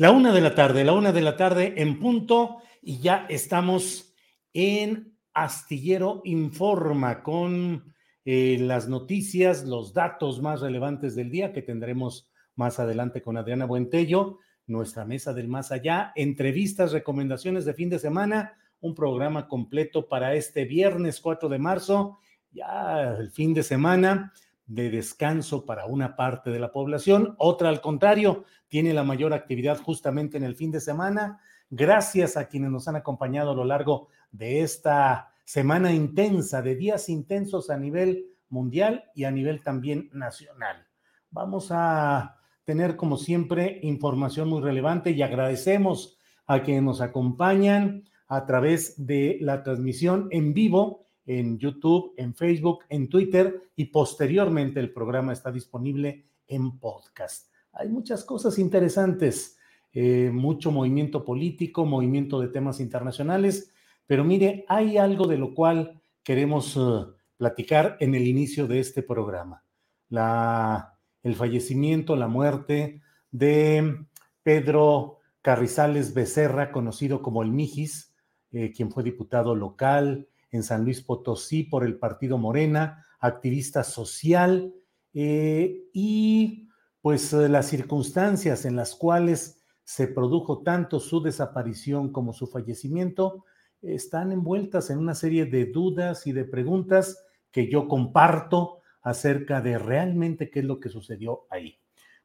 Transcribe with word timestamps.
La 0.00 0.12
una 0.12 0.32
de 0.32 0.40
la 0.40 0.54
tarde, 0.54 0.84
la 0.84 0.92
una 0.92 1.10
de 1.10 1.20
la 1.20 1.36
tarde 1.36 1.74
en 1.78 1.98
punto 1.98 2.58
y 2.80 3.00
ya 3.00 3.26
estamos 3.28 4.14
en 4.52 5.18
Astillero 5.34 6.22
Informa 6.22 7.24
con 7.24 7.92
eh, 8.24 8.58
las 8.60 8.88
noticias, 8.88 9.64
los 9.64 9.92
datos 9.92 10.40
más 10.40 10.60
relevantes 10.60 11.16
del 11.16 11.32
día 11.32 11.52
que 11.52 11.62
tendremos 11.62 12.30
más 12.54 12.78
adelante 12.78 13.22
con 13.22 13.36
Adriana 13.36 13.64
Buentello, 13.64 14.38
nuestra 14.68 15.04
mesa 15.04 15.34
del 15.34 15.48
más 15.48 15.72
allá, 15.72 16.12
entrevistas, 16.14 16.92
recomendaciones 16.92 17.64
de 17.64 17.74
fin 17.74 17.90
de 17.90 17.98
semana, 17.98 18.52
un 18.78 18.94
programa 18.94 19.48
completo 19.48 20.08
para 20.08 20.32
este 20.34 20.64
viernes 20.64 21.20
4 21.20 21.48
de 21.48 21.58
marzo, 21.58 22.18
ya 22.52 23.16
el 23.18 23.32
fin 23.32 23.52
de 23.52 23.64
semana 23.64 24.32
de 24.68 24.90
descanso 24.90 25.64
para 25.64 25.86
una 25.86 26.14
parte 26.14 26.50
de 26.50 26.60
la 26.60 26.70
población, 26.70 27.34
otra 27.38 27.70
al 27.70 27.80
contrario, 27.80 28.44
tiene 28.68 28.94
la 28.94 29.02
mayor 29.02 29.32
actividad 29.32 29.80
justamente 29.82 30.36
en 30.36 30.44
el 30.44 30.54
fin 30.54 30.70
de 30.70 30.80
semana. 30.80 31.40
Gracias 31.70 32.36
a 32.36 32.46
quienes 32.46 32.70
nos 32.70 32.86
han 32.86 32.96
acompañado 32.96 33.50
a 33.50 33.54
lo 33.54 33.64
largo 33.64 34.08
de 34.30 34.62
esta 34.62 35.32
semana 35.44 35.92
intensa, 35.92 36.60
de 36.60 36.76
días 36.76 37.08
intensos 37.08 37.70
a 37.70 37.78
nivel 37.78 38.26
mundial 38.50 39.04
y 39.14 39.24
a 39.24 39.30
nivel 39.30 39.62
también 39.62 40.10
nacional. 40.12 40.86
Vamos 41.30 41.68
a 41.70 42.36
tener, 42.64 42.96
como 42.96 43.16
siempre, 43.16 43.80
información 43.82 44.48
muy 44.48 44.60
relevante 44.60 45.10
y 45.12 45.22
agradecemos 45.22 46.18
a 46.46 46.62
quienes 46.62 46.82
nos 46.82 47.00
acompañan 47.00 48.04
a 48.26 48.44
través 48.44 49.06
de 49.06 49.38
la 49.40 49.62
transmisión 49.62 50.28
en 50.30 50.52
vivo 50.52 51.07
en 51.28 51.58
YouTube, 51.58 52.14
en 52.16 52.34
Facebook, 52.34 52.84
en 52.88 53.06
Twitter 53.06 53.70
y 53.76 53.84
posteriormente 53.84 54.80
el 54.80 54.90
programa 54.94 55.34
está 55.34 55.52
disponible 55.52 56.24
en 56.46 56.78
podcast. 56.78 57.52
Hay 57.72 57.90
muchas 57.90 58.24
cosas 58.24 58.58
interesantes, 58.58 59.58
eh, 59.92 60.30
mucho 60.32 60.72
movimiento 60.72 61.26
político, 61.26 61.84
movimiento 61.84 62.40
de 62.40 62.48
temas 62.48 62.80
internacionales, 62.80 63.70
pero 64.06 64.24
mire, 64.24 64.64
hay 64.68 64.96
algo 64.96 65.26
de 65.26 65.36
lo 65.36 65.52
cual 65.52 66.00
queremos 66.22 66.74
uh, 66.78 67.14
platicar 67.36 67.98
en 68.00 68.14
el 68.14 68.26
inicio 68.26 68.66
de 68.66 68.80
este 68.80 69.02
programa. 69.02 69.62
La, 70.08 70.98
el 71.22 71.34
fallecimiento, 71.34 72.16
la 72.16 72.28
muerte 72.28 73.02
de 73.30 74.06
Pedro 74.42 75.18
Carrizales 75.42 76.14
Becerra, 76.14 76.72
conocido 76.72 77.20
como 77.20 77.42
el 77.42 77.50
Mijis, 77.50 78.14
eh, 78.50 78.72
quien 78.72 78.90
fue 78.90 79.02
diputado 79.02 79.54
local, 79.54 80.26
en 80.50 80.62
San 80.62 80.84
Luis 80.84 81.02
Potosí 81.02 81.64
por 81.64 81.84
el 81.84 81.98
partido 81.98 82.38
Morena, 82.38 83.06
activista 83.20 83.84
social, 83.84 84.72
eh, 85.14 85.88
y 85.92 86.68
pues 87.00 87.32
eh, 87.32 87.48
las 87.48 87.66
circunstancias 87.66 88.64
en 88.64 88.76
las 88.76 88.94
cuales 88.94 89.64
se 89.84 90.06
produjo 90.06 90.62
tanto 90.62 91.00
su 91.00 91.22
desaparición 91.22 92.12
como 92.12 92.32
su 92.32 92.46
fallecimiento 92.46 93.44
están 93.80 94.32
envueltas 94.32 94.90
en 94.90 94.98
una 94.98 95.14
serie 95.14 95.46
de 95.46 95.66
dudas 95.66 96.26
y 96.26 96.32
de 96.32 96.44
preguntas 96.44 97.24
que 97.50 97.70
yo 97.70 97.88
comparto 97.88 98.80
acerca 99.02 99.60
de 99.60 99.78
realmente 99.78 100.50
qué 100.50 100.60
es 100.60 100.64
lo 100.64 100.80
que 100.80 100.88
sucedió 100.88 101.46
ahí. 101.48 101.78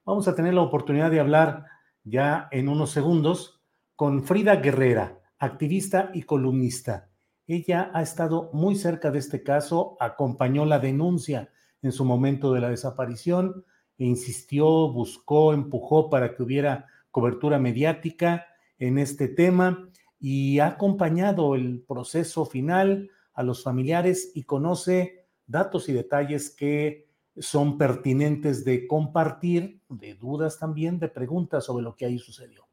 Vamos 0.04 0.28
a 0.28 0.36
tener 0.36 0.54
la 0.54 0.62
oportunidad 0.62 1.12
de 1.12 1.20
hablar 1.20 1.66
ya 2.04 2.50
en 2.52 2.68
unos 2.68 2.92
segundos 2.92 3.62
con 3.96 4.24
Frida 4.24 4.58
Guerrera, 4.58 5.22
activista 5.38 6.10
y 6.14 6.24
columnista 6.24 7.13
ella 7.48 7.92
ha 7.94 8.02
estado 8.02 8.50
muy 8.54 8.76
cerca 8.76 9.12
de 9.12 9.20
este 9.20 9.44
caso, 9.44 9.98
acompañó 10.00 10.66
la 10.66 10.80
denuncia 10.80 11.52
en 11.82 11.92
su 11.92 12.06
momento 12.06 12.54
de 12.54 12.62
la 12.62 12.70
desaparición, 12.70 13.66
e 13.98 14.06
insistió, 14.06 14.92
buscó, 14.92 15.54
empujó 15.54 16.10
para 16.10 16.36
que 16.36 16.44
hubiera 16.44 16.88
cobertura 17.12 17.60
mediática 17.60 18.48
en 18.80 18.98
este 18.98 19.28
tema 19.28 19.90
y 20.20 20.60
ha 20.60 20.68
acompañado 20.68 21.56
el 21.56 21.84
proceso 21.88 22.46
final 22.46 23.10
a 23.34 23.44
los 23.44 23.64
familiares 23.64 24.32
y 24.34 24.44
conoce 24.44 25.28
datos 25.46 25.90
y 25.90 25.94
detalles 25.94 26.50
que 26.50 27.10
son 27.38 27.78
pertinentes 27.78 28.64
de 28.64 28.88
compartir, 28.88 29.82
de 29.90 30.16
dudas 30.16 30.60
también, 30.60 31.00
de 31.00 31.10
preguntas 31.10 31.66
sobre 31.66 31.84
lo 31.84 31.96
que 31.96 32.06
ahí 32.06 32.20
sucedió. 32.20 32.68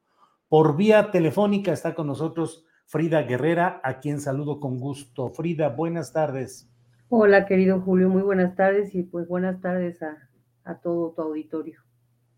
Por 0.49 0.77
vía 0.77 1.11
telefónica 1.11 1.73
está 1.73 1.95
con 1.95 2.07
nosotros 2.07 2.65
Frida 2.91 3.23
Guerrera, 3.23 3.81
a 3.85 4.01
quien 4.01 4.21
saludo 4.21 4.59
con 4.59 4.81
gusto. 4.81 5.31
Frida, 5.31 5.69
buenas 5.69 6.13
tardes. 6.13 6.69
Hola, 7.09 7.47
querido 7.47 7.81
Julio, 7.81 8.09
muy 8.09 8.23
buenas 8.23 8.57
tardes 8.57 8.93
y 8.97 9.05
pues 9.05 9.29
buenas 9.29 9.61
tardes 9.61 10.01
a, 10.03 10.81
todo 10.83 11.13
tu 11.13 11.23
auditorio. 11.23 11.79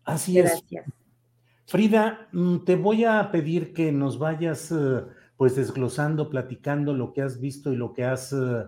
Así 0.03 0.37
es. 0.37 0.45
Gracias. 0.45 0.85
Frida, 1.65 2.27
mm, 2.33 2.65
te 2.65 2.75
voy 2.75 3.03
a 3.03 3.31
pedir 3.31 3.73
que 3.73 3.91
nos 3.91 4.19
vayas 4.19 4.71
eh, 4.71 5.01
pues 5.37 5.55
desglosando, 5.55 6.29
platicando 6.29 6.93
lo 6.93 7.13
que 7.13 7.23
has 7.23 7.39
visto 7.39 7.73
y 7.73 7.75
lo 7.75 7.91
que 7.91 8.03
has 8.03 8.31
eh, 8.31 8.67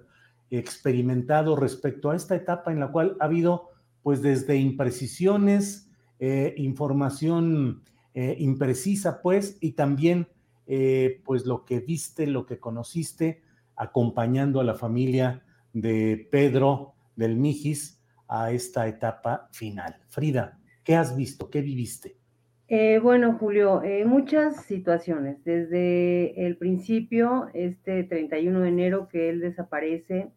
experimentado 0.50 1.56
respecto 1.56 2.10
a 2.10 2.16
esta 2.16 2.36
etapa 2.36 2.72
en 2.72 2.80
la 2.80 2.88
cual 2.88 3.16
ha 3.20 3.26
habido 3.26 3.70
pues 4.02 4.24
desde 4.24 4.58
imprecisiones, 4.58 5.92
eh, 6.18 6.56
información 6.58 7.84
imprecisa 8.16 9.22
pues 9.22 9.58
y 9.60 9.74
también 9.74 10.30
eh, 10.68 11.22
pues 11.24 11.46
lo 11.46 11.64
que 11.64 11.80
viste, 11.80 12.28
lo 12.28 12.46
que 12.46 12.60
conociste, 12.60 13.44
acompañando 13.76 14.60
a 14.60 14.64
la 14.64 14.74
familia 14.74 15.44
de 15.74 16.28
Pedro 16.32 16.96
del 17.16 17.36
Mijis 17.36 18.02
a 18.28 18.52
esta 18.52 18.88
etapa 18.88 19.50
final. 19.52 19.98
Frida, 20.08 20.60
¿qué 20.84 20.96
has 20.96 21.16
visto? 21.16 21.50
¿Qué 21.50 21.62
viviste? 21.62 22.16
Eh, 22.68 23.00
bueno, 23.02 23.38
Julio, 23.40 23.84
eh, 23.84 24.06
muchas 24.06 24.66
situaciones. 24.66 25.44
Desde 25.44 26.48
el 26.48 26.58
principio, 26.58 27.50
este 27.54 28.04
31 28.04 28.62
de 28.62 28.70
enero 28.70 29.08
que 29.08 29.30
él 29.30 29.40
desaparece, 29.42 30.32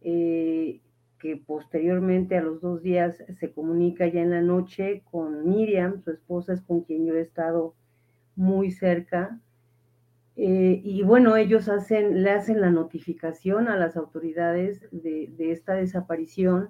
que 0.00 1.36
posteriormente 1.46 2.36
a 2.36 2.42
los 2.42 2.60
dos 2.60 2.82
días 2.82 3.22
se 3.38 3.52
comunica 3.52 4.06
ya 4.06 4.20
en 4.20 4.30
la 4.30 4.40
noche 4.40 5.02
con 5.10 5.48
Miriam, 5.48 6.00
su 6.02 6.12
esposa 6.12 6.54
es 6.54 6.62
con 6.62 6.82
quien 6.82 7.06
yo 7.06 7.14
he 7.14 7.20
estado 7.20 7.74
muy 8.38 8.70
cerca. 8.70 9.38
Eh, 10.36 10.80
y 10.84 11.02
bueno, 11.02 11.36
ellos 11.36 11.68
hacen, 11.68 12.22
le 12.22 12.30
hacen 12.30 12.60
la 12.60 12.70
notificación 12.70 13.66
a 13.66 13.76
las 13.76 13.96
autoridades 13.96 14.86
de, 14.92 15.34
esta 15.38 15.74
desaparición. 15.74 16.68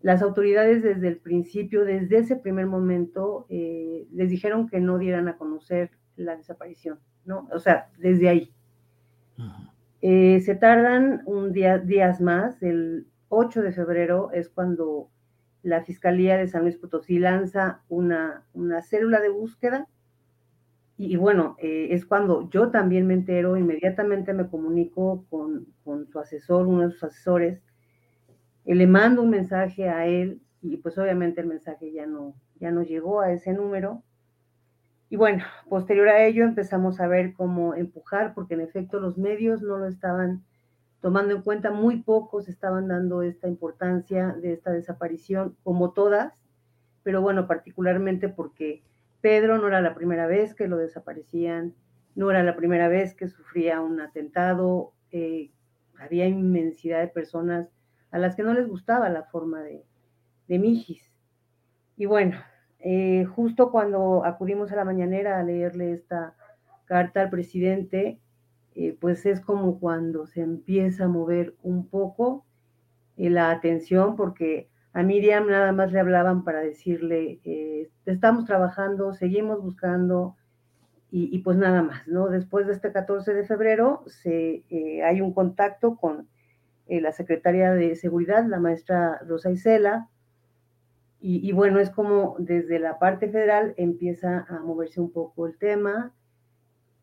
Las 0.00 0.22
autoridades 0.22 0.82
desde 0.82 1.08
el 1.08 1.18
principio, 1.18 1.84
desde 1.84 2.16
ese 2.16 2.36
primer 2.36 2.66
momento, 2.66 3.44
eh, 3.50 4.08
les 4.10 4.30
dijeron 4.30 4.68
que 4.68 4.80
no 4.80 4.96
dieran 4.96 5.28
a 5.28 5.36
conocer 5.36 5.90
la 6.16 6.34
desaparición, 6.34 6.98
¿no? 7.26 7.46
O 7.52 7.58
sea, 7.58 7.90
desde 7.98 8.30
ahí. 8.30 8.54
Eh, 10.00 10.40
se 10.40 10.54
tardan 10.54 11.22
un 11.26 11.52
día, 11.52 11.76
días 11.76 12.22
más, 12.22 12.62
el 12.62 13.06
8 13.28 13.60
de 13.60 13.72
febrero 13.72 14.30
es 14.32 14.48
cuando 14.48 15.10
la 15.62 15.82
Fiscalía 15.82 16.38
de 16.38 16.48
San 16.48 16.62
Luis 16.62 16.78
Potosí 16.78 17.18
lanza 17.18 17.82
una, 17.90 18.44
una 18.54 18.80
célula 18.80 19.20
de 19.20 19.28
búsqueda 19.28 19.86
y, 21.02 21.16
bueno, 21.16 21.56
eh, 21.58 21.88
es 21.92 22.04
cuando 22.04 22.50
yo 22.50 22.70
también 22.70 23.06
me 23.06 23.14
entero, 23.14 23.56
inmediatamente 23.56 24.34
me 24.34 24.50
comunico 24.50 25.24
con, 25.30 25.66
con 25.82 26.06
su 26.06 26.18
asesor, 26.18 26.66
uno 26.66 26.82
de 26.82 26.90
sus 26.90 27.04
asesores, 27.04 27.62
eh, 28.66 28.74
le 28.74 28.86
mando 28.86 29.22
un 29.22 29.30
mensaje 29.30 29.88
a 29.88 30.06
él 30.06 30.42
y 30.60 30.76
pues 30.76 30.98
obviamente 30.98 31.40
el 31.40 31.46
mensaje 31.46 31.90
ya 31.90 32.04
no, 32.04 32.34
ya 32.56 32.70
no 32.70 32.82
llegó 32.82 33.22
a 33.22 33.32
ese 33.32 33.54
número. 33.54 34.02
Y 35.08 35.16
bueno, 35.16 35.42
posterior 35.70 36.08
a 36.08 36.22
ello 36.26 36.44
empezamos 36.44 37.00
a 37.00 37.08
ver 37.08 37.32
cómo 37.32 37.74
empujar, 37.74 38.34
porque 38.34 38.52
en 38.52 38.60
efecto 38.60 39.00
los 39.00 39.16
medios 39.16 39.62
no 39.62 39.78
lo 39.78 39.86
estaban 39.86 40.44
tomando 41.00 41.34
en 41.34 41.40
cuenta, 41.40 41.70
muy 41.70 42.02
pocos 42.02 42.46
estaban 42.46 42.88
dando 42.88 43.22
esta 43.22 43.48
importancia 43.48 44.36
de 44.38 44.52
esta 44.52 44.70
desaparición, 44.70 45.56
como 45.62 45.92
todas, 45.92 46.42
pero 47.02 47.22
bueno, 47.22 47.46
particularmente 47.46 48.28
porque 48.28 48.82
Pedro 49.20 49.58
no 49.58 49.68
era 49.68 49.80
la 49.80 49.94
primera 49.94 50.26
vez 50.26 50.54
que 50.54 50.68
lo 50.68 50.76
desaparecían, 50.76 51.74
no 52.14 52.30
era 52.30 52.42
la 52.42 52.56
primera 52.56 52.88
vez 52.88 53.14
que 53.14 53.28
sufría 53.28 53.80
un 53.80 54.00
atentado, 54.00 54.92
eh, 55.12 55.50
había 55.98 56.26
inmensidad 56.26 57.00
de 57.00 57.08
personas 57.08 57.70
a 58.10 58.18
las 58.18 58.34
que 58.34 58.42
no 58.42 58.54
les 58.54 58.66
gustaba 58.66 59.08
la 59.08 59.24
forma 59.24 59.62
de, 59.62 59.84
de 60.48 60.58
Mijis. 60.58 61.12
Y 61.96 62.06
bueno, 62.06 62.38
eh, 62.78 63.26
justo 63.26 63.70
cuando 63.70 64.24
acudimos 64.24 64.72
a 64.72 64.76
la 64.76 64.84
mañanera 64.84 65.38
a 65.38 65.42
leerle 65.42 65.92
esta 65.92 66.34
carta 66.86 67.22
al 67.22 67.30
presidente, 67.30 68.18
eh, 68.74 68.96
pues 68.98 69.26
es 69.26 69.40
como 69.40 69.78
cuando 69.78 70.26
se 70.26 70.40
empieza 70.40 71.04
a 71.04 71.08
mover 71.08 71.54
un 71.62 71.86
poco 71.86 72.46
la 73.16 73.50
atención, 73.50 74.16
porque 74.16 74.69
a 74.92 75.02
Miriam 75.02 75.48
nada 75.48 75.72
más 75.72 75.92
le 75.92 76.00
hablaban 76.00 76.44
para 76.44 76.60
decirle, 76.60 77.40
estamos 78.06 78.44
trabajando, 78.44 79.12
seguimos 79.14 79.62
buscando, 79.62 80.36
y, 81.12 81.38
pues 81.40 81.56
nada 81.56 81.82
más, 81.82 82.06
¿no? 82.06 82.28
Después 82.28 82.68
de 82.68 82.72
este 82.72 82.92
14 82.92 83.34
de 83.34 83.44
febrero 83.44 84.04
se, 84.06 84.64
hay 85.04 85.20
un 85.20 85.32
contacto 85.34 85.96
con 85.96 86.28
la 86.86 87.12
secretaria 87.12 87.72
de 87.72 87.96
Seguridad, 87.96 88.44
la 88.46 88.60
maestra 88.60 89.18
Rosa 89.26 89.50
Isela, 89.50 90.08
y, 91.22 91.52
bueno, 91.52 91.80
es 91.80 91.90
como 91.90 92.36
desde 92.38 92.78
la 92.78 92.98
parte 92.98 93.28
federal 93.28 93.74
empieza 93.76 94.46
a 94.48 94.60
moverse 94.60 95.02
un 95.02 95.12
poco 95.12 95.46
el 95.46 95.58
tema. 95.58 96.14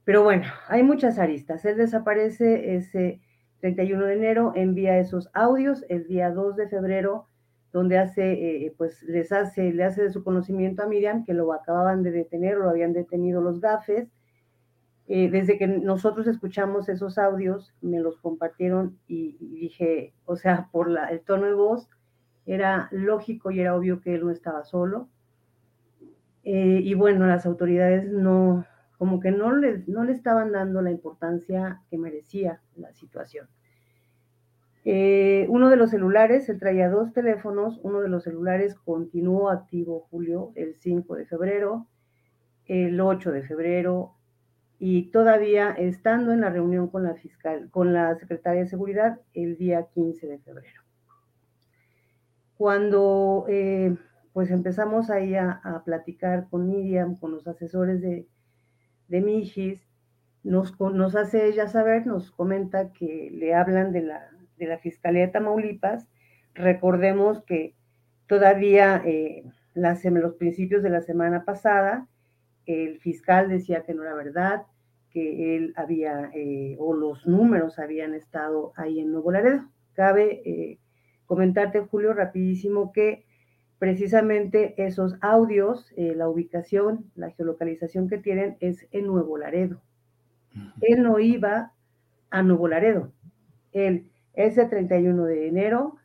Pero 0.06 0.24
bueno, 0.24 0.46
hay 0.70 0.82
muchas 0.82 1.20
aristas. 1.20 1.66
Él 1.66 1.78
desaparece 1.78 2.76
ese 2.76 3.22
31 3.60 4.06
de 4.06 4.14
enero, 4.14 4.54
envía 4.56 4.98
esos 4.98 5.30
audios 5.34 5.86
el 5.90 6.08
día 6.08 6.32
2 6.32 6.56
de 6.56 6.68
febrero, 6.68 7.28
donde 7.72 7.98
hace, 7.98 8.66
eh, 8.66 8.74
pues 8.78 9.04
les 9.04 9.32
hace, 9.32 9.74
le 9.74 9.84
hace 9.84 10.04
de 10.04 10.12
su 10.12 10.24
conocimiento 10.24 10.84
a 10.84 10.88
Miriam 10.88 11.26
que 11.26 11.34
lo 11.34 11.54
acababan 11.54 12.04
de 12.04 12.12
detener, 12.12 12.58
lo 12.58 12.70
habían 12.70 12.94
detenido 12.94 13.42
los 13.42 13.60
gafes. 13.60 14.10
Eh, 15.10 15.30
desde 15.30 15.58
que 15.58 15.68
nosotros 15.68 16.28
escuchamos 16.28 16.90
esos 16.90 17.18
audios, 17.18 17.74
me 17.82 18.00
los 18.00 18.18
compartieron 18.18 18.98
y, 19.08 19.38
dije, 19.40 20.14
o 20.26 20.36
sea, 20.36 20.70
por 20.72 20.90
la, 20.90 21.08
el 21.08 21.22
tono 21.22 21.46
de 21.46 21.54
voz, 21.54 21.88
era 22.46 22.90
lógico 22.92 23.52
y 23.52 23.60
era 23.60 23.76
obvio 23.76 24.02
que 24.02 24.16
él 24.16 24.26
no 24.26 24.32
estaba 24.32 24.64
solo. 24.64 25.10
Eh, 26.44 26.82
y 26.84 26.94
bueno, 26.94 27.26
las 27.26 27.46
autoridades 27.46 28.10
no, 28.10 28.66
como 28.98 29.20
que 29.20 29.32
no 29.32 29.56
le, 29.56 29.84
no 29.88 30.04
le 30.04 30.14
estaban 30.14 30.52
dando 30.52 30.82
la 30.82 30.92
importancia 30.92 31.82
que 31.90 31.98
merecía 31.98 32.62
la 32.76 32.94
situación. 32.94 33.48
Eh, 34.90 35.46
uno 35.50 35.70
de 35.70 35.76
los 35.76 35.90
celulares, 35.90 36.48
él 36.48 36.60
traía 36.60 36.90
dos 36.90 37.12
teléfonos, 37.12 37.78
uno 37.84 38.00
de 38.00 38.08
los 38.08 38.24
celulares 38.24 38.74
continuó 38.74 39.50
activo, 39.50 40.08
Julio, 40.10 40.54
el 40.56 40.76
5 40.76 41.16
de 41.16 41.26
febrero, 41.26 41.88
el 42.68 43.02
8 43.02 43.34
de 43.34 43.44
febrero, 43.44 44.14
y 44.80 45.12
todavía 45.12 45.72
estando 45.72 46.32
en 46.32 46.40
la 46.40 46.52
reunión 46.52 46.88
con 46.88 47.04
la 47.04 47.16
fiscal, 47.16 47.70
con 47.70 47.92
la 47.92 48.16
secretaria 48.16 48.62
de 48.62 48.70
seguridad, 48.70 49.20
el 49.34 49.58
día 49.58 49.88
15 49.94 50.26
de 50.26 50.40
febrero. 50.40 50.82
Cuando 52.56 53.44
eh, 53.50 53.94
pues 54.32 54.52
empezamos 54.52 55.10
ahí 55.10 55.36
a, 55.36 55.82
platicar 55.84 56.48
con 56.50 56.66
Miriam, 56.66 57.18
con 57.18 57.34
los 57.34 57.46
asesores 57.46 58.00
de, 58.00 58.26
de 59.10 59.20
Mijis, 59.20 59.82
nos, 60.44 60.80
nos 60.80 61.18
hace 61.18 61.46
ella 61.48 61.68
saber, 61.68 62.08
nos 62.08 62.32
comenta 62.32 62.94
que 62.94 63.30
le 63.34 63.54
hablan 63.54 63.92
de 63.92 64.04
la, 64.04 64.32
de 64.58 64.68
la 64.68 64.78
Fiscalía 64.78 65.28
de 65.28 65.32
Tamaulipas. 65.32 66.08
Recordemos 66.54 67.44
que 67.44 67.76
todavía 68.28 69.02
eh, 69.06 69.44
en 69.76 70.22
los 70.22 70.36
principios 70.36 70.84
de 70.84 70.90
la 70.90 71.02
semana 71.02 71.46
pasada, 71.46 72.08
el 72.66 73.00
fiscal 73.00 73.50
decía 73.50 73.84
que 73.84 73.94
no 73.94 74.04
era 74.04 74.16
verdad, 74.16 74.64
que 75.12 75.56
él 75.56 75.74
había, 75.78 76.30
eh, 76.34 76.76
o 76.80 76.94
los 76.94 77.26
números 77.26 77.80
habían 77.80 78.14
estado 78.14 78.74
ahí 78.76 79.00
en 79.00 79.12
Nuevo 79.12 79.32
Laredo. 79.32 79.70
Cabe 79.94 80.42
eh, 80.46 80.80
comentarte, 81.26 81.80
Julio, 81.82 82.14
rapidísimo 82.14 82.92
que 82.92 83.26
precisamente 83.80 84.74
esos 84.78 85.16
audios, 85.22 85.94
eh, 85.96 86.14
la 86.16 86.28
ubicación, 86.28 87.12
la 87.16 87.32
geolocalización 87.32 88.10
que 88.10 88.18
tienen 88.18 88.58
es 88.60 88.88
en 88.92 89.08
Nuevo 89.08 89.38
Laredo. 89.38 89.82
Él 90.82 91.04
no 91.04 91.20
iba 91.20 91.74
a 92.32 92.42
Nuevo 92.42 92.68
Laredo. 92.68 93.14
Él, 93.72 94.10
ese 94.38 94.66
31 94.66 95.26
de 95.26 95.48
enero, 95.48 95.98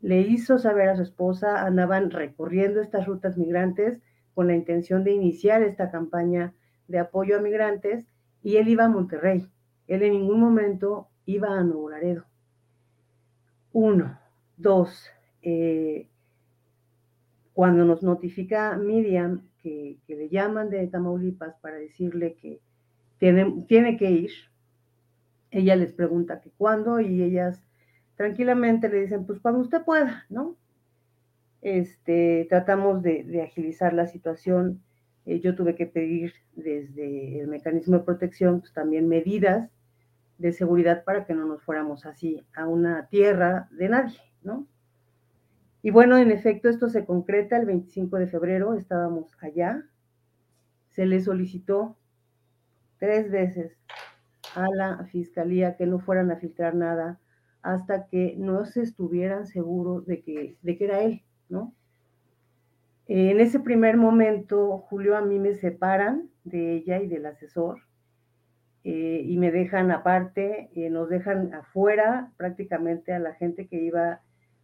le 0.00 0.20
hizo 0.20 0.58
saber 0.58 0.88
a 0.88 0.96
su 0.96 1.02
esposa, 1.02 1.66
andaban 1.66 2.10
recorriendo 2.10 2.80
estas 2.80 3.06
rutas 3.06 3.36
migrantes 3.36 4.00
con 4.34 4.46
la 4.46 4.54
intención 4.54 5.02
de 5.02 5.12
iniciar 5.12 5.62
esta 5.62 5.90
campaña 5.90 6.54
de 6.88 6.98
apoyo 6.98 7.36
a 7.36 7.40
migrantes 7.40 8.06
y 8.42 8.56
él 8.56 8.68
iba 8.68 8.84
a 8.84 8.88
Monterrey. 8.88 9.50
Él 9.86 10.02
en 10.02 10.12
ningún 10.12 10.40
momento 10.40 11.08
iba 11.26 11.48
a 11.48 11.62
Nuevo 11.64 11.90
Laredo. 11.90 12.24
Uno. 13.72 14.18
Dos, 14.56 15.10
eh, 15.42 16.08
cuando 17.54 17.84
nos 17.84 18.04
notifica 18.04 18.76
Miriam 18.76 19.48
que, 19.60 19.98
le 20.06 20.28
llaman 20.28 20.70
de 20.70 20.86
Tamaulipas 20.86 21.56
para 21.60 21.74
decirle 21.76 22.34
que 22.34 22.60
tiene, 23.18 23.64
tiene 23.66 23.96
que 23.96 24.12
ir, 24.12 24.30
ella 25.54 25.76
les 25.76 25.92
pregunta 25.92 26.40
que 26.40 26.50
cuándo 26.50 27.00
y 27.00 27.22
ellas 27.22 27.62
tranquilamente 28.16 28.88
le 28.88 29.02
dicen, 29.02 29.24
pues 29.24 29.38
cuando 29.38 29.60
usted 29.60 29.82
pueda, 29.82 30.26
¿no? 30.28 30.56
Este, 31.62 32.46
tratamos 32.50 33.02
de, 33.02 33.40
agilizar 33.42 33.92
la 33.92 34.08
situación. 34.08 34.82
Eh, 35.26 35.40
yo 35.40 35.54
tuve 35.54 35.76
que 35.76 35.86
pedir 35.86 36.34
desde 36.54 37.40
el 37.40 37.46
mecanismo 37.46 37.98
de 37.98 38.04
protección 38.04 38.60
pues, 38.60 38.72
también 38.72 39.08
medidas 39.08 39.70
de 40.38 40.52
seguridad 40.52 41.04
para 41.04 41.24
que 41.24 41.34
no 41.34 41.46
nos 41.46 41.62
fuéramos 41.62 42.04
así 42.04 42.44
a 42.54 42.66
una 42.66 43.06
tierra 43.06 43.68
de 43.70 43.88
nadie, 43.88 44.18
¿no? 44.42 44.66
Y 45.82 45.90
bueno, 45.90 46.18
en 46.18 46.32
efecto, 46.32 46.68
esto 46.68 46.88
se 46.88 47.04
concreta 47.04 47.56
el 47.56 47.66
25 47.66 48.16
de 48.16 48.26
febrero, 48.26 48.74
estábamos 48.74 49.30
allá, 49.40 49.84
se 50.90 51.06
le 51.06 51.20
solicitó 51.20 51.96
tres 52.98 53.30
veces 53.30 53.76
a 54.54 54.68
la 54.74 55.04
fiscalía 55.10 55.76
que 55.76 55.86
no 55.86 55.98
fueran 55.98 56.30
a 56.30 56.36
filtrar 56.36 56.74
nada 56.74 57.20
hasta 57.62 58.06
que 58.06 58.34
no 58.36 58.64
se 58.66 58.82
estuvieran 58.82 59.46
seguros 59.46 60.06
de 60.06 60.22
que, 60.22 60.58
de 60.62 60.76
que 60.76 60.84
era 60.84 61.02
él, 61.02 61.22
¿no? 61.48 61.74
En 63.06 63.40
ese 63.40 63.60
primer 63.60 63.96
momento, 63.96 64.78
Julio, 64.78 65.16
a 65.16 65.20
mí 65.20 65.38
me 65.38 65.54
separan 65.54 66.30
de 66.44 66.76
ella 66.76 67.00
y 67.02 67.08
del 67.08 67.26
asesor 67.26 67.82
eh, 68.82 69.22
y 69.24 69.36
me 69.38 69.50
dejan 69.50 69.90
aparte, 69.90 70.70
eh, 70.74 70.90
nos 70.90 71.08
dejan 71.08 71.52
afuera 71.54 72.32
prácticamente 72.36 73.12
a 73.12 73.18
la 73.18 73.34
gente 73.34 73.66
que 73.66 73.82
iba 73.82 74.20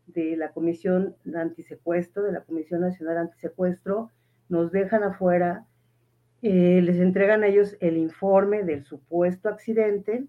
de 0.06 0.36
la 0.36 0.52
Comisión 0.52 1.16
Antisecuestro, 1.34 2.22
de 2.22 2.32
la 2.32 2.42
Comisión 2.42 2.82
Nacional 2.82 3.16
Antisecuestro, 3.16 4.10
nos 4.48 4.72
dejan 4.72 5.04
afuera, 5.04 5.66
eh, 6.42 6.80
les 6.82 6.98
entregan 6.98 7.42
a 7.42 7.48
ellos 7.48 7.76
el 7.80 7.96
informe 7.96 8.62
del 8.62 8.84
supuesto 8.84 9.48
accidente 9.48 10.24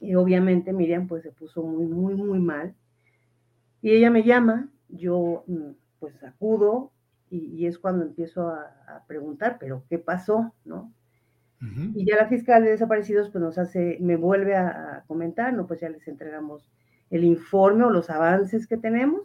y 0.00 0.14
obviamente 0.14 0.72
Miriam 0.72 1.06
pues 1.06 1.22
se 1.22 1.32
puso 1.32 1.62
muy, 1.62 1.86
muy, 1.86 2.14
muy 2.14 2.38
mal. 2.38 2.74
Y 3.80 3.92
ella 3.92 4.10
me 4.10 4.24
llama, 4.24 4.68
yo 4.88 5.44
mm, 5.46 5.70
pues 6.00 6.22
acudo 6.24 6.92
y, 7.30 7.66
es 7.66 7.78
cuando 7.78 8.04
empiezo 8.04 8.48
a, 8.48 8.62
a, 8.88 9.06
preguntar, 9.06 9.58
pero 9.60 9.84
¿qué 9.88 9.98
pasó? 9.98 10.54
¿No? 10.64 10.92
Y 11.94 12.04
ya 12.04 12.16
la 12.16 12.28
fiscal 12.28 12.62
de 12.62 12.70
desaparecidos 12.70 13.30
pues 13.30 13.42
nos 13.42 13.58
hace, 13.58 13.98
me 14.00 14.16
vuelve 14.16 14.54
a, 14.54 15.02
comentar, 15.08 15.52
no, 15.52 15.66
pues 15.66 15.80
ya 15.80 15.88
les 15.88 16.06
entregamos 16.06 16.70
el 17.10 17.24
informe 17.24 17.84
o 17.84 17.90
los 17.90 18.10
avances 18.10 18.66
que 18.66 18.76
tenemos 18.76 19.22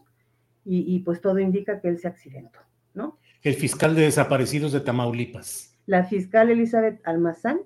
y, 0.66 1.00
pues 1.00 1.20
todo 1.20 1.40
indica 1.40 1.82
que 1.82 1.90
él 1.90 2.00
se 2.00 2.08
accidentó, 2.08 2.60
¿no? 2.94 3.20
El 3.42 3.54
fiscal 3.56 3.96
de 3.96 4.04
desaparecidos 4.04 4.72
de 4.72 4.80
Tamaulipas. 4.80 5.73
La 5.86 6.04
fiscal 6.06 6.50
Elizabeth 6.50 7.02
Almazán 7.06 7.60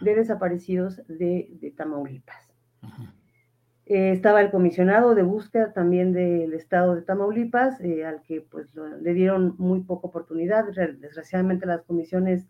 de 0.00 0.14
desaparecidos 0.14 1.02
de, 1.08 1.74
Tamaulipas. 1.76 2.52
Eh, 3.84 4.12
estaba 4.12 4.40
el 4.40 4.50
comisionado 4.50 5.14
de 5.14 5.22
búsqueda 5.22 5.72
también 5.72 6.12
del 6.12 6.54
estado 6.54 6.94
de 6.94 7.02
Tamaulipas, 7.02 7.80
eh, 7.80 8.04
al 8.04 8.22
que 8.22 8.40
pues 8.40 8.74
le 8.74 9.14
dieron 9.14 9.54
muy 9.58 9.80
poca 9.80 10.08
oportunidad. 10.08 10.64
Desgraciadamente 10.66 11.66
las 11.66 11.82
comisiones 11.82 12.46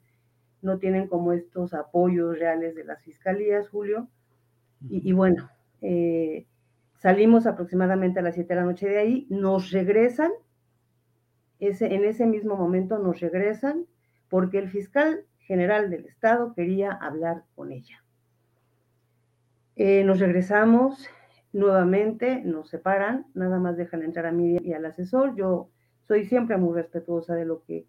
no 0.61 0.79
tienen 0.79 1.09
como 1.09 1.33
estos 1.33 1.75
apoyos 1.75 2.39
reales 2.39 2.75
de 2.75 2.85
las 2.85 3.03
fiscalías, 3.03 3.69
Julio. 3.69 4.09
Y, 4.89 5.13
bueno, 5.13 5.49
eh, 5.81 6.47
salimos 6.99 7.47
aproximadamente 7.47 8.19
a 8.19 8.23
las 8.23 8.35
7 8.35 8.53
de 8.53 8.61
la 8.61 8.67
noche 8.67 8.89
de 8.89 8.99
ahí, 8.99 9.27
nos 9.31 9.71
regresan, 9.71 10.33
ese, 11.61 11.95
en 11.95 12.05
ese 12.05 12.27
mismo 12.27 12.57
momento 12.57 12.99
nos 12.99 13.21
regresan, 13.21 13.87
porque 14.33 14.57
el 14.57 14.71
fiscal 14.71 15.27
general 15.41 15.91
del 15.91 16.07
Estado 16.07 16.55
quería 16.55 16.91
hablar 16.91 17.45
con 17.55 17.71
ella. 17.71 18.03
nos 19.77 20.21
regresamos, 20.21 21.07
nuevamente 21.53 22.41
nos 22.43 22.71
separan, 22.71 23.27
nada 23.35 23.59
más 23.59 23.77
dejan 23.77 24.03
entrar 24.03 24.25
a 24.25 24.33
mí 24.33 24.57
y 24.63 24.73
al 24.73 24.87
asesor. 24.87 25.37
Yo 25.37 25.69
soy 26.01 26.25
siempre 26.25 26.57
muy 26.57 26.75
respetuosa 26.75 27.35
de 27.35 27.45
lo 27.45 27.63
que 27.65 27.87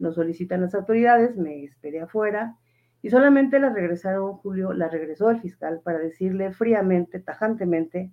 nos 0.00 0.16
solicitan 0.16 0.62
las 0.62 0.74
autoridades, 0.74 1.36
me 1.36 1.62
esperé 1.62 2.00
afuera 2.00 2.56
y 3.00 3.10
solamente 3.10 3.60
la 3.60 3.68
regresaron, 3.72 4.32
Julio, 4.38 4.72
la 4.72 4.88
regresó 4.88 5.30
el 5.30 5.40
fiscal 5.40 5.80
para 5.84 6.00
decirle 6.00 6.50
fríamente, 6.50 7.20
tajantemente, 7.20 8.10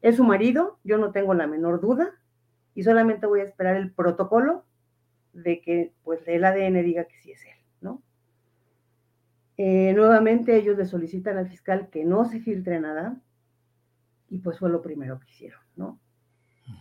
es 0.00 0.14
su 0.14 0.22
marido, 0.22 0.78
yo 0.84 0.96
no 0.96 1.10
tengo 1.10 1.34
la 1.34 1.48
menor 1.48 1.80
duda 1.80 2.12
y 2.72 2.84
solamente 2.84 3.26
voy 3.26 3.40
a 3.40 3.44
esperar 3.50 3.74
el 3.74 3.90
protocolo 3.92 4.64
de 5.32 5.60
que 5.60 5.92
pues 6.02 6.26
el 6.26 6.44
ADN 6.44 6.82
diga 6.82 7.04
que 7.04 7.16
sí 7.18 7.32
es 7.32 7.44
él, 7.44 7.58
¿no? 7.80 8.02
Eh, 9.56 9.92
nuevamente 9.94 10.56
ellos 10.56 10.78
le 10.78 10.86
solicitan 10.86 11.36
al 11.36 11.48
fiscal 11.48 11.90
que 11.90 12.04
no 12.04 12.24
se 12.24 12.40
filtre 12.40 12.80
nada, 12.80 13.20
y 14.28 14.38
pues 14.38 14.58
fue 14.58 14.70
lo 14.70 14.80
primero 14.80 15.18
que 15.18 15.28
hicieron, 15.28 15.60
¿no? 15.76 16.00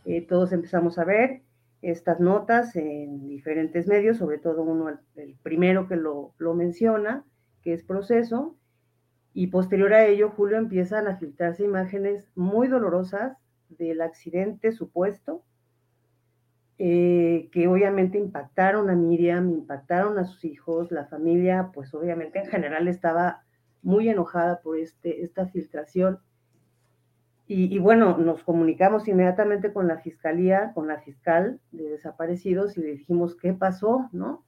Eh, 0.05 0.25
todos 0.25 0.51
empezamos 0.51 0.97
a 0.97 1.03
ver 1.03 1.41
estas 1.81 2.19
notas 2.19 2.75
en 2.75 3.27
diferentes 3.27 3.87
medios, 3.87 4.17
sobre 4.17 4.37
todo 4.37 4.61
uno, 4.63 4.89
el, 5.15 5.35
primero 5.41 5.87
que 5.87 5.95
lo, 5.95 6.33
lo, 6.37 6.53
menciona, 6.53 7.25
que 7.63 7.73
es 7.73 7.83
proceso, 7.83 8.55
y 9.33 9.47
posterior 9.47 9.93
a 9.93 10.05
ello, 10.05 10.29
Julio, 10.29 10.57
empiezan 10.57 11.07
a 11.07 11.17
filtrarse 11.17 11.63
imágenes 11.63 12.31
muy 12.35 12.67
dolorosas 12.67 13.37
del 13.69 14.01
accidente 14.01 14.71
supuesto, 14.71 15.43
eh, 16.79 17.50
que 17.51 17.67
obviamente 17.67 18.17
impactaron 18.17 18.89
a 18.89 18.95
Miriam, 18.95 19.50
impactaron 19.51 20.17
a 20.17 20.24
sus 20.24 20.43
hijos, 20.45 20.91
la 20.91 21.05
familia, 21.05 21.71
pues 21.74 21.93
obviamente 21.93 22.39
en 22.39 22.48
general 22.48 22.88
estaba 22.88 23.43
muy 23.81 24.09
enojada 24.09 24.62
por 24.62 24.77
este, 24.77 25.24
esta 25.24 25.45
filtración 25.48 26.19
y, 27.51 27.79
bueno, 27.79 28.15
nos 28.19 28.43
comunicamos 28.43 29.07
inmediatamente 29.07 29.74
con 29.74 29.88
la 29.88 29.98
fiscalía, 29.98 30.71
con 30.75 30.88
la 30.88 31.00
fiscal 31.00 31.59
de 31.71 31.89
desaparecidos 31.89 32.77
y 32.77 32.81
le 32.81 32.91
dijimos, 32.91 33.36
¿qué 33.36 33.53
pasó? 33.53 34.07
¿No? 34.12 34.45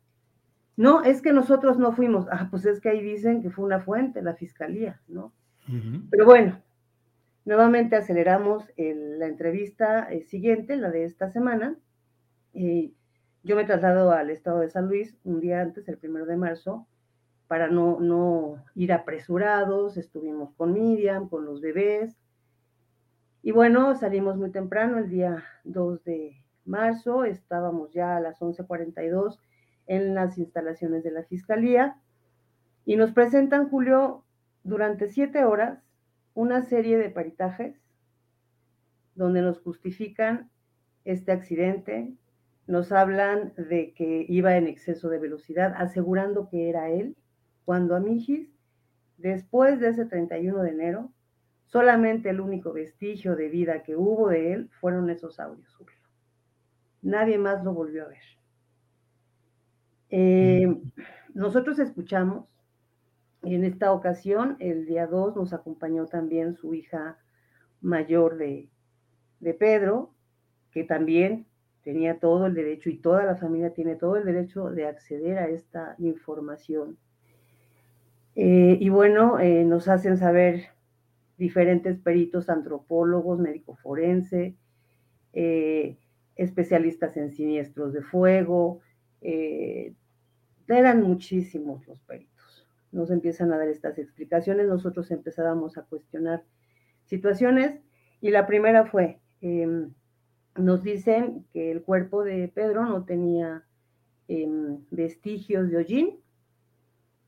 No, 0.77 1.03
es 1.03 1.23
que 1.23 1.33
nosotros 1.33 1.79
no 1.79 1.93
fuimos. 1.93 2.27
Ah, 2.31 2.47
pues 2.51 2.63
es 2.67 2.79
que 2.79 2.89
ahí 2.89 3.01
dicen 3.01 3.41
que 3.41 3.49
fue 3.49 3.65
una 3.65 3.79
fuente, 3.79 4.21
la 4.21 4.35
fiscalía, 4.35 5.01
¿no? 5.07 5.33
Pero 6.11 6.25
bueno, 6.25 6.61
nuevamente 7.43 7.95
aceleramos 7.95 8.69
la 8.77 9.25
entrevista 9.25 10.07
eh, 10.11 10.21
siguiente, 10.25 10.75
la 10.75 10.91
de 10.91 11.05
esta 11.05 11.31
semana. 11.31 11.75
Yo 12.53 13.55
me 13.55 13.65
traslado 13.65 14.11
al 14.11 14.29
estado 14.29 14.59
de 14.59 14.69
San 14.69 14.87
Luis 14.87 15.17
un 15.23 15.39
día 15.39 15.61
antes, 15.61 15.87
el 15.87 15.97
primero 15.97 16.25
de 16.25 16.37
marzo, 16.37 16.87
para 17.47 17.67
no, 17.67 17.99
no 17.99 18.63
ir 18.75 18.93
apresurados. 18.93 19.97
Estuvimos 19.97 20.53
con 20.55 20.73
Miriam, 20.73 21.29
con 21.29 21.45
los 21.45 21.61
bebés 21.61 22.21
y 23.43 23.51
bueno, 23.51 23.95
salimos 23.95 24.37
muy 24.37 24.51
temprano, 24.51 24.99
el 24.99 25.09
día 25.09 25.43
2 25.63 26.03
de 26.03 26.35
marzo, 26.63 27.25
estábamos 27.25 27.91
ya 27.91 28.17
a 28.17 28.19
las 28.19 28.39
11:42 28.39 29.39
en 29.87 30.13
las 30.13 30.37
instalaciones 30.37 31.03
de 31.03 31.09
la 31.09 31.23
Fiscalía 31.23 31.99
y 32.85 32.97
nos 32.97 33.11
presentan, 33.13 33.67
Julio, 33.69 34.23
durante 34.63 35.09
siete 35.09 35.43
horas 35.43 35.83
una 36.35 36.61
serie 36.61 36.99
de 36.99 37.09
paritajes 37.09 37.81
donde 39.15 39.41
nos 39.41 39.59
justifican 39.59 40.51
este 41.03 41.31
accidente, 41.31 42.13
nos 42.67 42.91
hablan 42.91 43.53
de 43.57 43.93
que 43.93 44.25
iba 44.29 44.55
en 44.57 44.67
exceso 44.67 45.09
de 45.09 45.19
velocidad, 45.19 45.73
asegurando 45.77 46.49
que 46.49 46.69
era 46.69 46.89
él, 46.89 47.15
cuando 47.65 47.95
a 47.95 47.99
Mijis, 47.99 48.49
después 49.17 49.79
de 49.79 49.89
ese 49.89 50.05
31 50.05 50.61
de 50.63 50.69
enero, 50.69 51.11
Solamente 51.71 52.29
el 52.29 52.41
único 52.41 52.73
vestigio 52.73 53.37
de 53.37 53.47
vida 53.47 53.81
que 53.81 53.95
hubo 53.95 54.27
de 54.27 54.51
él 54.51 54.69
fueron 54.81 55.09
esos 55.09 55.39
audios, 55.39 55.73
Nadie 57.01 57.37
más 57.37 57.63
lo 57.63 57.73
volvió 57.73 58.03
a 58.03 58.09
ver. 58.09 58.23
Eh, 60.09 60.67
mm. 60.67 60.91
nosotros 61.33 61.79
escuchamos, 61.79 62.45
y 63.41 63.55
en 63.55 63.63
esta 63.63 63.93
ocasión, 63.93 64.57
el 64.59 64.85
día 64.85 65.07
2, 65.07 65.37
nos 65.37 65.53
acompañó 65.53 66.07
también 66.07 66.55
su 66.55 66.73
hija 66.73 67.17
mayor 67.79 68.35
de, 68.35 68.69
de 69.39 69.53
Pedro, 69.53 70.13
que 70.71 70.83
también 70.83 71.47
tenía 71.83 72.19
todo 72.19 72.45
el 72.45 72.53
derecho 72.53 72.89
y 72.89 72.97
toda 72.97 73.25
la 73.25 73.35
familia 73.35 73.73
tiene 73.73 73.95
todo 73.95 74.17
el 74.17 74.25
derecho 74.25 74.69
de 74.69 74.85
acceder 74.85 75.37
a 75.37 75.47
esta 75.49 75.95
información. 75.99 76.97
Eh, 78.35 78.77
y 78.79 78.89
bueno, 78.89 79.39
eh, 79.39 79.63
nos 79.65 79.87
hacen 79.87 80.17
saber 80.17 80.67
diferentes 81.37 81.97
peritos, 81.97 82.49
antropólogos, 82.49 83.39
médico 83.39 83.75
forense, 83.75 84.55
eh, 85.33 85.97
especialistas 86.35 87.17
en 87.17 87.31
siniestros 87.31 87.93
de 87.93 88.01
fuego, 88.01 88.79
eran 90.67 91.03
muchísimos 91.03 91.85
los 91.87 91.99
peritos. 92.01 92.65
Nos 92.91 93.11
empiezan 93.11 93.51
a 93.51 93.57
dar 93.57 93.67
estas 93.67 93.97
explicaciones, 93.97 94.67
nosotros 94.67 95.11
empezábamos 95.11 95.77
a 95.77 95.83
cuestionar 95.83 96.43
situaciones 97.05 97.81
y 98.21 98.31
la 98.31 98.47
primera 98.47 98.85
fue, 98.85 99.19
em, 99.41 99.93
nos 100.55 100.83
dicen 100.83 101.45
que 101.53 101.71
el 101.71 101.81
cuerpo 101.81 102.23
de 102.23 102.47
Pedro 102.47 102.85
no 102.85 103.05
tenía 103.05 103.63
em, 104.27 104.79
vestigios 104.91 105.69
de 105.69 105.77
hollín, 105.77 106.19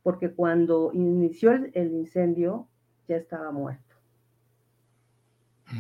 porque 0.04 0.32
cuando 0.32 0.92
inició 0.94 1.52
el 1.52 1.94
incendio 1.94 2.68
ya 3.08 3.16
estaba 3.16 3.52
muerto. 3.52 3.96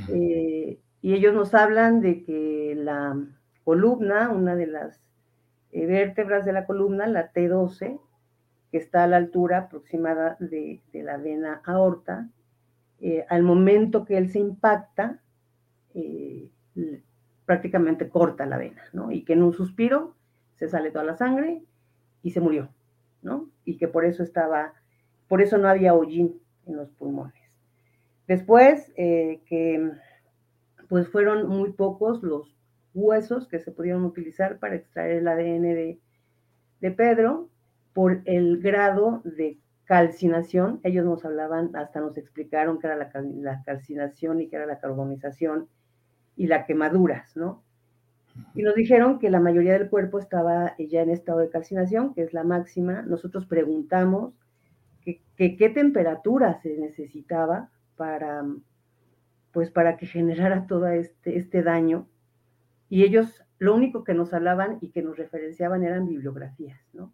Eh, 0.09 0.79
y 1.01 1.13
ellos 1.13 1.33
nos 1.33 1.53
hablan 1.53 2.01
de 2.01 2.23
que 2.23 2.73
la 2.75 3.17
columna, 3.63 4.29
una 4.31 4.55
de 4.55 4.67
las 4.67 5.01
eh, 5.71 5.85
vértebras 5.85 6.45
de 6.45 6.53
la 6.53 6.65
columna, 6.65 7.05
la 7.07 7.31
T12, 7.31 7.99
que 8.71 8.77
está 8.77 9.03
a 9.03 9.07
la 9.07 9.17
altura 9.17 9.59
aproximada 9.59 10.37
de, 10.39 10.81
la 10.93 11.17
vena 11.17 11.61
aorta, 11.65 12.29
eh, 13.01 13.25
al 13.29 13.43
momento 13.43 14.05
que 14.05 14.17
él 14.17 14.29
se 14.29 14.39
impacta, 14.39 15.19
prácticamente 17.45 18.09
corta 18.09 18.45
la 18.45 18.57
vena, 18.57 18.83
¿no? 18.93 19.11
Y 19.11 19.23
que 19.23 19.33
en 19.33 19.43
un 19.43 19.53
suspiro 19.53 20.15
se 20.55 20.69
sale 20.69 20.91
toda 20.91 21.03
la 21.03 21.17
sangre 21.17 21.63
y 22.21 22.31
se 22.31 22.39
murió, 22.39 22.69
¿no? 23.21 23.49
Y 23.65 23.77
que 23.77 23.87
por 23.87 24.05
eso 24.05 24.23
estaba, 24.23 24.73
por 25.27 25.41
eso 25.41 25.57
no 25.57 25.67
había 25.67 25.93
hollín 25.93 26.39
en 26.65 26.77
los 26.77 26.89
pulmones. 26.91 27.33
Después, 28.27 28.91
eh, 28.95 29.41
que 29.45 29.91
pues 30.87 31.07
fueron 31.09 31.47
muy 31.47 31.73
pocos 31.73 32.23
los 32.23 32.55
huesos 32.93 33.47
que 33.47 33.59
se 33.59 33.71
pudieron 33.71 34.05
utilizar 34.05 34.59
para 34.59 34.75
extraer 34.75 35.17
el 35.17 35.27
ADN 35.27 35.63
de, 35.63 35.99
Pedro 36.91 37.49
por 37.93 38.21
el 38.25 38.59
grado 38.59 39.21
de 39.23 39.57
calcinación. 39.85 40.81
Ellos 40.83 41.05
nos 41.05 41.23
hablaban, 41.25 41.75
hasta 41.75 42.01
nos 42.01 42.17
explicaron 42.17 42.79
qué 42.79 42.87
era 42.87 42.97
la, 42.97 43.11
la 43.39 43.63
calcinación 43.63 44.41
y 44.41 44.47
qué 44.47 44.57
era 44.57 44.65
la 44.65 44.79
carbonización 44.79 45.69
y 46.35 46.47
la 46.47 46.65
quemaduras, 46.65 47.35
¿no? 47.35 47.63
Y 48.55 48.63
nos 48.63 48.75
dijeron 48.75 49.19
que 49.19 49.29
la 49.29 49.39
mayoría 49.39 49.73
del 49.73 49.89
cuerpo 49.89 50.17
estaba 50.17 50.75
ya 50.77 51.01
en 51.01 51.09
estado 51.11 51.39
de 51.39 51.49
calcinación, 51.49 52.13
que 52.13 52.23
es 52.23 52.33
la 52.33 52.43
máxima. 52.43 53.03
Nosotros 53.03 53.45
preguntamos 53.45 54.33
que 55.35 55.57
qué 55.57 55.69
temperatura 55.69 56.59
se 56.61 56.77
necesitaba 56.77 57.69
para, 57.95 58.45
pues 59.51 59.71
para 59.71 59.97
que 59.97 60.05
generara 60.05 60.67
todo 60.67 60.87
este, 60.87 61.37
este 61.37 61.63
daño. 61.63 62.07
Y 62.89 63.03
ellos 63.03 63.43
lo 63.59 63.75
único 63.75 64.03
que 64.03 64.13
nos 64.13 64.33
hablaban 64.33 64.77
y 64.81 64.89
que 64.89 65.01
nos 65.01 65.17
referenciaban 65.17 65.83
eran 65.83 66.07
bibliografías, 66.07 66.79
¿no? 66.93 67.13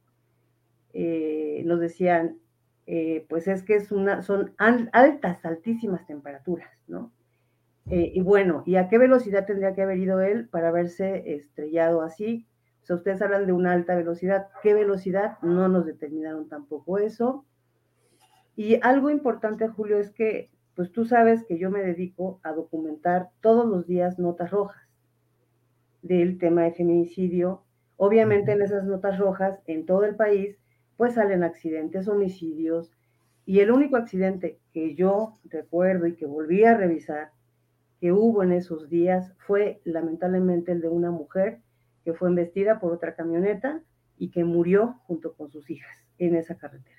Eh, 0.94 1.62
nos 1.66 1.80
decían, 1.80 2.40
eh, 2.88 3.26
pues 3.30 3.48
es 3.48 3.62
que 3.64 3.76
es 3.76 3.92
una, 3.92 4.24
son 4.24 4.54
altas, 4.58 5.46
altísimas 5.46 6.08
temperaturas, 6.08 6.72
¿no? 6.88 7.12
Eh, 7.92 8.12
y 8.14 8.22
bueno, 8.22 8.62
¿y 8.68 8.76
a 8.76 8.88
qué 8.88 9.00
velocidad 9.00 9.48
tendría 9.48 9.74
que 9.74 9.82
haber 9.82 9.98
ido 9.98 10.22
él 10.22 10.48
para 10.48 10.70
haberse 10.70 11.34
estrellado 11.34 12.04
así? 12.04 12.48
O 12.84 12.86
sea, 12.86 12.96
ustedes 12.98 13.22
hablan 13.22 13.48
de 13.48 13.52
una 13.52 13.72
alta 13.72 13.96
velocidad. 13.96 14.48
¿Qué 14.62 14.76
velocidad? 14.76 15.40
No 15.42 15.68
nos 15.70 15.88
determinaron 15.88 16.48
tampoco 16.48 17.00
eso. 17.00 17.46
Y 18.56 18.80
algo 18.84 19.10
importante, 19.10 19.68
Julio, 19.70 19.98
es 19.98 20.12
que, 20.12 20.52
pues 20.76 20.92
tú 20.92 21.06
sabes 21.06 21.44
que 21.46 21.58
yo 21.58 21.72
me 21.72 21.82
dedico 21.82 22.40
a 22.44 22.52
documentar 22.52 23.30
todos 23.42 23.66
los 23.66 23.88
días 23.88 24.20
notas 24.20 24.52
rojas 24.52 24.88
del 26.04 26.38
tema 26.38 26.64
de 26.64 26.74
feminicidio. 26.74 27.64
Obviamente 27.98 28.52
en 28.52 28.62
esas 28.62 28.86
notas 28.86 29.18
rojas, 29.18 29.60
en 29.66 29.88
todo 29.88 30.04
el 30.04 30.16
país, 30.16 30.60
pues 30.96 31.16
salen 31.16 31.44
accidentes, 31.44 32.08
homicidios. 32.08 32.92
Y 33.46 33.62
el 33.62 33.72
único 33.72 33.98
accidente 33.98 34.60
que 34.74 34.94
yo 34.94 35.34
recuerdo 35.46 36.06
y 36.06 36.16
que 36.16 36.28
volví 36.28 36.66
a 36.66 36.78
revisar 36.78 37.32
que 38.00 38.12
hubo 38.12 38.44
en 38.44 38.52
esos 38.52 38.90
días 38.90 39.34
fue 39.40 39.82
lamentablemente 39.84 40.72
el 40.72 40.82
de 40.82 40.90
una 40.90 41.12
mujer 41.12 41.62
que 42.04 42.14
fue 42.14 42.30
embestida 42.30 42.80
por 42.80 42.94
otra 42.94 43.16
camioneta 43.16 43.82
y 44.18 44.32
que 44.32 44.44
murió 44.44 45.00
junto 45.04 45.34
con 45.34 45.52
sus 45.52 45.70
hijas 45.70 45.98
en 46.18 46.36
esa 46.36 46.58
carretera. 46.58 46.96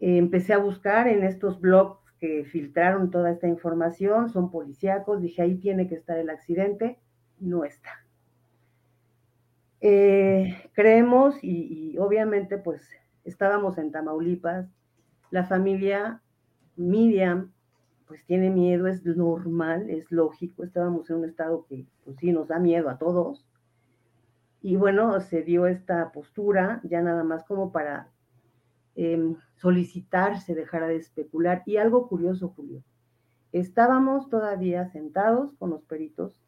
empecé 0.00 0.52
a 0.52 0.58
buscar 0.58 1.08
en 1.08 1.24
estos 1.24 1.60
blogs 1.60 2.00
que 2.20 2.44
filtraron 2.44 3.10
toda 3.10 3.30
esta 3.30 3.48
información, 3.48 4.28
son 4.28 4.50
policíacos, 4.50 5.20
dije 5.20 5.42
ahí 5.42 5.56
tiene 5.56 5.88
que 5.88 5.94
estar 5.94 6.18
el 6.18 6.30
accidente, 6.30 6.98
no 7.38 7.64
está. 7.64 8.04
Eh, 9.80 10.70
creemos 10.72 11.42
y, 11.42 11.92
y 11.92 11.98
obviamente 11.98 12.58
pues 12.58 12.88
estábamos 13.24 13.76
en 13.78 13.92
Tamaulipas, 13.92 14.66
la 15.30 15.44
familia 15.44 16.22
Miriam 16.76 17.53
pues 18.06 18.24
tiene 18.26 18.50
miedo, 18.50 18.86
es 18.86 19.04
normal, 19.04 19.88
es 19.90 20.10
lógico, 20.10 20.64
estábamos 20.64 21.08
en 21.10 21.16
un 21.16 21.24
estado 21.24 21.64
que 21.66 21.86
pues 22.04 22.16
sí 22.18 22.32
nos 22.32 22.48
da 22.48 22.58
miedo 22.58 22.88
a 22.90 22.98
todos. 22.98 23.46
Y 24.60 24.76
bueno, 24.76 25.20
se 25.20 25.42
dio 25.42 25.66
esta 25.66 26.12
postura 26.12 26.80
ya 26.84 27.02
nada 27.02 27.24
más 27.24 27.44
como 27.44 27.72
para 27.72 28.10
eh, 28.96 29.34
solicitar 29.56 30.40
se 30.40 30.54
dejara 30.54 30.86
de 30.86 30.96
especular. 30.96 31.62
Y 31.66 31.76
algo 31.76 32.08
curioso, 32.08 32.48
Julio, 32.50 32.82
estábamos 33.52 34.28
todavía 34.28 34.86
sentados 34.88 35.54
con 35.58 35.70
los 35.70 35.82
peritos, 35.84 36.40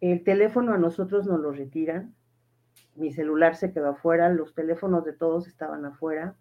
el 0.00 0.24
teléfono 0.24 0.74
a 0.74 0.78
nosotros 0.78 1.26
nos 1.26 1.40
lo 1.40 1.52
retiran, 1.52 2.14
mi 2.96 3.12
celular 3.12 3.56
se 3.56 3.72
quedó 3.72 3.90
afuera, 3.90 4.28
los 4.28 4.54
teléfonos 4.54 5.04
de 5.04 5.12
todos 5.12 5.46
estaban 5.46 5.84
afuera. 5.84 6.34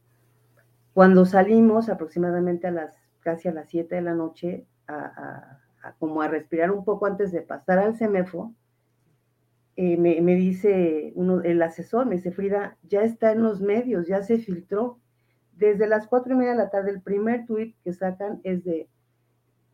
Cuando 0.93 1.25
salimos 1.25 1.87
aproximadamente 1.87 2.67
a 2.67 2.71
las 2.71 3.00
casi 3.21 3.47
a 3.47 3.53
las 3.53 3.69
7 3.69 3.95
de 3.95 4.01
la 4.01 4.13
noche, 4.13 4.65
como 5.99 6.21
a 6.21 6.27
respirar 6.27 6.71
un 6.71 6.83
poco 6.83 7.05
antes 7.05 7.31
de 7.31 7.41
pasar 7.41 7.79
al 7.79 7.95
CEMEFO, 7.95 8.53
eh, 9.77 9.97
me, 9.97 10.19
me, 10.21 10.35
dice 10.35 11.13
uno, 11.15 11.41
el 11.41 11.61
asesor, 11.61 12.05
me 12.05 12.15
dice, 12.15 12.31
Frida, 12.31 12.77
ya 12.83 13.03
está 13.03 13.31
en 13.31 13.41
los 13.41 13.61
medios, 13.61 14.05
ya 14.05 14.21
se 14.21 14.37
filtró. 14.37 14.99
Desde 15.53 15.87
las 15.87 16.07
cuatro 16.07 16.33
y 16.33 16.37
media 16.37 16.51
de 16.51 16.57
la 16.57 16.69
tarde, 16.69 16.91
el 16.91 17.01
primer 17.01 17.45
tuit 17.45 17.75
que 17.83 17.93
sacan 17.93 18.41
es 18.43 18.63
de 18.63 18.89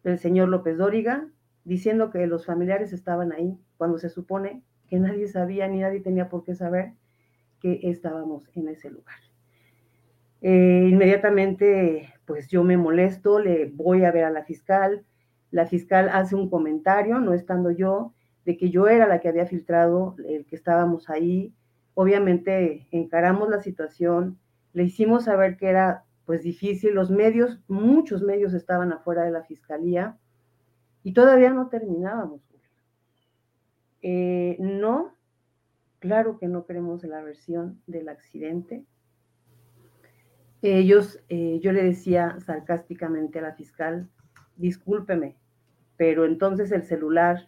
del 0.04 0.20
señor 0.20 0.48
López 0.48 0.78
Dóriga, 0.78 1.28
diciendo 1.66 2.12
que 2.12 2.26
los 2.28 2.46
familiares 2.46 2.94
estaban 2.94 3.34
ahí, 3.34 3.58
cuando 3.76 3.98
se 3.98 4.10
supone 4.10 4.64
que 4.88 5.00
nadie 5.00 5.28
sabía 5.28 5.68
ni 5.68 5.80
nadie 5.80 6.00
tenía 6.00 6.30
por 6.30 6.46
qué 6.46 6.56
saber 6.56 6.94
que 7.60 7.82
estábamos 7.84 8.50
en 8.56 8.70
ese 8.70 8.90
lugar. 8.90 9.18
Eh, 10.42 10.88
inmediatamente, 10.90 12.14
pues 12.28 12.50
yo 12.50 12.64
me 12.64 12.78
molesto, 12.78 13.40
le 13.40 13.72
voy 13.74 14.04
a 14.04 14.12
ver 14.12 14.26
a 14.26 14.30
la 14.30 14.44
fiscal. 14.44 15.06
La 15.50 15.66
fiscal 15.66 16.10
hace 16.10 16.36
un 16.36 16.50
comentario, 16.50 17.20
no 17.20 17.34
estando 17.34 17.72
yo, 17.72 18.14
de 18.46 18.58
que 18.58 18.70
yo 18.70 18.88
era 18.88 19.08
la 19.08 19.22
que 19.22 19.30
había 19.30 19.48
filtrado, 19.48 20.16
el 20.28 20.46
que 20.46 20.58
estábamos 20.58 21.10
ahí. 21.10 21.54
Obviamente 21.96 22.86
encaramos 22.92 23.50
la 23.50 23.62
situación, 23.62 24.38
le 24.74 24.84
hicimos 24.84 25.24
saber 25.24 25.58
que 25.58 25.70
era 25.70 26.04
pues 26.26 26.44
difícil, 26.44 26.94
los 26.94 27.10
medios, 27.10 27.60
muchos 27.70 28.22
medios 28.22 28.54
estaban 28.54 28.92
afuera 28.92 29.24
de 29.24 29.32
la 29.32 29.44
fiscalía 29.44 30.18
y 31.04 31.14
todavía 31.14 31.52
no 31.52 31.70
terminábamos. 31.70 32.42
Eh, 34.02 34.58
no, 34.60 35.16
claro 36.00 36.38
que 36.38 36.48
no 36.48 36.66
queremos 36.66 37.04
la 37.06 37.22
versión 37.24 37.82
del 37.88 38.10
accidente, 38.10 38.86
ellos, 40.76 41.20
eh, 41.30 41.60
yo 41.62 41.72
le 41.72 41.84
decía 41.84 42.38
sarcásticamente 42.46 43.40
a 43.40 43.44
la 43.44 43.54
fiscal, 43.54 44.10
discúlpeme, 44.58 45.36
pero 45.98 46.26
entonces 46.26 46.72
el 46.72 46.84
celular 46.84 47.48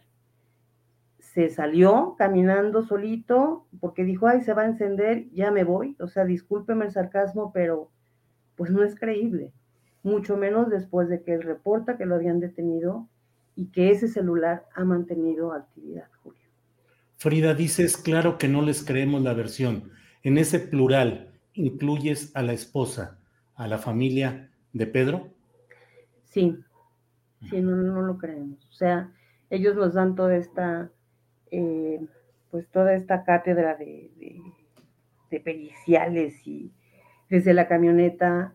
se 1.18 1.48
salió 1.48 2.16
caminando 2.18 2.82
solito 2.82 3.66
porque 3.80 4.04
dijo, 4.04 4.26
ay, 4.26 4.42
se 4.42 4.54
va 4.54 4.62
a 4.62 4.66
encender, 4.66 5.28
ya 5.32 5.50
me 5.50 5.64
voy. 5.64 5.96
O 6.00 6.08
sea, 6.08 6.24
discúlpeme 6.24 6.86
el 6.86 6.92
sarcasmo, 6.92 7.52
pero 7.52 7.90
pues 8.56 8.70
no 8.70 8.82
es 8.82 8.98
creíble, 8.98 9.52
mucho 10.02 10.36
menos 10.36 10.70
después 10.70 11.08
de 11.08 11.22
que 11.22 11.34
él 11.34 11.42
reporta 11.42 11.96
que 11.96 12.06
lo 12.06 12.14
habían 12.14 12.40
detenido 12.40 13.08
y 13.54 13.66
que 13.66 13.90
ese 13.90 14.08
celular 14.08 14.66
ha 14.74 14.84
mantenido 14.84 15.52
actividad, 15.52 16.08
Julio. 16.22 16.40
Frida, 17.16 17.54
dices, 17.54 17.96
claro 17.96 18.38
que 18.38 18.48
no 18.48 18.62
les 18.62 18.82
creemos 18.82 19.22
la 19.22 19.34
versión. 19.34 19.90
En 20.22 20.38
ese 20.38 20.58
plural, 20.58 21.29
incluyes 21.54 22.34
a 22.34 22.42
la 22.42 22.52
esposa, 22.52 23.18
a 23.54 23.66
la 23.68 23.78
familia 23.78 24.50
de 24.72 24.86
Pedro? 24.86 25.28
Sí, 26.24 26.56
sí, 27.48 27.60
no, 27.60 27.76
no 27.76 28.02
lo 28.02 28.18
creemos. 28.18 28.64
O 28.68 28.72
sea, 28.72 29.12
ellos 29.50 29.74
nos 29.76 29.94
dan 29.94 30.14
toda 30.14 30.36
esta, 30.36 30.90
eh, 31.50 32.00
pues 32.50 32.68
toda 32.68 32.94
esta 32.94 33.24
cátedra 33.24 33.76
de, 33.76 34.10
de, 35.30 35.40
periciales 35.40 36.46
y 36.46 36.72
desde 37.28 37.54
la 37.54 37.68
camioneta 37.68 38.52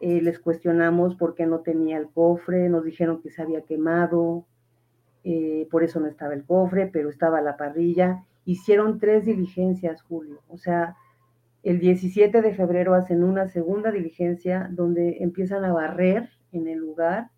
eh, 0.00 0.22
les 0.22 0.38
cuestionamos 0.38 1.16
por 1.16 1.34
qué 1.34 1.46
no 1.46 1.60
tenía 1.60 1.98
el 1.98 2.08
cofre, 2.08 2.68
nos 2.70 2.84
dijeron 2.84 3.20
que 3.20 3.30
se 3.30 3.42
había 3.42 3.60
quemado, 3.62 4.46
eh, 5.22 5.66
por 5.70 5.82
eso 5.82 6.00
no 6.00 6.06
estaba 6.06 6.34
el 6.34 6.44
cofre, 6.44 6.86
pero 6.86 7.08
estaba 7.08 7.40
la 7.40 7.56
parrilla. 7.56 8.24
Hicieron 8.44 8.98
tres 8.98 9.24
diligencias, 9.24 10.02
Julio. 10.02 10.42
O 10.48 10.58
sea, 10.58 10.96
el 11.64 11.80
17 11.80 12.42
de 12.42 12.54
febrero 12.54 12.94
hacen 12.94 13.24
una 13.24 13.48
segunda 13.48 13.90
diligencia 13.90 14.68
donde 14.70 15.16
empiezan 15.20 15.64
a 15.64 15.72
barrer 15.72 16.28
en 16.52 16.68
el 16.68 16.78
lugar 16.78 17.30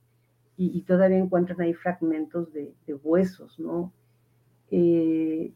y, 0.59 0.83
todavía 0.83 1.19
encuentran 1.19 1.61
ahí 1.61 1.75
fragmentos 1.75 2.51
de, 2.53 2.75
huesos, 3.05 3.59
¿no? 3.61 3.93
Eh, 4.71 5.53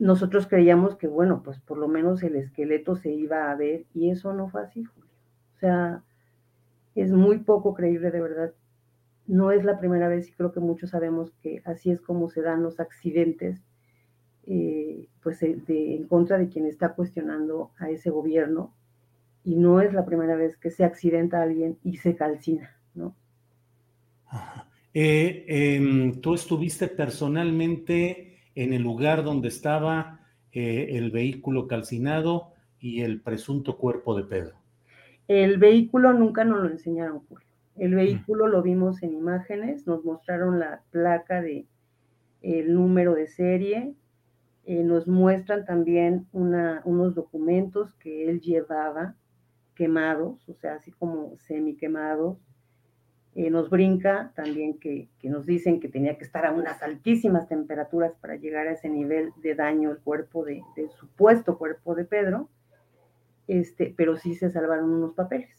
nosotros 0.00 0.46
creíamos 0.46 0.96
que, 0.96 1.06
bueno, 1.06 1.42
pues 1.44 1.60
por 1.60 1.78
lo 1.78 1.86
menos 1.86 2.22
el 2.24 2.34
esqueleto 2.36 2.96
se 2.96 3.12
iba 3.12 3.50
a 3.50 3.54
ver 3.54 3.86
y 3.94 4.10
eso 4.10 4.34
no 4.34 4.48
fue 4.48 4.62
así, 4.62 4.82
Julio. 4.84 5.10
O 5.54 5.58
sea, 5.58 6.02
es 6.96 7.12
muy 7.12 7.38
poco 7.38 7.72
creíble 7.72 8.10
de 8.10 8.20
verdad. 8.20 8.52
No 9.26 9.52
es 9.52 9.64
la 9.64 9.78
primera 9.78 10.08
vez 10.08 10.28
y 10.28 10.32
creo 10.32 10.52
que 10.52 10.60
muchos 10.60 10.90
sabemos 10.90 11.32
que 11.40 11.62
así 11.64 11.90
es 11.92 12.00
como 12.00 12.28
se 12.28 12.42
dan 12.42 12.62
los 12.62 12.80
accidentes 12.80 13.62
eh, 14.46 15.08
pues 15.22 15.40
de, 15.40 15.96
en 15.96 16.06
contra 16.06 16.38
de 16.38 16.48
quien 16.48 16.66
está 16.66 16.94
cuestionando 16.94 17.72
a 17.78 17.90
ese 17.90 18.10
gobierno 18.10 18.72
y 19.44 19.56
no 19.56 19.80
es 19.80 19.92
la 19.92 20.04
primera 20.04 20.36
vez 20.36 20.56
que 20.56 20.70
se 20.70 20.84
accidenta 20.84 21.38
a 21.38 21.42
alguien 21.42 21.78
y 21.82 21.96
se 21.96 22.16
calcina, 22.16 22.76
¿no? 22.94 23.14
Eh, 24.92 25.44
em, 25.48 26.20
Tú 26.20 26.34
estuviste 26.34 26.88
personalmente 26.88 28.38
en 28.54 28.72
el 28.72 28.82
lugar 28.82 29.22
donde 29.22 29.48
estaba 29.48 30.20
eh, 30.52 30.96
el 30.96 31.10
vehículo 31.10 31.66
calcinado 31.66 32.54
y 32.80 33.02
el 33.02 33.20
presunto 33.20 33.76
cuerpo 33.76 34.16
de 34.16 34.24
Pedro. 34.24 34.56
El 35.28 35.58
vehículo 35.58 36.12
nunca 36.12 36.44
nos 36.44 36.62
lo 36.62 36.70
enseñaron, 36.70 37.20
Julio. 37.28 37.46
El 37.76 37.94
vehículo 37.94 38.46
lo 38.46 38.62
vimos 38.62 39.02
en 39.02 39.12
imágenes, 39.12 39.86
nos 39.86 40.04
mostraron 40.04 40.58
la 40.58 40.82
placa 40.90 41.42
de 41.42 41.66
el 42.40 42.72
número 42.72 43.14
de 43.14 43.26
serie, 43.26 43.94
eh, 44.68 44.82
nos 44.82 45.06
muestran 45.06 45.64
también 45.64 46.26
unos 46.32 47.14
documentos 47.14 47.94
que 47.94 48.28
él 48.28 48.40
llevaba 48.40 49.14
quemados, 49.76 50.48
o 50.48 50.54
sea, 50.54 50.74
así 50.74 50.90
como 50.90 51.36
semi 51.36 51.76
quemados. 51.76 52.36
Eh, 53.36 53.48
nos 53.50 53.70
brinca 53.70 54.32
también 54.34 54.78
que, 54.80 55.08
nos 55.22 55.46
dicen 55.46 55.78
que 55.78 55.88
tenía 55.88 56.18
que 56.18 56.24
estar 56.24 56.44
a 56.46 56.52
unas 56.52 56.82
altísimas 56.82 57.46
temperaturas 57.46 58.12
para 58.20 58.34
llegar 58.34 58.66
a 58.66 58.72
ese 58.72 58.88
nivel 58.88 59.30
de 59.40 59.54
daño 59.54 59.92
el 59.92 59.98
cuerpo 59.98 60.44
de, 60.44 60.62
del 60.74 60.90
supuesto 60.90 61.58
cuerpo 61.58 61.94
de 61.94 62.04
Pedro, 62.04 62.48
este, 63.46 63.94
pero 63.96 64.16
sí 64.16 64.34
se 64.34 64.50
salvaron 64.50 64.90
unos 64.90 65.14
papeles. 65.14 65.50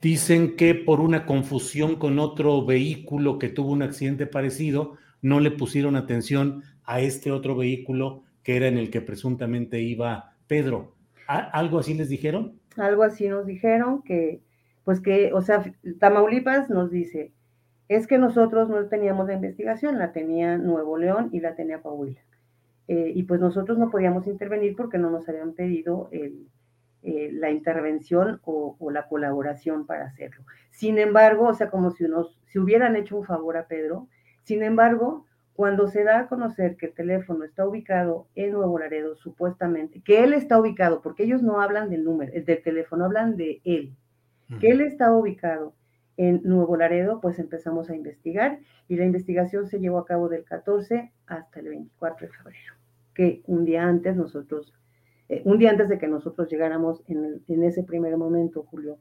Dicen 0.00 0.54
que 0.54 0.76
por 0.76 1.00
una 1.00 1.26
confusión 1.26 1.96
con 1.96 2.20
otro 2.20 2.64
vehículo 2.64 3.40
que 3.40 3.48
tuvo 3.48 3.72
un 3.72 3.82
accidente 3.82 4.26
parecido, 4.26 4.94
no 5.22 5.40
le 5.40 5.50
pusieron 5.50 5.96
atención 5.96 6.62
a 6.88 7.00
este 7.00 7.30
otro 7.30 7.54
vehículo 7.54 8.22
que 8.42 8.56
era 8.56 8.66
en 8.66 8.78
el 8.78 8.90
que 8.90 9.02
presuntamente 9.02 9.80
iba 9.80 10.32
Pedro. 10.46 10.94
¿Algo 11.26 11.78
así 11.78 11.92
les 11.92 12.08
dijeron? 12.08 12.58
Algo 12.78 13.02
así 13.02 13.28
nos 13.28 13.44
dijeron 13.44 14.02
que, 14.02 14.40
pues 14.84 15.00
que, 15.00 15.30
o 15.34 15.42
sea, 15.42 15.70
Tamaulipas 16.00 16.70
nos 16.70 16.90
dice, 16.90 17.32
es 17.88 18.06
que 18.06 18.16
nosotros 18.16 18.70
no 18.70 18.86
teníamos 18.86 19.26
la 19.26 19.34
investigación, 19.34 19.98
la 19.98 20.12
tenía 20.12 20.56
Nuevo 20.56 20.96
León 20.96 21.28
y 21.30 21.40
la 21.40 21.54
tenía 21.54 21.82
Coahuila. 21.82 22.20
Eh, 22.88 23.12
y 23.14 23.24
pues 23.24 23.38
nosotros 23.38 23.76
no 23.76 23.90
podíamos 23.90 24.26
intervenir 24.26 24.74
porque 24.74 24.96
no 24.96 25.10
nos 25.10 25.28
habían 25.28 25.52
pedido 25.52 26.08
el, 26.10 26.46
eh, 27.02 27.28
la 27.34 27.50
intervención 27.50 28.40
o, 28.44 28.76
la 28.90 29.08
colaboración 29.08 29.84
para 29.84 30.06
hacerlo. 30.06 30.42
Sin 30.70 30.98
embargo, 30.98 31.48
o 31.48 31.54
sea, 31.54 31.68
como 31.68 31.90
si, 31.90 32.04
nos, 32.04 32.40
si 32.46 32.58
hubieran 32.58 32.96
hecho 32.96 33.18
un 33.18 33.24
favor 33.26 33.58
a 33.58 33.66
Pedro, 33.66 34.08
sin 34.44 34.62
embargo, 34.62 35.26
cuando 35.58 35.88
se 35.88 36.04
da 36.04 36.20
a 36.20 36.28
conocer 36.28 36.76
que 36.76 36.86
el 36.86 36.94
teléfono 36.94 37.42
está 37.42 37.66
ubicado 37.66 38.28
en 38.36 38.52
Nuevo 38.52 38.78
Laredo, 38.78 39.16
supuestamente, 39.16 40.00
que 40.02 40.22
él 40.22 40.32
está 40.32 40.60
ubicado, 40.60 41.02
porque 41.02 41.24
ellos 41.24 41.42
no 41.42 41.60
hablan 41.60 41.90
del 41.90 42.04
número, 42.04 42.30
del 42.32 42.62
teléfono, 42.62 43.04
hablan 43.04 43.36
de 43.36 43.60
él, 43.64 43.92
que 44.60 44.68
él 44.68 44.80
está 44.82 45.12
ubicado 45.12 45.74
en 46.16 46.42
Nuevo 46.44 46.76
Laredo, 46.76 47.20
pues 47.20 47.40
empezamos 47.40 47.90
a 47.90 47.96
investigar 47.96 48.60
y 48.86 48.94
la 48.94 49.04
investigación 49.04 49.66
se 49.66 49.80
llevó 49.80 49.98
a 49.98 50.06
cabo 50.06 50.28
del 50.28 50.44
14 50.44 51.10
hasta 51.26 51.58
el 51.58 51.70
24 51.70 52.28
de 52.28 52.32
febrero, 52.32 52.74
que 53.12 53.42
un 53.48 53.64
día 53.64 53.82
antes 53.82 54.14
nosotros 54.14 54.72
eh, 55.28 55.42
un 55.44 55.58
día 55.58 55.70
antes 55.70 55.88
de 55.88 55.98
que 55.98 56.06
nosotros 56.06 56.48
llegáramos 56.48 57.02
en, 57.08 57.64
ese 57.64 57.82
primer 57.82 58.16
momento, 58.16 58.62
Julio. 58.62 58.98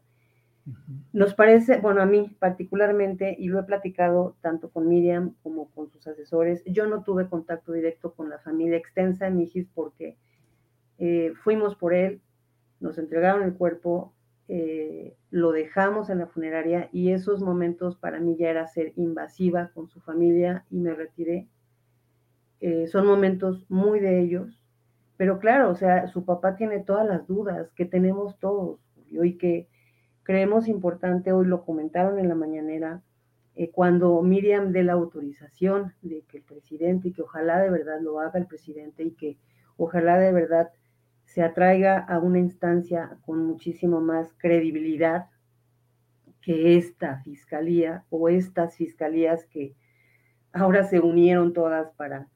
Nos 1.14 1.34
parece, 1.34 1.80
bueno, 1.80 2.02
a 2.02 2.06
mí 2.06 2.36
particularmente, 2.40 3.36
y 3.40 3.48
lo 3.48 3.60
he 3.60 3.64
platicado 3.64 4.36
tanto 4.42 4.70
con 4.70 4.88
Miriam 4.88 5.34
como 5.42 5.70
con 5.72 5.90
sus 5.90 6.06
asesores, 6.08 6.64
yo 6.66 6.88
no 6.88 7.04
tuve 7.04 7.30
contacto 7.30 7.72
directo 7.72 8.14
con 8.14 8.30
la 8.30 8.40
familia 8.40 8.78
extensa 8.78 9.26
de 9.26 9.32
Mijis 9.32 9.68
porque 9.74 10.18
eh, 11.00 11.34
fuimos 11.44 11.76
por 11.76 11.94
él, 11.94 12.22
nos 12.80 12.98
entregaron 12.98 13.44
el 13.44 13.54
cuerpo, 13.54 14.14
eh, 14.50 15.16
lo 15.32 15.52
dejamos 15.52 16.10
en 16.10 16.20
la 16.20 16.28
funeraria 16.28 16.90
y 16.92 17.12
esos 17.12 17.42
momentos 17.42 17.96
para 17.96 18.20
mí 18.20 18.36
ya 18.38 18.50
era 18.50 18.68
ser 18.68 18.94
invasiva 18.96 19.72
con 19.74 19.90
su 19.90 20.00
familia 20.02 20.66
y 20.70 20.78
me 20.78 20.94
retiré. 20.94 21.48
son 22.92 23.06
momentos 23.06 23.66
muy 23.70 24.00
de 24.00 24.20
ellos, 24.22 24.60
pero 25.16 25.40
claro, 25.40 25.70
o 25.70 25.76
sea, 25.76 26.08
su 26.08 26.26
papá 26.26 26.56
tiene 26.56 26.80
todas 26.80 27.08
las 27.08 27.28
dudas 27.28 27.72
que 27.76 27.86
tenemos 27.86 28.38
todos, 28.40 28.80
y 29.10 29.38
que 29.38 29.68
creemos 30.28 30.68
importante, 30.68 31.32
hoy 31.32 31.46
lo 31.46 31.64
comentaron 31.64 32.20
en 32.20 32.28
la 32.28 32.36
mañanera, 32.36 33.02
eh, 33.56 33.72
cuando 33.72 34.22
Miriam 34.22 34.74
dé 34.74 34.84
la 34.84 34.92
autorización 34.92 35.94
de 36.02 36.24
que 36.28 36.40
el 36.40 36.44
presidente, 36.44 37.08
y 37.08 37.14
que 37.14 37.22
ojalá 37.22 37.62
de 37.62 37.70
verdad 37.70 38.02
lo 38.02 38.20
haga 38.20 38.38
el 38.38 38.46
presidente, 38.46 39.06
y 39.06 39.12
que 39.12 39.38
ojalá 39.78 40.20
de 40.20 40.34
verdad 40.34 40.70
se 41.24 41.44
atraiga 41.44 41.98
a 41.98 42.20
una 42.20 42.40
instancia 42.40 43.18
con 43.26 43.46
muchísimo 43.46 44.02
más 44.02 44.34
credibilidad 44.38 45.28
que 46.42 46.76
esta 46.76 47.22
fiscalía 47.24 48.04
o 48.10 48.28
estas 48.28 48.76
fiscalías 48.76 49.46
que 49.46 49.76
ahora 50.52 50.84
se 50.84 51.00
unieron 51.00 51.54
todas 51.54 51.94
para 51.94 52.28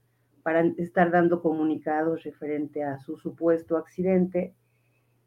para 0.43 0.61
estar 0.77 1.11
dando 1.11 1.41
comunicados 1.41 2.23
referente 2.23 2.83
a 2.83 2.97
su 2.99 3.17
supuesto 3.17 3.77
accidente. 3.77 4.55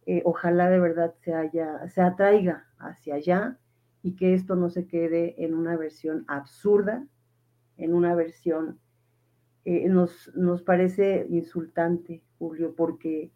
Eh, 0.06 0.22
ojalá 0.24 0.68
de 0.70 0.78
verdad 0.78 1.14
se, 1.20 1.34
haya, 1.34 1.88
se 1.88 2.00
atraiga 2.02 2.66
hacia 2.78 3.14
allá 3.14 3.58
y 4.02 4.16
que 4.16 4.34
esto 4.34 4.54
no 4.54 4.68
se 4.68 4.86
quede 4.86 5.34
en 5.42 5.54
una 5.54 5.76
versión 5.76 6.24
absurda, 6.28 7.06
en 7.76 7.94
una 7.94 8.14
versión, 8.14 8.78
eh, 9.64 9.88
nos, 9.88 10.30
nos 10.34 10.62
parece 10.62 11.26
insultante, 11.30 12.22
Julio, 12.38 12.74
porque 12.76 13.30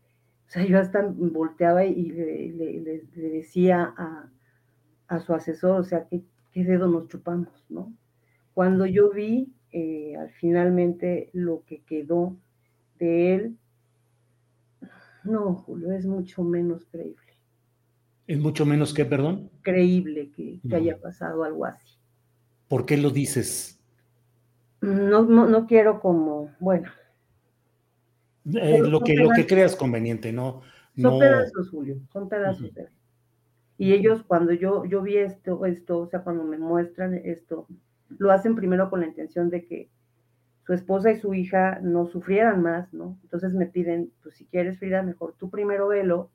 o 0.48 0.50
sea, 0.50 0.64
yo 0.64 0.78
hasta 0.78 1.06
volteaba 1.06 1.84
y 1.84 2.10
le, 2.10 3.02
decía 3.14 3.94
a, 3.96 4.30
a, 5.06 5.20
su 5.20 5.34
asesor, 5.34 5.80
o 5.80 5.84
sea, 5.84 6.06
¿qué, 6.06 6.22
¿qué 6.52 6.64
dedo 6.64 6.88
nos 6.88 7.08
chupamos, 7.08 7.66
no? 7.68 7.92
Cuando 8.54 8.86
yo 8.86 9.10
vi 9.10 9.52
eh, 9.72 10.16
al 10.16 10.30
finalmente 10.30 11.28
lo 11.34 11.64
que 11.66 11.82
quedó 11.82 12.36
de 12.98 13.34
él, 13.34 13.58
no, 15.24 15.54
Julio, 15.54 15.92
es 15.92 16.06
mucho 16.06 16.42
menos 16.42 16.86
creíble. 16.86 17.28
¿Es 18.26 18.38
mucho 18.38 18.66
menos 18.66 18.92
que, 18.92 19.04
perdón? 19.04 19.50
Creíble 19.62 20.30
que, 20.30 20.60
haya 20.74 20.98
pasado 20.98 21.44
algo 21.44 21.64
así. 21.64 21.96
¿Por 22.68 22.84
qué 22.84 22.98
lo 22.98 23.10
dices? 23.10 23.80
No, 24.80 25.22
no, 25.22 25.66
quiero 25.66 26.00
como, 26.00 26.54
bueno. 26.60 26.90
Eh, 28.54 28.80
lo, 28.80 29.00
que, 29.00 29.14
lo 29.14 29.30
que 29.30 29.46
creas 29.46 29.74
conveniente, 29.74 30.32
¿no? 30.32 30.60
Son 30.96 31.18
pedazos, 31.18 31.70
Julio, 31.70 31.96
son 32.12 32.28
pedazos 32.28 32.74
de 32.74 32.82
él. 32.82 32.88
Y 33.78 33.92
ellos, 33.92 34.22
cuando 34.26 34.52
yo, 34.52 34.84
yo 34.84 35.02
vi 35.02 35.16
esto, 35.16 35.64
esto, 35.64 36.00
o 36.00 36.06
sea, 36.06 36.22
cuando 36.22 36.44
me 36.44 36.58
muestran 36.58 37.14
esto, 37.14 37.66
lo 38.18 38.32
hacen 38.32 38.56
primero 38.56 38.90
con 38.90 39.00
la 39.00 39.06
intención 39.06 39.50
de 39.50 39.64
que 39.64 39.90
su 40.68 40.74
esposa 40.74 41.10
y 41.10 41.16
su 41.16 41.32
hija 41.32 41.80
no 41.80 42.04
sufrieran 42.04 42.60
más, 42.60 42.92
¿no? 42.92 43.18
Entonces 43.22 43.54
me 43.54 43.64
piden, 43.64 44.12
pues 44.22 44.34
si 44.34 44.44
quieres, 44.44 44.78
Frida, 44.78 45.02
mejor 45.02 45.34
tú 45.38 45.48
primero 45.48 45.88
velo 45.88 46.30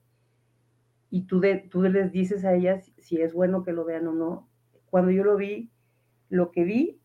y 1.12 1.28
tú, 1.28 1.40
de, 1.40 1.58
tú 1.70 1.84
les 1.84 2.12
dices 2.12 2.44
a 2.44 2.56
ellas 2.56 2.92
si 2.98 3.22
es 3.22 3.32
bueno 3.32 3.64
que 3.64 3.74
lo 3.74 3.86
vean 3.86 4.08
o 4.08 4.14
no. 4.14 4.50
Cuando 4.90 5.12
yo 5.12 5.24
lo 5.24 5.38
vi, 5.38 5.70
lo 6.30 6.50
que 6.50 6.64
vi 6.64 7.00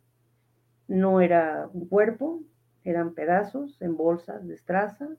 no 0.87 1.21
era 1.21 1.69
un 1.75 1.87
cuerpo, 1.87 2.43
eran 2.83 3.13
pedazos 3.13 3.77
en 3.83 3.95
bolsas 3.95 4.49
de 4.49 4.55
estraza 4.55 5.11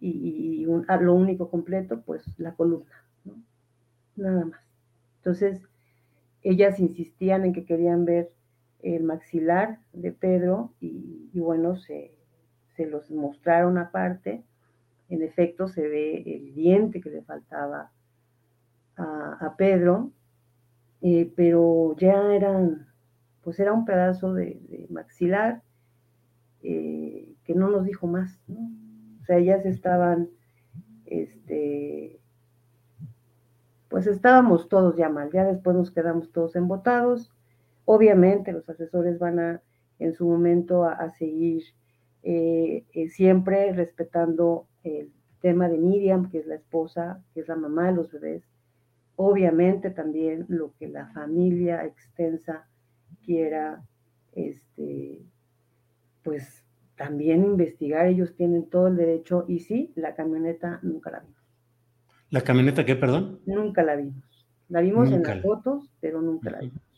y, 0.00 0.64
lo 0.64 1.14
único 1.14 1.48
completo, 1.48 2.02
pues 2.02 2.24
la 2.40 2.56
columna, 2.56 3.04
¿no? 3.24 3.40
Nada 4.16 4.46
más. 4.46 4.60
Entonces, 5.18 5.62
ellas 6.42 6.80
insistían 6.80 7.44
en 7.44 7.52
que 7.52 7.64
querían 7.64 8.04
ver 8.04 8.32
el 8.82 9.04
maxilar 9.04 9.78
de 9.92 10.12
Pedro 10.12 10.72
y, 10.80 11.30
bueno, 11.34 11.76
se, 11.76 12.12
los 12.78 13.10
mostraron 13.10 13.76
aparte. 13.76 14.42
En 15.10 15.22
efecto, 15.22 15.68
se 15.68 15.86
ve 15.86 16.22
el 16.24 16.54
diente 16.54 17.02
que 17.02 17.10
le 17.10 17.22
faltaba 17.22 17.90
a, 18.96 19.54
Pedro, 19.58 20.12
eh, 21.02 21.30
pero 21.36 21.94
ya 21.98 22.32
eran, 22.32 22.86
pues 23.42 23.58
era 23.60 23.72
un 23.72 23.84
pedazo 23.84 24.32
de, 24.32 24.86
maxilar 24.90 25.62
eh, 26.62 27.34
que 27.44 27.54
no 27.54 27.68
nos 27.68 27.84
dijo 27.84 28.06
más. 28.06 28.40
O 29.20 29.24
sea, 29.24 29.36
ellas 29.36 29.66
estaban, 29.66 30.30
este, 31.04 32.20
pues 33.88 34.06
estábamos 34.06 34.68
todos 34.68 34.96
ya 34.96 35.08
mal, 35.08 35.30
ya 35.32 35.44
después 35.44 35.76
nos 35.76 35.90
quedamos 35.90 36.32
todos 36.32 36.56
embotados 36.56 37.30
Obviamente 37.92 38.52
los 38.52 38.68
asesores 38.68 39.18
van 39.18 39.40
a, 39.40 39.62
en 39.98 40.14
su 40.14 40.24
momento, 40.24 40.84
a, 40.84 41.10
seguir 41.10 41.64
eh, 42.22 42.84
eh, 42.92 43.08
siempre 43.08 43.72
respetando 43.72 44.68
el 44.84 45.10
tema 45.40 45.68
de 45.68 45.76
Miriam, 45.76 46.30
que 46.30 46.38
es 46.38 46.46
la 46.46 46.54
esposa, 46.54 47.20
que 47.34 47.40
es 47.40 47.48
la 47.48 47.56
mamá 47.56 47.86
de 47.86 47.94
los 47.94 48.12
bebés. 48.12 48.44
Obviamente 49.16 49.90
también 49.90 50.46
lo 50.46 50.72
que 50.78 50.86
la 50.86 51.08
familia 51.08 51.84
extensa 51.84 52.68
quiera, 53.24 53.82
este, 54.36 55.18
pues 56.22 56.64
también 56.94 57.44
investigar, 57.44 58.06
ellos 58.06 58.36
tienen 58.36 58.70
todo 58.70 58.86
el 58.86 58.96
derecho 58.96 59.46
y 59.48 59.58
sí, 59.58 59.92
la 59.96 60.14
camioneta 60.14 60.78
nunca 60.84 61.10
la 61.10 61.18
vimos. 61.18 61.42
¿La 62.30 62.42
camioneta 62.42 62.84
qué, 62.84 62.94
perdón? 62.94 63.40
Nunca 63.46 63.82
la 63.82 63.96
vimos. 63.96 64.46
La 64.68 64.80
vimos 64.80 65.10
en 65.10 65.24
las 65.24 65.42
fotos, 65.42 65.90
pero 65.98 66.22
nunca 66.22 66.50
la 66.50 66.60
vimos. 66.60 66.89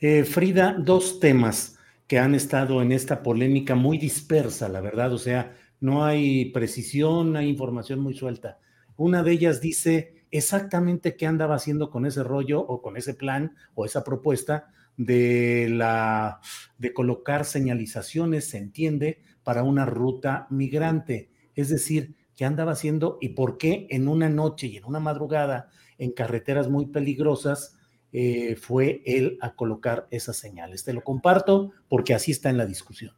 Eh, 0.00 0.24
Frida, 0.24 0.76
dos 0.78 1.20
temas 1.20 1.78
que 2.06 2.18
han 2.18 2.34
estado 2.34 2.82
en 2.82 2.92
esta 2.92 3.22
polémica 3.22 3.74
muy 3.74 3.98
dispersa, 3.98 4.68
la 4.68 4.80
verdad, 4.80 5.12
o 5.12 5.18
sea, 5.18 5.54
no 5.80 6.04
hay 6.04 6.46
precisión, 6.52 7.36
hay 7.36 7.48
información 7.48 8.00
muy 8.00 8.14
suelta. 8.14 8.58
Una 8.96 9.22
de 9.22 9.32
ellas 9.32 9.60
dice 9.60 10.24
exactamente 10.30 11.16
qué 11.16 11.26
andaba 11.26 11.56
haciendo 11.56 11.90
con 11.90 12.06
ese 12.06 12.22
rollo 12.22 12.60
o 12.60 12.80
con 12.82 12.96
ese 12.96 13.14
plan 13.14 13.54
o 13.74 13.84
esa 13.84 14.04
propuesta 14.04 14.68
de 14.96 15.68
la 15.70 16.40
de 16.78 16.92
colocar 16.92 17.44
señalizaciones, 17.44 18.48
se 18.48 18.58
entiende, 18.58 19.20
para 19.42 19.62
una 19.62 19.84
ruta 19.84 20.46
migrante, 20.50 21.30
es 21.54 21.68
decir, 21.68 22.16
qué 22.36 22.44
andaba 22.44 22.72
haciendo 22.72 23.18
y 23.20 23.30
por 23.30 23.58
qué 23.58 23.86
en 23.90 24.08
una 24.08 24.28
noche 24.28 24.66
y 24.66 24.76
en 24.76 24.84
una 24.84 25.00
madrugada 25.00 25.70
en 25.98 26.12
carreteras 26.12 26.68
muy 26.68 26.86
peligrosas 26.86 27.76
eh, 28.12 28.56
fue 28.56 29.02
él 29.04 29.38
a 29.40 29.54
colocar 29.54 30.06
esas 30.10 30.36
señales. 30.36 30.84
Te 30.84 30.92
lo 30.92 31.02
comparto 31.02 31.72
porque 31.88 32.14
así 32.14 32.30
está 32.30 32.50
en 32.50 32.58
la 32.58 32.66
discusión. 32.66 33.14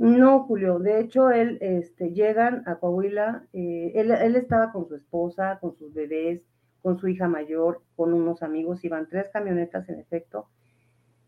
No, 0.00 0.44
Julio, 0.44 0.78
de 0.78 0.98
hecho, 0.98 1.30
él 1.30 1.58
este, 1.60 2.14
llegan 2.14 2.62
a 2.66 2.76
Coahuila, 2.76 3.44
eh, 3.52 3.92
él, 3.94 4.10
estaba 4.34 4.72
con 4.72 4.88
su 4.88 4.94
esposa, 4.94 5.58
con 5.60 5.76
sus 5.76 5.92
bebés, 5.92 6.40
con 6.80 6.98
su 6.98 7.06
hija 7.08 7.28
mayor, 7.28 7.82
con 7.96 8.14
unos 8.14 8.42
amigos, 8.42 8.82
iban 8.82 9.08
tres 9.08 9.26
camionetas 9.30 9.86
en 9.90 10.00
efecto. 10.00 10.48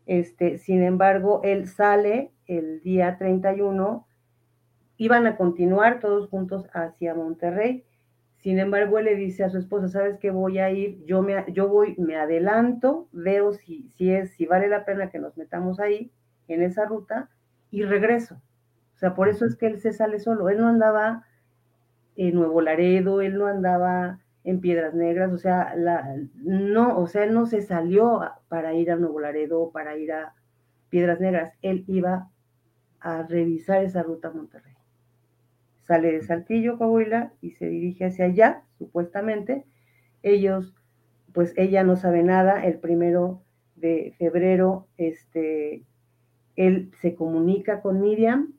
Este, 0.07 0.57
sin 0.57 0.81
embargo, 0.81 1.41
él 1.43 1.67
sale 1.67 2.31
el 2.47 2.81
día 2.81 3.17
31, 3.19 4.07
iban 4.97 5.27
a 5.27 5.37
continuar 5.37 5.99
todos 5.99 6.27
juntos 6.29 6.65
hacia 6.73 7.13
Monterrey. 7.13 7.85
Sin 8.43 8.59
embargo, 8.59 8.99
él 8.99 9.05
le 9.05 9.15
dice 9.15 9.45
a 9.45 9.49
su 9.49 9.57
esposa, 9.57 9.87
¿sabes 9.87 10.17
qué? 10.19 10.29
Voy 10.29 10.59
a 10.59 10.69
ir, 10.69 11.01
yo, 11.05 11.21
me, 11.21 11.45
yo 11.53 11.69
voy, 11.69 11.95
me 11.97 12.17
adelanto, 12.17 13.07
veo 13.13 13.53
si, 13.53 13.89
si, 13.91 14.11
es, 14.11 14.31
si 14.31 14.45
vale 14.45 14.67
la 14.67 14.83
pena 14.83 15.09
que 15.09 15.17
nos 15.17 15.37
metamos 15.37 15.79
ahí, 15.79 16.11
en 16.49 16.61
esa 16.61 16.83
ruta, 16.83 17.29
y 17.71 17.83
regreso. 17.83 18.35
O 18.95 18.97
sea, 18.97 19.15
por 19.15 19.29
eso 19.29 19.45
es 19.45 19.55
que 19.55 19.67
él 19.67 19.79
se 19.79 19.93
sale 19.93 20.19
solo. 20.19 20.49
Él 20.49 20.59
no 20.59 20.67
andaba 20.67 21.23
en 22.17 22.35
Nuevo 22.35 22.59
Laredo, 22.59 23.21
él 23.21 23.37
no 23.37 23.47
andaba 23.47 24.19
en 24.43 24.59
Piedras 24.59 24.93
Negras, 24.93 25.31
o 25.31 25.37
sea, 25.37 25.73
la, 25.77 26.17
no, 26.35 26.99
o 26.99 27.07
sea, 27.07 27.23
él 27.23 27.33
no 27.33 27.45
se 27.45 27.61
salió 27.61 28.21
para 28.49 28.73
ir 28.73 28.91
a 28.91 28.97
Nuevo 28.97 29.21
Laredo, 29.21 29.71
para 29.71 29.95
ir 29.95 30.11
a 30.11 30.35
Piedras 30.89 31.21
Negras, 31.21 31.53
él 31.61 31.85
iba 31.87 32.29
a 32.99 33.23
revisar 33.23 33.83
esa 33.83 34.03
ruta 34.03 34.27
a 34.27 34.31
Monterrey. 34.31 34.72
Sale 35.83 36.11
de 36.11 36.21
Saltillo, 36.21 36.77
Coahuila, 36.77 37.33
y 37.41 37.51
se 37.51 37.67
dirige 37.67 38.05
hacia 38.05 38.25
allá, 38.25 38.63
supuestamente. 38.77 39.65
Ellos, 40.21 40.75
pues 41.33 41.53
ella 41.57 41.83
no 41.83 41.95
sabe 41.95 42.23
nada, 42.23 42.65
el 42.65 42.79
primero 42.79 43.43
de 43.75 44.13
febrero, 44.17 44.87
este, 44.97 45.83
él 46.55 46.91
se 47.01 47.15
comunica 47.15 47.81
con 47.81 47.99
Miriam 48.01 48.53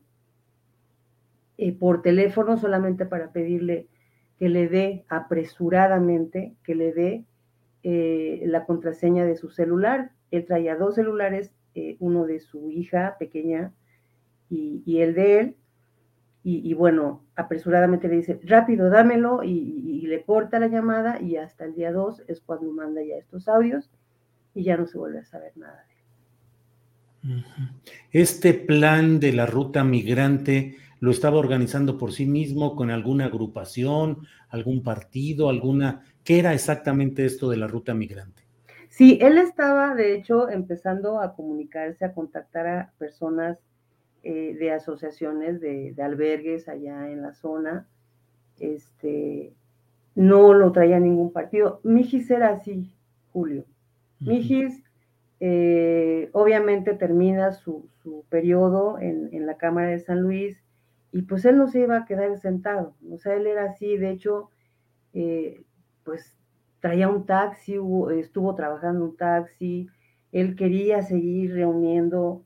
eh, 1.56 1.72
por 1.72 2.02
teléfono 2.02 2.56
solamente 2.56 3.06
para 3.06 3.30
pedirle 3.30 3.88
que 4.38 4.48
le 4.48 4.68
dé 4.68 5.04
apresuradamente, 5.08 6.54
que 6.64 6.74
le 6.74 6.92
dé 6.92 7.24
eh, 7.84 8.42
la 8.46 8.64
contraseña 8.66 9.24
de 9.24 9.36
su 9.36 9.50
celular. 9.50 10.10
Él 10.30 10.44
traía 10.46 10.74
dos 10.74 10.96
celulares, 10.96 11.52
eh, 11.74 11.96
uno 12.00 12.26
de 12.26 12.40
su 12.40 12.70
hija 12.70 13.16
pequeña 13.18 13.72
y, 14.50 15.00
el 15.00 15.14
de 15.14 15.38
él. 15.38 15.56
Y, 16.46 16.74
bueno, 16.74 17.24
apresuradamente 17.36 18.06
le 18.06 18.16
dice, 18.16 18.38
rápido, 18.44 18.90
dámelo, 18.90 19.42
y, 19.42 20.02
le 20.06 20.22
corta 20.22 20.58
la 20.58 20.68
llamada 20.68 21.18
y 21.18 21.36
hasta 21.36 21.64
el 21.64 21.74
día 21.74 21.90
2 21.90 22.24
es 22.28 22.42
cuando 22.42 22.70
manda 22.70 23.02
ya 23.02 23.16
estos 23.16 23.48
audios 23.48 23.90
y 24.54 24.62
ya 24.62 24.76
no 24.76 24.86
se 24.86 24.98
vuelve 24.98 25.20
a 25.20 25.24
saber 25.24 25.56
nada 25.56 25.86
de 25.88 27.32
él. 27.32 27.44
Este 28.12 28.52
plan 28.52 29.18
de 29.18 29.32
la 29.32 29.46
ruta 29.46 29.82
migrante 29.84 30.76
lo 31.00 31.10
estaba 31.10 31.38
organizando 31.38 31.96
por 31.96 32.12
sí 32.12 32.26
mismo 32.26 32.76
con 32.76 32.90
alguna 32.90 33.24
agrupación, 33.24 34.26
algún 34.50 34.82
partido, 34.82 35.48
alguna... 35.48 36.02
¿Qué 36.24 36.38
era 36.38 36.52
exactamente 36.52 37.24
esto 37.24 37.48
de 37.48 37.56
la 37.56 37.66
ruta 37.66 37.94
migrante? 37.94 38.42
Sí, 38.90 39.18
él 39.22 39.38
estaba, 39.38 39.94
de 39.94 40.14
hecho, 40.14 40.48
empezando 40.50 41.20
a 41.20 41.34
comunicarse, 41.34 42.04
a 42.04 42.12
contactar 42.12 42.66
a 42.66 42.92
personas 42.98 43.58
eh, 44.24 44.56
de 44.58 44.72
asociaciones 44.72 45.60
de, 45.60 45.94
albergues 46.02 46.68
allá 46.68 47.10
en 47.10 47.22
la 47.22 47.32
zona. 47.34 47.86
Este, 48.58 49.52
no 50.14 50.54
lo 50.54 50.72
traía 50.72 50.98
ningún 50.98 51.32
partido. 51.32 51.80
Mijis 51.84 52.30
era 52.30 52.48
así, 52.48 52.94
Julio. 53.32 53.64
Mijis 54.20 54.82
eh, 55.40 56.30
obviamente 56.32 56.94
termina 56.94 57.52
su, 57.52 57.88
periodo 58.28 58.98
en, 58.98 59.28
en, 59.32 59.46
la 59.46 59.56
Cámara 59.56 59.88
de 59.88 59.98
San 59.98 60.20
Luis 60.20 60.64
y 61.14 61.22
pues 61.22 61.44
él 61.44 61.58
no 61.58 61.68
se 61.68 61.80
iba 61.80 61.96
a 61.96 62.04
quedar 62.06 62.36
sentado, 62.38 62.96
o 63.08 63.18
sea, 63.18 63.34
él 63.34 63.46
era 63.46 63.66
así, 63.66 63.96
de 63.96 64.10
hecho, 64.10 64.50
eh, 65.12 65.62
pues 66.02 66.36
traía 66.80 67.08
un 67.08 67.24
taxi, 67.24 67.76
estuvo 68.18 68.54
trabajando 68.56 69.04
un 69.04 69.16
taxi, 69.16 69.88
él 70.32 70.56
quería 70.56 71.02
seguir 71.02 71.54
reuniendo 71.54 72.42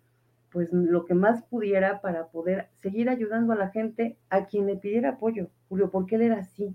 pues 0.50 0.72
lo 0.72 1.04
que 1.04 1.14
más 1.14 1.42
pudiera 1.44 2.00
para 2.00 2.28
poder 2.28 2.68
seguir 2.80 3.08
ayudando 3.08 3.52
a 3.52 3.56
la 3.56 3.70
gente 3.70 4.16
a 4.30 4.46
quien 4.46 4.66
le 4.66 4.76
pidiera 4.76 5.11
apoyo, 5.11 5.48
Julio, 5.68 5.90
porque 5.90 6.16
él 6.16 6.22
era 6.22 6.38
así. 6.38 6.74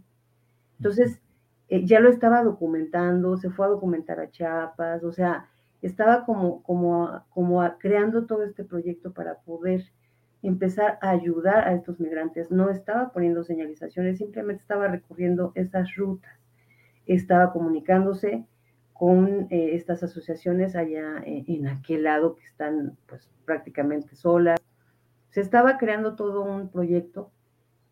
Entonces, 0.78 1.22
eh, 1.70 1.86
ya 1.86 2.00
lo 2.00 2.10
estaba 2.10 2.44
documentando, 2.44 3.38
se 3.38 3.50
fue 3.50 3.66
a 3.66 3.70
documentar 3.70 4.20
a 4.20 4.30
Chiapas, 4.30 5.04
o 5.04 5.12
sea, 5.12 5.50
estaba 5.82 6.26
como, 6.26 6.64
como, 6.64 7.24
como 7.30 7.62
creando 7.78 8.26
todo 8.26 8.44
este 8.44 8.64
proyecto 8.64 9.12
para 9.12 9.40
poder 9.40 9.84
empezar 10.42 10.98
a 11.02 11.10
ayudar 11.10 11.68
a 11.68 11.74
estos 11.74 12.00
migrantes. 12.00 12.52
No 12.52 12.70
estaba 12.70 13.12
poniendo 13.12 13.44
señalizaciones, 13.44 14.18
simplemente 14.18 14.62
estaba 14.62 14.88
recorriendo 14.88 15.52
esas 15.56 15.96
rutas. 15.96 16.32
Estaba 17.06 17.52
comunicándose 17.52 18.46
con 19.04 19.48
eh, 19.50 19.76
estas 19.76 20.02
asociaciones 20.02 20.78
allá 20.78 21.22
en, 21.26 21.68
aquel 21.68 22.04
lado 22.04 22.38
que 22.38 22.46
están 22.46 22.98
pues 23.06 23.30
prácticamente 23.44 24.16
solas. 24.16 24.58
Se 25.30 25.42
estaba 25.42 25.78
creando 25.78 26.16
todo 26.16 26.46
un 26.46 26.70
proyecto 26.70 27.30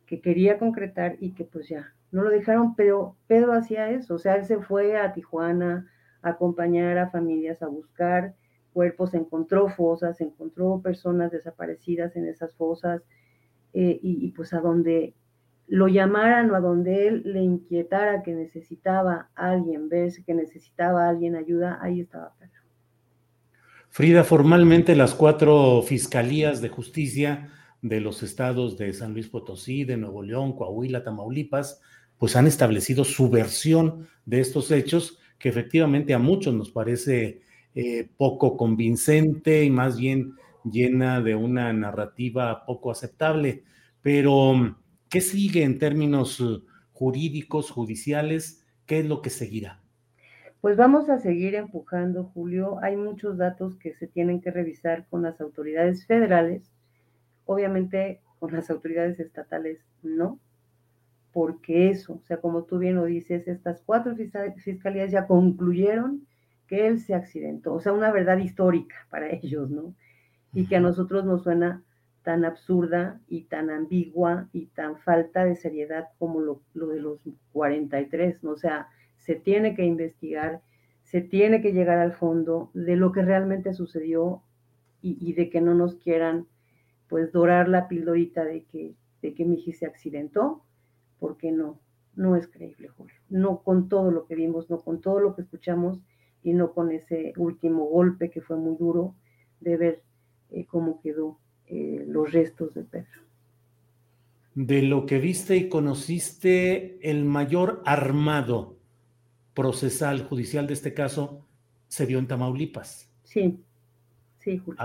que 0.05 0.21
quería 0.21 0.57
concretar 0.57 1.17
y 1.19 1.33
que 1.33 1.43
pues 1.43 1.67
ya 1.67 1.93
no 2.13 2.23
lo 2.23 2.29
dejaron, 2.29 2.77
pero 2.77 3.17
Pedro 3.27 3.51
hacía 3.51 3.89
eso, 3.89 4.15
o 4.15 4.19
sea, 4.19 4.35
él 4.35 4.45
se 4.45 4.59
fue 4.59 4.97
a 4.97 5.11
Tijuana 5.11 5.91
a 6.21 6.29
acompañar 6.29 6.97
a 6.97 7.09
familias 7.09 7.61
a 7.61 7.67
buscar 7.67 8.33
cuerpos, 8.71 9.13
encontró 9.13 9.67
fosas, 9.67 10.21
encontró 10.21 10.79
personas 10.81 11.29
desaparecidas 11.29 12.15
en 12.15 12.25
esas 12.25 12.55
fosas 12.55 13.01
eh, 13.73 13.99
y, 14.01 14.31
pues 14.31 14.53
a 14.53 14.61
donde 14.61 15.13
lo 15.71 15.87
llamaran 15.87 16.51
o 16.51 16.55
a 16.55 16.59
donde 16.59 17.07
él 17.07 17.21
le 17.23 17.41
inquietara 17.41 18.23
que 18.23 18.33
necesitaba 18.33 19.29
alguien 19.35 19.87
verse, 19.87 20.21
que 20.21 20.33
necesitaba 20.33 21.07
alguien 21.07 21.37
ayuda, 21.37 21.79
ahí 21.81 22.01
estaba 22.01 22.35
Pedro. 22.37 22.59
Frida, 23.87 24.25
formalmente 24.25 24.97
las 24.97 25.15
cuatro 25.15 25.81
fiscalías 25.81 26.61
de 26.61 26.67
justicia 26.67 27.51
de 27.81 28.01
los 28.01 28.21
estados 28.21 28.77
de 28.77 28.91
San 28.91 29.13
Luis 29.13 29.29
Potosí, 29.29 29.85
de 29.85 29.95
Nuevo 29.95 30.23
León, 30.23 30.57
Coahuila, 30.57 31.05
Tamaulipas, 31.05 31.81
pues 32.17 32.35
han 32.35 32.47
establecido 32.47 33.05
su 33.05 33.29
versión 33.29 34.09
de 34.25 34.41
estos 34.41 34.71
hechos 34.71 35.19
que 35.39 35.47
efectivamente 35.47 36.13
a 36.13 36.19
muchos 36.19 36.53
nos 36.53 36.69
parece 36.69 37.43
eh, 37.75 38.09
poco 38.17 38.57
convincente 38.57 39.63
y 39.63 39.69
más 39.69 39.97
bien 39.97 40.33
llena 40.69 41.21
de 41.21 41.33
una 41.33 41.71
narrativa 41.71 42.65
poco 42.65 42.91
aceptable. 42.91 43.63
Pero, 44.01 44.80
¿qué 45.11 45.21
sigue 45.21 45.63
en 45.63 45.77
términos 45.77 46.39
eh, 46.39 46.63
jurídicos, 46.93 47.69
judiciales? 47.69 48.65
¿Qué 48.87 48.99
es 48.99 49.05
lo 49.05 49.21
que 49.21 49.29
seguirá? 49.29 49.81
Pues 50.61 50.77
vamos 50.77 51.09
a 51.09 51.19
seguir 51.19 51.53
empujando, 51.53 52.23
Julio. 52.33 52.79
Hay 52.81 52.95
muchos 52.95 53.37
datos 53.37 53.77
que 53.77 53.93
se 53.93 54.07
tienen 54.07 54.41
que 54.41 54.51
revisar 54.51 55.05
con 55.09 55.21
las 55.21 55.41
autoridades 55.41 56.05
federales. 56.07 56.71
Obviamente, 57.45 58.21
con 58.39 58.53
las 58.53 58.69
autoridades 58.69 59.19
estatales 59.19 59.79
no, 60.01 60.39
porque 61.33 61.89
eso, 61.89 62.13
o 62.13 62.23
sea, 62.23 62.37
como 62.37 62.63
tú 62.63 62.79
bien 62.79 62.95
lo 62.95 63.05
dices, 63.05 63.47
estas 63.47 63.81
cuatro 63.85 64.15
fiscalías 64.15 65.11
ya 65.11 65.27
concluyeron 65.27 66.25
que 66.67 66.87
él 66.87 66.99
se 66.99 67.13
accidentó, 67.13 67.73
o 67.73 67.81
sea, 67.81 67.93
una 67.93 68.11
verdad 68.11 68.37
histórica 68.37 68.95
para 69.09 69.29
ellos, 69.29 69.69
¿no? 69.69 69.93
Y 70.53 70.67
que 70.67 70.77
a 70.77 70.79
nosotros 70.79 71.25
nos 71.25 71.43
suena 71.43 71.83
tan 72.23 72.45
absurda 72.45 73.19
y 73.27 73.43
tan 73.43 73.69
ambigua 73.69 74.49
y 74.53 74.67
tan 74.67 74.97
falta 74.97 75.43
de 75.43 75.55
seriedad 75.55 76.09
como 76.19 76.39
lo, 76.39 76.61
de 76.73 76.99
los 76.99 77.19
43, 77.51 78.43
¿no? 78.43 78.51
O 78.51 78.57
sea, 78.57 78.87
se 79.17 79.35
tiene 79.35 79.75
que 79.75 79.85
investigar, 79.85 80.61
se 81.03 81.21
tiene 81.21 81.61
que 81.61 81.73
llegar 81.73 81.97
al 81.97 82.13
fondo 82.13 82.69
de 82.73 82.95
lo 82.95 83.11
que 83.11 83.23
realmente 83.23 83.73
sucedió 83.73 84.43
y, 85.03 85.33
de 85.33 85.49
que 85.49 85.61
no 85.61 85.73
nos 85.73 85.95
quieran, 85.95 86.45
pues, 87.09 87.31
dorar 87.31 87.67
la 87.67 87.87
pildorita 87.87 88.45
de 88.45 88.65
que, 88.65 88.93
de 89.23 89.33
que 89.33 89.45
Miji 89.45 89.73
se 89.73 89.87
accidentó, 89.87 90.63
porque 91.17 91.51
no, 91.51 91.79
no 92.15 92.35
es 92.35 92.47
creíble, 92.47 92.89
Julio. 92.89 93.15
No 93.29 93.63
con 93.63 93.89
todo 93.89 94.11
lo 94.11 94.25
que 94.25 94.35
vimos, 94.35 94.69
no 94.69 94.79
con 94.79 95.01
todo 95.01 95.19
lo 95.19 95.35
que 95.35 95.41
escuchamos 95.41 95.99
y 96.43 96.53
no 96.53 96.73
con 96.73 96.91
ese 96.91 97.33
último 97.37 97.85
golpe 97.85 98.29
que 98.29 98.41
fue 98.41 98.57
muy 98.57 98.77
duro 98.77 99.15
de 99.59 99.77
ver 99.77 100.03
eh, 100.51 100.65
cómo 100.67 101.01
quedó 101.01 101.39
eh, 101.71 102.03
los 102.05 102.29
restos 102.31 102.73
de 102.73 102.83
Pedro. 102.83 103.21
De 104.55 104.81
lo 104.81 105.05
que 105.05 105.19
viste 105.19 105.55
y 105.55 105.69
conociste, 105.69 106.99
el 107.01 107.23
mayor 107.23 107.81
armado 107.85 108.75
procesal 109.53 110.23
judicial 110.27 110.67
de 110.67 110.73
este 110.73 110.93
caso 110.93 111.47
se 111.87 112.05
dio 112.05 112.19
en 112.19 112.27
Tamaulipas. 112.27 113.09
Sí, 113.23 113.57
sí, 114.39 114.57
Julio. 114.57 114.81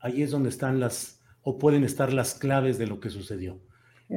Ahí, 0.00 0.22
es 0.22 0.30
donde 0.30 0.48
están 0.48 0.80
las, 0.80 1.20
o 1.42 1.58
pueden 1.58 1.84
estar 1.84 2.10
las 2.14 2.32
claves 2.32 2.78
de 2.78 2.86
lo 2.86 3.00
que 3.00 3.10
sucedió. 3.10 3.60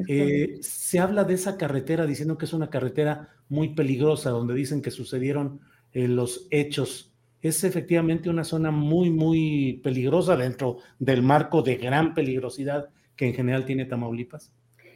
Eh, 0.08 0.60
se 0.62 1.00
habla 1.00 1.26
de 1.26 1.34
esa 1.34 1.58
carretera 1.58 2.06
diciendo 2.06 2.38
que 2.38 2.46
es 2.46 2.54
una 2.54 2.70
carretera 2.70 3.36
muy 3.50 3.76
peligrosa, 3.76 4.30
donde 4.30 4.54
dicen 4.54 4.82
que 4.82 4.92
sucedieron 4.92 5.60
los 5.94 6.48
hechos. 6.52 7.13
Es 7.44 7.64
efectivamente 7.66 8.30
una 8.30 8.46
zona 8.46 8.72
muy, 8.72 9.12
muy 9.12 9.82
peligrosa 9.84 10.38
dentro 10.38 10.78
del 10.98 11.22
marco 11.22 11.62
de 11.62 11.76
gran 11.76 12.14
peligrosidad 12.14 12.90
que 13.18 13.28
en 13.28 13.34
general 13.34 13.66
tiene 13.66 13.86
Tamaulipas. 13.86 14.54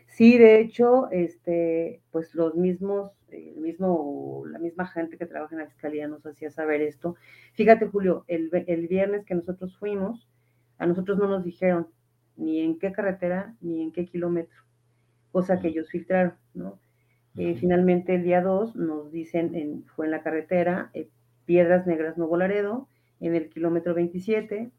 Sí, 0.07 0.37
de 0.37 0.61
hecho, 0.61 1.11
este, 1.11 2.01
pues 2.09 2.33
los 2.33 2.55
mismos, 2.55 3.11
el 3.29 3.57
mismo, 3.57 4.45
la 4.49 4.59
misma 4.59 4.87
gente 4.87 5.17
que 5.17 5.25
trabaja 5.25 5.55
en 5.55 5.61
la 5.61 5.67
fiscalía 5.67 6.07
nos 6.07 6.25
hacía 6.25 6.49
saber 6.49 6.81
esto. 6.81 7.17
Fíjate, 7.53 7.87
Julio, 7.87 8.23
el, 8.29 8.49
el 8.67 8.87
viernes 8.87 9.25
que 9.25 9.35
nosotros 9.35 9.77
fuimos, 9.77 10.27
a 10.77 10.85
nosotros 10.85 11.17
no 11.17 11.27
nos 11.27 11.43
dijeron 11.43 11.87
ni 12.37 12.61
en 12.61 12.79
qué 12.79 12.93
carretera 12.93 13.55
ni 13.59 13.81
en 13.81 13.91
qué 13.91 14.05
kilómetro, 14.05 14.63
cosa 15.33 15.59
que 15.59 15.67
ellos 15.67 15.89
filtraron, 15.89 16.35
¿no? 16.53 16.79
Eh, 17.35 17.55
finalmente 17.59 18.15
el 18.15 18.23
día 18.23 18.41
2 18.41 18.75
nos 18.77 19.11
dicen, 19.11 19.53
en, 19.53 19.83
fue 19.83 20.05
en 20.05 20.11
la 20.11 20.23
carretera, 20.23 20.89
eh, 20.93 21.09
Piedras 21.47 21.87
Negras 21.87 22.15
Nuevo 22.15 22.37
Laredo, 22.37 22.87
en 23.19 23.33
el 23.33 23.49
kilómetro 23.49 23.95
27, 23.95 24.69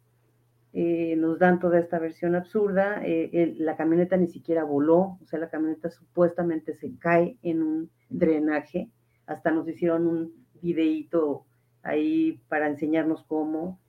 eh, 0.75 1.17
nos 1.17 1.41
dan 1.41 1.59
toda 1.59 1.81
esta 1.81 1.99
versión 1.99 2.37
absurda, 2.37 3.03
la 3.03 3.77
camioneta 3.77 4.17
ni 4.17 4.29
siquiera 4.29 4.63
voló, 4.63 5.19
o 5.21 5.27
sea, 5.27 5.41
la 5.41 5.51
camioneta 5.51 5.91
supuestamente 5.91 6.75
se 6.75 6.97
cae 6.99 7.37
en 7.43 7.65
un 7.65 7.91
drenaje, 8.09 8.89
hasta 9.27 9.51
nos 9.51 9.67
hicieron 9.67 10.07
un 10.07 10.47
videíto 10.63 11.47
ahí 11.83 12.41
para 12.49 12.69
enseñarnos 12.69 13.25
cómo, 13.25 13.81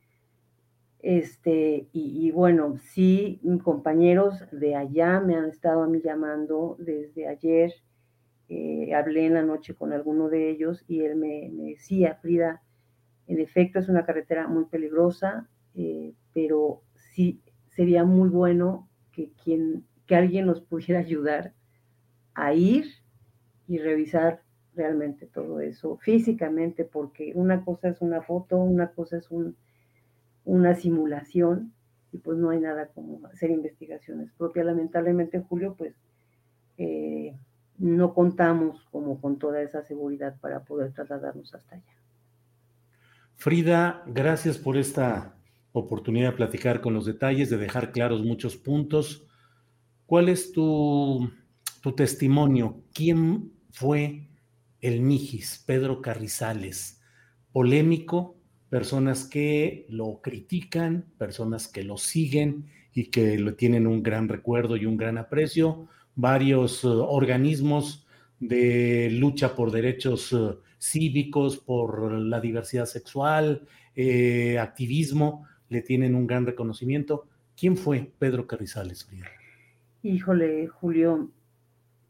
este, 1.01 1.87
y, 1.93 2.29
bueno, 2.31 2.77
sí, 2.77 3.39
compañeros 3.63 4.43
de 4.51 4.75
allá 4.75 5.21
me 5.21 5.35
han 5.35 5.45
estado 5.45 5.83
a 5.83 5.87
mí 5.87 6.01
llamando 6.01 6.75
desde 6.79 7.27
ayer. 7.27 7.73
Eh, 8.49 8.93
hablé 8.93 9.27
en 9.27 9.35
la 9.35 9.43
noche 9.43 9.75
con 9.75 9.93
alguno 9.93 10.27
de 10.27 10.49
ellos 10.49 10.83
y 10.87 11.01
él 11.01 11.15
me, 11.15 11.49
decía, 11.51 12.15
Frida, 12.15 12.61
en 13.29 13.39
efecto 13.39 13.77
es 13.79 13.87
una 13.87 14.05
carretera 14.05 14.47
muy 14.47 14.65
peligrosa, 14.65 15.47
eh, 15.75 16.13
pero 16.33 16.81
sí 17.13 17.39
sería 17.67 18.03
muy 18.03 18.27
bueno 18.27 18.89
que, 19.11 19.31
quien, 19.43 19.85
que 20.07 20.15
alguien 20.15 20.47
nos 20.47 20.61
pudiera 20.69 20.99
ayudar 20.99 21.53
a 22.33 22.53
ir 22.53 22.85
y 23.67 23.77
revisar 23.77 24.41
realmente 24.75 25.27
todo 25.27 25.59
eso 25.59 25.97
físicamente, 25.97 26.85
porque 26.85 27.31
una 27.35 27.63
cosa 27.63 27.89
es 27.89 28.01
una 28.01 28.21
foto, 28.23 28.57
una 28.57 28.87
cosa 28.91 29.17
es 29.17 29.29
un, 29.29 29.55
una 30.43 30.73
simulación 30.73 31.71
y 32.11 32.17
pues 32.17 32.37
no 32.39 32.49
hay 32.49 32.59
nada 32.59 32.87
como 32.87 33.27
hacer 33.27 33.51
investigaciones 33.51 34.31
propias. 34.39 34.65
Lamentablemente, 34.65 35.39
Julio, 35.39 35.75
pues 35.77 35.93
eh, 36.79 37.35
no 37.77 38.15
contamos 38.15 38.83
como 38.89 39.21
con 39.21 39.37
toda 39.37 39.61
esa 39.61 39.83
seguridad 39.83 40.35
para 40.41 40.61
poder 40.61 40.93
trasladarnos 40.93 41.53
hasta 41.53 41.75
allá. 41.75 41.99
Frida, 43.39 44.03
gracias 44.05 44.57
por 44.57 44.75
esta 44.75 45.37
oportunidad 45.71 46.31
de 46.31 46.35
platicar 46.35 46.81
con 46.81 46.93
los 46.93 47.05
detalles, 47.05 47.49
de 47.49 47.55
dejar 47.55 47.93
claros 47.93 48.21
muchos 48.21 48.57
puntos. 48.57 49.27
¿Cuál 50.05 50.27
es 50.27 50.51
tu, 50.51 51.31
tu 51.81 51.93
testimonio? 51.93 52.83
¿Quién 52.93 53.53
fue 53.71 54.27
el 54.81 54.99
Mijis, 54.99 55.63
Pedro 55.65 56.01
Carrizales? 56.01 57.01
Polémico, 57.53 58.35
personas 58.69 59.23
que 59.23 59.85
lo 59.87 60.19
critican, 60.21 61.05
personas 61.17 61.69
que 61.69 61.85
lo 61.85 61.95
siguen 61.95 62.65
y 62.93 63.05
que 63.05 63.39
lo 63.39 63.55
tienen 63.55 63.87
un 63.87 64.03
gran 64.03 64.27
recuerdo 64.27 64.75
y 64.75 64.85
un 64.85 64.97
gran 64.97 65.17
aprecio, 65.17 65.87
varios 66.13 66.83
uh, 66.83 67.03
organismos 67.03 68.05
de 68.41 69.09
lucha 69.11 69.55
por 69.55 69.71
derechos 69.71 70.33
uh, 70.33 70.59
cívicos, 70.79 71.57
por 71.57 72.11
la 72.11 72.39
diversidad 72.39 72.85
sexual, 72.85 73.67
eh, 73.95 74.57
activismo, 74.57 75.45
le 75.67 75.81
tienen 75.81 76.15
un 76.15 76.25
gran 76.25 76.45
reconocimiento. 76.45 77.27
¿Quién 77.57 77.77
fue 77.77 78.11
Pedro 78.17 78.47
Carrizales 78.47 79.05
Frida? 79.05 79.27
Híjole, 80.01 80.67
Julio, 80.67 81.29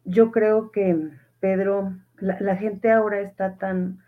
yo 0.06 0.32
creo 0.32 0.72
que 0.72 1.10
Pedro, 1.40 1.96
la 2.20 2.56
gente 2.56 2.92
ahora 2.92 3.22
está 3.22 3.58
tan 3.58 4.00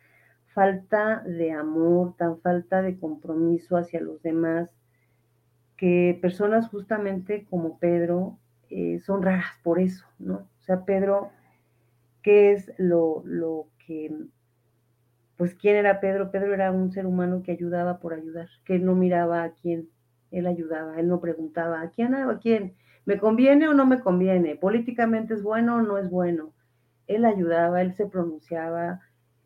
falta 0.54 1.24
de 1.26 1.52
amor, 1.52 2.16
tan 2.18 2.40
falta 2.40 2.82
de 2.82 2.98
compromiso 2.98 3.78
hacia 3.78 4.02
los 4.02 4.22
demás, 4.22 4.70
que 5.78 6.18
personas 6.22 6.68
justamente 6.68 7.46
como 7.50 7.80
Pedro 7.80 8.38
eh, 8.70 9.00
son 9.00 9.24
raras 9.24 9.58
por 9.64 9.80
eso, 9.80 10.06
¿no? 10.20 10.36
O 10.36 10.64
sea, 10.64 10.86
Pedro, 10.86 11.32
¿qué 12.22 12.52
es 12.52 12.72
lo, 12.78 13.24
lo 13.26 13.68
que, 13.86 14.12
pues, 15.42 15.56
quién 15.56 15.76
era 15.76 16.00
Pedro? 16.00 16.30
Pedro 16.30 16.54
era 16.54 16.72
un 16.72 16.92
ser 16.92 17.08
humano 17.08 17.42
que 17.42 17.54
ayudaba 17.54 17.98
por 17.98 18.14
ayudar, 18.14 18.48
que 18.64 18.78
no 18.78 18.94
miraba 18.94 19.42
a 19.42 19.54
quién, 19.54 19.90
él 20.30 20.46
ayudaba, 20.46 21.00
él 21.00 21.08
no 21.08 21.20
preguntaba, 21.20 21.82
¿a 21.82 21.90
quién? 21.90 22.14
¿A 22.14 22.38
quién? 22.38 22.76
¿Me 23.06 23.18
conviene 23.18 23.68
o 23.68 23.74
no 23.74 23.88
me 23.88 24.02
conviene? 24.02 24.56
¿Políticamente 24.56 25.34
es 25.34 25.42
bueno 25.42 25.78
o 25.78 25.82
no 25.82 25.98
es 25.98 26.12
bueno? 26.12 26.54
Él 27.08 27.26
ayudaba, 27.26 27.82
él 27.82 27.96
se 27.96 28.06
pronunciaba, 28.06 29.02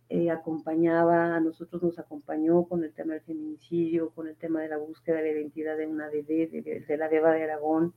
eh, 0.10 0.32
acompañaba, 0.32 1.34
a 1.34 1.40
nosotros 1.40 1.82
nos 1.82 1.98
acompañó 1.98 2.66
con 2.66 2.84
el 2.84 2.92
tema 2.92 3.14
del 3.14 3.22
feminicidio, 3.22 4.10
con 4.10 4.28
el 4.28 4.36
tema 4.36 4.62
de 4.62 4.68
la 4.68 4.78
búsqueda 4.78 5.16
de 5.16 5.22
la 5.22 5.40
identidad 5.40 5.78
de 5.78 5.88
una 5.88 6.10
bebé, 6.10 6.84
de, 6.86 6.98
la 6.98 7.08
beba 7.08 7.32
de 7.32 7.46
Aragón. 7.46 7.94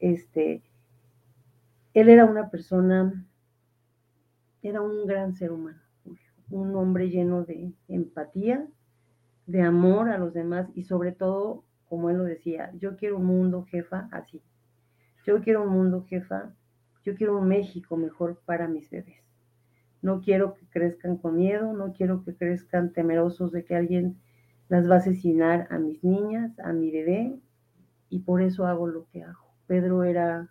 Este, 0.00 0.64
él 1.94 2.08
era 2.08 2.24
una 2.24 2.50
persona, 2.50 3.24
era 4.62 4.82
un 4.82 5.06
gran 5.06 5.36
ser 5.36 5.52
humano, 5.52 5.83
un 6.50 6.74
hombre 6.76 7.10
lleno 7.10 7.44
de 7.44 7.72
empatía, 7.88 8.66
de 9.46 9.62
amor 9.62 10.08
a 10.10 10.18
los 10.18 10.32
demás 10.32 10.68
y 10.74 10.84
sobre 10.84 11.12
todo, 11.12 11.64
como 11.88 12.10
él 12.10 12.18
lo 12.18 12.24
decía, 12.24 12.72
yo 12.78 12.96
quiero 12.96 13.18
un 13.18 13.26
mundo, 13.26 13.64
jefa, 13.64 14.08
así. 14.10 14.42
Yo 15.26 15.40
quiero 15.42 15.62
un 15.62 15.70
mundo, 15.70 16.04
jefa, 16.08 16.54
yo 17.04 17.14
quiero 17.14 17.38
un 17.38 17.48
México 17.48 17.96
mejor 17.96 18.40
para 18.46 18.68
mis 18.68 18.90
bebés 18.90 19.24
no 20.04 20.20
quiero 20.20 20.52
que 20.52 20.66
crezcan 20.66 21.16
con 21.16 21.36
miedo, 21.36 21.72
no 21.72 21.94
quiero 21.94 22.22
que 22.24 22.36
crezcan 22.36 22.92
temerosos 22.92 23.52
de 23.52 23.64
que 23.64 23.74
alguien 23.74 24.18
las 24.68 24.88
va 24.88 24.96
a 24.96 24.98
asesinar 24.98 25.66
a 25.70 25.78
mis 25.78 26.04
niñas, 26.04 26.58
a 26.60 26.74
mi 26.74 26.90
bebé, 26.90 27.40
y 28.10 28.18
por 28.18 28.42
eso 28.42 28.66
hago 28.66 28.86
lo 28.86 29.06
que 29.06 29.22
hago. 29.22 29.54
Pedro 29.66 30.04
era, 30.04 30.50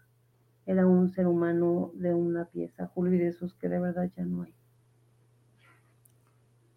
era 0.65 0.88
un 0.88 1.12
ser 1.12 1.27
humano 1.27 1.91
de 1.93 2.15
una 2.15 2.45
pieza, 2.45 2.88
Julio, 2.88 3.13
y 3.13 3.19
de 3.19 3.27
esos 3.27 3.53
que 3.53 3.69
de 3.69 3.79
verdad 3.79 4.10
ya 4.17 4.25
no 4.25 4.41
hay. 4.41 4.56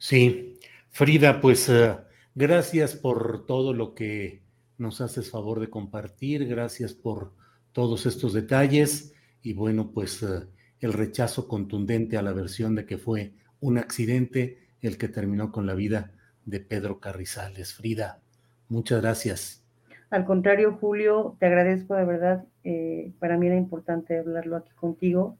Sí, 0.09 0.57
Frida, 0.91 1.41
pues 1.41 1.69
eh, 1.69 1.97
gracias 2.37 2.95
por 2.95 3.45
todo 3.45 3.73
lo 3.73 3.93
que 3.97 4.41
nos 4.79 5.01
haces 5.01 5.33
favor 5.33 5.59
de 5.59 5.69
compartir, 5.69 6.47
gracias 6.47 6.95
por 6.95 7.33
todos 7.73 8.07
estos 8.07 8.33
detalles 8.33 9.17
y 9.43 9.55
bueno, 9.55 9.91
pues 9.91 10.23
eh, 10.23 10.47
el 10.79 10.93
rechazo 10.93 11.49
contundente 11.49 12.17
a 12.17 12.23
la 12.23 12.33
versión 12.33 12.77
de 12.77 12.87
que 12.87 12.99
fue 12.99 13.33
un 13.59 13.79
accidente 13.79 14.69
el 14.81 14.97
que 14.97 15.09
terminó 15.09 15.51
con 15.51 15.67
la 15.67 15.75
vida 15.75 16.13
de 16.45 16.61
Pedro 16.61 17.01
Carrizales. 17.01 17.75
Frida, 17.75 18.21
muchas 18.69 19.03
gracias. 19.03 19.65
Al 20.11 20.25
contrario, 20.25 20.79
Julio, 20.81 21.37
te 21.41 21.47
agradezco 21.47 21.97
de 21.97 22.05
verdad. 22.05 22.45
Eh, 22.63 23.11
para 23.19 23.37
mí 23.39 23.49
era 23.49 23.57
importante 23.57 24.17
hablarlo 24.19 24.55
aquí 24.55 24.71
contigo 24.77 25.37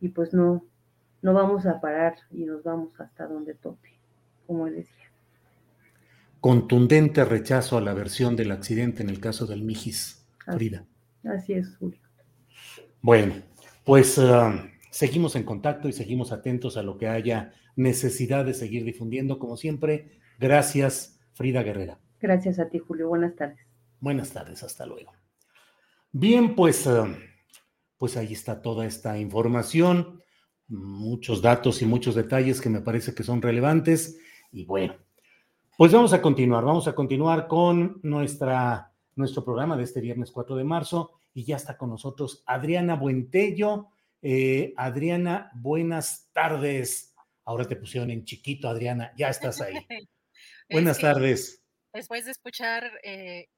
y 0.00 0.10
pues 0.10 0.32
no, 0.32 0.67
no 1.22 1.32
vamos 1.34 1.66
a 1.66 1.80
parar 1.80 2.16
y 2.30 2.44
nos 2.44 2.62
vamos 2.62 2.98
hasta 3.00 3.26
donde 3.26 3.54
tope, 3.54 3.90
como 4.46 4.66
él 4.66 4.76
decía. 4.76 4.94
Contundente 6.40 7.24
rechazo 7.24 7.78
a 7.78 7.80
la 7.80 7.94
versión 7.94 8.36
del 8.36 8.52
accidente 8.52 9.02
en 9.02 9.10
el 9.10 9.20
caso 9.20 9.46
del 9.46 9.62
Mijis, 9.62 10.24
Frida. 10.46 10.84
así 11.24 11.54
es, 11.54 11.76
Julio. 11.76 11.98
Bueno, 13.02 13.34
pues 13.84 14.18
ah, 14.18 14.70
seguimos 14.90 15.34
en 15.34 15.42
contacto 15.44 15.88
y 15.88 15.92
seguimos 15.92 16.30
atentos 16.30 16.76
a 16.76 16.82
lo 16.82 16.96
que 16.96 17.08
haya 17.08 17.52
necesidad 17.74 18.44
de 18.44 18.54
seguir 18.54 18.84
difundiendo. 18.84 19.38
Como 19.38 19.56
siempre, 19.56 20.20
gracias, 20.38 21.20
Frida 21.32 21.62
Guerrera. 21.62 21.98
Gracias 22.20 22.58
a 22.58 22.68
ti, 22.68 22.78
Julio. 22.78 23.08
Buenas 23.08 23.34
tardes. 23.34 23.58
Buenas 24.00 24.30
tardes, 24.30 24.62
hasta 24.62 24.86
luego. 24.86 25.12
Bien, 26.12 26.54
pues, 26.54 26.86
ah, 26.86 27.08
pues 27.96 28.16
ahí 28.16 28.32
está 28.32 28.62
toda 28.62 28.86
esta 28.86 29.18
información, 29.18 30.22
muchos 30.68 31.42
datos 31.42 31.82
y 31.82 31.86
muchos 31.86 32.14
detalles 32.14 32.60
que 32.60 32.68
me 32.68 32.80
parece 32.80 33.14
que 33.14 33.22
son 33.22 33.42
relevantes. 33.42 34.18
Y 34.52 34.64
bueno, 34.64 34.96
pues 35.76 35.92
vamos 35.92 36.12
a 36.12 36.22
continuar, 36.22 36.64
vamos 36.64 36.88
a 36.88 36.94
continuar 36.94 37.48
con 37.48 38.00
nuestra, 38.02 38.92
nuestro 39.16 39.44
programa 39.44 39.76
de 39.76 39.84
este 39.84 40.00
viernes 40.00 40.30
4 40.30 40.56
de 40.56 40.64
marzo 40.64 41.12
y 41.34 41.44
ya 41.44 41.56
está 41.56 41.76
con 41.76 41.90
nosotros 41.90 42.42
Adriana 42.46 42.96
Buentello. 42.96 43.88
Eh, 44.20 44.74
Adriana, 44.76 45.50
buenas 45.54 46.28
tardes. 46.32 47.14
Ahora 47.44 47.64
te 47.64 47.76
pusieron 47.76 48.10
en 48.10 48.24
chiquito, 48.24 48.68
Adriana, 48.68 49.12
ya 49.16 49.28
estás 49.28 49.60
ahí. 49.60 49.74
buenas 50.70 50.98
tardes. 50.98 51.62
Después 51.92 52.26
de 52.26 52.32
escuchar 52.32 52.90
eh, 53.02 53.48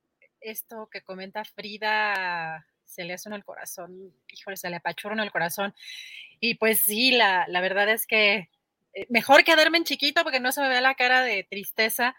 esto 0.40 0.88
que 0.92 1.02
comenta 1.02 1.44
Frida, 1.44 2.66
se 2.84 3.04
le 3.04 3.14
hace 3.14 3.28
uno 3.28 3.36
el 3.36 3.44
corazón, 3.44 4.12
híjole, 4.28 4.56
se 4.56 4.68
le 4.68 4.76
apachurra 4.76 5.14
uno 5.14 5.22
el 5.22 5.32
corazón. 5.32 5.74
Y 6.40 6.54
pues 6.54 6.80
sí, 6.80 7.12
la, 7.12 7.46
la 7.48 7.60
verdad 7.60 7.88
es 7.90 8.06
que 8.06 8.50
eh, 8.94 9.06
mejor 9.10 9.44
quedarme 9.44 9.78
en 9.78 9.84
chiquito 9.84 10.22
porque 10.22 10.40
no 10.40 10.52
se 10.52 10.62
me 10.62 10.68
vea 10.68 10.80
la 10.80 10.94
cara 10.94 11.22
de 11.22 11.44
tristeza, 11.44 12.16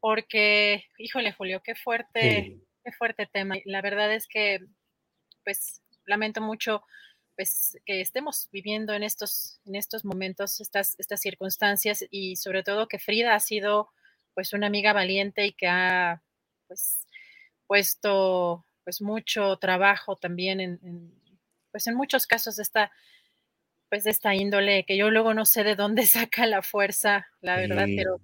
porque, 0.00 0.84
híjole, 0.98 1.32
Julio, 1.32 1.60
qué 1.62 1.74
fuerte, 1.74 2.60
qué 2.84 2.92
fuerte 2.92 3.26
tema. 3.26 3.56
La 3.64 3.82
verdad 3.82 4.12
es 4.14 4.26
que 4.28 4.60
pues 5.44 5.82
lamento 6.06 6.40
mucho 6.40 6.82
pues 7.36 7.78
que 7.86 8.00
estemos 8.00 8.48
viviendo 8.50 8.94
en 8.94 9.04
estos, 9.04 9.60
en 9.64 9.76
estos 9.76 10.04
momentos, 10.04 10.60
estas, 10.60 10.96
estas 10.98 11.20
circunstancias 11.20 12.04
y 12.10 12.34
sobre 12.34 12.64
todo 12.64 12.88
que 12.88 12.98
Frida 12.98 13.34
ha 13.34 13.40
sido 13.40 13.90
pues 14.34 14.52
una 14.52 14.66
amiga 14.66 14.92
valiente 14.92 15.46
y 15.46 15.52
que 15.52 15.68
ha 15.68 16.20
pues 16.66 17.06
puesto 17.66 18.64
pues 18.82 19.00
mucho 19.00 19.56
trabajo 19.58 20.16
también 20.16 20.60
en, 20.60 21.12
pues 21.70 21.86
en 21.86 21.94
muchos 21.94 22.26
casos 22.26 22.58
esta, 22.58 22.90
pues 23.88 24.04
de 24.04 24.10
esta 24.10 24.34
índole 24.34 24.84
que 24.84 24.96
yo 24.96 25.10
luego 25.10 25.34
no 25.34 25.46
sé 25.46 25.64
de 25.64 25.76
dónde 25.76 26.06
saca 26.06 26.46
la 26.46 26.62
fuerza, 26.62 27.26
la 27.40 27.56
verdad, 27.56 27.86
pero 27.96 28.20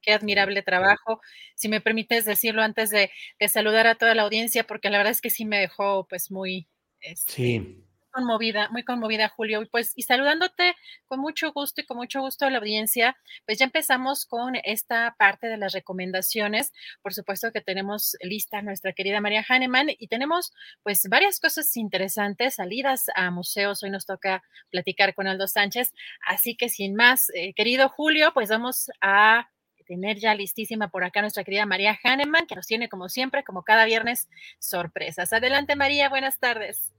qué 0.00 0.12
admirable 0.12 0.62
trabajo. 0.62 1.20
Si 1.54 1.68
me 1.68 1.80
permites 1.80 2.24
decirlo 2.24 2.62
antes 2.62 2.90
de, 2.90 3.10
de, 3.38 3.48
saludar 3.48 3.86
a 3.86 3.94
toda 3.94 4.14
la 4.14 4.22
audiencia, 4.22 4.64
porque 4.64 4.90
la 4.90 4.98
verdad 4.98 5.12
es 5.12 5.20
que 5.20 5.30
sí 5.30 5.44
me 5.44 5.58
dejó 5.58 6.06
pues 6.08 6.30
muy 6.30 6.68
este, 7.00 7.32
sí 7.32 7.84
conmovida, 8.14 8.68
muy 8.70 8.84
conmovida, 8.84 9.28
Julio. 9.28 9.62
Y 9.62 9.66
pues, 9.66 9.92
y 9.96 10.02
saludándote 10.02 10.74
con 11.06 11.20
mucho 11.20 11.52
gusto 11.52 11.80
y 11.80 11.84
con 11.84 11.96
mucho 11.96 12.20
gusto 12.20 12.46
a 12.46 12.50
la 12.50 12.58
audiencia, 12.58 13.16
pues 13.44 13.58
ya 13.58 13.64
empezamos 13.64 14.24
con 14.24 14.54
esta 14.62 15.16
parte 15.18 15.48
de 15.48 15.58
las 15.58 15.72
recomendaciones. 15.72 16.72
Por 17.02 17.12
supuesto 17.12 17.50
que 17.52 17.60
tenemos 17.60 18.16
lista 18.22 18.62
nuestra 18.62 18.92
querida 18.92 19.20
María 19.20 19.44
Hahnemann 19.46 19.88
y 19.98 20.06
tenemos 20.08 20.52
pues 20.82 21.08
varias 21.08 21.40
cosas 21.40 21.76
interesantes, 21.76 22.54
salidas 22.54 23.06
a 23.16 23.30
museos. 23.30 23.82
Hoy 23.82 23.90
nos 23.90 24.06
toca 24.06 24.42
platicar 24.70 25.14
con 25.14 25.26
Aldo 25.26 25.48
Sánchez. 25.48 25.92
Así 26.26 26.56
que 26.56 26.68
sin 26.68 26.94
más, 26.94 27.30
eh, 27.34 27.52
querido 27.54 27.88
Julio, 27.88 28.32
pues 28.32 28.48
vamos 28.48 28.90
a 29.00 29.50
tener 29.86 30.18
ya 30.18 30.34
listísima 30.34 30.88
por 30.88 31.04
acá 31.04 31.20
nuestra 31.20 31.44
querida 31.44 31.66
María 31.66 31.98
Hahnemann, 32.02 32.46
que 32.46 32.54
nos 32.54 32.66
tiene 32.66 32.88
como 32.88 33.08
siempre, 33.08 33.44
como 33.44 33.64
cada 33.64 33.84
viernes, 33.84 34.28
sorpresas. 34.58 35.32
Adelante 35.32 35.76
María, 35.76 36.08
buenas 36.08 36.38
tardes. 36.38 36.94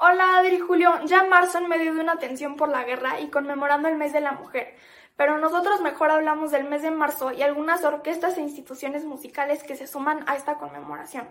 Hola 0.00 0.38
Adri 0.38 0.60
Julio, 0.60 0.92
ya 1.06 1.24
marzo 1.24 1.58
en 1.58 1.68
medio 1.68 1.92
de 1.92 2.00
una 2.00 2.20
tensión 2.20 2.54
por 2.54 2.68
la 2.68 2.84
guerra 2.84 3.18
y 3.18 3.30
conmemorando 3.30 3.88
el 3.88 3.96
mes 3.96 4.12
de 4.12 4.20
la 4.20 4.30
mujer, 4.30 4.76
pero 5.16 5.38
nosotros 5.38 5.80
mejor 5.80 6.12
hablamos 6.12 6.52
del 6.52 6.68
mes 6.68 6.82
de 6.82 6.92
marzo 6.92 7.32
y 7.32 7.42
algunas 7.42 7.82
orquestas 7.82 8.38
e 8.38 8.42
instituciones 8.42 9.04
musicales 9.04 9.64
que 9.64 9.74
se 9.74 9.88
suman 9.88 10.22
a 10.28 10.36
esta 10.36 10.54
conmemoración. 10.54 11.26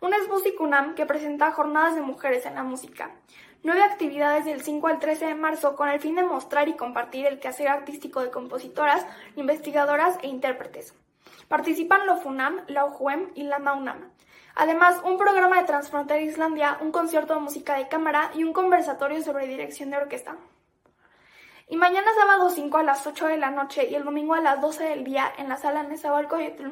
Una 0.00 0.16
es 0.16 0.26
Musicunam 0.26 0.94
que 0.94 1.04
presenta 1.04 1.52
jornadas 1.52 1.94
de 1.94 2.00
mujeres 2.00 2.46
en 2.46 2.54
la 2.54 2.62
música. 2.62 3.10
Nueve 3.62 3.82
actividades 3.82 4.46
del 4.46 4.62
5 4.62 4.86
al 4.86 4.98
13 4.98 5.26
de 5.26 5.34
marzo 5.34 5.76
con 5.76 5.90
el 5.90 6.00
fin 6.00 6.14
de 6.14 6.22
mostrar 6.22 6.70
y 6.70 6.76
compartir 6.76 7.26
el 7.26 7.40
quehacer 7.40 7.68
artístico 7.68 8.22
de 8.22 8.30
compositoras, 8.30 9.06
investigadoras 9.36 10.16
e 10.22 10.28
intérpretes. 10.28 10.94
Participan 11.46 12.06
la 12.06 12.16
FUNAM, 12.16 12.62
la 12.68 12.86
UJUEM 12.86 13.32
y 13.34 13.42
la 13.42 13.58
NAUNAM. 13.58 14.10
Además, 14.54 15.00
un 15.04 15.16
programa 15.16 15.60
de 15.60 15.66
Transfrontera 15.66 16.20
Islandia, 16.20 16.78
un 16.80 16.92
concierto 16.92 17.34
de 17.34 17.40
música 17.40 17.76
de 17.76 17.88
cámara 17.88 18.30
y 18.34 18.44
un 18.44 18.52
conversatorio 18.52 19.22
sobre 19.22 19.46
dirección 19.46 19.90
de 19.90 19.96
orquesta. 19.96 20.36
Y 21.68 21.76
mañana 21.76 22.08
sábado 22.14 22.50
5 22.50 22.76
a 22.76 22.82
las 22.82 23.06
8 23.06 23.28
de 23.28 23.38
la 23.38 23.50
noche 23.50 23.88
y 23.88 23.94
el 23.94 24.04
domingo 24.04 24.34
a 24.34 24.40
las 24.40 24.60
12 24.60 24.84
del 24.84 25.04
día 25.04 25.32
en 25.38 25.48
la 25.48 25.56
sala 25.56 25.82
Nezahualcóyotl, 25.82 26.68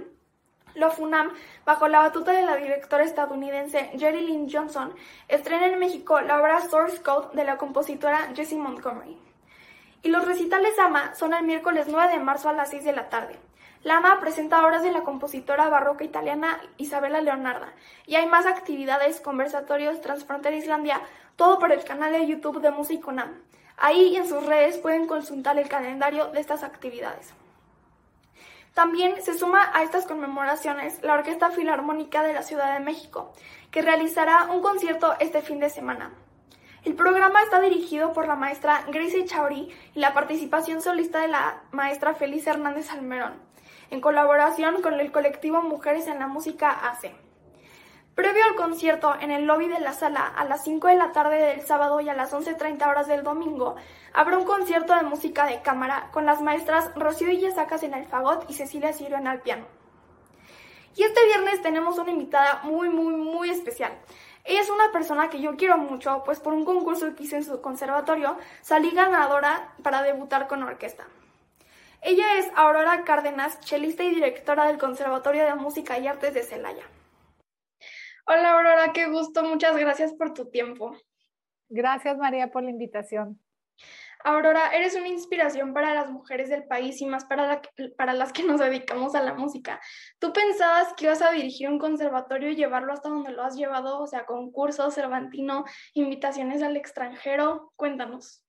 lo 0.74 0.90
FUNAM, 0.90 1.32
bajo 1.64 1.88
la 1.88 2.00
batuta 2.00 2.32
de 2.32 2.42
la 2.42 2.56
directora 2.56 3.04
estadounidense 3.04 3.90
Jerry 3.98 4.26
Lynn 4.26 4.48
Johnson, 4.50 4.94
estrena 5.28 5.66
en 5.66 5.78
México 5.78 6.20
la 6.20 6.40
obra 6.40 6.60
Source 6.60 7.02
Code 7.02 7.34
de 7.34 7.44
la 7.44 7.56
compositora 7.56 8.30
Jessie 8.34 8.58
Montgomery. 8.58 9.18
Y 10.02 10.10
los 10.10 10.26
recitales 10.26 10.78
AMA 10.78 11.14
son 11.14 11.34
el 11.34 11.44
miércoles 11.44 11.86
9 11.88 12.12
de 12.12 12.20
marzo 12.20 12.48
a 12.48 12.52
las 12.52 12.70
6 12.70 12.84
de 12.84 12.92
la 12.92 13.08
tarde. 13.08 13.38
Lama 13.82 14.20
presenta 14.20 14.62
obras 14.62 14.82
de 14.82 14.92
la 14.92 15.04
compositora 15.04 15.70
barroca 15.70 16.04
italiana 16.04 16.60
Isabella 16.76 17.22
Leonarda 17.22 17.72
y 18.06 18.16
hay 18.16 18.26
más 18.26 18.44
actividades, 18.44 19.22
conversatorios, 19.22 20.02
Transfrontera 20.02 20.54
Islandia, 20.54 21.00
todo 21.36 21.58
por 21.58 21.72
el 21.72 21.82
canal 21.82 22.12
de 22.12 22.26
YouTube 22.26 22.60
de 22.60 22.72
Musiconam. 22.72 23.40
Ahí 23.78 24.08
y 24.08 24.16
en 24.16 24.28
sus 24.28 24.44
redes 24.44 24.76
pueden 24.76 25.06
consultar 25.06 25.58
el 25.58 25.70
calendario 25.70 26.26
de 26.26 26.40
estas 26.40 26.62
actividades. 26.62 27.32
También 28.74 29.22
se 29.22 29.32
suma 29.32 29.70
a 29.72 29.82
estas 29.82 30.04
conmemoraciones 30.04 31.02
la 31.02 31.14
Orquesta 31.14 31.50
Filarmónica 31.50 32.22
de 32.22 32.34
la 32.34 32.42
Ciudad 32.42 32.74
de 32.74 32.84
México, 32.84 33.32
que 33.70 33.80
realizará 33.80 34.48
un 34.50 34.60
concierto 34.60 35.14
este 35.20 35.40
fin 35.40 35.58
de 35.58 35.70
semana. 35.70 36.10
El 36.84 36.94
programa 36.94 37.42
está 37.42 37.60
dirigido 37.60 38.12
por 38.12 38.28
la 38.28 38.36
maestra 38.36 38.84
Gracie 38.88 39.24
Chauri 39.24 39.70
y 39.94 40.00
la 40.00 40.12
participación 40.12 40.82
solista 40.82 41.20
de 41.20 41.28
la 41.28 41.62
maestra 41.72 42.12
Feliz 42.12 42.46
Hernández 42.46 42.90
Almerón 42.90 43.49
en 43.91 44.01
colaboración 44.01 44.82
con 44.82 44.99
el 44.99 45.12
colectivo 45.12 45.62
Mujeres 45.62 46.07
en 46.07 46.18
la 46.18 46.26
Música 46.26 46.70
AC. 46.70 47.12
Previo 48.14 48.45
al 48.45 48.55
concierto 48.55 49.14
en 49.20 49.30
el 49.30 49.47
lobby 49.47 49.68
de 49.68 49.80
la 49.80 49.93
sala 49.93 50.26
a 50.26 50.45
las 50.45 50.64
5 50.64 50.88
de 50.88 50.97
la 50.97 51.12
tarde 51.12 51.36
del 51.36 51.62
sábado 51.62 52.01
y 52.01 52.09
a 52.09 52.14
las 52.14 52.32
11.30 52.32 52.86
horas 52.88 53.09
del 53.09 53.22
domingo, 53.22 53.76
habrá 54.12 54.36
un 54.36 54.45
concierto 54.45 54.95
de 54.95 55.03
música 55.03 55.47
de 55.47 55.62
cámara 55.62 56.11
con 56.12 56.26
las 56.26 56.43
maestras 56.43 56.95
Rocío 56.95 57.30
Illesacas 57.30 57.82
en 57.82 57.95
el 57.95 58.07
fagot 58.07 58.45
y 58.51 58.55
Cecilia 58.55 58.93
Ciro 58.93 59.16
en 59.16 59.26
el 59.26 59.41
piano. 59.41 59.64
Y 60.97 61.05
este 61.05 61.24
viernes 61.24 61.62
tenemos 61.62 61.99
una 61.99 62.11
invitada 62.11 62.61
muy, 62.64 62.88
muy, 62.88 63.14
muy 63.14 63.49
especial. 63.49 63.93
Ella 64.45 64.61
es 64.61 64.70
una 64.70 64.91
persona 64.91 65.30
que 65.30 65.41
yo 65.41 65.57
quiero 65.57 65.78
mucho, 65.78 66.22
pues 66.24 66.41
por 66.41 66.53
un 66.53 66.64
concurso 66.64 67.14
que 67.14 67.22
hice 67.22 67.36
en 67.36 67.45
su 67.45 67.61
conservatorio 67.61 68.36
salí 68.61 68.91
ganadora 68.91 69.72
para 69.82 70.03
debutar 70.03 70.47
con 70.49 70.62
orquesta. 70.62 71.07
Ella 72.03 72.38
es 72.38 72.51
Aurora 72.57 73.05
Cárdenas, 73.05 73.61
chelista 73.61 74.03
y 74.03 74.14
directora 74.14 74.66
del 74.66 74.78
Conservatorio 74.78 75.44
de 75.44 75.55
Música 75.55 75.98
y 75.98 76.07
Artes 76.07 76.32
de 76.32 76.42
Celaya. 76.42 76.84
Hola 78.26 78.53
Aurora, 78.53 78.92
qué 78.94 79.07
gusto, 79.07 79.42
muchas 79.42 79.76
gracias 79.76 80.14
por 80.14 80.32
tu 80.32 80.48
tiempo. 80.51 80.96
Gracias 81.68 82.16
María 82.16 82.51
por 82.51 82.62
la 82.62 82.70
invitación. 82.70 83.38
Aurora, 84.24 84.74
eres 84.74 84.94
una 84.96 85.09
inspiración 85.09 85.74
para 85.74 85.94
las 85.94 86.11
mujeres 86.11 86.48
del 86.48 86.64
país 86.64 87.01
y 87.03 87.07
más 87.07 87.26
para, 87.26 87.61
para 87.98 88.14
las 88.14 88.32
que 88.32 88.44
nos 88.44 88.61
dedicamos 88.61 89.14
a 89.14 89.22
la 89.22 89.34
música. 89.34 89.78
¿Tú 90.18 90.32
pensabas 90.32 90.94
que 90.94 91.05
ibas 91.05 91.20
a 91.20 91.30
dirigir 91.30 91.68
un 91.68 91.78
conservatorio 91.78 92.51
y 92.51 92.57
llevarlo 92.57 92.94
hasta 92.94 93.11
donde 93.11 93.32
lo 93.32 93.42
has 93.42 93.57
llevado? 93.57 94.01
O 94.01 94.07
sea, 94.07 94.24
concursos, 94.24 94.94
Cervantino, 94.94 95.64
invitaciones 95.94 96.62
al 96.62 96.76
extranjero. 96.76 97.72
Cuéntanos. 97.76 98.42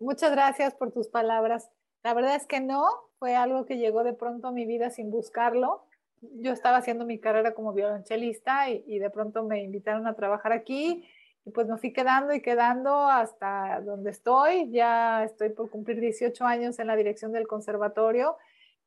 Muchas 0.00 0.32
gracias 0.32 0.74
por 0.74 0.92
tus 0.92 1.08
palabras. 1.08 1.68
La 2.02 2.14
verdad 2.14 2.34
es 2.34 2.46
que 2.46 2.60
no, 2.60 2.86
fue 3.18 3.36
algo 3.36 3.66
que 3.66 3.76
llegó 3.76 4.02
de 4.04 4.14
pronto 4.14 4.48
a 4.48 4.52
mi 4.52 4.64
vida 4.64 4.90
sin 4.90 5.10
buscarlo. 5.10 5.84
Yo 6.22 6.52
estaba 6.52 6.78
haciendo 6.78 7.04
mi 7.04 7.18
carrera 7.18 7.52
como 7.54 7.74
violonchelista 7.74 8.70
y, 8.70 8.98
de 8.98 9.10
pronto 9.10 9.44
me 9.44 9.62
invitaron 9.62 10.06
a 10.06 10.14
trabajar 10.14 10.52
aquí 10.52 11.06
y 11.44 11.50
pues 11.50 11.66
me 11.66 11.76
fui 11.76 11.92
quedando 11.92 12.32
y 12.32 12.40
quedando 12.40 13.08
hasta 13.08 13.80
donde 13.82 14.10
estoy. 14.10 14.70
Ya 14.70 15.24
estoy 15.24 15.50
por 15.50 15.70
cumplir 15.70 16.00
18 16.00 16.44
años 16.46 16.78
en 16.78 16.86
la 16.86 16.96
dirección 16.96 17.32
del 17.32 17.46
conservatorio 17.46 18.36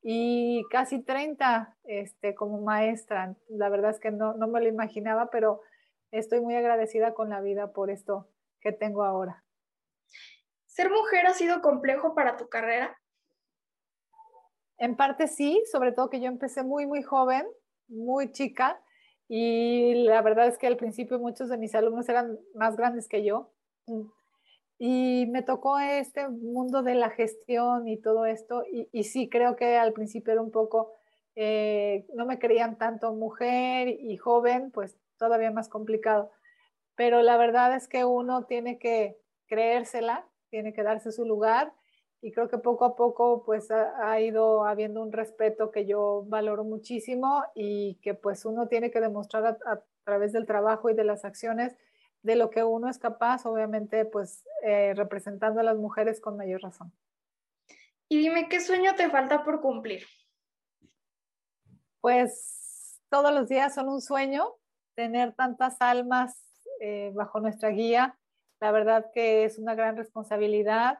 y 0.01 0.63
casi 0.71 0.99
30 1.03 1.77
este, 1.83 2.33
como 2.33 2.61
maestra. 2.61 3.35
La 3.47 3.69
verdad 3.69 3.91
es 3.91 3.99
que 3.99 4.11
no, 4.11 4.33
no 4.33 4.47
me 4.47 4.59
lo 4.59 4.67
imaginaba, 4.67 5.29
pero 5.29 5.61
estoy 6.11 6.41
muy 6.41 6.55
agradecida 6.55 7.13
con 7.13 7.29
la 7.29 7.41
vida 7.41 7.73
por 7.73 7.91
esto 7.91 8.27
que 8.59 8.71
tengo 8.71 9.03
ahora. 9.03 9.43
¿Ser 10.65 10.89
mujer 10.89 11.27
ha 11.27 11.33
sido 11.33 11.61
complejo 11.61 12.15
para 12.15 12.35
tu 12.37 12.49
carrera? 12.49 12.97
En 14.83 14.97
parte 14.97 15.29
sí, 15.29 15.63
sobre 15.71 15.93
todo 15.93 16.09
que 16.09 16.19
yo 16.19 16.27
empecé 16.27 16.61
muy, 16.61 16.85
muy 16.85 17.03
joven, 17.03 17.47
muy 17.87 18.33
chica, 18.33 18.81
y 19.29 19.93
la 20.03 20.21
verdad 20.21 20.47
es 20.47 20.57
que 20.57 20.67
al 20.67 20.75
principio 20.75 21.19
muchos 21.19 21.47
de 21.47 21.57
mis 21.57 21.73
alumnos 21.73 22.09
eran 22.09 22.37
más 22.53 22.75
grandes 22.75 23.07
que 23.07 23.23
yo. 23.23 23.53
Y 24.77 25.25
me 25.31 25.41
tocó 25.41 25.79
este 25.79 26.27
mundo 26.27 26.83
de 26.83 26.95
la 26.95 27.09
gestión 27.11 27.87
y 27.87 27.95
todo 27.95 28.25
esto, 28.25 28.65
y, 28.91 29.03
sí 29.05 29.29
creo 29.29 29.55
que 29.55 29.77
al 29.77 29.93
principio 29.93 30.33
era 30.33 30.41
un 30.41 30.51
poco, 30.51 30.91
eh, 31.37 32.05
no 32.13 32.25
me 32.25 32.37
creían 32.37 32.77
tanto 32.77 33.13
mujer 33.13 33.87
y 33.87 34.17
joven, 34.17 34.69
pues 34.69 34.97
todavía 35.17 35.51
más 35.51 35.69
complicado. 35.69 36.29
Pero 36.97 37.21
la 37.21 37.37
verdad 37.37 37.73
es 37.73 37.87
que 37.87 38.03
uno 38.03 38.47
tiene 38.47 38.79
que 38.79 39.17
creérsela, 39.47 40.27
tiene 40.49 40.73
que 40.73 40.83
darse 40.83 41.13
su 41.13 41.23
lugar 41.23 41.71
y 42.23 42.31
creo 42.31 42.47
que 42.47 42.57
poco 42.57 42.85
a 42.85 42.95
poco 42.95 43.43
pues 43.43 43.69
ha, 43.69 44.19
ido 44.21 44.65
habiendo 44.65 45.01
un 45.01 45.11
respeto 45.11 45.71
que 45.71 45.85
yo 45.85 46.23
valoro 46.25 46.63
muchísimo 46.63 47.43
y 47.53 47.95
que 47.95 48.13
pues 48.13 48.45
uno 48.45 48.69
tiene 48.69 48.91
que 48.91 49.01
demostrar 49.01 49.57
a, 49.65 49.83
través 50.05 50.31
del 50.31 50.45
trabajo 50.45 50.89
y 50.89 50.93
de 50.93 51.03
las 51.03 51.25
acciones 51.25 51.75
de 52.21 52.37
lo 52.37 52.49
que 52.49 52.63
uno 52.63 52.89
es 52.89 52.97
capaz, 52.97 53.45
obviamente 53.45 54.05
pues 54.05 54.45
eh, 54.63 54.93
representando 54.95 55.59
a 55.59 55.63
las 55.63 55.75
mujeres 55.75 56.21
con 56.21 56.37
mayor 56.37 56.61
razón. 56.61 56.93
Y 58.07 58.19
dime, 58.19 58.47
¿qué 58.47 58.61
sueño 58.61 58.95
te 58.95 59.09
falta 59.09 59.43
por 59.43 59.59
cumplir? 59.59 60.05
Pues 61.99 63.01
todos 63.09 63.33
los 63.33 63.49
días 63.49 63.75
son 63.75 63.89
un 63.89 64.01
sueño, 64.01 64.55
tener 64.95 65.33
tantas 65.33 65.81
almas 65.81 66.41
eh, 66.79 67.11
bajo 67.13 67.41
nuestra 67.41 67.67
guía, 67.69 68.17
la 68.61 68.71
verdad 68.71 69.11
que 69.13 69.43
es 69.43 69.59
una 69.59 69.75
gran 69.75 69.97
responsabilidad 69.97 70.99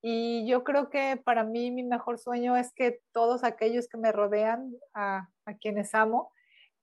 y 0.00 0.46
yo 0.46 0.62
creo 0.62 0.90
que 0.90 1.20
para 1.24 1.44
mí 1.44 1.70
mi 1.70 1.82
mejor 1.82 2.18
sueño 2.18 2.56
es 2.56 2.72
que 2.72 3.00
todos 3.12 3.42
aquellos 3.42 3.88
que 3.88 3.98
me 3.98 4.12
rodean, 4.12 4.72
a, 4.94 5.28
quienes 5.60 5.94
amo, 5.94 6.32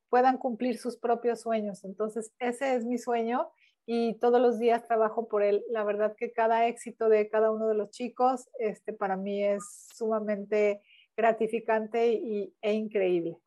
puedan 0.10 0.38
cumplir 0.38 0.78
sus 0.78 0.98
propios 0.98 1.42
sueños. 1.42 1.86
Entonces, 1.86 2.34
ese 2.40 2.76
es 2.76 2.86
mi 2.86 2.98
sueño 2.98 3.50
y 3.86 4.18
todos 4.20 4.42
los 4.42 4.60
días 4.60 4.88
trabajo 4.88 5.28
por 5.28 5.44
él. 5.44 5.64
La 5.70 5.84
verdad 5.84 6.16
que 6.18 6.34
cada 6.34 6.68
éxito 6.68 7.08
de 7.08 7.30
cada 7.30 7.52
uno 7.52 7.68
de 7.68 7.76
los 7.76 7.92
chicos, 7.92 8.50
este, 8.60 8.92
para 8.92 9.16
mí 9.16 9.44
es 9.44 9.64
sumamente 9.96 10.82
gratificante 11.16 12.08
y, 12.14 12.54
e 12.62 12.74
increíble. 12.74 13.38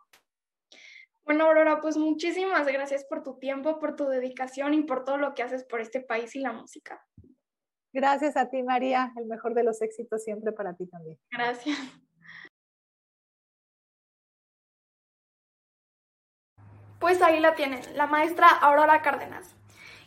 Bueno, 1.24 1.44
Aurora, 1.44 1.80
pues 1.82 1.98
muchísimas 1.98 2.66
gracias 2.66 3.04
por 3.04 3.22
tu 3.22 3.38
tiempo, 3.38 3.78
por 3.78 3.96
tu 3.96 4.06
dedicación 4.06 4.72
y 4.72 4.84
por 4.84 5.04
todo 5.04 5.18
lo 5.18 5.34
que 5.34 5.42
haces 5.42 5.62
por 5.64 5.82
este 5.82 6.00
país 6.00 6.34
y 6.34 6.40
la 6.40 6.52
música. 6.52 7.04
Gracias 7.92 8.36
a 8.36 8.48
ti, 8.48 8.62
María. 8.62 9.12
El 9.16 9.26
mejor 9.26 9.54
de 9.54 9.64
los 9.64 9.80
éxitos 9.82 10.22
siempre 10.22 10.52
para 10.52 10.74
ti 10.74 10.86
también. 10.86 11.18
Gracias. 11.30 11.78
Pues 16.98 17.22
ahí 17.22 17.38
la 17.40 17.54
tienen, 17.54 17.80
la 17.96 18.06
maestra 18.06 18.48
Aurora 18.48 19.02
Cárdenas. 19.02 19.57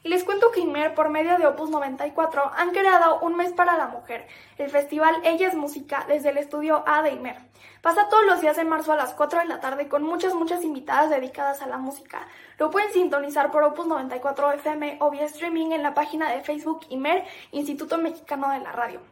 Y 0.04 0.10
les 0.10 0.24
cuento 0.24 0.49
que 0.52 0.62
Inmer, 0.62 0.95
por 0.95 1.10
medio 1.10 1.38
de 1.38 1.45
Opus 1.45 1.70
94, 1.70 2.52
han 2.56 2.72
creado 2.72 3.20
un 3.20 3.36
mes 3.36 3.54
para 3.54 3.78
la 3.78 3.86
mujer, 3.86 4.28
el 4.58 4.72
festival 4.72 5.22
Ella 5.24 5.47
es 5.47 5.54
Música, 5.54 6.06
desde 6.08 6.30
el 6.30 6.38
estudio 6.38 6.84
A 6.88 7.04
de 7.04 7.12
Inmer. 7.12 7.38
Pasa 7.84 8.10
todos 8.10 8.26
los 8.26 8.41
días 8.41 8.58
de 8.58 8.64
marzo 8.64 8.93
a 8.93 8.95
las 8.95 9.14
4 9.14 9.41
de 9.41 9.45
la 9.45 9.60
tarde 9.60 9.88
con 9.88 10.02
muchas, 10.02 10.34
muchas 10.34 10.64
invitadas 10.64 11.12
dedicadas 11.12 11.62
a 11.62 11.68
la 11.68 11.78
música. 11.78 12.28
Lo 12.58 12.72
pueden 12.72 12.91
sintonizar 12.91 13.52
por 13.52 13.64
Opus 13.64 13.86
94 13.86 14.54
FM 14.54 14.97
o 15.02 15.12
vía 15.12 15.26
streaming 15.26 15.72
en 15.72 15.84
la 15.84 15.93
página 15.93 16.32
de 16.32 16.41
Facebook 16.41 16.82
Imer, 16.89 17.24
Instituto 17.52 17.99
Mexicano 17.99 18.49
de 18.49 18.60
la 18.60 18.72
Radio. 18.72 19.11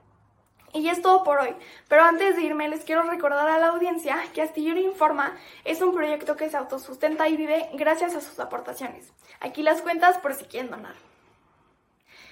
Y 0.74 0.88
es 0.88 1.02
todo 1.02 1.24
por 1.24 1.40
hoy, 1.40 1.56
pero 1.88 2.04
antes 2.04 2.36
de 2.36 2.44
irme 2.44 2.70
les 2.70 2.84
quiero 2.84 3.02
recordar 3.04 3.50
a 3.50 3.58
la 3.58 3.68
audiencia 3.70 4.18
que 4.34 4.44
Astillero 4.44 4.80
Informa 4.80 5.36
es 5.66 5.82
un 5.82 5.94
proyecto 5.94 6.36
que 6.36 6.50
se 6.50 6.58
autosustenta 6.58 7.28
y 7.28 7.38
vive 7.38 7.70
gracias 7.74 8.16
a 8.16 8.22
sus 8.22 8.40
aportaciones. 8.40 9.12
Aquí 9.40 9.64
las 9.64 9.82
cuentas 9.82 10.20
por 10.20 10.36
si 10.36 10.46
quieren 10.46 10.70
donar. 10.70 10.96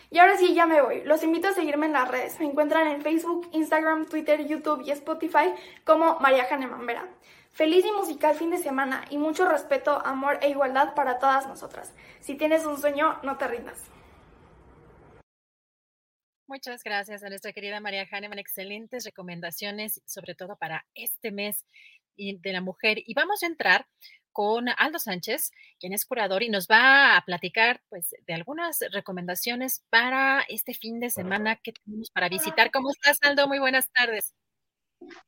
Y 0.10 0.20
ahora 0.20 0.38
sí, 0.38 0.54
ya 0.54 0.66
me 0.66 0.82
voy. 0.82 1.04
Los 1.04 1.24
invito 1.24 1.50
a 1.50 1.54
seguirme 1.54 1.88
en 1.88 1.94
las 1.94 2.08
redes. 2.08 2.40
Me 2.40 2.46
encuentran 2.46 2.88
en 2.88 3.02
Facebook, 3.02 3.50
Instagram, 3.52 4.06
Twitter, 4.06 4.48
YouTube 4.48 4.84
y 4.86 4.92
Spotify 4.92 5.54
como 5.84 6.20
María 6.20 6.46
Janeman 6.46 6.86
Vera. 6.86 7.08
Feliz 7.52 7.84
y 7.86 7.92
musical 7.92 8.36
fin 8.36 8.52
de 8.52 8.60
semana 8.60 9.04
y 9.10 9.18
mucho 9.18 9.50
respeto, 9.50 10.00
amor 10.06 10.38
e 10.42 10.50
igualdad 10.50 10.94
para 10.94 11.18
todas 11.18 11.48
nosotras. 11.48 11.94
Si 12.20 12.36
tienes 12.36 12.66
un 12.66 12.78
sueño, 12.78 13.18
no 13.24 13.38
te 13.38 13.48
rindas. 13.48 13.97
Muchas 16.48 16.82
gracias 16.82 17.24
a 17.24 17.30
nuestra 17.30 17.52
querida 17.52 17.82
María 17.82 18.08
Hahnemann. 18.10 18.40
Excelentes 18.40 19.04
recomendaciones, 19.04 20.02
sobre 20.06 20.34
todo 20.34 20.56
para 20.56 20.86
este 20.96 21.30
mes 21.32 21.66
de 22.16 22.54
la 22.54 22.62
mujer. 22.62 23.00
Y 23.06 23.14
vamos 23.16 23.44
a 23.44 23.48
entrar 23.48 23.86
con 24.32 24.70
Aldo 24.70 24.98
Sánchez, 24.98 25.52
quien 25.78 25.92
es 25.92 26.06
curador 26.06 26.44
y 26.44 26.50
nos 26.50 26.68
va 26.68 27.18
a 27.18 27.22
platicar 27.26 27.82
pues, 27.90 28.16
de 28.26 28.34
algunas 28.34 28.80
recomendaciones 28.94 29.84
para 29.90 30.42
este 30.48 30.74
fin 30.74 31.02
de 31.02 31.10
semana 31.10 31.58
que 31.58 31.74
tenemos 31.74 32.12
para 32.12 32.30
visitar. 32.30 32.72
¿Cómo 32.72 32.92
estás, 32.92 33.20
Aldo? 33.24 33.50
Muy 33.50 33.60
buenas 33.60 33.92
tardes. 33.92 34.34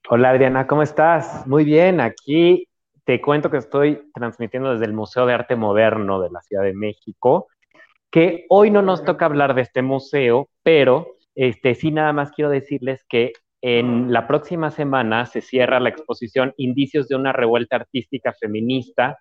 Hola, 0.09 0.30
Adriana, 0.30 0.67
¿cómo 0.67 0.84
estás? 0.84 1.45
Muy 1.45 1.65
bien, 1.65 1.99
aquí 1.99 2.65
te 3.03 3.20
cuento 3.20 3.51
que 3.51 3.57
estoy 3.57 4.09
transmitiendo 4.13 4.72
desde 4.72 4.86
el 4.86 4.93
Museo 4.93 5.26
de 5.26 5.34
Arte 5.34 5.57
Moderno 5.57 6.22
de 6.22 6.30
la 6.30 6.41
Ciudad 6.41 6.63
de 6.63 6.74
México, 6.74 7.49
que 8.12 8.45
hoy 8.49 8.72
no 8.72 8.82
nos 8.82 9.03
toca 9.03 9.26
hablar 9.26 9.53
de 9.53 9.62
este 9.62 9.82
museo, 9.82 10.49
pero 10.64 11.16
este, 11.36 11.76
sí 11.76 11.91
nada 11.91 12.14
más 12.14 12.32
quiero 12.32 12.49
decirles 12.49 13.05
que 13.07 13.34
en 13.62 14.14
la 14.14 14.28
próxima 14.28 14.72
semana 14.72 15.26
se 15.26 15.41
cierra 15.41 15.80
la 15.80 15.89
exposición 15.89 16.53
Indicios 16.57 17.07
de 17.07 17.16
una 17.16 17.34
revuelta 17.34 17.76
artística 17.76 18.34
feminista. 18.34 19.18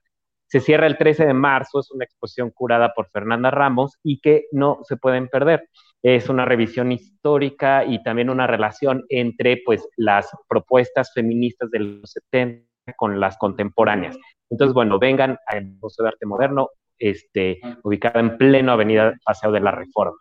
Se 0.47 0.61
cierra 0.61 0.87
el 0.87 0.97
13 0.97 1.27
de 1.27 1.35
marzo, 1.35 1.81
es 1.81 1.91
una 1.91 2.05
exposición 2.05 2.51
curada 2.51 2.95
por 2.95 3.09
Fernanda 3.11 3.51
Ramos 3.51 3.99
y 4.03 4.21
que 4.21 4.47
no 4.53 4.79
se 4.83 4.97
pueden 4.97 5.29
perder. 5.29 5.69
Es 6.03 6.29
una 6.29 6.45
revisión 6.45 6.93
histórica 6.93 7.85
y 7.85 8.03
también 8.03 8.31
una 8.31 8.47
relación 8.47 9.05
entre 9.09 9.61
pues, 9.65 9.87
las 9.97 10.31
propuestas 10.49 11.13
feministas 11.13 11.71
de 11.71 11.81
los 11.81 12.13
70 12.13 12.65
con 12.97 13.21
las 13.21 13.37
contemporáneas. 13.37 14.17
Entonces, 14.49 14.73
bueno, 14.73 14.99
vengan 14.99 15.37
al 15.47 15.67
Museo 15.81 16.05
de 16.05 16.11
Arte 16.11 16.27
Moderno, 16.27 16.71
este, 16.99 17.61
ubicado 17.83 18.21
en 18.21 18.37
pleno 18.37 18.73
Avenida 18.73 19.15
Paseo 19.25 19.53
de 19.53 19.61
la 19.61 19.71
Reforma. 19.71 20.19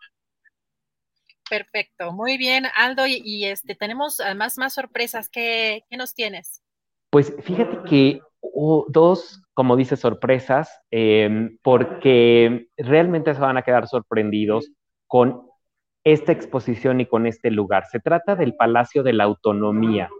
Perfecto, 1.48 2.12
muy 2.12 2.36
bien, 2.36 2.64
Aldo, 2.76 3.04
y, 3.06 3.44
este 3.46 3.74
tenemos 3.74 4.20
además 4.20 4.58
más 4.58 4.74
sorpresas. 4.74 5.28
¿Qué, 5.30 5.84
nos 5.96 6.14
tienes? 6.14 6.62
Pues 7.10 7.34
fíjate 7.42 7.78
que 7.88 8.20
dos, 8.88 9.42
como 9.54 9.76
dice, 9.76 9.96
sorpresas, 9.96 10.70
em, 10.90 11.58
porque 11.62 12.68
realmente 12.76 13.34
se 13.34 13.40
van 13.40 13.56
a 13.56 13.62
quedar 13.62 13.88
sorprendidos 13.88 14.70
con 15.06 15.48
esta 16.04 16.32
exposición 16.32 17.00
y 17.00 17.06
con 17.06 17.26
este 17.26 17.50
lugar. 17.50 17.86
Se 17.90 18.00
trata 18.00 18.36
del 18.36 18.54
Palacio 18.54 19.02
de 19.02 19.14
la 19.14 19.24
Autonomía. 19.24 20.10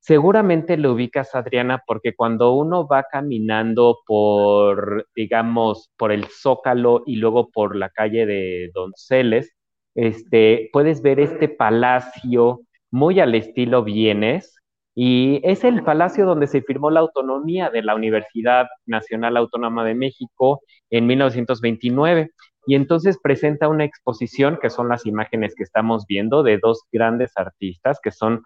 Seguramente 0.00 0.76
lo 0.76 0.92
ubicas, 0.92 1.34
Adriana, 1.34 1.82
porque 1.86 2.14
cuando 2.14 2.54
uno 2.54 2.86
va 2.86 3.04
caminando 3.04 3.98
por, 4.06 5.06
digamos, 5.14 5.90
por 5.96 6.10
el 6.10 6.24
Zócalo 6.26 7.02
y 7.06 7.16
luego 7.16 7.50
por 7.50 7.76
la 7.76 7.90
calle 7.90 8.26
de 8.26 8.70
Donceles, 8.74 9.54
este, 9.94 10.70
puedes 10.72 11.02
ver 11.02 11.20
este 11.20 11.48
palacio 11.48 12.62
muy 12.90 13.20
al 13.20 13.34
estilo 13.34 13.84
Vienes, 13.84 14.60
y 14.94 15.40
es 15.44 15.64
el 15.64 15.82
palacio 15.84 16.26
donde 16.26 16.46
se 16.46 16.62
firmó 16.62 16.90
la 16.90 17.00
autonomía 17.00 17.70
de 17.70 17.82
la 17.82 17.94
Universidad 17.94 18.66
Nacional 18.86 19.36
Autónoma 19.36 19.84
de 19.84 19.94
México 19.94 20.62
en 20.90 21.06
1929. 21.06 22.30
Y 22.66 22.74
entonces 22.74 23.18
presenta 23.22 23.68
una 23.68 23.84
exposición, 23.84 24.58
que 24.60 24.68
son 24.68 24.88
las 24.88 25.06
imágenes 25.06 25.54
que 25.56 25.62
estamos 25.62 26.04
viendo, 26.06 26.42
de 26.42 26.58
dos 26.58 26.82
grandes 26.92 27.32
artistas, 27.36 27.98
que 28.02 28.10
son 28.10 28.42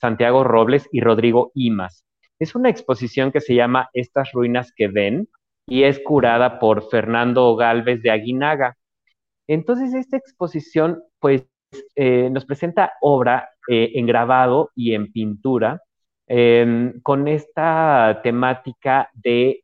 Santiago 0.00 0.44
Robles 0.44 0.88
y 0.92 1.00
Rodrigo 1.00 1.50
Imas. 1.54 2.04
Es 2.38 2.54
una 2.54 2.68
exposición 2.68 3.32
que 3.32 3.40
se 3.40 3.54
llama 3.54 3.88
Estas 3.92 4.32
ruinas 4.32 4.72
que 4.74 4.88
ven 4.88 5.28
y 5.66 5.82
es 5.82 6.00
curada 6.00 6.58
por 6.58 6.88
Fernando 6.88 7.54
Galvez 7.56 8.02
de 8.02 8.10
Aguinaga. 8.10 8.76
Entonces, 9.46 9.94
esta 9.94 10.16
exposición, 10.16 11.02
pues, 11.18 11.46
eh, 11.96 12.30
nos 12.30 12.46
presenta 12.46 12.92
obra 13.00 13.50
eh, 13.68 13.92
en 13.94 14.06
grabado 14.06 14.70
y 14.74 14.94
en 14.94 15.12
pintura 15.12 15.82
em, 16.26 17.00
con 17.02 17.28
esta 17.28 18.20
temática 18.22 19.10
de 19.12 19.62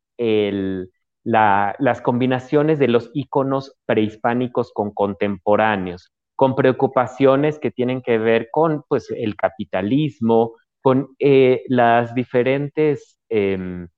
las 1.24 2.00
combinaciones 2.02 2.78
de 2.78 2.88
los 2.88 3.10
iconos 3.14 3.74
prehispánicos 3.86 4.72
con 4.72 4.92
contemporáneos, 4.92 6.12
con 6.36 6.54
preocupaciones 6.54 7.58
que 7.58 7.70
tienen 7.70 8.02
que 8.02 8.18
ver 8.18 8.48
con 8.50 8.84
pues, 8.88 9.10
el 9.10 9.36
capitalismo, 9.36 10.52
con 10.82 11.08
eh, 11.18 11.62
las 11.68 12.14
diferentes 12.14 13.18
em, 13.28 13.88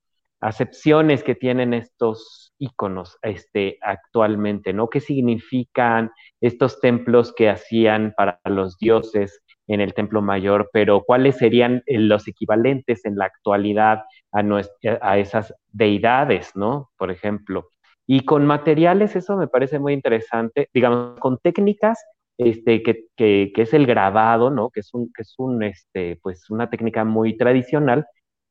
acepciones 0.40 1.22
que 1.22 1.34
tienen 1.34 1.74
estos 1.74 2.54
íconos 2.58 3.18
este, 3.22 3.78
actualmente, 3.82 4.72
¿no? 4.72 4.88
¿Qué 4.88 5.00
significan 5.00 6.12
estos 6.40 6.80
templos 6.80 7.32
que 7.34 7.48
hacían 7.48 8.14
para 8.16 8.40
los 8.44 8.78
dioses 8.78 9.42
en 9.66 9.80
el 9.80 9.94
templo 9.94 10.22
mayor, 10.22 10.70
pero 10.72 11.02
cuáles 11.02 11.36
serían 11.38 11.82
eh, 11.86 11.98
los 11.98 12.28
equivalentes 12.28 13.04
en 13.04 13.16
la 13.16 13.24
actualidad 13.24 14.04
a, 14.32 14.42
a 15.00 15.18
esas 15.18 15.54
deidades, 15.72 16.52
¿no? 16.54 16.90
Por 16.96 17.10
ejemplo. 17.10 17.70
Y 18.06 18.20
con 18.20 18.46
materiales, 18.46 19.16
eso 19.16 19.36
me 19.36 19.48
parece 19.48 19.80
muy 19.80 19.92
interesante, 19.92 20.70
digamos, 20.72 21.18
con 21.18 21.38
técnicas 21.38 21.98
este, 22.38 22.82
que, 22.82 23.52
es 23.54 23.74
el 23.74 23.86
grabado, 23.86 24.50
¿no? 24.50 24.70
Que 24.70 24.80
es, 24.80 24.92
un, 24.94 25.12
que 25.12 25.22
es 25.22 25.34
un, 25.38 25.62
este, 25.62 26.18
pues 26.22 26.50
una 26.50 26.68
técnica 26.70 27.04
muy 27.04 27.36
tradicional, 27.36 28.06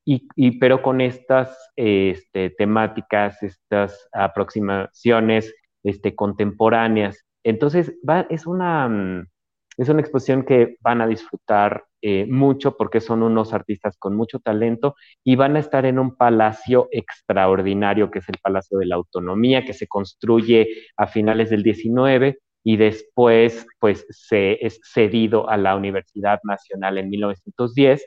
y, 0.07 0.59
pero 0.59 0.83
con 0.83 1.01
estas 1.01 1.57
este, 1.75 2.51
temáticas, 2.51 3.41
estas 3.41 4.07
aproximaciones 4.13 5.53
este, 5.83 6.15
contemporáneas. 6.15 7.25
Entonces, 7.43 7.93
va, 8.07 8.27
es, 8.29 8.45
una, 8.45 8.87
mm, 8.87 9.27
es 9.77 9.89
una 9.89 10.01
exposición 10.01 10.43
que 10.43 10.77
van 10.81 11.01
a 11.01 11.07
disfrutar 11.07 11.85
eh, 12.01 12.27
mucho 12.29 12.77
porque 12.77 13.01
son 13.01 13.23
unos 13.23 13.51
artistas 13.51 13.97
con 13.97 14.15
mucho 14.15 14.39
talento 14.39 14.95
y 15.23 15.35
van 15.35 15.55
a 15.55 15.59
estar 15.59 15.87
en 15.87 15.97
un 15.97 16.15
palacio 16.15 16.87
extraordinario 16.91 18.11
que 18.11 18.19
es 18.19 18.29
el 18.29 18.37
Palacio 18.43 18.77
de 18.77 18.85
la 18.85 18.95
Autonomía, 18.95 19.65
que 19.65 19.73
se 19.73 19.87
construye 19.87 20.67
a 20.97 21.07
finales 21.07 21.49
del 21.49 21.63
19 21.63 22.37
y 22.65 22.77
después 22.77 23.67
pues 23.79 24.05
se 24.09 24.57
es 24.65 24.81
cedido 24.83 25.47
a 25.47 25.55
la 25.55 25.75
Universidad 25.75 26.39
Nacional 26.43 26.97
en 26.97 27.09
1910. 27.11 28.03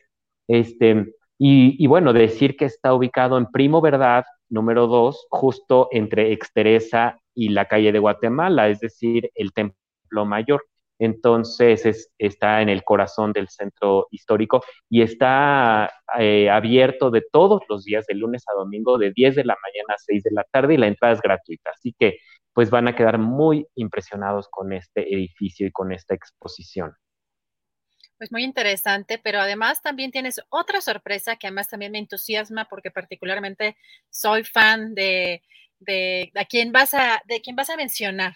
Este, 0.48 1.14
y, 1.38 1.86
bueno, 1.86 2.12
decir 2.12 2.56
que 2.56 2.64
está 2.64 2.92
ubicado 2.92 3.38
en 3.38 3.46
Primo 3.46 3.80
Verdad, 3.80 4.24
número 4.48 4.88
2, 4.88 5.28
justo 5.30 5.88
entre 5.92 6.32
Exteresa 6.32 7.20
y 7.34 7.50
la 7.50 7.66
calle 7.66 7.92
de 7.92 8.00
Guatemala, 8.00 8.68
es 8.68 8.80
decir, 8.80 9.30
el 9.36 9.52
Templo 9.52 10.26
Mayor. 10.26 10.64
Entonces 10.98 12.11
está 12.18 12.61
en 12.61 12.68
el 12.68 12.82
corazón 12.82 13.32
del 13.32 13.48
centro 13.48 14.09
histórico 14.11 14.64
y 14.90 15.02
está 15.02 15.88
eh, 16.18 16.50
abierto 16.50 17.12
de 17.12 17.22
todos 17.30 17.62
los 17.68 17.84
días, 17.84 18.06
de 18.06 18.14
lunes 18.14 18.42
a 18.48 18.54
domingo, 18.54 18.98
de 18.98 19.12
10 19.12 19.36
de 19.36 19.44
la 19.44 19.56
mañana 19.62 19.94
a 19.94 19.98
6 19.98 20.24
de 20.24 20.30
la 20.32 20.44
tarde 20.50 20.74
y 20.74 20.76
la 20.78 20.88
entrada 20.88 21.14
es 21.14 21.20
gratuita. 21.20 21.70
Así 21.70 21.94
que 21.96 22.18
pues 22.59 22.70
van 22.70 22.88
a 22.88 22.96
quedar 22.96 23.18
muy 23.18 23.68
impresionados 23.76 24.48
con 24.50 24.72
este 24.72 25.14
edificio 25.14 25.64
y 25.64 25.70
con 25.70 25.92
esta 25.92 26.16
exposición. 26.16 26.92
Pues 28.18 28.32
muy 28.32 28.42
interesante, 28.42 29.20
pero 29.22 29.38
además 29.38 29.80
también 29.80 30.11
tienes 30.11 30.40
otra 30.48 30.80
sorpresa 30.80 31.36
que 31.36 31.46
además 31.46 31.68
también 31.68 31.92
me 31.92 32.00
entusiasma 32.00 32.64
porque 32.68 32.90
particularmente 32.90 33.76
soy 34.11 34.42
fan 34.42 34.96
de, 34.96 35.40
de, 35.78 36.32
de 36.34 36.46
quién 36.50 36.72
vas 36.72 36.94
a, 36.94 37.22
de 37.28 37.40
quién 37.40 37.54
vas 37.54 37.70
a 37.70 37.76
mencionar. 37.76 38.34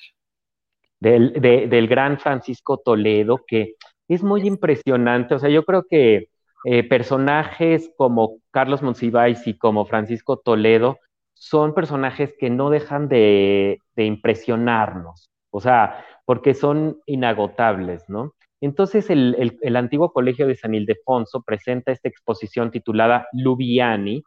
Del, 1.00 1.32
del 1.32 1.88
gran 1.88 2.20
Francisco 2.20 2.78
Toledo, 2.78 3.40
que 3.44 3.74
es 4.06 4.22
muy 4.22 4.46
impresionante. 4.46 5.34
O 5.34 5.40
sea, 5.40 5.50
yo 5.50 5.64
creo 5.64 5.84
que 5.90 6.28
eh, 6.64 6.84
personajes 6.84 7.90
como 7.96 8.36
Carlos 8.52 8.82
Monsiváis 8.82 9.44
y 9.48 9.58
como 9.58 9.84
Francisco 9.84 10.36
Toledo 10.36 11.00
son 11.42 11.74
personajes 11.74 12.36
que 12.38 12.50
no 12.50 12.70
dejan 12.70 13.08
de, 13.08 13.80
impresionarnos. 13.96 15.28
O 15.50 15.60
sea, 15.60 16.04
porque 16.24 16.54
son 16.54 17.00
inagotables, 17.04 18.08
¿no? 18.08 18.34
Entonces, 18.60 19.10
el, 19.10 19.58
el, 19.60 19.76
antiguo 19.76 20.12
colegio 20.12 20.46
de 20.46 20.54
San 20.54 20.72
Ildefonso 20.72 21.42
presenta 21.42 21.90
esta 21.90 22.08
exposición 22.08 22.70
titulada 22.70 23.26
Lubiani 23.32 24.22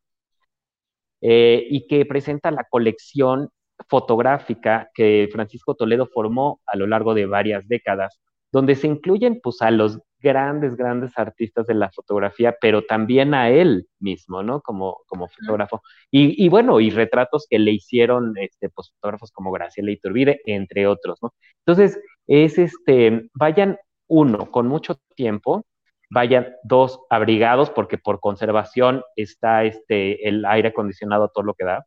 eh, 1.21 1.65
y 1.69 1.87
que 1.87 2.05
presenta 2.05 2.51
la 2.51 2.65
colección 2.69 3.49
fotográfica 3.87 4.89
que 4.93 5.29
Francisco 5.31 5.73
Toledo 5.75 6.07
formó 6.07 6.59
a 6.65 6.75
lo 6.75 6.85
largo 6.85 7.13
de 7.13 7.27
varias 7.27 7.65
décadas, 7.69 8.19
donde 8.51 8.75
se 8.75 8.87
incluyen 8.87 9.39
pues, 9.41 9.61
a 9.61 9.71
los 9.71 10.01
grandes, 10.25 10.75
grandes 10.75 11.11
artistas 11.17 11.67
de 11.67 11.75
la 11.75 11.91
fotografía, 11.91 12.55
pero 12.59 12.83
también 12.83 13.35
a 13.35 13.51
él 13.51 13.87
mismo, 13.99 14.41
¿no? 14.41 14.61
Como, 14.61 14.97
como 15.05 15.27
fotógrafo. 15.29 15.81
Y, 16.09 16.43
y, 16.43 16.49
bueno, 16.49 16.79
y 16.79 16.89
retratos 16.89 17.45
que 17.47 17.59
le 17.59 17.71
hicieron 17.71 18.33
este, 18.37 18.69
pues, 18.69 18.91
fotógrafos 18.95 19.31
como 19.31 19.51
Graciela 19.51 19.91
Iturbide, 19.91 20.41
entre 20.45 20.87
otros, 20.87 21.19
¿no? 21.21 21.33
Entonces, 21.65 21.99
es 22.27 22.57
este, 22.57 23.29
vayan 23.35 23.77
uno, 24.07 24.49
con 24.51 24.67
mucho 24.67 24.97
tiempo, 25.15 25.63
vayan 26.09 26.55
dos 26.63 26.99
abrigados, 27.11 27.69
porque 27.69 27.99
por 27.99 28.19
conservación 28.19 29.03
está 29.15 29.63
este, 29.63 30.27
el 30.27 30.43
aire 30.45 30.69
acondicionado 30.69 31.29
todo 31.29 31.45
lo 31.45 31.53
que 31.53 31.65
da, 31.65 31.85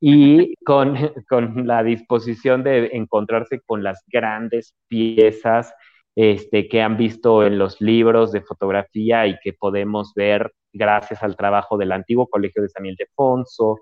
y 0.00 0.54
con, 0.66 0.96
con 1.28 1.66
la 1.68 1.84
disposición 1.84 2.64
de 2.64 2.90
encontrarse 2.94 3.60
con 3.64 3.84
las 3.84 4.02
grandes 4.08 4.74
piezas 4.88 5.72
este, 6.16 6.66
que 6.68 6.80
han 6.80 6.96
visto 6.96 7.44
en 7.44 7.58
los 7.58 7.80
libros 7.82 8.32
de 8.32 8.40
fotografía 8.40 9.26
y 9.26 9.38
que 9.42 9.52
podemos 9.52 10.14
ver 10.14 10.52
gracias 10.72 11.22
al 11.22 11.36
trabajo 11.36 11.76
del 11.76 11.92
antiguo 11.92 12.26
Colegio 12.26 12.62
de 12.62 12.70
San 12.70 12.86
Ildefonso, 12.86 13.80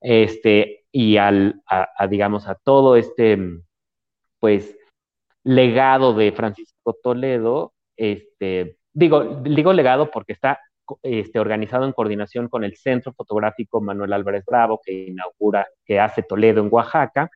este, 0.00 0.84
y 0.92 1.16
al, 1.16 1.60
a, 1.66 2.06
digamos, 2.06 2.46
a 2.48 2.54
todo 2.54 2.96
este, 2.96 3.36
pues, 4.38 4.76
legado 5.44 6.14
de 6.14 6.30
Francisco 6.32 6.96
Toledo, 7.02 7.74
este, 7.96 8.78
digo, 8.92 9.42
digo 9.42 9.72
legado 9.72 10.10
porque 10.10 10.32
está 10.34 10.60
este, 11.02 11.40
organizado 11.40 11.84
en 11.84 11.92
coordinación 11.92 12.48
con 12.48 12.62
el 12.62 12.76
Centro 12.76 13.12
Fotográfico 13.12 13.80
Manuel 13.80 14.12
Álvarez 14.12 14.44
Bravo, 14.44 14.80
que 14.84 15.06
inaugura, 15.06 15.66
que 15.84 15.98
hace 15.98 16.22
Toledo 16.22 16.60
en 16.60 16.68
Oaxaca. 16.70 17.30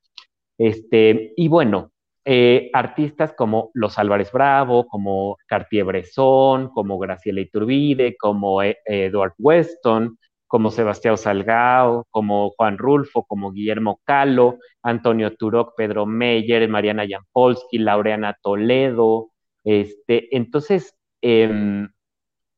Este, 0.58 1.32
y 1.36 1.48
bueno, 1.48 1.92
eh, 2.28 2.70
artistas 2.72 3.32
como 3.34 3.70
los 3.72 3.98
Álvarez 4.00 4.32
Bravo, 4.32 4.88
como 4.88 5.36
Cartier-Bresson, 5.46 6.70
como 6.70 6.98
Graciela 6.98 7.40
Iturbide, 7.40 8.16
como 8.16 8.64
eh, 8.64 8.78
Edward 8.84 9.34
Weston, 9.38 10.18
como 10.48 10.72
Sebastián 10.72 11.18
Salgado, 11.18 12.04
como 12.10 12.50
Juan 12.50 12.78
Rulfo, 12.78 13.24
como 13.26 13.52
Guillermo 13.52 14.00
Calo, 14.02 14.58
Antonio 14.82 15.36
Turok, 15.36 15.74
Pedro 15.76 16.04
Meyer, 16.04 16.68
Mariana 16.68 17.06
Jampolsky, 17.08 17.78
Laureana 17.78 18.36
Toledo. 18.42 19.30
Este, 19.62 20.36
entonces, 20.36 20.96
em, 21.20 21.88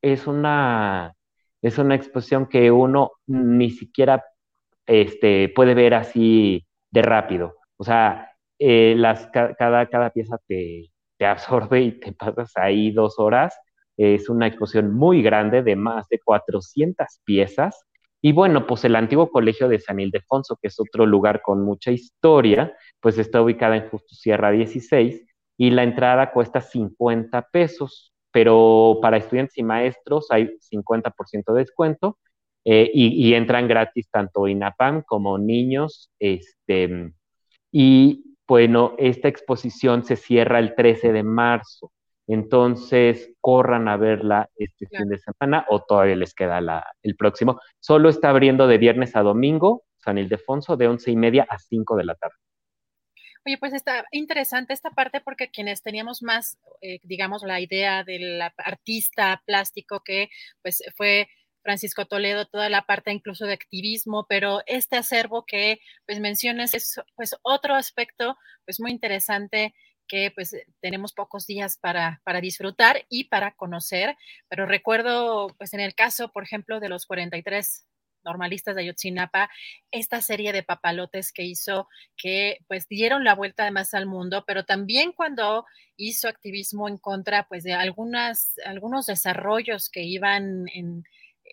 es, 0.01 0.27
una, 0.27 1.13
es 1.61 1.77
una 1.77 1.95
exposición 1.95 2.47
que 2.47 2.71
uno 2.71 3.13
ni 3.27 3.69
siquiera 3.69 4.25
este, 4.87 5.51
puede 5.51 5.75
ver 5.75 5.93
así 5.93 6.67
de 6.91 7.03
rápido. 7.03 7.57
O 7.77 7.85
sea, 7.85 8.28
eh, 8.59 8.95
las, 8.97 9.29
cada, 9.29 9.87
cada 9.87 10.11
pieza 10.11 10.39
te, 10.47 10.91
te 11.17 11.27
absorbe 11.27 11.83
y 11.83 11.93
te 12.01 12.13
pasas 12.13 12.53
ahí 12.57 12.91
dos 12.91 13.19
horas 13.19 13.55
es 13.99 14.29
una 14.29 14.47
exposición 14.47 14.95
muy 14.95 15.23
grande 15.23 15.63
de 15.63 15.77
más 15.77 16.09
de 16.09 16.21
400 16.21 17.07
piezas. 17.25 17.85
Y 18.23 18.33
bueno, 18.33 18.67
pues 18.67 18.85
el 18.85 18.97
antiguo 18.97 19.31
colegio 19.31 19.69
de 19.69 19.81
San 19.81 20.01
Ildefonso, 20.01 20.57
que 20.63 20.69
es 20.69 20.81
otro 20.81 21.05
lugar 21.05 21.43
con 21.43 21.65
mucha 21.65 21.91
historia, 21.91 22.75
pues 23.01 23.19
está 23.19 23.43
ubicada 23.43 23.77
en 23.77 23.89
Justo 23.89 24.15
Sierra 24.15 24.51
16 24.53 25.25
y 25.57 25.71
la 25.71 25.83
entrada 25.83 26.31
cuesta 26.31 26.61
50 26.61 27.49
pesos, 27.51 28.13
pero 28.31 28.99
para 29.03 29.17
estudiantes 29.17 29.59
y 29.59 29.65
maestros 29.65 30.29
hay 30.31 30.57
50% 30.61 31.53
de 31.53 31.61
descuento 31.61 32.19
eh, 32.65 32.91
y, 32.93 33.29
y, 33.29 33.35
entran 33.35 33.67
gratis 33.67 34.09
tanto 34.11 34.47
INAPAM 34.47 35.03
como 35.03 35.39
niños. 35.39 36.11
Este, 36.21 37.13
y 37.73 38.37
bueno, 38.49 38.95
esta 38.99 39.29
exposición 39.29 40.05
se 40.05 40.17
cierra 40.17 40.59
el 40.59 40.75
13 40.75 41.13
de 41.13 41.23
marzo. 41.23 41.93
Entonces, 42.27 43.31
corran 43.41 43.89
a 43.89 43.97
verla 43.97 44.49
este 44.57 44.87
fin 44.87 45.09
de 45.09 45.19
semana 45.19 45.67
o 45.69 45.83
todavía 45.83 46.17
les 46.17 46.35
queda 46.35 46.61
la, 46.61 46.87
el 47.03 47.15
próximo. 47.15 47.61
Solo 47.79 48.09
está 48.09 48.31
abriendo 48.31 48.67
de 48.67 48.79
viernes 48.79 49.17
a 49.17 49.23
domingo, 49.23 49.85
San 49.99 50.19
Ildefonso, 50.19 50.77
de 50.77 50.89
once 50.89 51.11
y 51.11 51.17
media 51.17 51.47
a 51.49 51.59
cinco 51.59 51.97
de 51.97 52.05
la 52.05 52.15
tarde. 52.15 52.37
Oye, 53.47 53.57
pues 53.59 53.73
está 53.73 54.05
interesante 54.13 54.73
esta 54.75 54.91
parte 54.91 55.21
porque 55.21 55.49
quienes 55.51 55.83
teníamos 55.83 56.23
más, 56.23 56.59
eh, 56.83 57.01
digamos, 57.03 57.43
la 57.43 57.61
idea 57.61 58.05
del 58.05 58.43
artista 58.59 59.43
plástico 59.47 60.01
que 60.05 60.29
pues 60.63 60.83
fue 60.97 61.29
Francisco 61.63 62.07
Toledo, 62.07 62.47
toda 62.47 62.69
la 62.69 62.83
parte 62.83 63.13
incluso 63.13 63.47
de 63.47 63.55
activismo, 63.55 64.27
pero 64.29 64.63
este 64.67 64.97
acervo 64.97 65.45
que 65.47 65.81
pues 66.07 66.21
mencionas 66.21 66.75
es 66.75 67.01
pues 67.17 67.37
otro 67.43 67.75
aspecto 67.75 68.37
pues 68.65 68.81
muy 68.81 68.91
interesante 68.91 69.75
que 70.09 70.33
pues 70.35 70.57
tenemos 70.81 71.13
pocos 71.13 71.47
días 71.47 71.77
para, 71.77 72.23
para, 72.25 72.41
disfrutar 72.41 73.05
y 73.11 73.25
para 73.25 73.53
conocer, 73.53 74.17
pero 74.49 74.65
recuerdo 74.65 75.49
pues 75.59 75.75
en 75.75 75.81
el 75.81 75.95
caso, 75.95 76.33
por 76.33 76.45
ejemplo, 76.45 76.81
de 76.81 76.89
los 76.89 77.05
43 77.05 77.87
normalistas 78.25 78.75
de 78.75 78.83
Ayotzinapa, 78.83 79.51
esta 79.91 80.21
serie 80.23 80.53
de 80.53 80.63
papalotes 80.63 81.33
que 81.33 81.45
hizo 81.45 81.89
que 82.17 82.59
pues 82.67 82.89
dieron 82.89 83.25
la 83.25 83.35
vuelta 83.35 83.65
además 83.65 83.95
al 83.95 84.07
mundo, 84.07 84.45
pero 84.47 84.65
también 84.65 85.13
cuando 85.13 85.65
hizo 85.97 86.29
activismo 86.29 86.89
en 86.89 86.99
contra 86.99 87.47
pues 87.49 87.65
de 87.65 87.75
algunas, 87.75 88.55
algunos 88.65 89.07
desarrollos 89.07 89.89
que 89.91 90.03
iban 90.03 90.67
en, 90.75 91.05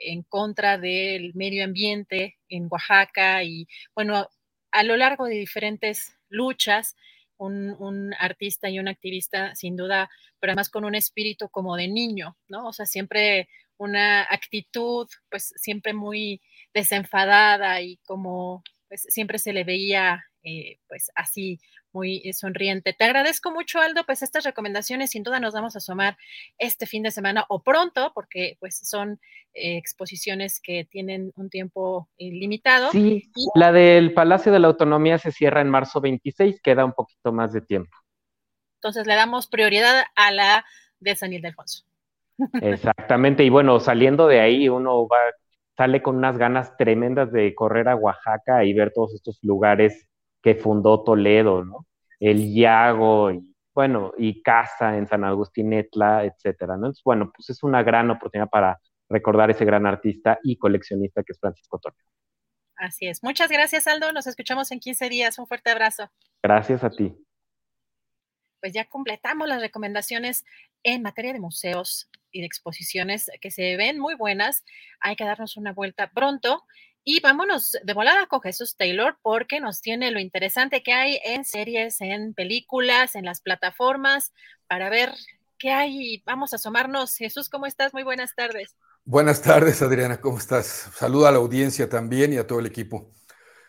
en 0.01 0.23
contra 0.23 0.77
del 0.77 1.33
medio 1.35 1.63
ambiente 1.63 2.37
en 2.49 2.67
Oaxaca 2.69 3.43
y 3.43 3.67
bueno, 3.93 4.27
a 4.71 4.83
lo 4.83 4.97
largo 4.97 5.25
de 5.25 5.35
diferentes 5.35 6.17
luchas, 6.29 6.95
un, 7.37 8.13
artista 8.19 8.69
y 8.69 8.79
un 8.79 8.87
activista, 8.87 9.55
sin 9.55 9.75
duda, 9.75 10.09
pero 10.39 10.51
además 10.51 10.69
con 10.69 10.85
un 10.85 10.95
espíritu 10.95 11.49
como 11.49 11.75
de 11.75 11.87
niño, 11.87 12.37
¿no? 12.47 12.67
O 12.67 12.73
sea, 12.73 12.85
siempre 12.85 13.49
una 13.77 14.23
actitud, 14.23 15.07
pues 15.29 15.53
siempre 15.57 15.93
muy 15.93 16.41
desenfadada 16.73 17.81
y 17.81 17.97
como 18.05 18.63
pues, 18.87 19.05
siempre 19.09 19.39
se 19.39 19.53
le 19.53 19.63
veía, 19.63 20.25
eh, 20.45 20.79
pues 20.87 21.11
así, 21.15 21.59
muy 21.95 22.21
eh, 22.25 22.33
sonriente. 22.33 22.93
Te 22.93 23.05
agradezco 23.05 23.51
mucho, 23.51 23.79
Aldo, 23.79 24.03
pues 24.05 24.21
estas 24.21 24.43
recomendaciones 24.43 25.09
sin 25.09 25.23
duda 25.23 25.39
nos 25.39 25.53
vamos 25.53 25.75
a 25.75 25.79
sumar 25.79 26.17
este 26.59 26.85
fin 26.85 27.01
de 27.01 27.09
semana 27.09 27.45
o 27.47 27.63
pronto, 27.63 28.11
porque 28.13 28.57
pues 28.59 28.77
son 28.77 29.19
eh, 29.53 29.77
exposiciones 29.77 30.59
que 30.61 30.85
tienen 30.85 31.31
un 31.35 31.49
tiempo 31.49 32.09
eh, 32.17 32.29
limitado. 32.29 32.91
Sí, 32.91 33.31
la 33.55 33.71
del 33.71 34.13
Palacio 34.13 34.51
de 34.51 34.59
la 34.59 34.67
Autonomía 34.67 35.17
se 35.17 35.31
cierra 35.31 35.61
en 35.61 35.69
marzo 35.69 36.01
26, 36.01 36.61
queda 36.61 36.85
un 36.85 36.93
poquito 36.93 37.31
más 37.31 37.53
de 37.53 37.61
tiempo. 37.61 37.97
Entonces 38.79 39.07
le 39.07 39.15
damos 39.15 39.47
prioridad 39.47 40.03
a 40.15 40.31
la 40.31 40.65
de 40.99 41.15
San 41.15 41.33
Ildefonso. 41.33 41.85
Exactamente, 42.61 43.45
y 43.45 43.49
bueno, 43.49 43.79
saliendo 43.79 44.27
de 44.27 44.41
ahí 44.41 44.67
uno 44.67 45.07
va, 45.07 45.17
sale 45.77 46.01
con 46.01 46.17
unas 46.17 46.37
ganas 46.37 46.75
tremendas 46.75 47.31
de 47.31 47.55
correr 47.55 47.87
a 47.87 47.95
Oaxaca 47.95 48.65
y 48.65 48.73
ver 48.73 48.91
todos 48.93 49.15
estos 49.15 49.39
lugares 49.41 50.09
que 50.45 50.53
fundó 50.53 51.03
Toledo, 51.03 51.65
¿no? 51.65 51.87
El 52.19 52.53
Yago, 52.53 53.31
y, 53.31 53.41
bueno, 53.73 54.13
y 54.15 54.43
Casa 54.43 54.95
en 54.95 55.07
San 55.07 55.23
Agustín 55.23 55.73
Etla, 55.73 56.23
etcétera, 56.23 56.77
¿no? 56.77 56.85
Entonces, 56.85 57.01
bueno, 57.03 57.31
pues 57.35 57.49
es 57.49 57.63
una 57.63 57.81
gran 57.81 58.11
oportunidad 58.11 58.47
para 58.47 58.79
recordar 59.09 59.49
ese 59.49 59.65
gran 59.65 59.87
artista 59.87 60.37
y 60.43 60.57
coleccionista 60.57 61.23
que 61.23 61.31
es 61.31 61.39
Francisco 61.39 61.79
Toledo. 61.79 61.97
Así 62.75 63.07
es. 63.07 63.23
Muchas 63.23 63.49
gracias, 63.49 63.87
Aldo. 63.87 64.11
Nos 64.11 64.27
escuchamos 64.27 64.71
en 64.71 64.79
15 64.79 65.09
días. 65.09 65.39
Un 65.39 65.47
fuerte 65.47 65.71
abrazo. 65.71 66.11
Gracias 66.43 66.83
a 66.83 66.91
ti. 66.91 67.17
Pues 68.59 68.71
ya 68.71 68.85
completamos 68.85 69.47
las 69.47 69.61
recomendaciones 69.61 70.45
en 70.83 71.01
materia 71.01 71.33
de 71.33 71.39
museos 71.39 72.07
y 72.29 72.41
de 72.41 72.45
exposiciones 72.45 73.31
que 73.41 73.49
se 73.49 73.77
ven 73.77 73.97
muy 73.97 74.13
buenas. 74.13 74.63
Hay 74.99 75.15
que 75.15 75.25
darnos 75.25 75.57
una 75.57 75.73
vuelta 75.73 76.11
pronto. 76.13 76.61
Y 77.07 77.19
vámonos 77.19 77.77
de 77.83 77.93
volada 77.93 78.25
con 78.25 78.41
Jesús 78.41 78.75
Taylor 78.75 79.19
porque 79.21 79.59
nos 79.59 79.79
tiene 79.79 80.09
lo 80.09 80.19
interesante 80.19 80.81
que 80.81 80.91
hay 80.91 81.19
en 81.23 81.45
series, 81.45 82.01
en 82.01 82.33
películas, 82.33 83.13
en 83.13 83.25
las 83.25 83.41
plataformas 83.41 84.33
para 84.65 84.89
ver 84.89 85.13
qué 85.59 85.71
hay. 85.71 86.23
Vamos 86.25 86.51
a 86.51 86.55
asomarnos. 86.55 87.15
Jesús, 87.15 87.47
¿cómo 87.47 87.67
estás? 87.67 87.93
Muy 87.93 88.01
buenas 88.01 88.33
tardes. 88.33 88.75
Buenas 89.03 89.43
tardes, 89.43 89.83
Adriana, 89.83 90.19
¿cómo 90.19 90.39
estás? 90.39 90.89
Saluda 90.95 91.29
a 91.29 91.31
la 91.31 91.37
audiencia 91.37 91.87
también 91.87 92.33
y 92.33 92.37
a 92.37 92.47
todo 92.47 92.59
el 92.59 92.65
equipo. 92.65 93.13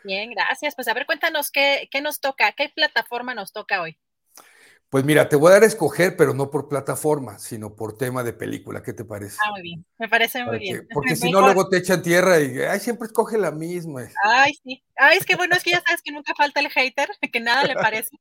Bien, 0.03 0.31
gracias. 0.31 0.75
Pues 0.75 0.89
a 0.89 0.95
ver, 0.95 1.05
cuéntanos 1.05 1.51
qué, 1.51 1.91
qué 1.91 2.01
nos 2.01 2.21
toca, 2.21 2.53
qué 2.53 2.71
plataforma 2.75 3.35
nos 3.35 3.53
toca 3.53 3.83
hoy. 3.83 3.99
Pues 4.89 5.05
mira, 5.05 5.29
te 5.29 5.35
voy 5.35 5.51
a 5.51 5.55
dar 5.55 5.65
a 5.65 5.67
escoger, 5.67 6.17
pero 6.17 6.33
no 6.33 6.49
por 6.49 6.69
plataforma, 6.69 7.41
sino 7.41 7.75
por 7.75 7.99
tema 7.99 8.23
de 8.23 8.33
película. 8.33 8.85
¿Qué 8.85 8.93
te 8.93 9.05
parece? 9.05 9.37
Ah, 9.45 9.51
muy 9.51 9.63
bien. 9.63 9.85
Me 9.99 10.09
parece 10.09 10.45
muy 10.45 10.61
bien. 10.61 10.87
Porque 10.95 11.17
si 11.17 11.31
no, 11.31 11.41
luego 11.41 11.69
te 11.69 11.79
echan 11.79 12.03
tierra 12.03 12.39
y 12.41 12.61
ay, 12.61 12.79
siempre 12.79 13.07
escoge 13.07 13.37
la 13.37 13.51
misma. 13.51 14.03
Ay, 14.23 14.53
sí. 14.63 14.85
Ay, 14.97 15.19
es 15.19 15.27
que 15.27 15.35
bueno, 15.35 15.57
es 15.57 15.65
que 15.65 15.73
ya 15.73 15.83
sabes 15.85 16.03
que 16.03 16.13
nunca 16.13 16.35
falta 16.37 16.61
el 16.61 16.69
hater, 16.69 17.09
que 17.33 17.41
nada 17.41 17.65
le 17.65 17.75
parece. 17.75 18.17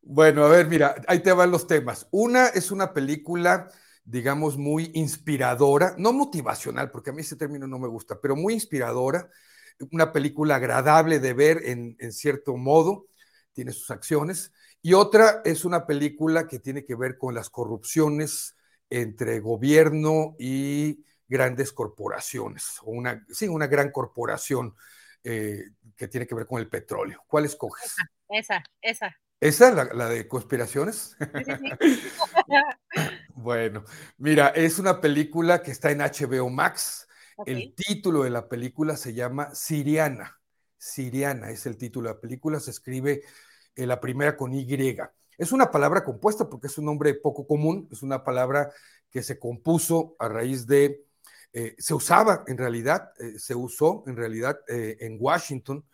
bueno, 0.00 0.44
a 0.44 0.48
ver, 0.48 0.68
mira, 0.68 0.94
ahí 1.08 1.18
te 1.18 1.32
van 1.32 1.50
los 1.50 1.66
temas. 1.66 2.06
Una 2.12 2.46
es 2.46 2.70
una 2.70 2.92
película, 2.94 3.68
digamos, 4.04 4.56
muy 4.56 4.92
inspiradora, 4.94 5.96
no 5.98 6.12
motivacional, 6.12 6.92
porque 6.92 7.10
a 7.10 7.12
mí 7.12 7.22
ese 7.22 7.34
término 7.34 7.66
no 7.66 7.80
me 7.80 7.88
gusta, 7.88 8.20
pero 8.20 8.36
muy 8.36 8.54
inspiradora. 8.54 9.28
Una 9.90 10.12
película 10.12 10.54
agradable 10.54 11.18
de 11.18 11.32
ver 11.32 11.62
en, 11.64 11.96
en 11.98 12.12
cierto 12.12 12.56
modo, 12.56 13.08
tiene 13.52 13.72
sus 13.72 13.90
acciones 13.90 14.52
y 14.82 14.94
otra 14.94 15.42
es 15.44 15.64
una 15.64 15.86
película 15.86 16.48
que 16.48 16.58
tiene 16.58 16.84
que 16.84 16.96
ver 16.96 17.16
con 17.16 17.34
las 17.34 17.50
corrupciones 17.50 18.56
entre 18.90 19.40
gobierno 19.40 20.34
y 20.38 21.04
grandes 21.28 21.72
corporaciones, 21.72 22.78
o 22.82 22.90
una, 22.90 23.24
sí, 23.30 23.48
una 23.48 23.68
gran 23.68 23.90
corporación 23.90 24.74
eh, 25.24 25.64
que 25.96 26.08
tiene 26.08 26.26
que 26.26 26.34
ver 26.34 26.46
con 26.46 26.60
el 26.60 26.68
petróleo. 26.68 27.22
¿Cuál 27.26 27.46
escoges? 27.46 27.94
Esa, 28.28 28.62
esa. 28.82 29.16
¿Esa, 29.40 29.72
la, 29.72 29.84
la 29.84 30.08
de 30.08 30.28
conspiraciones? 30.28 31.16
bueno, 33.34 33.84
mira, 34.18 34.48
es 34.48 34.78
una 34.78 35.00
película 35.00 35.62
que 35.62 35.70
está 35.70 35.90
en 35.90 36.00
HBO 36.00 36.50
Max. 36.50 37.08
El 37.46 37.74
título 37.74 38.24
de 38.24 38.30
la 38.30 38.48
película 38.48 38.96
se 38.96 39.14
llama 39.14 39.54
Siriana. 39.54 40.38
Siriana 40.76 41.50
es 41.50 41.66
el 41.66 41.76
título 41.76 42.08
de 42.08 42.14
la 42.14 42.20
película, 42.20 42.60
se 42.60 42.70
escribe 42.70 43.22
eh, 43.76 43.86
la 43.86 44.00
primera 44.00 44.36
con 44.36 44.52
Y. 44.54 44.96
Es 45.38 45.52
una 45.52 45.70
palabra 45.70 46.04
compuesta 46.04 46.48
porque 46.48 46.66
es 46.66 46.78
un 46.78 46.86
nombre 46.86 47.14
poco 47.14 47.46
común, 47.46 47.88
es 47.90 48.02
una 48.02 48.22
palabra 48.22 48.70
que 49.10 49.22
se 49.22 49.38
compuso 49.38 50.16
a 50.18 50.28
raíz 50.28 50.66
de, 50.66 51.04
eh, 51.52 51.74
se 51.78 51.94
usaba 51.94 52.44
en 52.46 52.58
realidad, 52.58 53.12
eh, 53.18 53.38
se 53.38 53.54
usó 53.54 54.04
en 54.06 54.16
realidad 54.16 54.58
en 54.68 55.16
Washington, 55.20 55.84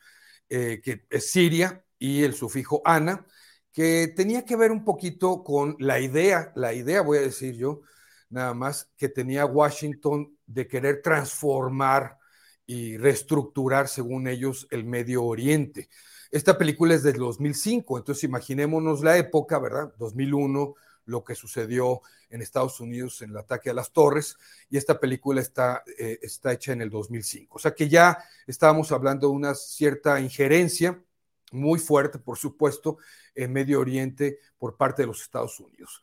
que 0.48 1.04
es 1.10 1.30
Siria, 1.30 1.84
y 1.98 2.22
el 2.22 2.32
sufijo 2.32 2.80
Ana, 2.84 3.26
que 3.72 4.12
tenía 4.16 4.44
que 4.44 4.56
ver 4.56 4.72
un 4.72 4.84
poquito 4.84 5.42
con 5.44 5.76
la 5.78 6.00
idea, 6.00 6.52
la 6.56 6.72
idea 6.72 7.02
voy 7.02 7.18
a 7.18 7.22
decir 7.22 7.54
yo, 7.54 7.82
nada 8.30 8.54
más, 8.54 8.90
que 8.96 9.08
tenía 9.08 9.46
Washington 9.46 10.36
de 10.46 10.66
querer 10.66 11.02
transformar 11.02 12.18
y 12.66 12.96
reestructurar, 12.96 13.88
según 13.88 14.28
ellos, 14.28 14.66
el 14.70 14.84
Medio 14.84 15.24
Oriente. 15.24 15.88
Esta 16.30 16.58
película 16.58 16.94
es 16.94 17.02
del 17.02 17.16
2005, 17.16 17.98
entonces 17.98 18.24
imaginémonos 18.24 19.02
la 19.02 19.16
época, 19.16 19.58
¿verdad? 19.58 19.92
2001, 19.98 20.74
lo 21.06 21.24
que 21.24 21.34
sucedió 21.34 22.02
en 22.28 22.42
Estados 22.42 22.80
Unidos 22.80 23.22
en 23.22 23.30
el 23.30 23.38
ataque 23.38 23.70
a 23.70 23.74
las 23.74 23.92
torres, 23.92 24.36
y 24.68 24.76
esta 24.76 25.00
película 25.00 25.40
está, 25.40 25.82
eh, 25.98 26.18
está 26.20 26.52
hecha 26.52 26.72
en 26.72 26.82
el 26.82 26.90
2005. 26.90 27.56
O 27.56 27.58
sea 27.58 27.74
que 27.74 27.88
ya 27.88 28.18
estábamos 28.46 28.92
hablando 28.92 29.28
de 29.28 29.32
una 29.32 29.54
cierta 29.54 30.20
injerencia 30.20 31.02
muy 31.50 31.78
fuerte, 31.78 32.18
por 32.18 32.36
supuesto, 32.36 32.98
en 33.34 33.52
Medio 33.52 33.80
Oriente 33.80 34.38
por 34.58 34.76
parte 34.76 35.02
de 35.02 35.06
los 35.06 35.22
Estados 35.22 35.58
Unidos. 35.60 36.02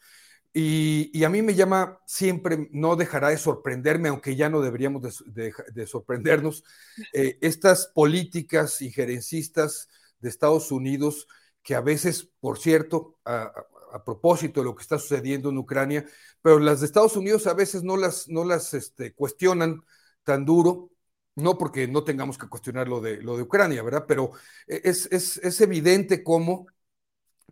Y, 0.57 1.21
a 1.25 1.29
mí 1.29 1.41
me 1.41 1.53
llama 1.53 1.99
siempre, 2.05 2.69
no 2.71 2.95
dejará 2.95 3.27
de 3.27 3.37
sorprenderme, 3.37 4.07
aunque 4.07 4.37
ya 4.37 4.49
no 4.49 4.61
deberíamos 4.61 5.21
de, 5.25 5.85
sorprendernos, 5.85 6.63
eh, 7.11 7.37
estas 7.41 7.87
políticas 7.87 8.81
injerencistas 8.81 9.89
de 10.25 10.29
Estados 10.29 10.71
Unidos, 10.71 11.27
que 11.63 11.75
a 11.75 11.81
veces, 11.81 12.31
por 12.39 12.57
cierto, 12.59 13.19
a, 13.25 13.53
propósito 14.05 14.59
de 14.59 14.65
lo 14.65 14.75
que 14.75 14.81
está 14.81 14.99
sucediendo 14.99 15.49
en 15.49 15.57
Ucrania, 15.57 16.05
pero 16.41 16.59
las 16.59 16.81
de 16.81 16.85
Estados 16.87 17.15
Unidos 17.15 17.47
a 17.47 17.53
veces 17.53 17.81
no 17.81 17.95
las, 17.95 18.27
no 18.27 18.43
las 18.43 18.73
este, 18.73 19.13
cuestionan 19.13 19.81
tan 20.23 20.43
duro, 20.43 20.91
no 21.35 21.57
porque 21.57 21.87
no 21.87 22.03
tengamos 22.03 22.37
que 22.37 22.49
cuestionar 22.49 22.89
lo 22.89 22.99
de, 22.99 23.21
lo 23.21 23.37
de 23.37 23.43
Ucrania, 23.43 23.83
¿verdad? 23.83 24.03
Pero 24.05 24.31
es, 24.67 25.07
es, 25.11 25.37
es 25.37 25.61
evidente 25.61 26.23
cómo 26.23 26.67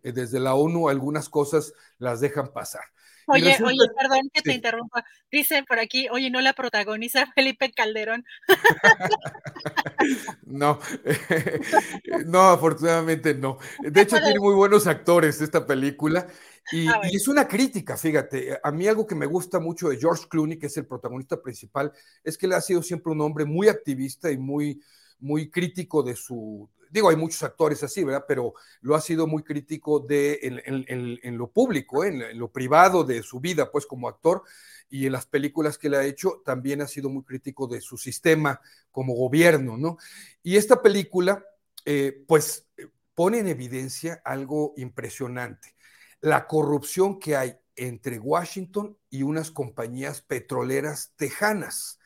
eh, 0.02 0.12
desde 0.12 0.38
la 0.38 0.54
ONU 0.54 0.88
algunas 0.88 1.28
cosas 1.30 1.72
las 1.98 2.20
dejan 2.20 2.52
pasar. 2.52 2.84
Oye, 3.26 3.56
oye, 3.64 3.78
perdón 3.98 4.30
que 4.32 4.42
te 4.42 4.52
interrumpa. 4.52 5.04
Dicen 5.30 5.64
por 5.64 5.78
aquí, 5.78 6.08
oye, 6.10 6.30
no 6.30 6.40
la 6.40 6.52
protagoniza 6.52 7.26
Felipe 7.34 7.72
Calderón. 7.72 8.24
no, 10.46 10.78
no, 12.26 12.40
afortunadamente 12.40 13.34
no. 13.34 13.58
De 13.80 14.02
hecho, 14.02 14.16
tiene 14.20 14.38
muy 14.38 14.54
buenos 14.54 14.86
actores 14.86 15.40
esta 15.40 15.66
película. 15.66 16.26
Y, 16.72 16.88
ah, 16.88 17.00
y, 17.04 17.16
es 17.16 17.28
una 17.28 17.46
crítica, 17.46 17.96
fíjate. 17.96 18.58
A 18.62 18.70
mí 18.70 18.86
algo 18.86 19.06
que 19.06 19.14
me 19.14 19.26
gusta 19.26 19.60
mucho 19.60 19.88
de 19.88 19.98
George 19.98 20.24
Clooney, 20.28 20.58
que 20.58 20.66
es 20.66 20.76
el 20.76 20.86
protagonista 20.86 21.40
principal, 21.40 21.92
es 22.22 22.38
que 22.38 22.46
él 22.46 22.52
ha 22.52 22.60
sido 22.60 22.82
siempre 22.82 23.12
un 23.12 23.20
hombre 23.20 23.44
muy 23.44 23.68
activista 23.68 24.30
y 24.30 24.38
muy, 24.38 24.82
muy 25.18 25.50
crítico 25.50 26.02
de 26.02 26.16
su, 26.16 26.68
digo, 26.94 27.10
hay 27.10 27.16
muchos 27.16 27.42
actores 27.42 27.82
así, 27.82 28.04
¿verdad? 28.04 28.24
Pero 28.28 28.54
lo 28.80 28.94
ha 28.94 29.00
sido 29.00 29.26
muy 29.26 29.42
crítico 29.42 29.98
de, 29.98 30.38
en, 30.42 31.36
lo 31.36 31.50
público, 31.50 32.04
¿eh? 32.04 32.30
en, 32.30 32.38
lo 32.38 32.52
privado 32.52 33.02
de 33.02 33.20
su 33.24 33.40
vida, 33.40 33.68
pues 33.72 33.84
como 33.84 34.08
actor, 34.08 34.44
y 34.88 35.06
en 35.06 35.12
las 35.12 35.26
películas 35.26 35.76
que 35.76 35.88
le 35.88 35.96
ha 35.96 36.04
hecho 36.04 36.40
también 36.44 36.82
ha 36.82 36.86
sido 36.86 37.10
muy 37.10 37.24
crítico 37.24 37.66
de 37.66 37.80
su 37.80 37.96
sistema 37.96 38.60
como 38.92 39.14
gobierno, 39.14 39.76
¿no? 39.76 39.98
Y 40.40 40.56
esta 40.56 40.80
película, 40.82 41.44
eh, 41.84 42.22
pues, 42.28 42.68
pone 43.12 43.40
en 43.40 43.48
evidencia 43.48 44.22
algo 44.24 44.72
impresionante, 44.76 45.74
la 46.20 46.46
corrupción 46.46 47.18
que 47.18 47.34
hay 47.34 47.56
entre 47.74 48.20
Washington 48.20 48.96
y 49.10 49.24
unas 49.24 49.50
compañías 49.50 50.20
petroleras 50.20 51.12
tejanas 51.16 51.98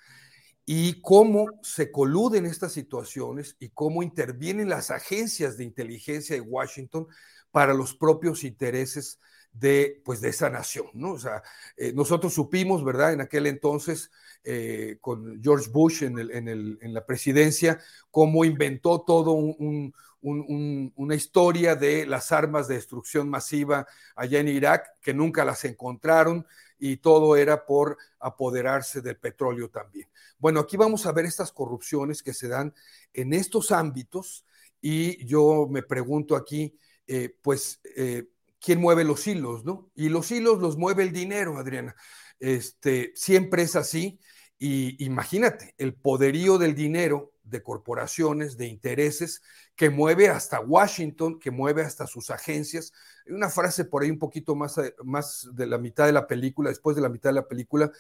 y 0.71 1.01
cómo 1.01 1.47
se 1.63 1.91
coluden 1.91 2.45
estas 2.45 2.73
situaciones 2.73 3.57
y 3.59 3.71
cómo 3.71 4.03
intervienen 4.03 4.69
las 4.69 4.91
agencias 4.91 5.57
de 5.57 5.65
inteligencia 5.65 6.37
de 6.37 6.43
Washington 6.43 7.07
para 7.51 7.73
los 7.73 7.95
propios 7.95 8.45
intereses 8.45 9.19
de, 9.51 10.03
pues, 10.05 10.21
de 10.21 10.29
esa 10.29 10.51
nación, 10.51 10.89
¿no? 10.93 11.13
O 11.13 11.19
sea, 11.19 11.43
eh, 11.75 11.95
nosotros 11.95 12.35
supimos, 12.35 12.85
¿verdad? 12.85 13.15
En 13.15 13.23
aquel 13.23 13.47
entonces, 13.47 14.11
eh, 14.45 14.99
con 15.01 15.43
George 15.43 15.71
Bush 15.71 16.03
en, 16.03 16.19
el, 16.19 16.31
en, 16.33 16.49
el, 16.49 16.79
en, 16.83 16.93
la 16.93 17.07
presidencia, 17.07 17.81
cómo 18.11 18.45
inventó 18.45 19.01
todo 19.07 19.33
un, 19.33 19.95
un, 20.21 20.93
una 20.95 21.15
historia 21.15 21.77
de 21.77 22.05
las 22.05 22.31
armas 22.31 22.69
de 22.69 22.75
destrucción 22.75 23.31
masiva 23.31 23.87
allá 24.15 24.39
en 24.39 24.49
Irak, 24.49 24.87
que 25.01 25.15
nunca 25.15 25.47
las 25.47 25.65
encontraron, 25.65 26.47
y 26.79 26.99
todo 26.99 27.37
era 27.37 27.67
por 27.67 27.99
apoderarse 28.19 29.01
del 29.01 29.17
petróleo 29.17 29.69
también. 29.71 30.09
Bueno, 30.39 30.61
aquí 30.61 30.77
vamos 30.77 31.07
a 31.07 31.13
ver 31.13 31.25
estas 31.25 31.53
corrupciones 31.53 32.23
que 32.23 32.35
se 32.35 32.49
dan 32.49 32.75
en 33.13 33.33
estos 33.33 33.73
ámbitos 33.73 34.45
y 34.81 35.25
yo 35.27 35.67
me 35.69 35.83
pregunto 35.83 36.37
aquí, 36.37 36.77
eh, 37.07 37.35
pues, 37.43 37.81
eh, 37.97 38.29
¿quién 38.61 38.81
mueve 38.81 39.05
los 39.05 39.27
hilos, 39.27 39.65
no? 39.65 39.91
Y 39.95 40.09
los 40.09 40.31
hilos 40.31 40.61
los 40.61 40.77
mueve 40.77 41.03
el 41.03 41.13
dinero, 41.13 41.57
Adriana. 41.59 41.97
Este, 42.39 43.13
siempre 43.15 43.63
es 43.63 43.77
así. 43.77 44.21
Y 44.59 45.05
imagínate, 45.05 45.75
el 45.79 45.95
poderío 45.95 46.59
del 46.59 46.75
dinero 46.75 47.33
de 47.49 47.63
corporaciones, 47.63 48.57
de 48.57 48.67
intereses, 48.67 49.43
que 49.75 49.91
mueve 49.91 50.29
hasta 50.29 50.61
Washington, 50.61 51.39
que 51.39 51.51
mueve 51.51 51.83
hasta 51.83 52.07
sus 52.07 52.31
agencias. 52.31 52.93
Hay 53.27 53.33
una 53.33 53.49
frase 53.49 53.85
por 53.85 54.03
ahí 54.03 54.11
un 54.11 54.19
poquito 54.19 54.55
más, 54.55 54.77
más 55.05 55.49
de 55.53 55.67
la 55.67 55.79
mitad 55.79 56.07
de 56.07 56.13
la 56.13 56.27
película, 56.27 56.71
después 56.71 56.97
de 56.97 57.03
la 57.03 57.09
mitad 57.09 57.31
de 57.31 57.35
la 57.35 57.49
película, 57.49 57.91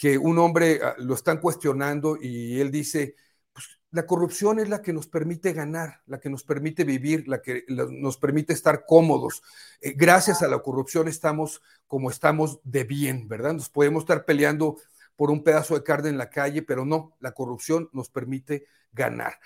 que 0.00 0.16
un 0.16 0.38
hombre 0.38 0.80
ah, 0.82 0.94
lo 0.98 1.14
están 1.14 1.40
cuestionando 1.40 2.16
y 2.18 2.58
él 2.58 2.70
dice, 2.70 3.16
pues 3.52 3.78
la 3.90 4.06
corrupción 4.06 4.58
es 4.58 4.70
la 4.70 4.80
que 4.80 4.94
nos 4.94 5.06
permite 5.06 5.52
ganar, 5.52 6.00
la 6.06 6.18
que 6.18 6.30
nos 6.30 6.42
permite 6.42 6.84
vivir, 6.84 7.28
la 7.28 7.42
que 7.42 7.64
nos 7.68 8.16
permite 8.16 8.54
estar 8.54 8.86
cómodos. 8.86 9.42
Eh, 9.80 9.92
gracias 9.94 10.42
a 10.42 10.48
la 10.48 10.60
corrupción 10.60 11.06
estamos 11.06 11.60
como 11.86 12.10
estamos 12.10 12.60
de 12.64 12.84
bien, 12.84 13.28
¿verdad? 13.28 13.52
Nos 13.52 13.68
podemos 13.68 14.04
estar 14.04 14.24
peleando 14.24 14.76
por 15.16 15.30
un 15.30 15.44
pedazo 15.44 15.74
de 15.74 15.82
carne 15.82 16.08
en 16.08 16.16
la 16.16 16.30
calle, 16.30 16.62
pero 16.62 16.86
no, 16.86 17.14
la 17.20 17.32
corrupción 17.32 17.90
nos 17.92 18.08
permite 18.08 18.64
ganar. 18.92 19.38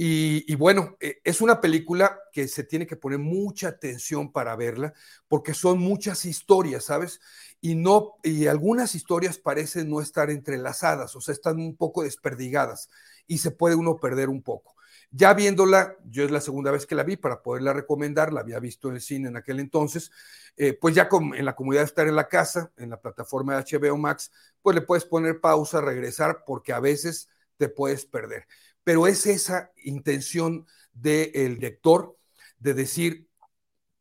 Y, 0.00 0.54
bueno, 0.54 0.96
eh, 1.00 1.20
es 1.24 1.40
una 1.40 1.60
película 1.60 2.20
que 2.32 2.46
se 2.46 2.62
tiene 2.62 2.86
que 2.86 2.94
poner 2.94 3.18
mucha 3.18 3.66
atención 3.66 4.30
para 4.30 4.54
verla, 4.54 4.94
porque 5.26 5.54
son 5.54 5.80
muchas 5.80 6.24
historias, 6.24 6.84
¿sabes? 6.84 7.20
Y 7.60 7.74
no, 7.74 8.14
y 8.22 8.46
algunas 8.46 8.94
historias 8.94 9.38
parecen 9.38 9.90
no 9.90 10.00
estar 10.00 10.30
entrelazadas, 10.30 11.16
o 11.16 11.20
sea, 11.20 11.32
están 11.32 11.58
un 11.58 11.76
poco 11.76 12.04
desperdigadas 12.04 12.88
y 13.26 13.38
se 13.38 13.50
puede 13.50 13.74
uno 13.74 13.96
perder 13.96 14.28
un 14.28 14.40
poco. 14.40 14.76
Ya 15.10 15.34
viéndola, 15.34 15.96
yo 16.04 16.22
es 16.24 16.30
la 16.30 16.40
segunda 16.40 16.70
vez 16.70 16.86
que 16.86 16.94
la 16.94 17.02
vi 17.02 17.16
para 17.16 17.42
poderla 17.42 17.72
recomendar, 17.72 18.32
la 18.32 18.40
había 18.40 18.60
visto 18.60 18.88
en 18.88 18.94
el 18.96 19.00
cine 19.00 19.28
en 19.28 19.36
aquel 19.36 19.58
entonces, 19.58 20.12
eh, 20.56 20.74
pues 20.74 20.94
ya 20.94 21.08
en 21.34 21.44
la 21.44 21.56
comunidad 21.56 21.82
de 21.82 21.86
estar 21.86 22.06
en 22.06 22.14
la 22.14 22.28
casa, 22.28 22.70
en 22.76 22.90
la 22.90 23.00
plataforma 23.00 23.56
de 23.56 23.64
HBO 23.78 23.96
Max, 23.96 24.30
pues 24.62 24.76
le 24.76 24.82
puedes 24.82 25.04
poner 25.04 25.40
pausa, 25.40 25.80
regresar, 25.80 26.44
porque 26.46 26.72
a 26.72 26.78
veces 26.78 27.28
te 27.56 27.68
puedes 27.68 28.04
perder. 28.04 28.46
Pero 28.88 29.06
es 29.06 29.26
esa 29.26 29.70
intención 29.84 30.66
del 30.94 31.58
lector 31.58 32.16
de 32.58 32.72
decir, 32.72 33.28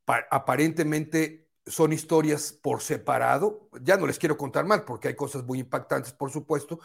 aparentemente 0.05 1.49
son 1.65 1.91
historias 1.91 2.53
por 2.53 2.81
separado, 2.81 3.69
ya 3.81 3.97
no 3.97 4.07
les 4.07 4.17
quiero 4.17 4.37
contar 4.37 4.63
mal 4.63 4.85
porque 4.85 5.09
hay 5.09 5.15
cosas 5.17 5.43
muy 5.43 5.59
impactantes, 5.59 6.13
por 6.13 6.31
supuesto, 6.31 6.79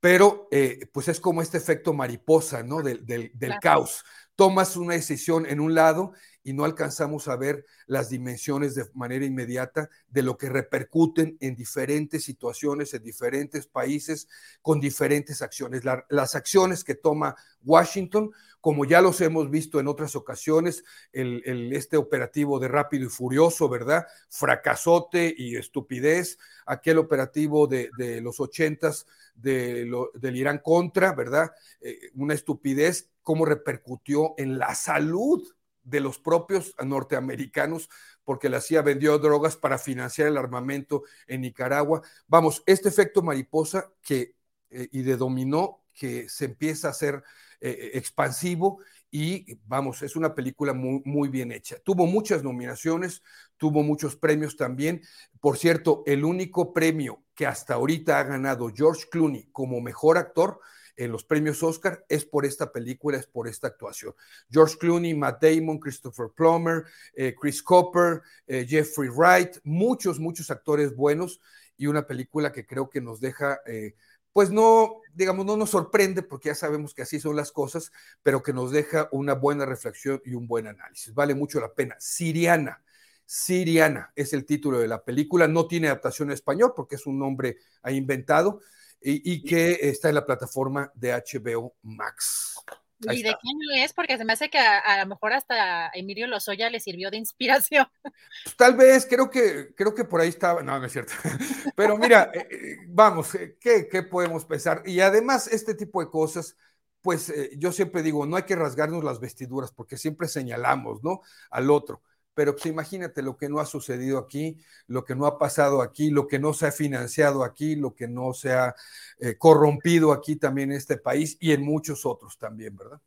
pero 0.00 0.48
eh, 0.50 0.90
pues 0.92 1.06
es 1.06 1.20
como 1.20 1.42
este 1.42 1.56
efecto 1.56 1.92
mariposa, 1.92 2.64
¿no? 2.64 2.82
Del, 2.82 3.06
del, 3.06 3.60
caos. 3.60 4.04
Tomas 4.34 4.76
una 4.76 4.94
decisión 4.94 5.46
en 5.46 5.60
un 5.60 5.76
lado 5.76 6.12
y 6.44 6.52
no 6.52 6.64
alcanzamos 6.66 7.26
a 7.26 7.36
ver 7.36 7.64
las 7.86 8.10
dimensiones 8.10 8.74
de 8.74 8.84
manera 8.92 9.24
inmediata 9.24 9.88
de 10.08 10.22
lo 10.22 10.36
que 10.36 10.50
repercuten 10.50 11.38
en 11.40 11.56
diferentes 11.56 12.22
situaciones, 12.22 12.92
en 12.92 13.02
diferentes 13.02 13.66
países, 13.66 14.28
con 14.60 14.78
diferentes 14.78 15.40
acciones. 15.40 15.82
las 16.08 16.34
acciones 16.34 16.84
que 16.84 16.94
toma 16.94 17.34
Washington, 17.64 18.30
como 18.60 18.84
ya 18.84 19.00
los 19.00 19.20
hemos 19.22 19.50
visto 19.50 19.80
en 19.80 19.88
otras 19.88 20.16
ocasiones, 20.16 20.84
el, 21.12 21.72
este 21.72 21.96
operativo 21.96 22.58
de 22.58 22.68
rápido 22.68 23.06
y 23.06 23.10
furioso, 23.10 23.68
¿verdad? 23.68 24.06
Fracasote 24.28 25.34
y 25.36 25.56
estupidez, 25.56 26.38
aquel 26.66 26.98
operativo 26.98 27.66
de, 27.66 27.90
los 28.20 28.38
ochentas 28.38 29.06
de 29.34 29.90
del 30.14 30.36
Irán 30.36 30.60
contra, 30.62 31.12
¿verdad? 31.14 31.50
Eh, 31.80 32.10
una 32.14 32.34
estupidez, 32.34 33.08
cómo 33.22 33.46
repercutió 33.46 34.34
en 34.36 34.58
la 34.58 34.74
salud 34.74 35.42
de 35.84 36.00
los 36.00 36.18
propios 36.18 36.74
norteamericanos, 36.84 37.88
porque 38.24 38.48
la 38.48 38.60
CIA 38.60 38.82
vendió 38.82 39.18
drogas 39.18 39.56
para 39.56 39.78
financiar 39.78 40.28
el 40.28 40.36
armamento 40.36 41.04
en 41.26 41.42
Nicaragua. 41.42 42.02
Vamos, 42.26 42.62
este 42.66 42.88
efecto 42.88 43.22
mariposa 43.22 43.92
que, 44.02 44.34
eh, 44.70 44.88
y 44.90 45.02
de 45.02 45.16
dominó 45.16 45.84
que 45.92 46.28
se 46.28 46.46
empieza 46.46 46.88
a 46.88 46.90
hacer 46.90 47.22
eh, 47.60 47.92
expansivo 47.94 48.80
y 49.10 49.58
vamos, 49.66 50.02
es 50.02 50.16
una 50.16 50.34
película 50.34 50.72
muy, 50.72 51.00
muy 51.04 51.28
bien 51.28 51.52
hecha. 51.52 51.76
Tuvo 51.84 52.04
muchas 52.06 52.42
nominaciones, 52.42 53.22
tuvo 53.56 53.84
muchos 53.84 54.16
premios 54.16 54.56
también. 54.56 55.02
Por 55.40 55.56
cierto, 55.56 56.02
el 56.04 56.24
único 56.24 56.72
premio 56.72 57.22
que 57.34 57.46
hasta 57.46 57.74
ahorita 57.74 58.18
ha 58.18 58.24
ganado 58.24 58.72
George 58.74 59.04
Clooney 59.10 59.48
como 59.52 59.80
mejor 59.80 60.18
actor 60.18 60.58
en 60.96 61.12
los 61.12 61.24
premios 61.24 61.62
Oscar 61.62 62.04
es 62.08 62.24
por 62.24 62.46
esta 62.46 62.70
película, 62.72 63.18
es 63.18 63.26
por 63.26 63.48
esta 63.48 63.68
actuación. 63.68 64.14
George 64.50 64.76
Clooney, 64.78 65.14
Matt 65.14 65.42
Damon, 65.42 65.78
Christopher 65.78 66.28
Plummer, 66.34 66.84
eh, 67.14 67.34
Chris 67.38 67.62
Copper, 67.62 68.22
eh, 68.46 68.66
Jeffrey 68.68 69.08
Wright, 69.08 69.56
muchos, 69.64 70.18
muchos 70.18 70.50
actores 70.50 70.94
buenos 70.94 71.40
y 71.76 71.86
una 71.86 72.06
película 72.06 72.52
que 72.52 72.66
creo 72.66 72.88
que 72.88 73.00
nos 73.00 73.20
deja, 73.20 73.60
eh, 73.66 73.94
pues 74.32 74.50
no, 74.50 75.00
digamos, 75.12 75.46
no 75.46 75.56
nos 75.56 75.70
sorprende 75.70 76.22
porque 76.22 76.48
ya 76.48 76.54
sabemos 76.54 76.94
que 76.94 77.02
así 77.02 77.20
son 77.20 77.36
las 77.36 77.52
cosas, 77.52 77.92
pero 78.22 78.42
que 78.42 78.52
nos 78.52 78.70
deja 78.70 79.08
una 79.12 79.34
buena 79.34 79.66
reflexión 79.66 80.20
y 80.24 80.34
un 80.34 80.46
buen 80.46 80.66
análisis. 80.66 81.14
Vale 81.14 81.34
mucho 81.34 81.60
la 81.60 81.72
pena. 81.72 81.96
Siriana. 81.98 82.82
Siriana 83.26 84.12
es 84.14 84.32
el 84.34 84.44
título 84.44 84.78
de 84.78 84.88
la 84.88 85.02
película, 85.02 85.48
no 85.48 85.66
tiene 85.66 85.86
adaptación 85.86 86.28
en 86.28 86.34
español 86.34 86.74
porque 86.76 86.96
es 86.96 87.06
un 87.06 87.18
nombre 87.18 87.56
inventado, 87.88 88.60
y, 89.04 89.42
que 89.42 89.78
está 89.82 90.08
en 90.08 90.14
la 90.14 90.24
plataforma 90.24 90.90
de 90.94 91.12
HBO 91.12 91.74
Max. 91.82 92.56
¿Y 93.00 93.22
de 93.22 93.36
quién 93.40 93.58
es? 93.82 93.92
Porque 93.92 94.16
se 94.16 94.24
me 94.24 94.32
hace 94.32 94.48
que 94.48 94.58
a, 94.58 95.00
lo 95.00 95.06
mejor 95.06 95.34
hasta 95.34 95.90
Emilio 95.92 96.26
Lozoya 96.26 96.70
le 96.70 96.80
sirvió 96.80 97.10
de 97.10 97.18
inspiración. 97.18 97.86
Pues, 98.44 98.56
tal 98.56 98.76
vez, 98.76 99.06
creo 99.08 99.30
que, 99.30 99.74
creo 99.74 99.94
que 99.94 100.04
por 100.04 100.20
ahí 100.20 100.28
estaba, 100.28 100.62
no, 100.62 100.78
no 100.78 100.86
es 100.86 100.92
cierto. 100.92 101.12
Pero 101.76 101.96
mira, 101.96 102.30
eh, 102.34 102.48
eh, 102.50 102.76
vamos, 102.88 103.34
eh, 103.34 103.56
¿qué, 103.60 103.88
¿qué, 103.88 104.02
podemos 104.02 104.44
pensar? 104.44 104.82
Y 104.86 105.00
además, 105.00 105.46
este 105.48 105.74
tipo 105.74 106.00
de 106.00 106.10
cosas, 106.10 106.56
pues 107.00 107.32
yo 107.58 107.72
siempre 107.72 108.02
digo, 108.02 108.26
no 108.26 108.36
hay 108.36 108.42
que 108.44 108.56
rasgarnos 108.56 109.04
las 109.04 109.20
vestiduras 109.20 109.72
porque 109.72 109.96
siempre 109.96 110.28
señalamos, 110.28 111.02
¿no? 111.02 111.20
Al 111.50 111.70
otro 111.70 112.02
pero 112.34 112.54
pues 112.54 112.66
imagínate 112.66 113.22
lo 113.22 113.36
que 113.36 113.48
no 113.48 113.60
ha 113.60 113.66
sucedido 113.66 114.18
aquí, 114.18 114.58
lo 114.86 115.04
que 115.04 115.14
no 115.14 115.26
ha 115.26 115.38
pasado 115.38 115.80
aquí, 115.80 116.10
lo 116.10 116.26
que 116.26 116.38
no 116.38 116.52
se 116.52 116.66
ha 116.66 116.72
financiado 116.72 117.44
aquí, 117.44 117.76
lo 117.76 117.94
que 117.94 118.08
no 118.08 118.34
se 118.34 118.52
ha 118.52 118.74
eh, 119.18 119.36
corrompido 119.38 120.12
aquí 120.12 120.36
también 120.36 120.72
en 120.72 120.78
este 120.78 120.96
país 120.96 121.36
y 121.40 121.52
en 121.52 121.62
muchos 121.62 122.04
otros 122.04 122.36
también, 122.38 122.76
¿verdad? 122.76 123.00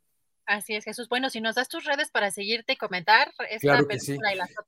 Así 0.48 0.74
es, 0.74 0.84
Jesús. 0.84 1.10
Bueno, 1.10 1.28
si 1.28 1.42
nos 1.42 1.56
das 1.56 1.68
tus 1.68 1.84
redes 1.84 2.10
para 2.10 2.30
seguirte 2.30 2.72
y 2.72 2.76
comentar 2.76 3.34
esta 3.50 3.58
claro 3.60 3.86
que 3.86 4.00
sí. 4.00 4.18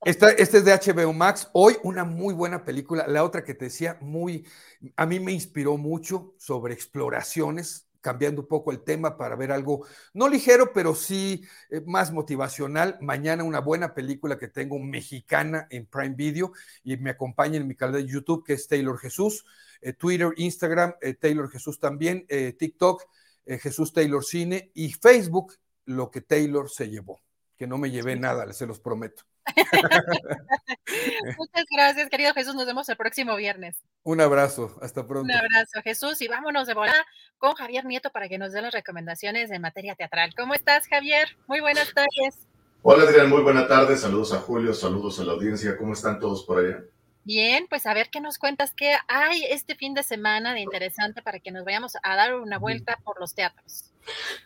Esta, 0.05 0.29
este 0.29 0.59
es 0.59 0.65
de 0.65 0.73
HBO 0.73 1.11
Max. 1.11 1.49
Hoy 1.53 1.75
una 1.81 2.03
muy 2.03 2.35
buena 2.35 2.63
película. 2.63 3.07
La 3.07 3.23
otra 3.23 3.43
que 3.43 3.55
te 3.55 3.65
decía, 3.65 3.97
muy, 3.99 4.47
a 4.95 5.07
mí 5.07 5.19
me 5.19 5.31
inspiró 5.31 5.77
mucho 5.77 6.35
sobre 6.37 6.75
exploraciones 6.75 7.90
cambiando 8.01 8.41
un 8.41 8.47
poco 8.47 8.71
el 8.71 8.83
tema 8.83 9.17
para 9.17 9.35
ver 9.35 9.51
algo 9.51 9.85
no 10.13 10.27
ligero, 10.27 10.73
pero 10.73 10.95
sí 10.95 11.43
eh, 11.69 11.81
más 11.85 12.11
motivacional. 12.11 12.97
Mañana 13.01 13.43
una 13.43 13.59
buena 13.59 13.93
película 13.93 14.37
que 14.37 14.47
tengo 14.47 14.79
mexicana 14.79 15.67
en 15.69 15.85
Prime 15.85 16.15
Video 16.15 16.51
y 16.83 16.97
me 16.97 17.11
acompaña 17.11 17.57
en 17.57 17.67
mi 17.67 17.75
canal 17.75 17.95
de 17.95 18.07
YouTube 18.07 18.43
que 18.43 18.53
es 18.53 18.67
Taylor 18.67 18.97
Jesús, 18.97 19.45
eh, 19.81 19.93
Twitter, 19.93 20.33
Instagram, 20.37 20.95
eh, 21.01 21.13
Taylor 21.13 21.49
Jesús 21.49 21.79
también, 21.79 22.25
TikTok, 22.27 23.03
Jesús 23.45 23.91
Taylor 23.93 24.23
Cine 24.23 24.71
y 24.73 24.93
Facebook, 24.93 25.53
lo 25.85 26.11
que 26.11 26.21
Taylor 26.21 26.69
se 26.69 26.89
llevó, 26.89 27.19
que 27.57 27.67
no 27.67 27.77
me 27.77 27.91
llevé 27.91 28.15
nada, 28.15 28.51
se 28.53 28.65
los 28.65 28.79
prometo. 28.79 29.23
Muchas 31.37 31.65
gracias, 31.69 32.09
querido 32.09 32.33
Jesús. 32.33 32.55
Nos 32.55 32.65
vemos 32.65 32.87
el 32.89 32.97
próximo 32.97 33.35
viernes. 33.35 33.75
Un 34.03 34.21
abrazo, 34.21 34.77
hasta 34.81 35.05
pronto. 35.07 35.31
Un 35.31 35.31
abrazo, 35.31 35.81
Jesús, 35.83 36.21
y 36.21 36.27
vámonos 36.27 36.67
de 36.67 36.73
volada 36.73 37.05
con 37.37 37.53
Javier 37.53 37.85
Nieto 37.85 38.09
para 38.11 38.29
que 38.29 38.37
nos 38.37 38.53
dé 38.53 38.61
las 38.61 38.73
recomendaciones 38.73 39.51
en 39.51 39.61
materia 39.61 39.95
teatral. 39.95 40.33
¿Cómo 40.35 40.53
estás, 40.53 40.87
Javier? 40.87 41.27
Muy 41.47 41.59
buenas 41.59 41.93
tardes. 41.93 42.47
Hola, 42.83 43.03
Adrián, 43.03 43.29
muy 43.29 43.41
buena 43.41 43.67
tarde. 43.67 43.95
Saludos 43.97 44.33
a 44.33 44.39
Julio, 44.39 44.73
saludos 44.73 45.19
a 45.19 45.23
la 45.23 45.33
audiencia. 45.33 45.77
¿Cómo 45.77 45.93
están 45.93 46.19
todos 46.19 46.43
por 46.45 46.59
allá? 46.59 46.83
Bien, 47.23 47.67
pues 47.69 47.85
a 47.85 47.93
ver 47.93 48.09
qué 48.11 48.19
nos 48.19 48.39
cuentas, 48.39 48.73
qué 48.75 48.95
hay 49.07 49.43
este 49.43 49.75
fin 49.75 49.93
de 49.93 50.01
semana 50.01 50.53
de 50.53 50.61
interesante 50.61 51.21
para 51.21 51.39
que 51.39 51.51
nos 51.51 51.63
vayamos 51.63 51.95
a 52.01 52.15
dar 52.15 52.35
una 52.35 52.57
vuelta 52.57 52.97
por 53.03 53.19
los 53.19 53.35
teatros. 53.35 53.91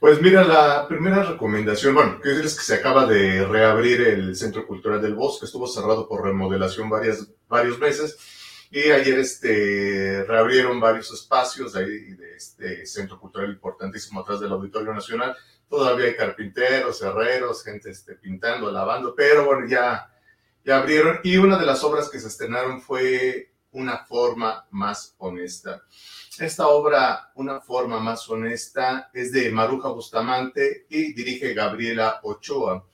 Pues 0.02 0.22
mira, 0.22 0.44
la 0.44 0.86
primera 0.88 1.24
recomendación, 1.24 1.96
bueno, 1.96 2.20
que 2.22 2.32
es 2.32 2.56
que 2.56 2.64
se 2.64 2.76
acaba 2.76 3.06
de 3.06 3.46
reabrir 3.46 4.02
el 4.02 4.36
Centro 4.36 4.68
Cultural 4.68 5.02
del 5.02 5.16
Bosque, 5.16 5.46
estuvo 5.46 5.68
cerrado 5.68 6.10
por 6.10 6.24
remodelación 6.24 6.90
varias, 6.90 7.30
varios 7.48 7.80
meses 7.80 8.18
y 8.70 8.92
ayer 8.92 9.20
este, 9.20 10.26
reabrieron 10.28 10.82
varios 10.82 11.14
espacios 11.14 11.72
de, 11.74 11.80
ahí, 11.80 12.14
de 12.14 12.36
este 12.36 12.86
centro 12.86 13.18
cultural 13.18 13.50
importantísimo 13.50 14.20
atrás 14.20 14.42
del 14.42 14.52
Auditorio 14.52 14.94
Nacional. 14.94 15.34
Todavía 15.70 16.08
hay 16.08 16.16
carpinteros, 16.16 17.02
herreros, 17.02 17.64
gente 17.64 17.90
este, 17.90 18.16
pintando, 18.16 18.70
lavando, 18.70 19.16
pero 19.16 19.46
bueno, 19.46 19.66
ya 19.66 20.12
ya 20.66 20.80
abrieron 20.80 21.20
y 21.24 21.38
una 21.38 21.60
de 21.60 21.66
las 21.66 21.84
obras 21.84 22.10
que 22.10 22.20
se 22.20 22.28
estrenaron 22.28 22.82
fue 22.82 23.52
Una 23.72 24.00
forma 24.06 24.66
más 24.72 25.16
honesta. 25.20 25.84
Esta 26.40 26.68
obra, 26.68 27.32
Una 27.36 27.62
forma 27.62 28.00
más 28.00 28.28
honesta, 28.30 29.12
es 29.14 29.32
de 29.32 29.52
Maruja 29.52 29.90
Bustamante 29.90 30.88
y 30.90 31.14
dirige 31.14 31.54
Gabriela 31.54 32.20
Ochoa. 32.24 32.88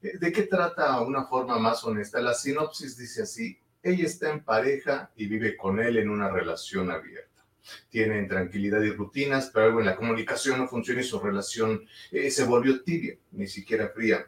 Eh, 0.00 0.16
¿De 0.18 0.32
qué 0.32 0.44
trata 0.44 1.00
Una 1.02 1.24
forma 1.26 1.58
más 1.58 1.84
honesta? 1.84 2.20
La 2.20 2.32
sinopsis 2.32 2.96
dice 2.96 3.22
así, 3.22 3.58
ella 3.82 4.06
está 4.06 4.30
en 4.30 4.42
pareja 4.42 5.10
y 5.14 5.26
vive 5.26 5.56
con 5.56 5.80
él 5.80 5.98
en 5.98 6.08
una 6.08 6.30
relación 6.30 6.90
abierta. 6.90 7.44
Tienen 7.90 8.26
tranquilidad 8.26 8.80
y 8.80 8.90
rutinas, 8.92 9.50
pero 9.52 9.66
algo 9.66 9.80
en 9.80 9.86
la 9.86 9.96
comunicación 9.96 10.58
no 10.58 10.66
funciona 10.66 11.02
y 11.02 11.04
su 11.04 11.20
relación 11.20 11.86
eh, 12.10 12.30
se 12.30 12.44
volvió 12.44 12.82
tibia, 12.82 13.18
ni 13.32 13.46
siquiera 13.46 13.88
fría 13.88 14.26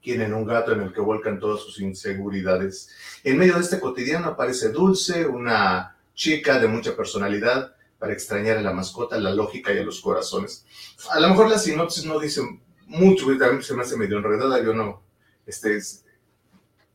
tienen 0.00 0.34
un 0.34 0.46
gato 0.46 0.72
en 0.72 0.82
el 0.82 0.92
que 0.92 1.00
vuelcan 1.00 1.40
todas 1.40 1.62
sus 1.62 1.80
inseguridades. 1.80 2.90
En 3.24 3.38
medio 3.38 3.54
de 3.54 3.60
este 3.60 3.80
cotidiano 3.80 4.28
aparece 4.28 4.70
Dulce, 4.70 5.26
una 5.26 5.96
chica 6.14 6.58
de 6.58 6.68
mucha 6.68 6.96
personalidad, 6.96 7.76
para 7.98 8.12
extrañar 8.12 8.58
a 8.58 8.62
la 8.62 8.72
mascota, 8.72 9.18
la 9.18 9.32
lógica 9.32 9.72
y 9.72 9.78
a 9.78 9.82
los 9.82 10.00
corazones. 10.00 10.64
A 11.10 11.20
lo 11.20 11.30
mejor 11.30 11.48
la 11.48 11.58
sinopsis 11.58 12.04
no 12.04 12.18
dice 12.18 12.42
mucho, 12.86 13.26
también 13.38 13.62
se 13.62 13.74
me 13.74 13.82
hace 13.82 13.96
medio 13.96 14.18
enredada, 14.18 14.62
yo 14.62 14.72
no, 14.72 15.02
este, 15.46 15.78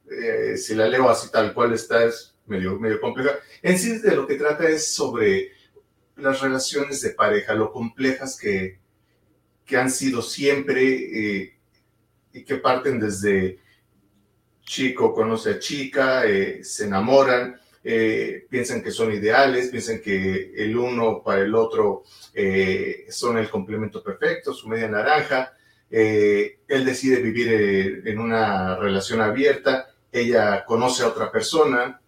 eh, 0.10 0.58
si 0.58 0.76
la 0.76 0.88
leo 0.88 1.10
así 1.10 1.30
tal 1.32 1.54
cual 1.54 1.74
está, 1.74 2.04
es 2.04 2.36
medio, 2.46 2.80
medio 2.80 3.02
compleja. 3.02 3.32
En 3.62 3.78
sí, 3.78 4.00
de 4.00 4.16
lo 4.16 4.28
que 4.28 4.36
trata 4.36 4.68
es 4.70 4.94
sobre 4.94 5.52
las 6.18 6.42
relaciones 6.42 7.02
de 7.02 7.12
pareja, 7.12 7.54
lo 7.54 7.72
complejas 7.72 8.38
que, 8.38 8.80
que 9.66 9.78
han 9.78 9.90
sido 9.90 10.22
siempre, 10.22 10.84
eh, 10.84 11.58
y 12.34 12.44
que 12.44 12.56
parten 12.56 13.00
desde 13.00 13.60
chico 14.62 15.14
conoce 15.14 15.52
a 15.52 15.60
chica, 15.60 16.26
eh, 16.26 16.64
se 16.64 16.86
enamoran, 16.86 17.60
eh, 17.84 18.46
piensan 18.50 18.82
que 18.82 18.92
son 18.92 19.12
ideales, 19.12 19.70
piensan 19.70 20.00
que 20.02 20.54
el 20.56 20.78
uno 20.78 21.22
para 21.24 21.42
el 21.42 21.54
otro 21.56 22.04
eh, 22.34 23.06
son 23.10 23.38
el 23.38 23.50
complemento 23.50 24.02
perfecto, 24.04 24.54
su 24.54 24.68
media 24.68 24.88
naranja, 24.88 25.54
Eh, 25.94 26.60
él 26.70 26.86
decide 26.86 27.22
vivir 27.22 27.48
en 28.06 28.18
una 28.18 28.78
relación 28.78 29.20
abierta, 29.20 29.88
ella 30.10 30.64
conoce 30.66 31.04
a 31.04 31.10
otra 31.10 31.30
persona, 31.30 32.00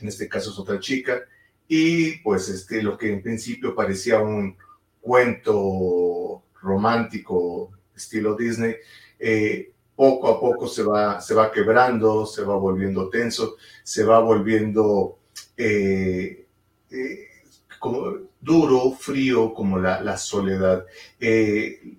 en 0.00 0.06
este 0.06 0.28
caso 0.28 0.52
es 0.52 0.58
otra 0.60 0.78
chica, 0.78 1.24
y 1.66 2.18
pues 2.22 2.48
este, 2.48 2.80
lo 2.84 2.96
que 2.96 3.08
en 3.10 3.22
principio 3.22 3.74
parecía 3.74 4.20
un 4.20 4.56
cuento 5.00 6.44
romántico 6.62 7.72
estilo 7.96 8.36
Disney, 8.36 8.76
eh, 9.18 9.72
poco 9.94 10.28
a 10.28 10.40
poco 10.40 10.68
se 10.68 10.82
va, 10.82 11.20
se 11.20 11.34
va 11.34 11.50
quebrando, 11.50 12.26
se 12.26 12.42
va 12.42 12.56
volviendo 12.56 13.08
tenso, 13.08 13.56
se 13.82 14.04
va 14.04 14.20
volviendo 14.20 15.18
eh, 15.56 16.46
eh, 16.90 17.28
como 17.78 18.28
duro, 18.40 18.92
frío, 18.92 19.54
como 19.54 19.78
la, 19.78 20.16
soledad. 20.18 20.84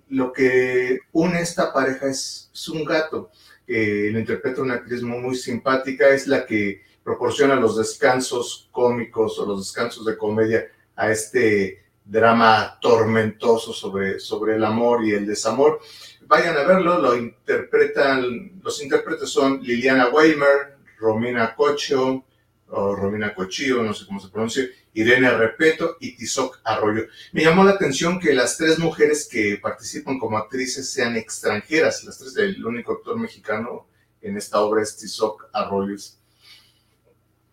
lo 0.08 0.32
que 0.32 1.00
une 1.12 1.40
esta 1.40 1.72
pareja 1.72 2.08
es, 2.08 2.50
un 2.72 2.84
gato. 2.84 3.30
lo 3.66 4.18
interpreta 4.18 4.62
una 4.62 4.74
actriz 4.74 5.02
muy, 5.02 5.34
simpática, 5.34 6.08
es 6.08 6.26
la 6.26 6.46
que 6.46 6.82
proporciona 7.02 7.56
los 7.56 7.76
descansos 7.76 8.68
cómicos 8.70 9.38
o 9.38 9.46
los 9.46 9.60
descansos 9.66 10.04
de 10.04 10.16
comedia 10.16 10.68
a 10.94 11.10
este 11.10 11.82
drama 12.08 12.78
tormentoso 12.80 13.72
sobre, 13.72 14.18
sobre 14.18 14.56
el 14.56 14.64
amor 14.64 15.04
y 15.04 15.12
el 15.12 15.26
desamor. 15.26 15.80
Vayan 16.28 16.56
a 16.56 16.62
verlo, 16.62 16.98
lo 17.00 17.16
interpretan, 17.16 18.60
los 18.62 18.82
intérpretes 18.82 19.28
son 19.30 19.60
Liliana 19.62 20.08
Weimer, 20.08 20.76
Romina 20.98 21.54
Cocho, 21.54 22.24
o 22.70 22.94
Romina 22.94 23.34
Cochillo, 23.34 23.82
no 23.82 23.94
sé 23.94 24.06
cómo 24.06 24.20
se 24.20 24.28
pronuncia, 24.28 24.68
Irene 24.92 25.30
Repeto 25.30 25.96
y 26.00 26.14
Tizoc 26.14 26.60
Arroyo. 26.64 27.06
Me 27.32 27.42
llamó 27.42 27.64
la 27.64 27.72
atención 27.72 28.20
que 28.20 28.34
las 28.34 28.58
tres 28.58 28.78
mujeres 28.78 29.26
que 29.26 29.58
participan 29.60 30.18
como 30.18 30.36
actrices 30.36 30.90
sean 30.90 31.16
extranjeras, 31.16 32.04
las 32.04 32.18
tres, 32.18 32.36
el 32.36 32.64
único 32.64 32.92
actor 32.92 33.18
mexicano 33.18 33.88
en 34.20 34.36
esta 34.36 34.60
obra 34.60 34.82
es 34.82 34.96
Tizoc 34.96 35.48
Arroyo 35.52 35.96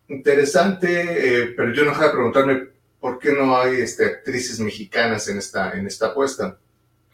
interesante, 0.08 0.88
eh, 1.42 1.46
pero 1.56 1.72
yo 1.72 1.84
no 1.84 1.90
dejaba 1.90 2.08
de 2.08 2.12
preguntarme 2.12 2.68
por 3.00 3.18
qué 3.18 3.32
no 3.32 3.56
hay 3.56 3.80
este, 3.80 4.04
actrices 4.04 4.60
mexicanas 4.60 5.28
en 5.28 5.38
esta, 5.38 5.72
en 5.72 5.86
esta 5.86 6.08
apuesta. 6.08 6.58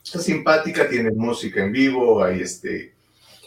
Está 0.05 0.19
simpática, 0.19 0.89
tiene 0.89 1.11
música 1.13 1.63
en 1.63 1.73
vivo, 1.73 2.23
hay 2.23 2.41
este, 2.41 2.95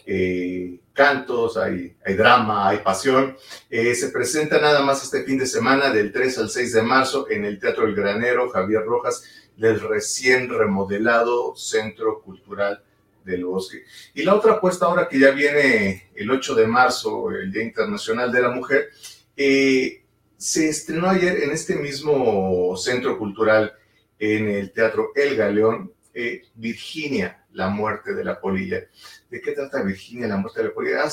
eh, 0.06 0.80
cantos, 0.94 1.58
hay, 1.58 1.96
drama, 2.16 2.70
hay 2.70 2.78
pasión. 2.80 3.36
Eh, 3.70 3.94
se 3.96 4.10
presenta 4.10 4.60
nada 4.60 4.82
más 4.82 5.04
este 5.04 5.24
fin 5.24 5.38
de 5.38 5.48
semana, 5.48 5.92
del 5.92 6.12
3 6.12 6.38
al 6.38 6.50
6 6.50 6.74
de 6.74 6.82
marzo, 6.82 7.30
en 7.30 7.46
el 7.46 7.60
Teatro 7.60 7.86
El 7.86 7.96
Granero, 7.96 8.50
Javier 8.50 8.84
Rojas, 8.86 9.24
del 9.58 9.80
recién 9.82 10.50
remodelado 10.50 11.56
Centro 11.56 12.22
Cultural 12.22 12.84
del 13.24 13.46
Bosque. 13.46 13.84
Y 14.14 14.24
la 14.24 14.36
otra 14.36 14.54
apuesta 14.54 14.86
ahora 14.86 15.10
que 15.10 15.20
ya 15.20 15.32
viene 15.32 16.10
el 16.16 16.30
8 16.30 16.56
de 16.56 16.68
marzo, 16.68 17.32
el 17.32 17.52
Día 17.52 17.64
Internacional 17.64 18.32
de 18.32 18.42
la 18.42 18.50
Mujer, 18.52 18.90
eh, 19.36 20.04
se 20.38 20.70
estrenó 20.70 21.10
ayer 21.10 21.44
en 21.44 21.52
este 21.52 21.76
mismo 21.76 22.76
centro 22.78 23.18
cultural, 23.18 23.74
en 24.20 24.48
el 24.48 24.72
Teatro 24.72 25.12
El 25.16 25.36
Galeón, 25.36 25.92
eh, 26.16 26.44
Virginia, 26.56 27.44
la 27.52 27.68
muerte 27.68 28.14
de 28.14 28.24
la 28.24 28.40
polilla. 28.40 28.80
¿De 29.30 29.42
qué 29.42 29.52
trata 29.52 29.84
Virginia, 29.84 30.28
la 30.28 30.38
muerte 30.38 30.62
de 30.62 30.70
la 30.70 30.74
polilla? 30.74 31.04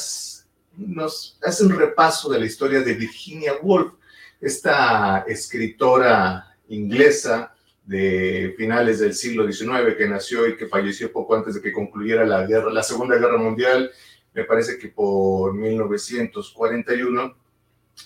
nos 0.76 1.38
hace 1.42 1.64
un 1.64 1.76
repaso 1.76 2.30
de 2.30 2.38
la 2.38 2.46
historia 2.46 2.80
de 2.80 2.94
Virginia 2.94 3.54
Woolf, 3.60 3.92
esta 4.40 5.24
escritora 5.26 6.56
inglesa 6.68 7.54
de 7.84 8.54
finales 8.56 9.00
del 9.00 9.12
siglo 9.14 9.50
XIX 9.50 9.96
que 9.98 10.08
nació 10.08 10.46
y 10.46 10.56
que 10.56 10.68
falleció 10.68 11.12
poco 11.12 11.34
antes 11.34 11.56
de 11.56 11.60
que 11.60 11.72
concluyera 11.72 12.24
la 12.24 12.46
guerra, 12.46 12.72
la 12.72 12.82
Segunda 12.82 13.18
Guerra 13.18 13.36
Mundial, 13.38 13.90
me 14.32 14.44
parece 14.44 14.78
que 14.78 14.88
por 14.88 15.52
1941 15.54 17.36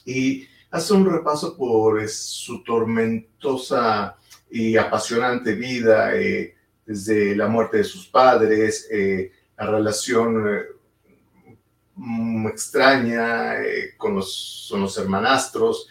y 0.07 0.49
hace 0.70 0.92
un 0.92 1.11
repaso 1.11 1.57
por 1.57 2.09
su 2.09 2.64
tormentosa 2.64 4.16
y 4.51 4.76
apasionante 4.76 5.55
vida, 5.55 6.16
eh, 6.16 6.56
desde 6.87 7.34
la 7.34 7.49
muerte 7.49 7.78
de 7.78 7.84
sus 7.84 8.07
padres, 8.07 8.87
eh, 8.91 9.32
la 9.59 9.66
relación 9.66 10.49
eh, 10.49 10.62
mm, 11.97 12.47
extraña 12.47 13.57
con 13.97 14.14
los, 14.14 14.72
los 14.72 14.97
hermanastros, 14.97 15.89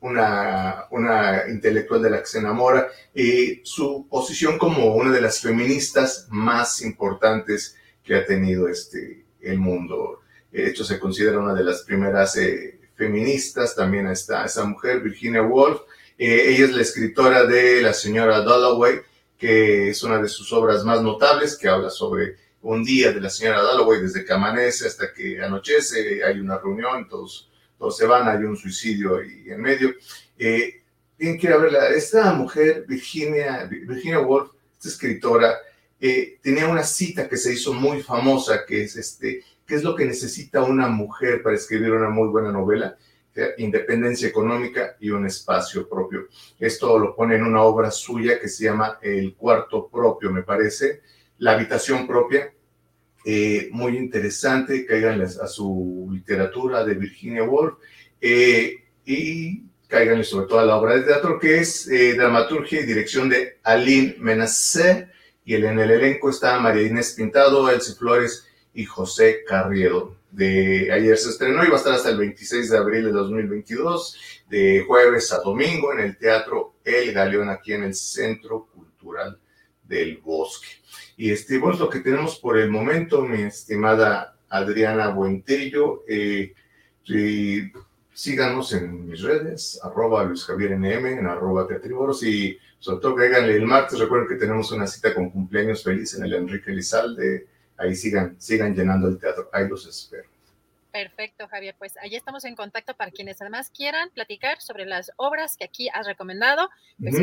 una, 0.00 0.84
una, 0.90 1.48
intelectual 1.48 2.02
de 2.02 2.10
la 2.10 2.20
que 2.20 2.26
se 2.26 2.38
enamora, 2.38 2.88
y 3.14 3.60
su 3.64 4.06
posición 4.08 4.58
como 4.58 4.94
una 4.94 5.10
de 5.10 5.22
las 5.22 5.40
feministas 5.40 6.26
más 6.30 6.82
importantes 6.82 7.76
que 8.04 8.14
ha 8.14 8.26
tenido 8.26 8.68
este, 8.68 9.24
el 9.40 9.58
mundo. 9.58 10.20
De 10.52 10.68
hecho 10.68 10.84
se 10.84 11.00
considera 11.00 11.38
una 11.38 11.54
de 11.54 11.64
las 11.64 11.82
primeras 11.82 12.36
eh, 12.36 12.78
feministas, 12.94 13.74
también 13.74 14.06
está 14.06 14.44
esa 14.44 14.64
mujer, 14.64 15.00
Virginia 15.00 15.42
Woolf, 15.42 15.80
eh, 16.16 16.50
ella 16.50 16.66
es 16.66 16.72
la 16.72 16.82
escritora 16.82 17.44
de 17.44 17.82
La 17.82 17.92
señora 17.92 18.42
Dalloway, 18.42 19.00
que 19.44 19.90
es 19.90 20.02
una 20.02 20.22
de 20.22 20.28
sus 20.28 20.50
obras 20.54 20.84
más 20.84 21.02
notables, 21.02 21.58
que 21.58 21.68
habla 21.68 21.90
sobre 21.90 22.36
un 22.62 22.82
día 22.82 23.12
de 23.12 23.20
la 23.20 23.28
señora 23.28 23.60
Dalloway, 23.62 24.00
desde 24.00 24.24
que 24.24 24.32
amanece 24.32 24.86
hasta 24.86 25.12
que 25.12 25.38
anochece, 25.42 26.24
hay 26.24 26.40
una 26.40 26.56
reunión, 26.56 27.06
todos, 27.06 27.50
todos 27.78 27.94
se 27.94 28.06
van, 28.06 28.26
hay 28.26 28.42
un 28.42 28.56
suicidio 28.56 29.18
ahí 29.18 29.44
en 29.48 29.60
medio. 29.60 29.92
Eh, 30.38 30.80
¿Quién 31.18 31.36
quiere 31.36 31.58
verla? 31.58 31.88
Esta 31.90 32.32
mujer, 32.32 32.86
Virginia, 32.88 33.66
Virginia 33.66 34.20
Woolf, 34.20 34.52
esta 34.78 34.88
escritora, 34.88 35.58
eh, 36.00 36.38
tenía 36.40 36.66
una 36.66 36.82
cita 36.82 37.28
que 37.28 37.36
se 37.36 37.52
hizo 37.52 37.74
muy 37.74 38.02
famosa, 38.02 38.64
que 38.64 38.84
es 38.84 38.96
este, 38.96 39.44
¿Qué 39.66 39.74
es 39.74 39.84
lo 39.84 39.94
que 39.94 40.06
necesita 40.06 40.62
una 40.62 40.88
mujer 40.88 41.42
para 41.42 41.54
escribir 41.54 41.92
una 41.92 42.08
muy 42.08 42.28
buena 42.28 42.50
novela? 42.50 42.96
Independencia 43.58 44.28
económica 44.28 44.96
y 45.00 45.10
un 45.10 45.26
espacio 45.26 45.88
propio. 45.88 46.28
Esto 46.58 46.98
lo 46.98 47.14
pone 47.14 47.36
en 47.36 47.44
una 47.44 47.62
obra 47.62 47.90
suya 47.90 48.40
que 48.40 48.48
se 48.48 48.64
llama 48.64 48.98
El 49.02 49.34
cuarto 49.34 49.88
propio, 49.88 50.30
me 50.30 50.42
parece, 50.42 51.02
la 51.38 51.52
habitación 51.52 52.06
propia. 52.06 52.52
Eh, 53.24 53.68
muy 53.72 53.96
interesante, 53.96 54.84
caigan 54.84 55.20
a 55.22 55.46
su 55.46 56.08
literatura 56.12 56.84
de 56.84 56.94
Virginia 56.94 57.42
Woolf 57.42 57.78
eh, 58.20 58.74
y 59.04 59.64
caigan 59.88 60.22
sobre 60.24 60.46
todo 60.46 60.58
a 60.58 60.64
la 60.66 60.76
obra 60.76 60.96
de 60.96 61.02
teatro 61.02 61.38
que 61.38 61.58
es 61.58 61.88
eh, 61.88 62.14
dramaturgia 62.14 62.80
y 62.80 62.84
dirección 62.84 63.28
de 63.28 63.58
Aline 63.62 64.16
Menacer 64.18 65.10
y 65.44 65.54
en 65.54 65.78
el 65.78 65.90
elenco 65.90 66.30
está 66.30 66.58
María 66.58 66.86
Inés 66.86 67.14
Pintado, 67.16 67.70
Elsie 67.70 67.94
Flores, 67.94 68.46
y 68.74 68.84
José 68.84 69.44
Carriedo. 69.46 70.16
De 70.34 70.90
ayer 70.90 71.16
se 71.16 71.30
estrenó 71.30 71.64
y 71.64 71.68
va 71.68 71.74
a 71.74 71.78
estar 71.78 71.92
hasta 71.92 72.10
el 72.10 72.18
26 72.18 72.70
de 72.70 72.76
abril 72.76 73.04
de 73.04 73.12
2022, 73.12 74.42
de 74.50 74.84
jueves 74.84 75.32
a 75.32 75.38
domingo 75.38 75.92
en 75.92 76.00
el 76.00 76.18
Teatro 76.18 76.74
El 76.82 77.12
Galeón, 77.12 77.48
aquí 77.50 77.72
en 77.72 77.84
el 77.84 77.94
Centro 77.94 78.66
Cultural 78.74 79.38
del 79.84 80.18
Bosque. 80.18 80.66
Y 81.16 81.30
este, 81.30 81.58
bueno, 81.58 81.78
lo 81.78 81.88
que 81.88 82.00
tenemos 82.00 82.40
por 82.40 82.58
el 82.58 82.68
momento, 82.68 83.22
mi 83.22 83.42
estimada 83.42 84.36
Adriana 84.48 85.10
Buentello. 85.10 86.02
Eh, 86.08 86.52
síganos 88.12 88.72
en 88.72 89.06
mis 89.06 89.22
redes, 89.22 89.78
arroba 89.84 90.24
Luis 90.24 90.44
Javier 90.46 90.72
NM, 90.72 91.06
en 91.06 91.26
arroba 91.26 91.68
Teatriboros 91.68 92.24
y 92.24 92.58
sobre 92.80 93.00
todo 93.00 93.14
cáiganle 93.14 93.54
el 93.54 93.66
martes. 93.66 94.00
Recuerden 94.00 94.28
que 94.28 94.44
tenemos 94.44 94.72
una 94.72 94.88
cita 94.88 95.14
con 95.14 95.30
cumpleaños 95.30 95.84
feliz 95.84 96.14
en 96.14 96.24
el 96.24 96.34
Enrique 96.34 96.72
Lizalde 96.72 97.53
ahí 97.78 97.94
sigan, 97.94 98.40
sigan 98.40 98.74
llenando 98.74 99.08
el 99.08 99.18
teatro. 99.18 99.48
Ahí 99.52 99.68
los 99.68 99.86
espero. 99.86 100.28
Perfecto, 100.94 101.48
Javier. 101.48 101.74
Pues 101.76 101.96
ahí 101.96 102.14
estamos 102.14 102.44
en 102.44 102.54
contacto 102.54 102.94
para 102.94 103.10
quienes 103.10 103.42
además 103.42 103.68
quieran 103.76 104.10
platicar 104.10 104.60
sobre 104.60 104.86
las 104.86 105.10
obras 105.16 105.56
que 105.56 105.64
aquí 105.64 105.88
has 105.92 106.06
recomendado, 106.06 106.70
pues 107.00 107.16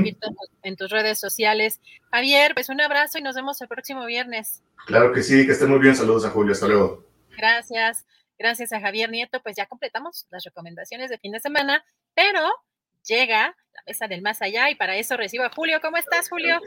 en 0.64 0.76
tus 0.76 0.90
redes 0.90 1.20
sociales. 1.20 1.80
Javier, 2.12 2.54
pues 2.54 2.68
un 2.68 2.82
abrazo 2.82 3.18
y 3.18 3.22
nos 3.22 3.36
vemos 3.36 3.62
el 3.62 3.70
próximo 3.70 4.06
viernes. 4.06 4.62
Claro 4.88 5.14
que 5.14 5.24
sí, 5.24 5.46
que 5.46 5.54
esté 5.54 5.68
muy 5.68 5.80
bien. 5.80 5.96
Saludos 5.96 6.26
a 6.26 6.32
Julio. 6.32 6.52
Hasta 6.52 6.68
luego. 6.68 7.06
Gracias. 7.38 8.06
Gracias 8.38 8.74
a 8.74 8.82
Javier 8.82 9.10
Nieto. 9.10 9.42
Pues 9.42 9.56
ya 9.56 9.66
completamos 9.68 10.28
las 10.32 10.44
recomendaciones 10.44 11.10
de 11.10 11.18
fin 11.18 11.32
de 11.32 11.40
semana, 11.40 11.86
pero 12.14 12.42
llega 13.08 13.56
la 13.74 13.82
mesa 13.88 14.08
del 14.08 14.22
más 14.22 14.42
allá 14.42 14.70
y 14.70 14.76
para 14.76 14.96
eso 14.98 15.18
recibo 15.18 15.44
a 15.44 15.50
Julio. 15.50 15.80
¿Cómo 15.82 15.98
estás, 15.98 16.30
Julio? 16.30 16.60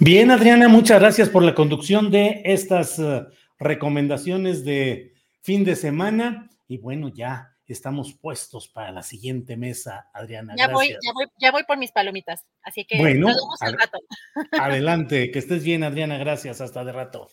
Bien, 0.00 0.30
Adriana, 0.30 0.68
muchas 0.68 1.00
gracias 1.00 1.28
por 1.28 1.42
la 1.42 1.54
conducción 1.54 2.10
de 2.10 2.42
estas 2.44 2.98
eh, 2.98 3.24
recomendaciones 3.58 4.64
de 4.64 5.14
fin 5.40 5.64
de 5.64 5.76
semana 5.76 6.50
y 6.68 6.78
bueno, 6.78 7.08
ya 7.08 7.52
estamos 7.72 8.12
puestos 8.12 8.68
para 8.68 8.92
la 8.92 9.02
siguiente 9.02 9.56
mesa, 9.56 10.10
Adriana. 10.12 10.54
Ya 10.56 10.68
voy, 10.68 10.90
ya 10.90 11.12
voy, 11.12 11.26
ya 11.38 11.50
voy 11.50 11.64
por 11.64 11.78
mis 11.78 11.90
palomitas, 11.90 12.44
así 12.62 12.84
que 12.84 12.98
bueno, 12.98 13.28
nos 13.28 13.36
vemos 13.36 13.62
al 13.62 13.78
rato. 13.78 13.98
Adelante, 14.60 15.30
que 15.30 15.38
estés 15.38 15.64
bien, 15.64 15.82
Adriana, 15.82 16.18
gracias, 16.18 16.60
hasta 16.60 16.84
de 16.84 16.92
rato. 16.92 17.28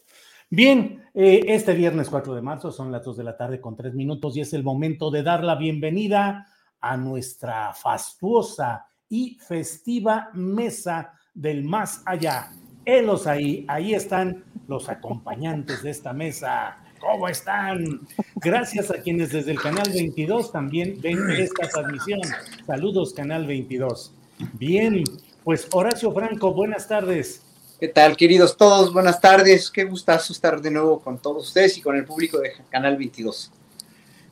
Bien, 0.50 1.04
eh, 1.14 1.42
este 1.48 1.74
viernes 1.74 2.10
4 2.10 2.34
de 2.34 2.42
marzo 2.42 2.72
son 2.72 2.92
las 2.92 3.04
2 3.04 3.18
de 3.18 3.24
la 3.24 3.38
tarde 3.38 3.62
con 3.62 3.76
3 3.76 3.94
minutos 3.94 4.36
y 4.36 4.42
es 4.42 4.54
el 4.54 4.64
momento 4.64 5.12
de 5.12 5.22
dar 5.22 5.44
la 5.44 5.56
bienvenida 5.56 6.48
a 6.82 6.98
nuestra 6.98 7.74
fastuosa 7.74 8.86
y 9.08 9.38
festiva 9.40 10.30
mesa 10.34 11.14
del 11.34 11.64
más 11.64 12.02
allá 12.06 12.52
Helos 12.90 13.28
ahí, 13.28 13.66
ahí 13.68 13.94
están 13.94 14.44
los 14.68 14.90
acompañantes 14.90 15.84
de 15.84 15.92
esta 15.92 16.12
mesa. 16.12 16.78
¿Cómo 17.00 17.28
están? 17.28 18.02
Gracias 18.36 18.90
a 18.90 18.96
quienes 18.96 19.32
desde 19.32 19.52
el 19.52 19.62
canal 19.62 19.90
22 19.94 20.52
también 20.52 21.00
ven 21.00 21.20
esta 21.32 21.68
transmisión. 21.68 22.22
Saludos, 22.66 23.14
canal 23.14 23.46
22. 23.46 24.14
Bien, 24.54 25.04
pues 25.44 25.68
Horacio 25.72 26.12
Franco, 26.12 26.54
buenas 26.54 26.88
tardes. 26.88 27.44
¿Qué 27.80 27.90
tal, 27.90 28.18
queridos 28.18 28.58
todos? 28.58 28.92
Buenas 28.92 29.22
tardes. 29.22 29.70
Qué 29.70 29.86
gustazo 29.86 30.34
estar 30.34 30.60
de 30.60 30.72
nuevo 30.72 31.00
con 31.00 31.20
todos 31.20 31.48
ustedes 31.48 31.78
y 31.78 31.82
con 31.82 31.96
el 31.96 32.06
público 32.06 32.40
de 32.40 32.54
Canal 32.70 32.98
22. 32.98 33.52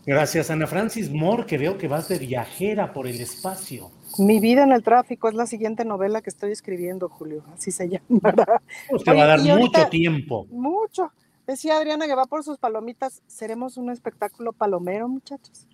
Gracias, 0.08 0.50
Ana 0.50 0.68
Francis 0.68 1.12
Moore, 1.12 1.46
que 1.46 1.58
veo 1.58 1.78
que 1.78 1.90
vas 1.90 2.08
de 2.08 2.18
viajera 2.18 2.94
por 2.94 3.08
el 3.08 3.20
espacio. 3.20 3.92
Mi 4.18 4.40
vida 4.40 4.64
en 4.64 4.72
el 4.72 4.82
tráfico 4.82 5.28
es 5.28 5.36
la 5.36 5.46
siguiente 5.46 5.84
novela 5.84 6.22
que 6.22 6.30
estoy 6.30 6.54
escribiendo, 6.54 7.10
Julio. 7.10 7.44
Así 7.54 7.72
se 7.72 7.90
llamará. 7.90 8.62
Pues 8.90 9.04
te 9.04 9.14
va 9.14 9.24
a 9.24 9.28
dar 9.28 9.42
mucho 9.42 9.90
tiempo. 9.90 10.48
Mucho. 10.50 11.12
Decía 11.46 11.76
Adriana 11.76 12.08
que 12.08 12.16
va 12.16 12.26
por 12.26 12.46
sus 12.46 12.58
palomitas. 12.58 13.22
¿Seremos 13.28 13.76
un 13.76 13.90
espectáculo 13.90 14.54
palomero, 14.54 15.10
muchachos? 15.10 15.68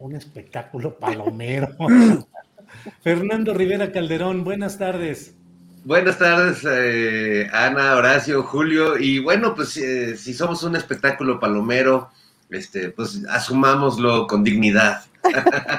Un 0.00 0.16
espectáculo 0.16 0.98
palomero. 0.98 1.68
Fernando 3.00 3.54
Rivera 3.54 3.92
Calderón, 3.92 4.42
buenas 4.42 4.76
tardes. 4.76 5.36
Buenas 5.84 6.18
tardes, 6.18 6.66
eh, 6.68 7.46
Ana, 7.52 7.94
Horacio, 7.94 8.42
Julio. 8.42 8.98
Y 8.98 9.20
bueno, 9.20 9.54
pues 9.54 9.76
eh, 9.76 10.16
si 10.16 10.34
somos 10.34 10.64
un 10.64 10.74
espectáculo 10.74 11.38
palomero, 11.38 12.10
este, 12.50 12.90
pues 12.90 13.24
asumámoslo 13.28 14.26
con 14.26 14.44
dignidad. 14.44 15.02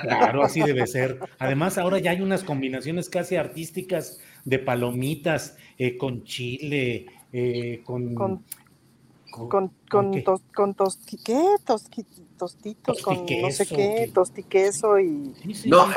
Claro, 0.03 0.43
así 0.43 0.61
debe 0.61 0.85
ser. 0.87 1.19
Además, 1.39 1.77
ahora 1.77 1.99
ya 1.99 2.11
hay 2.11 2.21
unas 2.21 2.43
combinaciones 2.43 3.09
casi 3.09 3.35
artísticas 3.35 4.19
de 4.45 4.59
palomitas 4.59 5.57
eh, 5.77 5.97
con 5.97 6.23
chile, 6.23 7.07
con, 7.83 8.15
con, 8.15 8.43
con, 9.31 9.71
con, 9.89 10.23
con 10.53 10.73
tostitos, 10.73 11.83
con 13.03 13.25
no 13.41 13.51
sé 13.51 13.65
qué, 13.67 14.11
tostiqueso 14.13 14.99
y... 14.99 15.33
No, 15.65 15.87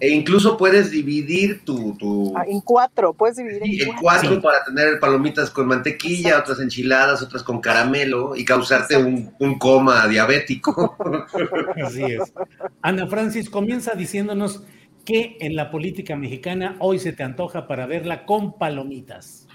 e 0.00 0.10
incluso 0.10 0.56
puedes 0.56 0.90
dividir 0.90 1.64
tu... 1.64 1.94
tu... 1.96 2.32
Ah, 2.36 2.44
en 2.46 2.60
cuatro, 2.60 3.14
puedes 3.14 3.36
dividir 3.36 3.88
en, 3.88 3.96
cuatro. 4.00 4.40
para 4.40 4.64
tener 4.64 5.00
palomitas 5.00 5.50
con 5.50 5.66
mantequilla, 5.66 6.38
otras 6.38 6.60
enchiladas, 6.60 7.20
otras 7.20 7.42
con 7.42 7.60
caramelo 7.60 8.36
y 8.36 8.44
causarte 8.44 8.96
un, 8.96 9.34
un, 9.40 9.58
coma 9.58 10.06
diabético. 10.06 10.96
Así 11.84 12.04
es. 12.04 12.32
Ana 12.80 13.08
Francis, 13.08 13.50
comienza 13.50 13.94
diciéndonos 13.94 14.62
qué 15.04 15.36
en 15.40 15.56
la 15.56 15.70
política 15.70 16.14
mexicana 16.14 16.76
hoy 16.78 17.00
se 17.00 17.12
te 17.12 17.24
antoja 17.24 17.66
para 17.66 17.86
verla 17.86 18.24
con 18.24 18.56
palomitas. 18.56 19.48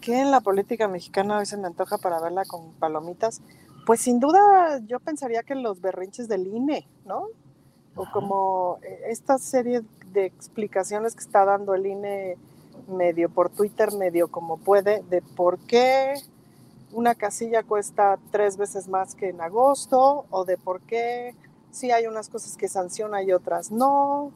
¿Qué 0.00 0.20
en 0.20 0.30
la 0.30 0.40
política 0.40 0.88
mexicana 0.88 1.38
hoy 1.38 1.46
se 1.46 1.58
me 1.58 1.66
antoja 1.66 1.98
para 1.98 2.20
verla 2.20 2.44
con 2.46 2.72
palomitas? 2.74 3.42
Pues 3.84 4.00
sin 4.00 4.20
duda 4.20 4.80
yo 4.86 5.00
pensaría 5.00 5.42
que 5.42 5.54
los 5.54 5.82
berrinches 5.82 6.28
del 6.28 6.46
INE, 6.46 6.86
¿no? 7.04 7.26
O 7.96 8.10
como 8.10 8.78
eh, 8.82 9.04
esta 9.08 9.38
serie 9.38 9.82
de 10.12 10.26
explicaciones 10.26 11.14
que 11.14 11.20
está 11.20 11.44
dando 11.44 11.74
el 11.74 11.86
INE 11.86 12.36
medio 12.88 13.28
por 13.28 13.50
Twitter, 13.50 13.92
medio 13.92 14.28
como 14.28 14.58
puede, 14.58 15.02
de 15.10 15.22
por 15.22 15.58
qué 15.58 16.14
una 16.92 17.14
casilla 17.14 17.62
cuesta 17.62 18.18
tres 18.30 18.56
veces 18.56 18.88
más 18.88 19.14
que 19.14 19.30
en 19.30 19.40
agosto, 19.40 20.26
o 20.30 20.44
de 20.44 20.56
por 20.56 20.80
qué 20.82 21.34
sí 21.70 21.90
hay 21.90 22.06
unas 22.06 22.28
cosas 22.28 22.56
que 22.56 22.68
sanciona 22.68 23.22
y 23.22 23.32
otras 23.32 23.70
no. 23.70 24.30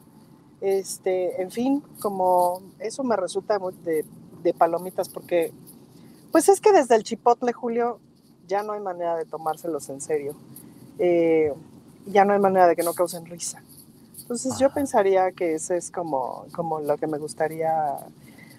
Este, 0.61 1.41
en 1.41 1.51
fin, 1.51 1.83
como 2.01 2.61
eso 2.79 3.03
me 3.03 3.15
resulta 3.15 3.57
de, 3.83 4.05
de 4.43 4.53
palomitas, 4.53 5.07
porque 5.07 5.53
pues 6.31 6.49
es 6.49 6.59
que 6.59 6.71
desde 6.71 6.95
el 6.95 7.03
chipotle, 7.03 7.53
Julio, 7.53 7.99
ya 8.47 8.61
no 8.61 8.73
hay 8.73 8.81
manera 8.81 9.15
de 9.15 9.25
tomárselos 9.25 9.89
en 9.89 10.01
serio. 10.01 10.35
Eh, 10.99 11.53
ya 12.09 12.25
no 12.25 12.33
hay 12.33 12.39
manera 12.39 12.67
de 12.67 12.75
que 12.75 12.83
no 12.83 12.93
causen 12.93 13.25
risa. 13.25 13.63
Entonces 14.19 14.59
yo 14.59 14.71
pensaría 14.71 15.31
que 15.31 15.55
ese 15.55 15.77
es 15.77 15.89
como, 15.89 16.45
como 16.51 16.79
lo 16.79 16.97
que 16.97 17.07
me 17.07 17.17
gustaría, 17.17 17.71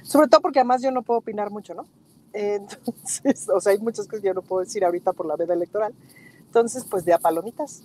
sobre 0.02 0.28
todo 0.28 0.40
porque 0.40 0.58
además 0.58 0.82
yo 0.82 0.90
no 0.90 1.02
puedo 1.02 1.20
opinar 1.20 1.50
mucho, 1.50 1.74
¿no? 1.74 1.86
Entonces, 2.32 3.48
o 3.48 3.60
sea, 3.60 3.72
hay 3.72 3.78
muchas 3.78 4.06
cosas 4.06 4.20
que 4.20 4.28
yo 4.28 4.34
no 4.34 4.42
puedo 4.42 4.64
decir 4.64 4.84
ahorita 4.84 5.12
por 5.12 5.26
la 5.26 5.36
veda 5.36 5.54
electoral. 5.54 5.92
Entonces, 6.38 6.84
pues 6.88 7.04
de 7.04 7.12
a 7.12 7.18
palomitas. 7.18 7.84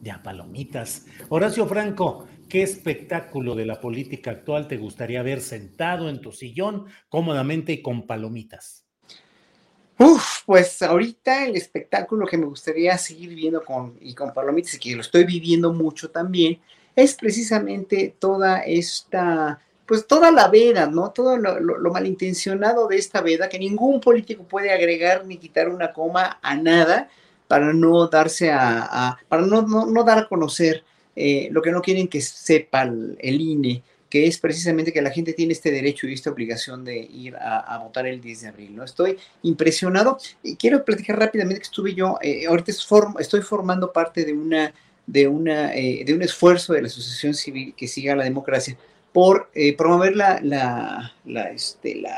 De 0.00 0.10
a 0.10 0.22
palomitas. 0.22 1.06
Horacio 1.28 1.66
Franco, 1.66 2.26
¿qué 2.48 2.62
espectáculo 2.62 3.54
de 3.54 3.66
la 3.66 3.80
política 3.80 4.30
actual 4.30 4.68
te 4.68 4.76
gustaría 4.76 5.22
ver 5.22 5.40
sentado 5.40 6.08
en 6.08 6.20
tu 6.20 6.32
sillón 6.32 6.86
cómodamente 7.08 7.72
y 7.72 7.82
con 7.82 8.06
palomitas? 8.06 8.84
Uf, 10.02 10.44
pues 10.46 10.80
ahorita 10.80 11.44
el 11.44 11.56
espectáculo 11.56 12.26
que 12.26 12.38
me 12.38 12.46
gustaría 12.46 12.96
seguir 12.96 13.34
viendo 13.34 13.62
con, 13.62 13.98
y 14.00 14.14
con 14.14 14.32
Palomitas, 14.32 14.72
y 14.72 14.78
que 14.78 14.94
lo 14.94 15.02
estoy 15.02 15.24
viviendo 15.24 15.74
mucho 15.74 16.10
también, 16.10 16.58
es 16.96 17.14
precisamente 17.14 18.14
toda 18.18 18.60
esta, 18.60 19.60
pues 19.84 20.06
toda 20.06 20.30
la 20.30 20.48
veda, 20.48 20.86
¿no? 20.86 21.10
Todo 21.10 21.36
lo, 21.36 21.92
malintencionado 21.92 22.88
de 22.88 22.96
esta 22.96 23.20
veda, 23.20 23.50
que 23.50 23.58
ningún 23.58 24.00
político 24.00 24.44
puede 24.44 24.72
agregar 24.72 25.26
ni 25.26 25.36
quitar 25.36 25.68
una 25.68 25.92
coma 25.92 26.38
a 26.40 26.56
nada 26.56 27.10
para 27.46 27.74
no 27.74 28.08
darse 28.08 28.50
a, 28.50 29.18
para 29.28 29.42
no, 29.42 29.60
no, 29.60 30.04
dar 30.04 30.20
a 30.20 30.28
conocer 30.28 30.82
eh, 31.14 31.48
lo 31.52 31.60
que 31.60 31.72
no 31.72 31.82
quieren 31.82 32.08
que 32.08 32.22
sepa 32.22 32.84
el 32.84 33.40
INE 33.40 33.82
que 34.10 34.26
es 34.26 34.38
precisamente 34.38 34.92
que 34.92 35.00
la 35.00 35.10
gente 35.10 35.32
tiene 35.32 35.52
este 35.52 35.70
derecho 35.70 36.08
y 36.08 36.14
esta 36.14 36.30
obligación 36.30 36.84
de 36.84 36.98
ir 36.98 37.36
a, 37.36 37.78
votar 37.78 38.06
el 38.06 38.20
10 38.20 38.40
de 38.40 38.48
abril. 38.48 38.76
¿no? 38.76 38.84
Estoy 38.84 39.16
impresionado 39.42 40.18
y 40.42 40.56
quiero 40.56 40.84
platicar 40.84 41.18
rápidamente 41.18 41.60
que 41.60 41.66
estuve 41.66 41.94
yo, 41.94 42.18
eh, 42.20 42.46
ahorita 42.46 42.72
estoy 42.72 43.40
formando 43.42 43.92
parte 43.92 44.24
de, 44.24 44.32
una, 44.32 44.74
de, 45.06 45.28
una, 45.28 45.74
eh, 45.74 46.02
de 46.04 46.12
un 46.12 46.22
esfuerzo 46.22 46.72
de 46.72 46.82
la 46.82 46.88
Asociación 46.88 47.34
Civil 47.34 47.72
que 47.76 47.86
siga 47.86 48.16
la 48.16 48.24
democracia 48.24 48.76
por 49.12 49.48
eh, 49.54 49.76
promover 49.76 50.16
la, 50.16 50.40
la, 50.42 51.44
este, 51.50 51.94
la, 51.94 52.12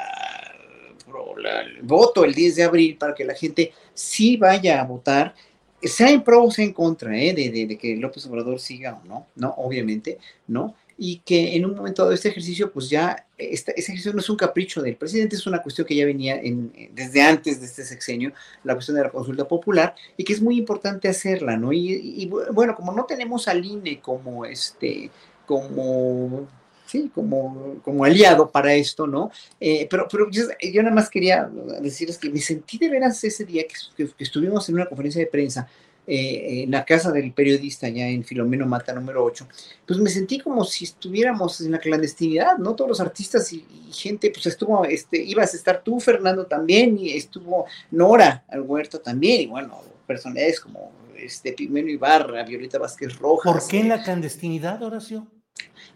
el 1.66 1.82
voto 1.82 2.24
el 2.24 2.34
10 2.34 2.56
de 2.56 2.64
abril 2.64 2.96
para 2.96 3.14
que 3.14 3.24
la 3.24 3.34
gente 3.34 3.72
sí 3.92 4.38
vaya 4.38 4.80
a 4.80 4.84
votar 4.84 5.34
sea 5.82 6.10
en 6.10 6.22
pro 6.22 6.44
o 6.44 6.50
sea 6.50 6.64
en 6.64 6.72
contra 6.72 7.10
de, 7.10 7.32
de, 7.32 7.76
que 7.76 7.96
López 7.96 8.24
Obrador 8.26 8.60
siga 8.60 9.00
o 9.02 9.06
no, 9.06 9.26
no, 9.34 9.50
obviamente, 9.56 10.18
¿no? 10.46 10.74
Y 10.98 11.18
que 11.18 11.56
en 11.56 11.64
un 11.64 11.74
momento 11.74 12.02
dado 12.02 12.14
este 12.14 12.28
ejercicio, 12.28 12.72
pues 12.72 12.88
ya, 12.88 13.26
este, 13.38 13.72
ese 13.72 13.92
ejercicio 13.92 14.12
no 14.12 14.20
es 14.20 14.30
un 14.30 14.36
capricho 14.36 14.82
del 14.82 14.96
presidente, 14.96 15.36
es 15.36 15.46
una 15.46 15.62
cuestión 15.62 15.86
que 15.86 15.96
ya 15.96 16.04
venía 16.04 16.40
en, 16.40 16.72
desde 16.92 17.22
antes 17.22 17.60
de 17.60 17.66
este 17.66 17.84
sexenio, 17.84 18.32
la 18.64 18.74
cuestión 18.74 18.96
de 18.96 19.04
la 19.04 19.10
consulta 19.10 19.46
popular, 19.46 19.94
y 20.16 20.24
que 20.24 20.32
es 20.32 20.42
muy 20.42 20.58
importante 20.58 21.08
hacerla, 21.08 21.56
¿no? 21.56 21.72
Y, 21.72 22.30
bueno, 22.52 22.74
como 22.74 22.92
no 22.92 23.04
tenemos 23.04 23.48
al 23.48 23.64
INE 23.64 24.00
como 24.00 24.44
este, 24.44 25.10
como 25.46 26.46
sí, 26.86 27.10
como, 27.14 27.80
como 27.82 28.04
aliado 28.04 28.50
para 28.50 28.74
esto, 28.74 29.06
¿no? 29.06 29.30
Eh, 29.58 29.86
pero 29.90 30.06
pero 30.10 30.30
yo, 30.30 30.44
nada 30.82 30.94
más 30.94 31.08
quería 31.08 31.50
decirles 31.80 32.18
que 32.18 32.28
me 32.28 32.40
sentí 32.40 32.76
de 32.76 32.90
veras 32.90 33.22
ese 33.24 33.44
día 33.44 33.64
que, 33.96 34.10
estuvimos 34.18 34.68
en 34.68 34.74
una 34.74 34.86
conferencia 34.86 35.20
de 35.20 35.26
prensa 35.26 35.68
eh, 36.06 36.64
en 36.64 36.70
la 36.72 36.84
casa 36.84 37.12
del 37.12 37.32
periodista, 37.32 37.88
ya 37.88 38.08
en 38.08 38.24
Filomeno 38.24 38.66
Mata 38.66 38.92
número 38.92 39.24
8, 39.24 39.46
pues 39.86 39.98
me 40.00 40.10
sentí 40.10 40.40
como 40.40 40.64
si 40.64 40.84
estuviéramos 40.84 41.60
en 41.60 41.70
la 41.70 41.78
clandestinidad, 41.78 42.58
¿no? 42.58 42.74
Todos 42.74 42.88
los 42.88 43.00
artistas 43.00 43.52
y, 43.52 43.64
gente, 43.92 44.30
pues 44.30 44.46
estuvo, 44.46 44.84
este, 44.84 45.22
ibas 45.22 45.54
a 45.54 45.56
estar 45.56 45.82
tú, 45.82 46.00
Fernando, 46.00 46.46
también, 46.46 46.98
y 46.98 47.10
estuvo 47.10 47.66
Nora 47.92 48.44
al 48.48 48.62
huerto 48.62 49.00
también, 49.00 49.42
y 49.42 49.46
bueno, 49.46 49.80
personajes 50.06 50.58
como 50.58 50.90
este 51.16 51.52
Pimeno 51.52 51.88
Ibarra, 51.88 52.42
Violeta 52.42 52.78
Vázquez 52.78 53.16
Rojas. 53.18 53.52
¿Por 53.52 53.68
qué 53.68 53.80
en 53.80 53.88
la 53.88 54.02
clandestinidad, 54.02 54.82
Horacio? 54.82 55.28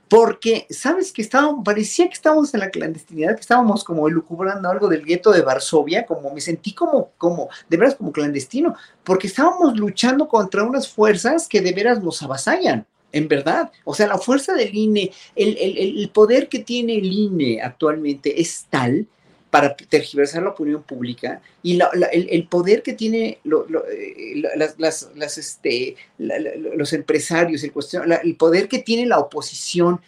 Porque, 0.09 0.67
¿sabes? 0.71 1.13
Que 1.13 1.23
estábamos, 1.23 1.65
parecía 1.65 2.07
que 2.07 2.15
estábamos 2.15 2.53
en 2.55 2.61
la 2.61 2.71
clandestinidad, 2.71 3.35
que 3.35 3.41
estábamos 3.41 3.83
como 3.83 4.09
elucubrando 4.09 4.71
algo 4.71 4.89
del 4.89 5.05
gueto 5.05 5.33
de 5.33 5.43
Varsovia, 5.43 6.07
como 6.07 6.33
me 6.33 6.41
sentí 6.41 6.73
como, 6.73 7.11
como, 7.19 7.49
de 7.69 7.77
veras 7.77 7.97
como 7.97 8.13
clandestino, 8.13 8.75
porque 9.03 9.27
estábamos 9.27 9.77
luchando 9.77 10.29
contra 10.29 10.63
unas 10.63 10.89
fuerzas 10.89 11.49
que 11.49 11.61
de 11.61 11.73
veras 11.73 12.03
nos 12.03 12.23
avasallan, 12.23 12.87
en 13.13 13.29
verdad. 13.29 13.73
O 13.85 13.95
sea, 13.95 14.07
la 14.07 14.19
fuerza 14.19 14.55
del 14.55 14.75
INE, 14.75 15.11
el, 15.35 15.57
el, 15.59 15.99
el 15.99 16.11
poder 16.11 16.49
que 16.49 16.61
tiene 16.61 16.99
el 16.99 17.13
INE 17.13 17.61
actualmente 17.63 18.41
es 18.41 18.67
tal 18.71 19.07
para 19.51 19.75
tergiversar 19.77 20.43
la 20.43 20.51
opinión 20.51 20.83
pública 20.83 21.41
y 21.63 21.79
el, 22.13 22.49
poder 22.49 22.83
que 22.83 22.93
tiene 22.93 23.39
eh, 23.45 24.43
las, 24.57 25.39
este, 25.39 25.97
los 26.19 26.93
empresarios, 26.93 27.63
el 27.65 28.37
poder 28.37 28.69
que 28.69 28.81
tiene 28.81 29.07
la 29.07 29.19
oposición 29.19 30.01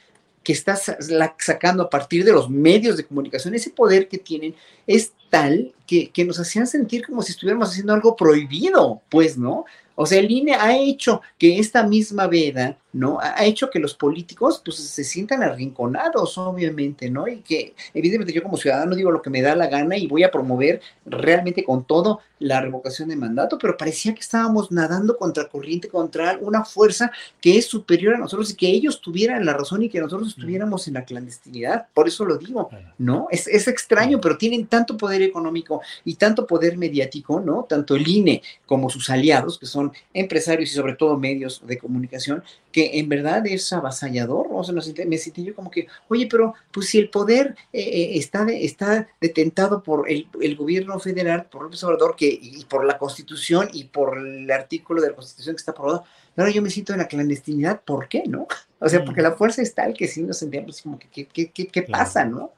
que 0.43 0.53
está 0.53 0.77
sacando 0.77 1.83
a 1.83 1.91
partir 1.91 2.25
de 2.25 2.33
los 2.33 2.49
medios 2.49 2.97
de 2.97 3.05
comunicación, 3.05 3.55
ese 3.55 3.71
poder 3.71 4.09
que 4.09 4.19
tienen 4.19 4.55
es 4.87 5.13
tal 5.31 5.75
que, 5.87 6.11
que 6.11 6.25
nos 6.25 6.41
hacían 6.41 6.67
sentir 6.67 7.05
como 7.05 7.23
si 7.23 7.33
estuviéramos 7.33 7.71
haciendo 7.71 7.93
algo 7.93 8.17
prohibido, 8.17 9.03
pues, 9.11 9.37
¿no? 9.37 9.67
O 10.01 10.07
sea, 10.07 10.21
el 10.21 10.31
INE 10.31 10.55
ha 10.55 10.79
hecho 10.79 11.23
que 11.37 11.59
esta 11.59 11.83
misma 11.83 12.29
veda, 12.29 12.79
¿no? 12.93 13.19
Ha 13.21 13.45
hecho 13.45 13.69
que 13.69 13.81
los 13.81 13.95
políticos, 13.95 14.63
pues, 14.65 14.77
se 14.77 15.03
sientan 15.03 15.43
arrinconados, 15.43 16.39
obviamente, 16.39 17.11
¿no? 17.11 17.27
Y 17.27 17.41
que, 17.41 17.75
evidentemente, 17.93 18.33
yo 18.33 18.45
como 18.45 18.57
ciudadano 18.57 18.95
digo 18.95 19.11
lo 19.11 19.21
que 19.21 19.29
me 19.29 19.43
da 19.43 19.57
la 19.57 19.67
gana 19.67 19.97
y 19.97 20.07
voy 20.07 20.23
a 20.23 20.31
promover 20.31 20.81
realmente 21.05 21.65
con 21.65 21.85
todo 21.85 22.21
la 22.39 22.61
revocación 22.61 23.09
de 23.09 23.17
mandato, 23.17 23.59
pero 23.59 23.77
parecía 23.77 24.15
que 24.15 24.21
estábamos 24.21 24.71
nadando 24.71 25.17
contra 25.17 25.49
corriente, 25.49 25.89
contra 25.89 26.39
una 26.41 26.65
fuerza 26.65 27.11
que 27.41 27.59
es 27.59 27.67
superior 27.67 28.15
a 28.15 28.19
nosotros 28.19 28.53
y 28.53 28.55
que 28.55 28.69
ellos 28.69 29.01
tuvieran 29.01 29.45
la 29.45 29.55
razón 29.55 29.83
y 29.83 29.89
que 29.89 30.01
nosotros 30.01 30.29
estuviéramos 30.29 30.87
en 30.87 30.95
la 30.95 31.05
clandestinidad. 31.05 31.89
Por 31.93 32.07
eso 32.07 32.25
lo 32.25 32.39
digo, 32.39 32.71
¿no? 32.99 33.27
Es, 33.31 33.49
es 33.49 33.67
extraño, 33.67 34.21
pero 34.21 34.39
tienen 34.39 34.69
tanto 34.69 34.97
poder 34.97 35.23
económico 35.23 35.81
y 36.05 36.15
tanto 36.15 36.47
poder 36.47 36.79
mediático, 36.79 37.41
¿no? 37.41 37.67
Tanto 37.69 37.97
el 37.97 38.07
INE 38.07 38.43
como 38.67 38.89
sus 38.89 39.11
aliados, 39.11 39.59
que 39.59 39.67
son 39.67 39.88
empresarios 40.13 40.71
y 40.71 40.75
sobre 40.75 40.95
todo 40.95 41.17
medios 41.17 41.67
de 41.67 41.79
comunicación, 41.79 42.43
que 42.73 42.99
en 42.99 43.09
verdad 43.09 43.47
es 43.47 43.73
avasallador. 43.73 44.49
O 44.51 44.65
sea, 44.65 44.75
me 45.07 45.19
sentí 45.19 45.45
yo 45.45 45.55
como 45.55 45.71
que, 45.71 45.87
oye, 46.09 46.27
pero 46.31 46.55
pues 46.71 46.89
si 46.89 46.99
el 46.99 47.11
poder 47.11 47.57
eh, 47.73 47.81
eh, 47.81 48.19
está, 48.19 48.47
está 48.51 49.09
detentado 49.21 49.83
por 49.83 50.11
el, 50.11 50.29
el, 50.41 50.57
gobierno 50.57 50.99
federal, 50.99 51.47
por 51.51 51.63
López 51.63 51.83
Obrador, 51.85 52.17
que, 52.17 52.27
y 52.27 52.65
por 52.65 52.85
la 52.85 52.99
constitución 52.99 53.69
y 53.73 53.85
por 53.85 54.19
el 54.19 54.51
artículo 54.51 55.01
de 55.01 55.11
la 55.11 55.17
constitución 55.17 55.55
que 55.55 55.61
está 55.61 55.73
aprobado, 55.73 56.05
ahora 56.37 56.51
yo 56.51 56.63
me 56.63 56.71
siento 56.71 56.93
en 56.93 57.01
la 57.01 57.09
clandestinidad, 57.09 57.83
¿por 57.83 58.09
qué, 58.09 58.25
no? 58.27 58.47
O 58.79 58.89
sea, 58.89 59.05
porque 59.05 59.23
la 59.23 59.33
fuerza 59.33 59.63
es 59.63 59.75
tal 59.75 59.95
que 59.95 60.07
sí 60.07 60.23
nos 60.23 60.39
sentimos 60.39 60.83
como 60.83 60.99
que, 60.99 61.09
¿qué, 61.27 61.51
qué, 61.51 61.67
qué 61.67 61.83
pasa, 61.83 62.25
no? 62.25 62.53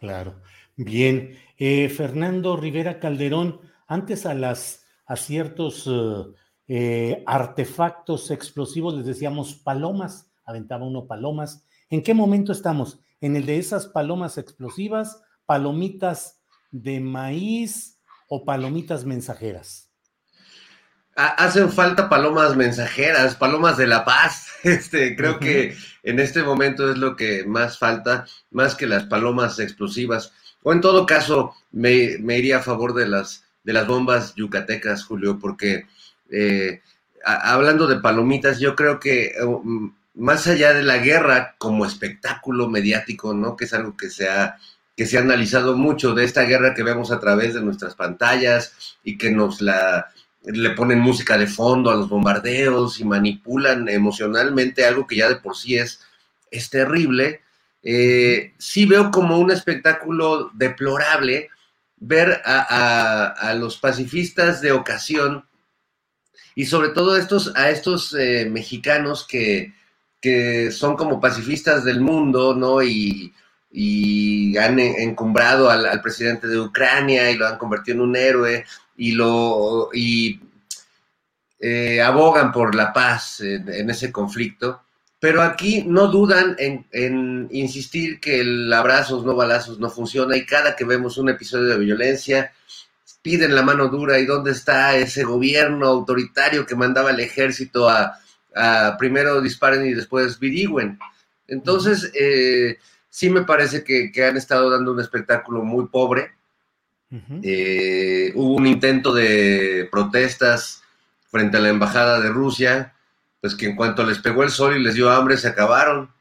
Claro. 0.00 0.34
Bien. 0.76 1.38
Eh, 1.58 1.88
Fernando 1.88 2.56
Rivera 2.56 3.00
Calderón, 3.00 3.60
antes 3.86 4.26
a 4.26 4.34
las 4.34 4.84
a 5.06 5.16
ciertos 5.16 5.88
eh, 6.68 7.22
artefactos 7.26 8.30
explosivos, 8.30 8.94
les 8.94 9.06
decíamos 9.06 9.54
palomas, 9.54 10.30
aventaba 10.44 10.84
uno 10.84 11.06
palomas. 11.06 11.64
¿En 11.90 12.02
qué 12.02 12.14
momento 12.14 12.52
estamos? 12.52 12.98
¿En 13.20 13.36
el 13.36 13.46
de 13.46 13.58
esas 13.58 13.86
palomas 13.86 14.38
explosivas, 14.38 15.22
palomitas 15.46 16.40
de 16.70 17.00
maíz 17.00 17.98
o 18.28 18.44
palomitas 18.44 19.04
mensajeras? 19.04 19.90
Hacen 21.14 21.72
falta 21.72 22.10
palomas 22.10 22.56
mensajeras, 22.56 23.36
palomas 23.36 23.76
de 23.76 23.86
la 23.86 24.04
paz. 24.04 24.44
Este, 24.64 25.14
creo 25.14 25.38
que 25.38 25.76
en 26.02 26.18
este 26.18 26.42
momento 26.42 26.90
es 26.90 26.98
lo 26.98 27.14
que 27.14 27.44
más 27.44 27.78
falta, 27.78 28.26
más 28.50 28.74
que 28.74 28.88
las 28.88 29.04
palomas 29.04 29.60
explosivas. 29.60 30.32
O 30.64 30.72
en 30.72 30.80
todo 30.80 31.06
caso, 31.06 31.54
me, 31.70 32.18
me 32.18 32.36
iría 32.38 32.56
a 32.56 32.62
favor 32.62 32.92
de 32.92 33.06
las, 33.06 33.44
de 33.62 33.72
las 33.72 33.86
bombas 33.86 34.34
yucatecas, 34.34 35.04
Julio, 35.04 35.38
porque 35.38 35.86
eh, 36.30 36.80
hablando 37.24 37.86
de 37.86 38.00
palomitas, 38.00 38.58
yo 38.60 38.76
creo 38.76 39.00
que 39.00 39.34
um, 39.44 39.92
más 40.14 40.46
allá 40.46 40.72
de 40.72 40.82
la 40.82 40.98
guerra 40.98 41.56
como 41.58 41.84
espectáculo 41.84 42.68
mediático, 42.68 43.34
¿no? 43.34 43.56
Que 43.56 43.64
es 43.66 43.74
algo 43.74 43.96
que 43.96 44.10
se 44.10 44.28
ha 44.28 44.56
que 44.96 45.04
se 45.04 45.18
ha 45.18 45.20
analizado 45.20 45.76
mucho 45.76 46.14
de 46.14 46.24
esta 46.24 46.44
guerra 46.44 46.72
que 46.72 46.82
vemos 46.82 47.10
a 47.10 47.20
través 47.20 47.52
de 47.52 47.60
nuestras 47.60 47.94
pantallas 47.94 48.96
y 49.04 49.18
que 49.18 49.30
nos 49.30 49.60
la 49.60 50.10
le 50.42 50.70
ponen 50.70 51.00
música 51.00 51.36
de 51.36 51.48
fondo 51.48 51.90
a 51.90 51.96
los 51.96 52.08
bombardeos 52.08 53.00
y 53.00 53.04
manipulan 53.04 53.88
emocionalmente 53.88 54.86
algo 54.86 55.06
que 55.06 55.16
ya 55.16 55.28
de 55.28 55.36
por 55.36 55.56
sí 55.56 55.76
es, 55.76 56.00
es 56.50 56.70
terrible. 56.70 57.42
Eh, 57.82 58.54
sí 58.56 58.86
veo 58.86 59.10
como 59.10 59.38
un 59.38 59.50
espectáculo 59.50 60.50
deplorable 60.54 61.50
ver 61.98 62.40
a 62.44 63.54
los 63.58 63.78
pacifistas 63.78 64.60
de 64.60 64.72
ocasión 64.72 65.44
y 66.56 66.64
sobre 66.64 66.88
todo 66.88 67.16
estos, 67.16 67.52
a 67.54 67.70
estos 67.70 68.14
eh, 68.14 68.48
mexicanos 68.50 69.26
que, 69.28 69.74
que, 70.20 70.72
son 70.72 70.96
como 70.96 71.20
pacifistas 71.20 71.84
del 71.84 72.00
mundo, 72.00 72.54
¿no? 72.54 72.82
Y, 72.82 73.32
y 73.70 74.56
han 74.56 74.78
encumbrado 74.78 75.68
al, 75.68 76.00
presidente 76.00 76.48
de 76.48 76.58
Ucrania 76.58 77.30
y 77.30 77.36
lo 77.36 77.46
han 77.46 77.58
convertido 77.58 77.96
en 77.96 78.08
un 78.08 78.16
héroe 78.16 78.64
y 78.96 79.12
lo 79.12 79.90
y 79.92 80.40
eh, 81.60 82.00
abogan 82.00 82.52
por 82.52 82.74
la 82.74 82.90
paz 82.94 83.40
en, 83.40 83.90
ese 83.90 84.10
conflicto. 84.10 84.80
Pero 85.20 85.42
aquí 85.42 85.84
no 85.86 86.08
dudan 86.08 86.56
en, 86.58 87.48
insistir 87.50 88.18
que 88.18 88.40
el 88.40 88.72
abrazos, 88.72 89.26
no 89.26 89.34
balazos 89.34 89.78
no 89.78 89.90
funciona 89.90 90.38
y 90.38 90.46
cada 90.46 90.74
que 90.74 90.86
vemos 90.86 91.18
un 91.18 91.28
episodio 91.28 91.68
de 91.68 91.78
violencia, 91.78 92.52
piden 93.26 93.56
la 93.56 93.62
mano 93.62 93.88
dura 93.88 94.20
y 94.20 94.24
dónde 94.24 94.52
está 94.52 94.96
ese 94.96 95.24
gobierno 95.24 95.88
autoritario 95.88 96.64
que 96.64 96.76
mandaba 96.76 97.10
el 97.10 97.18
ejército 97.18 97.88
a, 97.88 98.16
primero 99.00 99.40
disparen 99.40 99.84
y 99.84 99.94
después 99.94 100.38
virigüen. 100.38 100.96
Entonces, 101.48 102.12
eh, 102.14 102.78
sí 103.10 103.28
me 103.28 103.42
parece 103.42 103.82
que, 103.82 104.12
han 104.24 104.36
estado 104.36 104.70
dando 104.70 104.92
un 104.92 105.00
espectáculo 105.00 105.64
muy 105.64 105.88
pobre. 105.88 106.36
Eh, 107.42 108.30
hubo 108.36 108.54
un 108.54 108.68
intento 108.68 109.12
de 109.12 109.88
protestas 109.90 110.84
frente 111.28 111.56
a 111.56 111.60
la 111.60 111.70
embajada 111.70 112.20
de 112.20 112.28
Rusia, 112.28 112.94
pues 113.40 113.56
que 113.56 113.66
en 113.66 113.74
cuanto 113.74 114.04
les 114.04 114.20
pegó 114.20 114.44
el 114.44 114.50
sol 114.50 114.76
y 114.76 114.82
les 114.84 114.94
dio 114.94 115.10
hambre, 115.10 115.36
se 115.36 115.48
acabaron, 115.48 116.12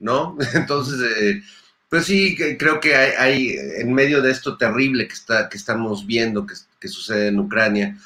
¿no? 0.00 0.36
Entonces, 0.54 0.98
eh, 1.22 1.40
pues 1.88 2.04
sí, 2.04 2.36
creo 2.58 2.80
que 2.80 2.94
hay, 2.94 3.56
en 3.76 3.94
medio 3.94 4.20
de 4.20 4.30
esto 4.30 4.58
terrible 4.58 5.08
que, 5.08 5.14
está, 5.14 5.48
que 5.48 5.56
estamos 5.56 6.06
viendo, 6.06 6.46
que, 6.46 6.88
sucede 6.88 7.28
en 7.28 7.38
Ucrania, 7.38 7.96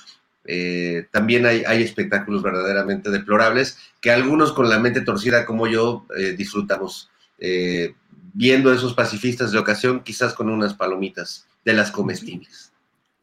eh, 0.45 1.07
también 1.11 1.47
hay, 1.47 1.65
hay, 1.67 1.83
espectáculos 1.83 2.43
verdaderamente 2.43 3.11
deplorables 3.11 3.79
que 4.01 4.11
algunos 4.11 4.53
con 4.53 4.69
la 4.69 4.81
mente 4.81 5.01
torcida 5.01 5.47
como 5.47 5.69
yo 5.69 6.05
eh, 6.17 6.35
disfrutamos 6.37 7.11
eh, 7.39 7.95
viendo 8.35 8.73
esos 8.73 8.95
pacifistas 8.95 9.53
de 9.53 9.59
ocasión, 9.59 10.03
quizás 10.03 10.35
con 10.35 10.49
unas 10.49 10.75
palomitas 10.75 11.47
de 11.65 11.75
las 11.75 11.91
comestibles. 11.91 12.73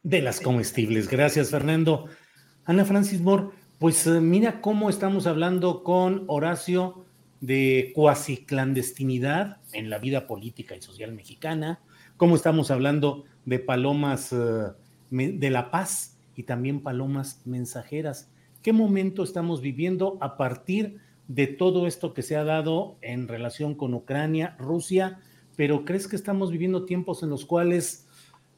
De 0.04 0.22
las 0.22 0.40
comestibles, 0.40 1.10
gracias 1.10 1.50
Fernando. 1.50 2.08
Ana 2.66 2.86
Francis 2.86 3.22
Moore, 3.22 3.48
pues 3.80 4.06
mira 4.08 4.62
cómo 4.62 4.90
estamos 4.90 5.26
hablando 5.26 5.84
con 5.84 6.24
Horacio 6.28 7.06
de 7.42 7.92
cuasi 7.96 8.46
clandestinidad 8.46 9.58
en 9.74 9.90
la 9.90 9.98
vida 9.98 10.28
política 10.28 10.76
y 10.76 10.82
social 10.82 11.14
mexicana, 11.14 11.80
como 12.18 12.36
estamos 12.36 12.70
hablando 12.72 13.24
de 13.46 13.60
palomas 13.60 14.34
eh, 14.34 14.74
de 15.12 15.50
la 15.50 15.72
paz 15.72 16.18
y 16.36 16.44
también 16.44 16.82
palomas 16.82 17.42
mensajeras. 17.46 18.32
¿Qué 18.62 18.74
momento 18.74 19.24
estamos 19.24 19.62
viviendo 19.62 20.18
a 20.22 20.38
partir 20.38 20.98
de 21.28 21.48
todo 21.48 21.88
esto 21.88 22.14
que 22.14 22.24
se 22.24 22.36
ha 22.36 22.44
dado 22.44 22.98
en 23.02 23.28
relación 23.28 23.76
con 23.76 23.94
Ucrania, 23.94 24.56
Rusia? 24.60 25.20
Pero 25.56 25.86
¿crees 25.86 26.08
que 26.08 26.16
estamos 26.16 26.52
viviendo 26.52 26.86
tiempos 26.86 27.24
en 27.24 27.30
los 27.30 27.46
cuales 27.46 28.08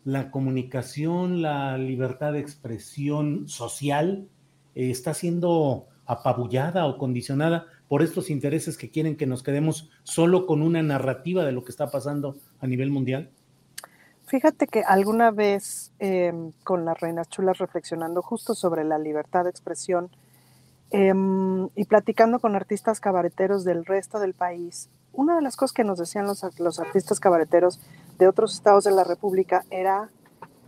la 0.03 0.31
comunicación, 0.31 1.41
la 1.41 1.77
libertad 1.77 2.33
de 2.33 2.39
expresión 2.39 3.47
social 3.47 4.27
eh, 4.73 4.89
está 4.89 5.13
siendo 5.13 5.87
apabullada 6.05 6.87
o 6.87 6.97
condicionada 6.97 7.67
por 7.91 8.03
estos 8.03 8.29
intereses 8.29 8.77
que 8.77 8.89
quieren 8.89 9.17
que 9.17 9.25
nos 9.25 9.43
quedemos 9.43 9.89
solo 10.03 10.45
con 10.45 10.61
una 10.61 10.81
narrativa 10.81 11.43
de 11.43 11.51
lo 11.51 11.65
que 11.65 11.71
está 11.71 11.91
pasando 11.91 12.37
a 12.61 12.65
nivel 12.65 12.89
mundial? 12.89 13.29
Fíjate 14.27 14.65
que 14.67 14.81
alguna 14.81 15.29
vez 15.29 15.91
em, 15.99 16.53
con 16.63 16.85
las 16.85 16.97
reinas 17.01 17.27
chulas 17.27 17.57
reflexionando 17.57 18.21
justo 18.21 18.55
sobre 18.55 18.85
la 18.85 18.97
libertad 18.97 19.43
de 19.43 19.49
expresión 19.49 20.09
em, 20.91 21.67
y 21.75 21.83
platicando 21.83 22.39
con 22.39 22.55
artistas 22.55 23.01
cabareteros 23.01 23.65
del 23.65 23.83
resto 23.83 24.21
del 24.21 24.35
país, 24.35 24.89
una 25.11 25.35
de 25.35 25.41
las 25.41 25.57
cosas 25.57 25.73
que 25.73 25.83
nos 25.83 25.99
decían 25.99 26.25
los, 26.25 26.79
artistas 26.79 27.19
cabareteros 27.19 27.81
de 28.17 28.29
otros 28.29 28.53
estados 28.53 28.85
de 28.85 28.91
la 28.91 29.03
República 29.03 29.65
era, 29.69 30.09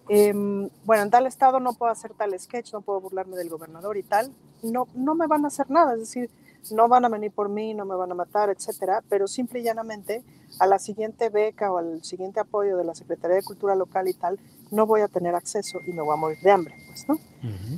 em, 0.09 0.67
bueno, 0.83 1.03
en 1.03 1.09
tal 1.09 1.25
estado 1.25 1.61
no 1.61 1.71
puedo 1.71 1.89
hacer 1.89 2.11
tal 2.15 2.37
sketch, 2.37 2.73
no 2.73 2.81
puedo 2.81 2.99
burlarme 2.99 3.37
del 3.37 3.47
gobernador 3.47 3.95
y 3.95 4.03
tal, 4.03 4.33
no, 4.61 4.89
no 4.93 5.15
me 5.15 5.27
van 5.27 5.45
a 5.45 5.47
hacer 5.47 5.71
nada, 5.71 5.93
es 5.93 6.01
decir, 6.01 6.29
no 6.72 6.88
van 6.88 7.06
a 7.06 7.10
venir 7.10 7.31
por 7.31 7.49
mí, 7.49 7.73
no 7.73 7.85
me 7.85 7.95
van 7.95 8.11
a 8.11 8.15
matar, 8.15 8.49
etcétera, 8.49 9.03
pero 9.10 9.27
simple 9.27 9.60
y 9.60 9.64
llanamente 9.64 10.23
a 10.60 10.68
la 10.68 10.80
siguiente 10.80 11.30
beca 11.30 11.72
o 11.72 11.77
al 11.77 12.03
siguiente 12.03 12.40
apoyo 12.40 12.77
de 12.77 12.84
la 12.84 12.95
Secretaría 12.95 13.38
de 13.38 13.44
Cultura 13.44 13.76
Local 13.76 14.07
y 14.07 14.14
tal, 14.14 14.40
no 14.72 14.85
voy 14.85 15.02
a 15.02 15.07
tener 15.07 15.35
acceso 15.35 15.80
y 15.85 15.91
me 15.91 16.02
voy 16.02 16.14
a 16.14 16.18
morir 16.18 16.40
de 16.41 16.52
hambre, 16.52 16.76
pues, 16.88 17.07
¿no? 17.07 17.18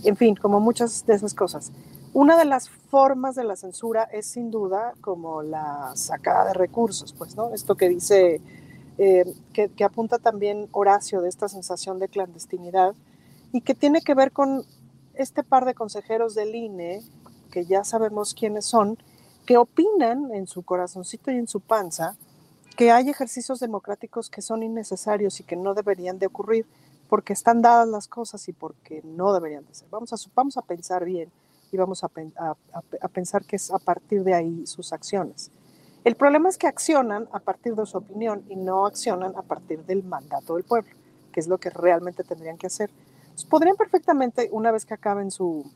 En 0.03 0.16
fin, 0.16 0.36
como 0.36 0.60
muchas 0.60 1.06
de 1.06 1.16
esas 1.16 1.34
cosas. 1.34 1.72
Una 2.14 2.38
de 2.38 2.45
las 2.45 2.70
formas 2.70 3.36
de 3.36 3.44
la 3.44 3.56
censura 3.56 4.03
es 4.03 4.28
sin 4.28 4.52
duda 4.52 4.94
como 5.02 5.41
la 5.41 5.91
sacada 5.95 6.45
de 6.45 6.53
recursos, 6.53 7.14
pues, 7.14 7.36
¿no? 7.36 7.53
Esto 7.53 7.76
que 7.76 7.90
dice, 7.90 8.41
eh, 8.98 9.26
que, 9.52 9.70
que 9.70 9.84
apunta 9.84 10.20
también 10.20 10.70
Horacio 10.72 11.22
de 11.22 11.30
esta 11.30 11.49
sensación 11.49 11.99
de 11.99 12.07
clandestinidad 12.07 12.95
y 13.52 13.62
que 13.62 13.74
tiene 13.74 14.02
que 14.02 14.14
ver 14.14 14.32
con 14.32 14.66
este 15.16 15.44
par 15.44 15.66
de 15.66 15.74
consejeros 15.74 16.36
del 16.36 16.56
INE 16.56 17.02
que 17.56 17.64
ya 17.64 17.86
sabemos 17.86 18.34
quiénes 18.34 18.65
son, 18.65 18.98
que 19.45 19.56
opinan 19.56 20.34
en 20.34 20.45
su 20.45 20.64
corazoncito 20.64 21.32
y 21.32 21.38
en 21.38 21.48
su 21.48 21.61
panza 21.61 22.18
que 22.76 22.91
hay 22.91 23.10
ejercicios 23.10 23.61
democráticos 23.61 24.30
que 24.30 24.41
son 24.41 24.61
innecesarios 24.61 25.40
y 25.40 25.45
que 25.45 25.56
no 25.56 25.73
deberían 25.73 26.19
de 26.19 26.26
ocurrir 26.26 26.65
porque 27.07 27.32
están 27.32 27.61
dadas 27.61 27.88
las 27.88 28.10
cosas 28.10 28.45
y 28.49 28.52
porque 28.52 29.02
no 29.06 29.34
deberían 29.34 29.65
de 29.65 29.73
ser. 29.73 29.88
Vamos 29.90 30.11
a, 30.11 30.18
vamos 30.36 30.57
a 30.57 30.64
pensar 30.64 31.06
bien 31.06 31.32
y 31.72 31.77
íbamos 31.77 32.03
a, 32.03 32.07
a, 32.07 33.07
pensar 33.07 33.45
que 33.45 33.56
es 33.56 33.72
a 33.72 33.80
partir 33.80 34.26
de 34.26 34.34
ahí 34.34 34.68
sus 34.68 34.91
acciones. 34.91 35.49
El 36.03 36.18
problema 36.18 36.49
es 36.49 36.57
que 36.57 36.68
accionan 36.68 37.30
a 37.32 37.40
partir 37.40 37.73
de 37.76 37.86
su 37.86 37.98
opinión 37.98 38.44
y 38.49 38.57
no 38.57 38.86
accionan 38.86 39.34
a 39.38 39.44
partir 39.44 39.86
del 39.86 40.03
mandato 40.03 40.56
del 40.56 40.65
pueblo, 40.65 40.91
que 41.32 41.40
es 41.40 41.48
lo 41.48 41.57
que 41.57 41.69
realmente 41.69 42.26
tendrían 42.26 42.57
que 42.57 42.68
hacer. 42.68 42.90
podrían 43.49 43.77
perfectamente, 43.77 44.49
una 44.52 44.73
vez 44.73 44.86
que 44.86 44.94
acaben 44.94 45.32
su, 45.32 45.72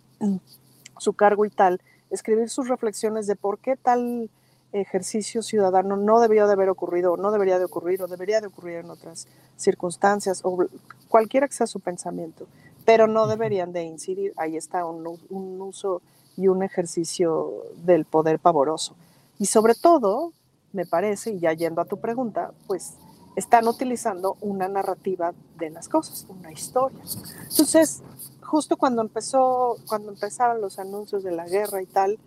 su 0.99 1.13
cargo 1.13 1.45
y 1.45 1.49
tal, 1.49 1.81
escribir 2.09 2.49
sus 2.49 2.67
reflexiones 2.67 3.27
de 3.27 3.35
por 3.35 3.59
qué 3.59 3.75
tal 3.75 4.29
ejercicio 4.71 5.41
ciudadano 5.41 5.97
no 5.97 6.19
debió 6.19 6.47
de 6.47 6.53
haber 6.53 6.69
ocurrido, 6.69 7.13
o 7.13 7.17
no 7.17 7.31
debería 7.31 7.57
de 7.57 7.65
ocurrir, 7.65 8.01
o 8.03 8.07
debería 8.07 8.39
de 8.41 8.47
ocurrir 8.47 8.77
en 8.77 8.91
otras 8.91 9.27
circunstancias, 9.57 10.41
o 10.43 10.65
cualquiera 11.07 11.47
que 11.47 11.53
sea 11.53 11.67
su 11.67 11.79
pensamiento, 11.79 12.47
pero 12.85 13.07
no 13.07 13.27
deberían 13.27 13.73
de 13.73 13.83
incidir. 13.83 14.33
Ahí 14.37 14.57
está 14.57 14.85
un, 14.85 15.19
un 15.29 15.61
uso 15.61 16.01
y 16.37 16.47
un 16.47 16.63
ejercicio 16.63 17.63
del 17.83 18.05
poder 18.05 18.39
pavoroso. 18.39 18.95
Y 19.39 19.47
sobre 19.47 19.73
todo, 19.75 20.33
me 20.71 20.85
parece, 20.85 21.31
y 21.31 21.39
ya 21.39 21.53
yendo 21.53 21.81
a 21.81 21.85
tu 21.85 21.99
pregunta, 21.99 22.51
pues 22.67 22.93
están 23.35 23.67
utilizando 23.67 24.37
una 24.41 24.67
narrativa 24.67 25.33
de 25.57 25.69
las 25.69 25.87
cosas, 25.87 26.25
una 26.29 26.51
historia. 26.51 26.99
Entonces, 27.49 28.01
justo 28.49 28.77
cuando 28.77 29.03
empezó, 29.03 29.77
cuando 29.87 30.09
empezaron 30.09 30.59
los 30.59 30.79
anuncios 30.79 31.23
de 31.23 31.31
la 31.31 31.47
guerra 31.47 31.83
y 31.83 31.85
tal, 31.85 32.17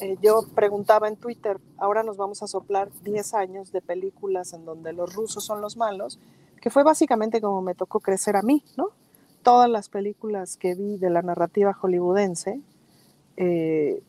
eh, 0.00 0.18
yo 0.20 0.44
preguntaba 0.54 1.08
en 1.08 1.16
Twitter, 1.16 1.58
ahora 1.78 2.02
nos 2.02 2.18
vamos 2.18 2.42
a 2.42 2.46
soplar 2.46 2.90
10 3.04 3.34
años 3.34 3.72
de 3.72 3.80
películas 3.80 4.52
en 4.52 4.66
donde 4.66 4.92
los 4.92 5.14
rusos 5.14 5.44
son 5.44 5.62
los 5.62 5.78
malos, 5.78 6.18
que 6.60 6.68
fue 6.68 6.82
básicamente 6.82 7.40
como 7.40 7.62
me 7.62 7.74
tocó 7.74 8.00
crecer 8.00 8.36
a 8.36 8.42
mí, 8.42 8.62
¿no? 8.76 8.88
Todas 9.42 9.70
las 9.70 9.88
películas 9.88 10.58
que 10.58 10.74
vi 10.74 10.98
de 10.98 11.08
la 11.08 11.22
narrativa 11.22 11.72
hollywoodense, 11.72 12.60
eh, 13.38 14.02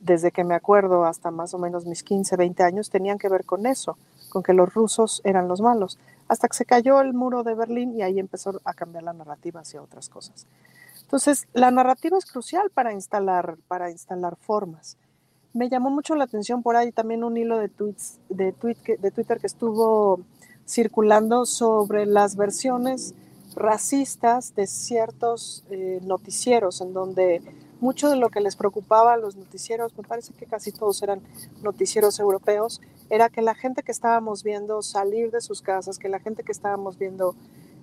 desde 0.00 0.32
que 0.32 0.42
me 0.42 0.56
acuerdo 0.56 1.04
hasta 1.04 1.30
más 1.30 1.54
o 1.54 1.58
menos 1.58 1.86
mis 1.86 2.02
15, 2.02 2.36
20 2.36 2.62
años, 2.64 2.90
tenían 2.90 3.18
que 3.18 3.28
ver 3.28 3.44
con 3.44 3.66
eso, 3.66 3.96
con 4.30 4.42
que 4.42 4.52
los 4.52 4.74
rusos 4.74 5.20
eran 5.24 5.46
los 5.46 5.60
malos, 5.60 5.98
hasta 6.32 6.48
que 6.48 6.56
se 6.56 6.64
cayó 6.64 7.02
el 7.02 7.12
muro 7.12 7.42
de 7.42 7.54
Berlín 7.54 7.94
y 7.94 8.00
ahí 8.00 8.18
empezó 8.18 8.58
a 8.64 8.72
cambiar 8.72 9.04
la 9.04 9.12
narrativa 9.12 9.60
hacia 9.60 9.82
otras 9.82 10.08
cosas. 10.08 10.46
Entonces, 11.02 11.46
la 11.52 11.70
narrativa 11.70 12.16
es 12.16 12.24
crucial 12.24 12.70
para 12.70 12.94
instalar, 12.94 13.58
para 13.68 13.90
instalar 13.90 14.36
formas. 14.36 14.96
Me 15.52 15.68
llamó 15.68 15.90
mucho 15.90 16.14
la 16.14 16.24
atención 16.24 16.62
por 16.62 16.74
ahí 16.74 16.90
también 16.90 17.22
un 17.22 17.36
hilo 17.36 17.58
de, 17.58 17.68
tweets, 17.68 18.18
de, 18.30 18.54
de 18.98 19.10
Twitter 19.10 19.40
que 19.40 19.46
estuvo 19.46 20.20
circulando 20.66 21.44
sobre 21.44 22.06
las 22.06 22.34
versiones 22.36 23.14
racistas 23.54 24.54
de 24.54 24.66
ciertos 24.66 25.66
eh, 25.68 26.00
noticieros, 26.02 26.80
en 26.80 26.94
donde 26.94 27.42
mucho 27.82 28.08
de 28.08 28.16
lo 28.16 28.30
que 28.30 28.40
les 28.40 28.54
preocupaba 28.54 29.12
a 29.12 29.16
los 29.16 29.34
noticieros, 29.36 29.96
me 29.98 30.04
parece 30.04 30.32
que 30.32 30.46
casi 30.46 30.70
todos 30.70 31.02
eran 31.02 31.20
noticieros 31.62 32.20
europeos, 32.20 32.80
era 33.10 33.28
que 33.28 33.42
la 33.42 33.54
gente 33.54 33.82
que 33.82 33.90
estábamos 33.90 34.44
viendo 34.44 34.82
salir 34.82 35.32
de 35.32 35.40
sus 35.40 35.60
casas, 35.60 35.98
que 35.98 36.08
la 36.08 36.20
gente 36.20 36.44
que 36.44 36.52
estábamos 36.52 36.96
viendo 36.96 37.34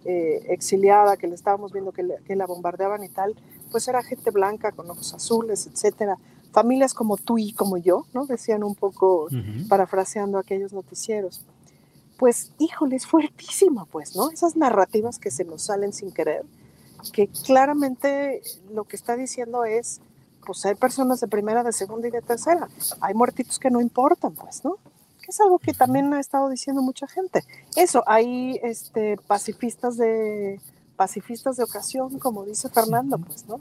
eh, 0.05 0.45
exiliada, 0.47 1.17
que 1.17 1.27
le 1.27 1.35
estábamos 1.35 1.73
viendo 1.73 1.91
que, 1.91 2.35
la 2.35 2.45
bombardeaban 2.45 3.03
y 3.03 3.09
tal, 3.09 3.35
pues 3.71 3.89
era 3.89 4.01
gente 4.01 4.31
blanca 4.31 4.71
con 4.71 4.89
ojos 4.89 5.13
azules, 5.13 5.67
etcétera. 5.67 6.17
Familias 6.53 6.93
como 6.93 7.17
tú 7.17 7.37
y 7.37 7.51
como 7.51 7.75
yo, 7.77 8.05
¿no? 8.13 8.25
Decían 8.25 8.63
un 8.63 8.75
poco, 8.75 9.27
parafraseando 9.67 10.37
aquellos 10.37 10.71
noticieros. 10.71 11.41
Pues, 12.17 12.53
híjole, 12.57 12.95
es 12.95 13.05
fuertísima, 13.05 13.85
pues, 13.85 14.15
¿no? 14.15 14.31
Esas 14.31 14.55
narrativas 14.55 15.19
que 15.19 15.29
se 15.29 15.43
nos 15.43 15.63
salen 15.63 15.91
sin 15.91 16.11
querer, 16.11 16.45
que 17.13 17.27
claramente 17.45 18.41
lo 18.73 18.83
que 18.83 18.95
está 18.95 19.15
diciendo 19.15 19.65
es, 19.65 20.01
pues 20.45 20.65
hay 20.65 20.75
personas 20.75 21.19
de 21.19 21.27
primera, 21.27 21.63
de 21.63 21.73
segunda 21.73 22.07
y 22.07 22.11
de 22.11 22.21
tercera. 22.21 22.67
Hay 23.01 23.13
muertitos 23.13 23.59
que 23.59 23.69
no 23.69 23.81
importan, 23.81 24.33
pues, 24.33 24.63
¿no? 24.63 24.77
es 25.29 25.39
algo 25.39 25.59
que 25.59 25.73
también 25.73 26.13
ha 26.13 26.19
estado 26.19 26.49
diciendo 26.49 26.81
mucha 26.81 27.07
gente. 27.07 27.43
Eso, 27.75 28.03
hay 28.07 28.59
este, 28.63 29.17
pacifistas 29.27 29.97
de 29.97 30.59
pacifistas 30.95 31.55
de 31.55 31.63
ocasión, 31.63 32.19
como 32.19 32.43
dice 32.43 32.67
Fernando, 32.69 33.17
pues, 33.19 33.47
¿no? 33.47 33.57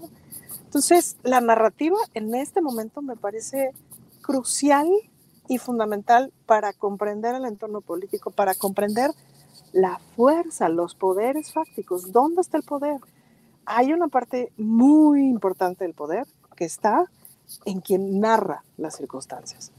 Entonces, 0.64 1.16
la 1.22 1.40
narrativa 1.40 1.96
en 2.14 2.34
este 2.34 2.60
momento 2.60 3.00
me 3.00 3.16
parece 3.16 3.70
crucial 4.22 4.88
y 5.46 5.58
fundamental 5.58 6.32
para 6.46 6.72
comprender 6.72 7.36
el 7.36 7.44
entorno 7.44 7.80
político, 7.80 8.30
para 8.30 8.54
comprender 8.54 9.12
la 9.72 10.00
fuerza, 10.16 10.68
los 10.68 10.94
poderes 10.94 11.52
fácticos. 11.52 12.10
¿Dónde 12.10 12.40
está 12.40 12.56
el 12.56 12.64
poder? 12.64 12.98
Hay 13.70 13.92
una 13.92 14.08
parte 14.08 14.50
muy 14.56 15.20
importante 15.20 15.84
del 15.84 15.92
poder 15.92 16.26
que 16.56 16.64
está 16.64 17.04
en 17.66 17.80
quien 17.80 18.18
narra 18.18 18.64
las 18.78 18.96
circunstancias. 18.96 19.72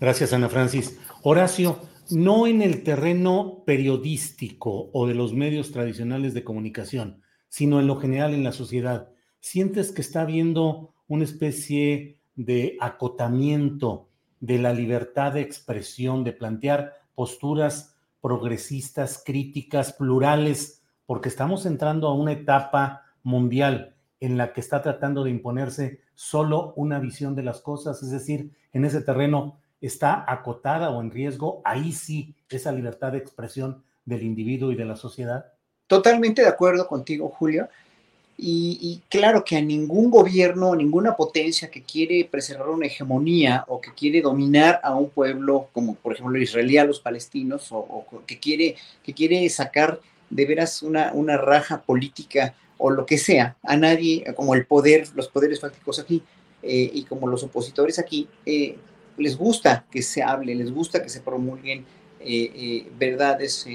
Gracias, 0.00 0.32
Ana 0.32 0.48
Francis. 0.48 0.98
Horacio, 1.22 1.78
no 2.10 2.48
en 2.48 2.62
el 2.62 2.82
terreno 2.82 3.62
periodístico 3.64 4.90
o 4.92 5.06
de 5.06 5.14
los 5.14 5.32
medios 5.32 5.70
tradicionales 5.70 6.34
de 6.34 6.42
comunicación, 6.42 7.22
sino 7.48 7.78
en 7.78 7.86
lo 7.86 7.96
general 7.96 8.34
en 8.34 8.42
la 8.42 8.50
sociedad, 8.50 9.08
¿sientes 9.38 9.92
que 9.92 10.02
está 10.02 10.22
habiendo 10.22 10.92
una 11.06 11.22
especie 11.22 12.18
de 12.34 12.76
acotamiento 12.80 14.08
de 14.40 14.58
la 14.58 14.72
libertad 14.72 15.32
de 15.32 15.42
expresión, 15.42 16.24
de 16.24 16.32
plantear 16.32 16.94
posturas 17.14 17.94
progresistas, 18.20 19.22
críticas, 19.24 19.92
plurales, 19.92 20.82
porque 21.06 21.28
estamos 21.28 21.66
entrando 21.66 22.08
a 22.08 22.14
una 22.14 22.32
etapa 22.32 23.02
mundial 23.22 23.94
en 24.20 24.36
la 24.36 24.52
que 24.52 24.60
está 24.60 24.82
tratando 24.82 25.24
de 25.24 25.30
imponerse 25.30 26.00
solo 26.14 26.72
una 26.76 26.98
visión 26.98 27.34
de 27.34 27.42
las 27.42 27.60
cosas, 27.60 28.02
es 28.02 28.10
decir, 28.10 28.52
en 28.72 28.84
ese 28.84 29.00
terreno 29.00 29.58
está 29.80 30.24
acotada 30.26 30.90
o 30.90 31.00
en 31.00 31.10
riesgo, 31.10 31.60
ahí 31.64 31.92
sí 31.92 32.34
esa 32.48 32.72
libertad 32.72 33.12
de 33.12 33.18
expresión 33.18 33.82
del 34.04 34.22
individuo 34.22 34.72
y 34.72 34.76
de 34.76 34.84
la 34.84 34.96
sociedad. 34.96 35.46
Totalmente 35.86 36.42
de 36.42 36.48
acuerdo 36.48 36.86
contigo, 36.86 37.28
Julio. 37.28 37.68
Y, 38.36 39.00
claro 39.08 39.44
que 39.44 39.56
a 39.56 39.60
ningún 39.60 40.10
gobierno, 40.10 40.74
ninguna 40.74 41.14
potencia 41.14 41.70
que 41.70 41.84
quiere 41.84 42.28
preservar 42.28 42.68
una 42.68 42.86
hegemonía 42.86 43.64
o 43.68 43.80
que 43.80 43.92
quiere 43.94 44.20
dominar 44.20 44.80
a 44.82 44.96
un 44.96 45.10
pueblo, 45.10 45.68
como 45.72 45.94
por 45.94 46.14
ejemplo 46.14 46.36
israelí 46.36 46.76
a 46.76 46.84
los 46.84 46.98
palestinos, 46.98 47.68
o, 47.70 48.04
que, 48.26 48.40
quiere, 48.40 48.74
que 49.04 49.14
quiere 49.14 49.48
sacar 49.48 50.00
de 50.30 50.46
veras 50.46 50.82
una, 50.82 51.12
una 51.12 51.36
raja 51.36 51.82
política 51.82 52.54
o 52.78 52.90
lo 52.90 53.06
que 53.06 53.18
sea, 53.18 53.56
a 53.62 53.76
nadie, 53.76 54.24
como 54.36 54.54
el 54.54 54.66
poder, 54.66 55.08
los 55.14 55.28
poderes 55.28 55.60
fácticos 55.60 55.98
aquí 55.98 56.22
eh, 56.62 56.90
y 56.92 57.04
como 57.04 57.28
los 57.28 57.42
opositores 57.42 57.98
aquí, 57.98 58.28
eh, 58.46 58.76
les 59.16 59.36
gusta 59.36 59.84
que 59.90 60.02
se 60.02 60.22
hable, 60.22 60.54
les 60.54 60.72
gusta 60.72 61.02
que 61.02 61.08
se 61.08 61.20
promulguen 61.20 61.84
eh, 62.20 62.50
eh, 62.54 62.86
verdades, 62.98 63.66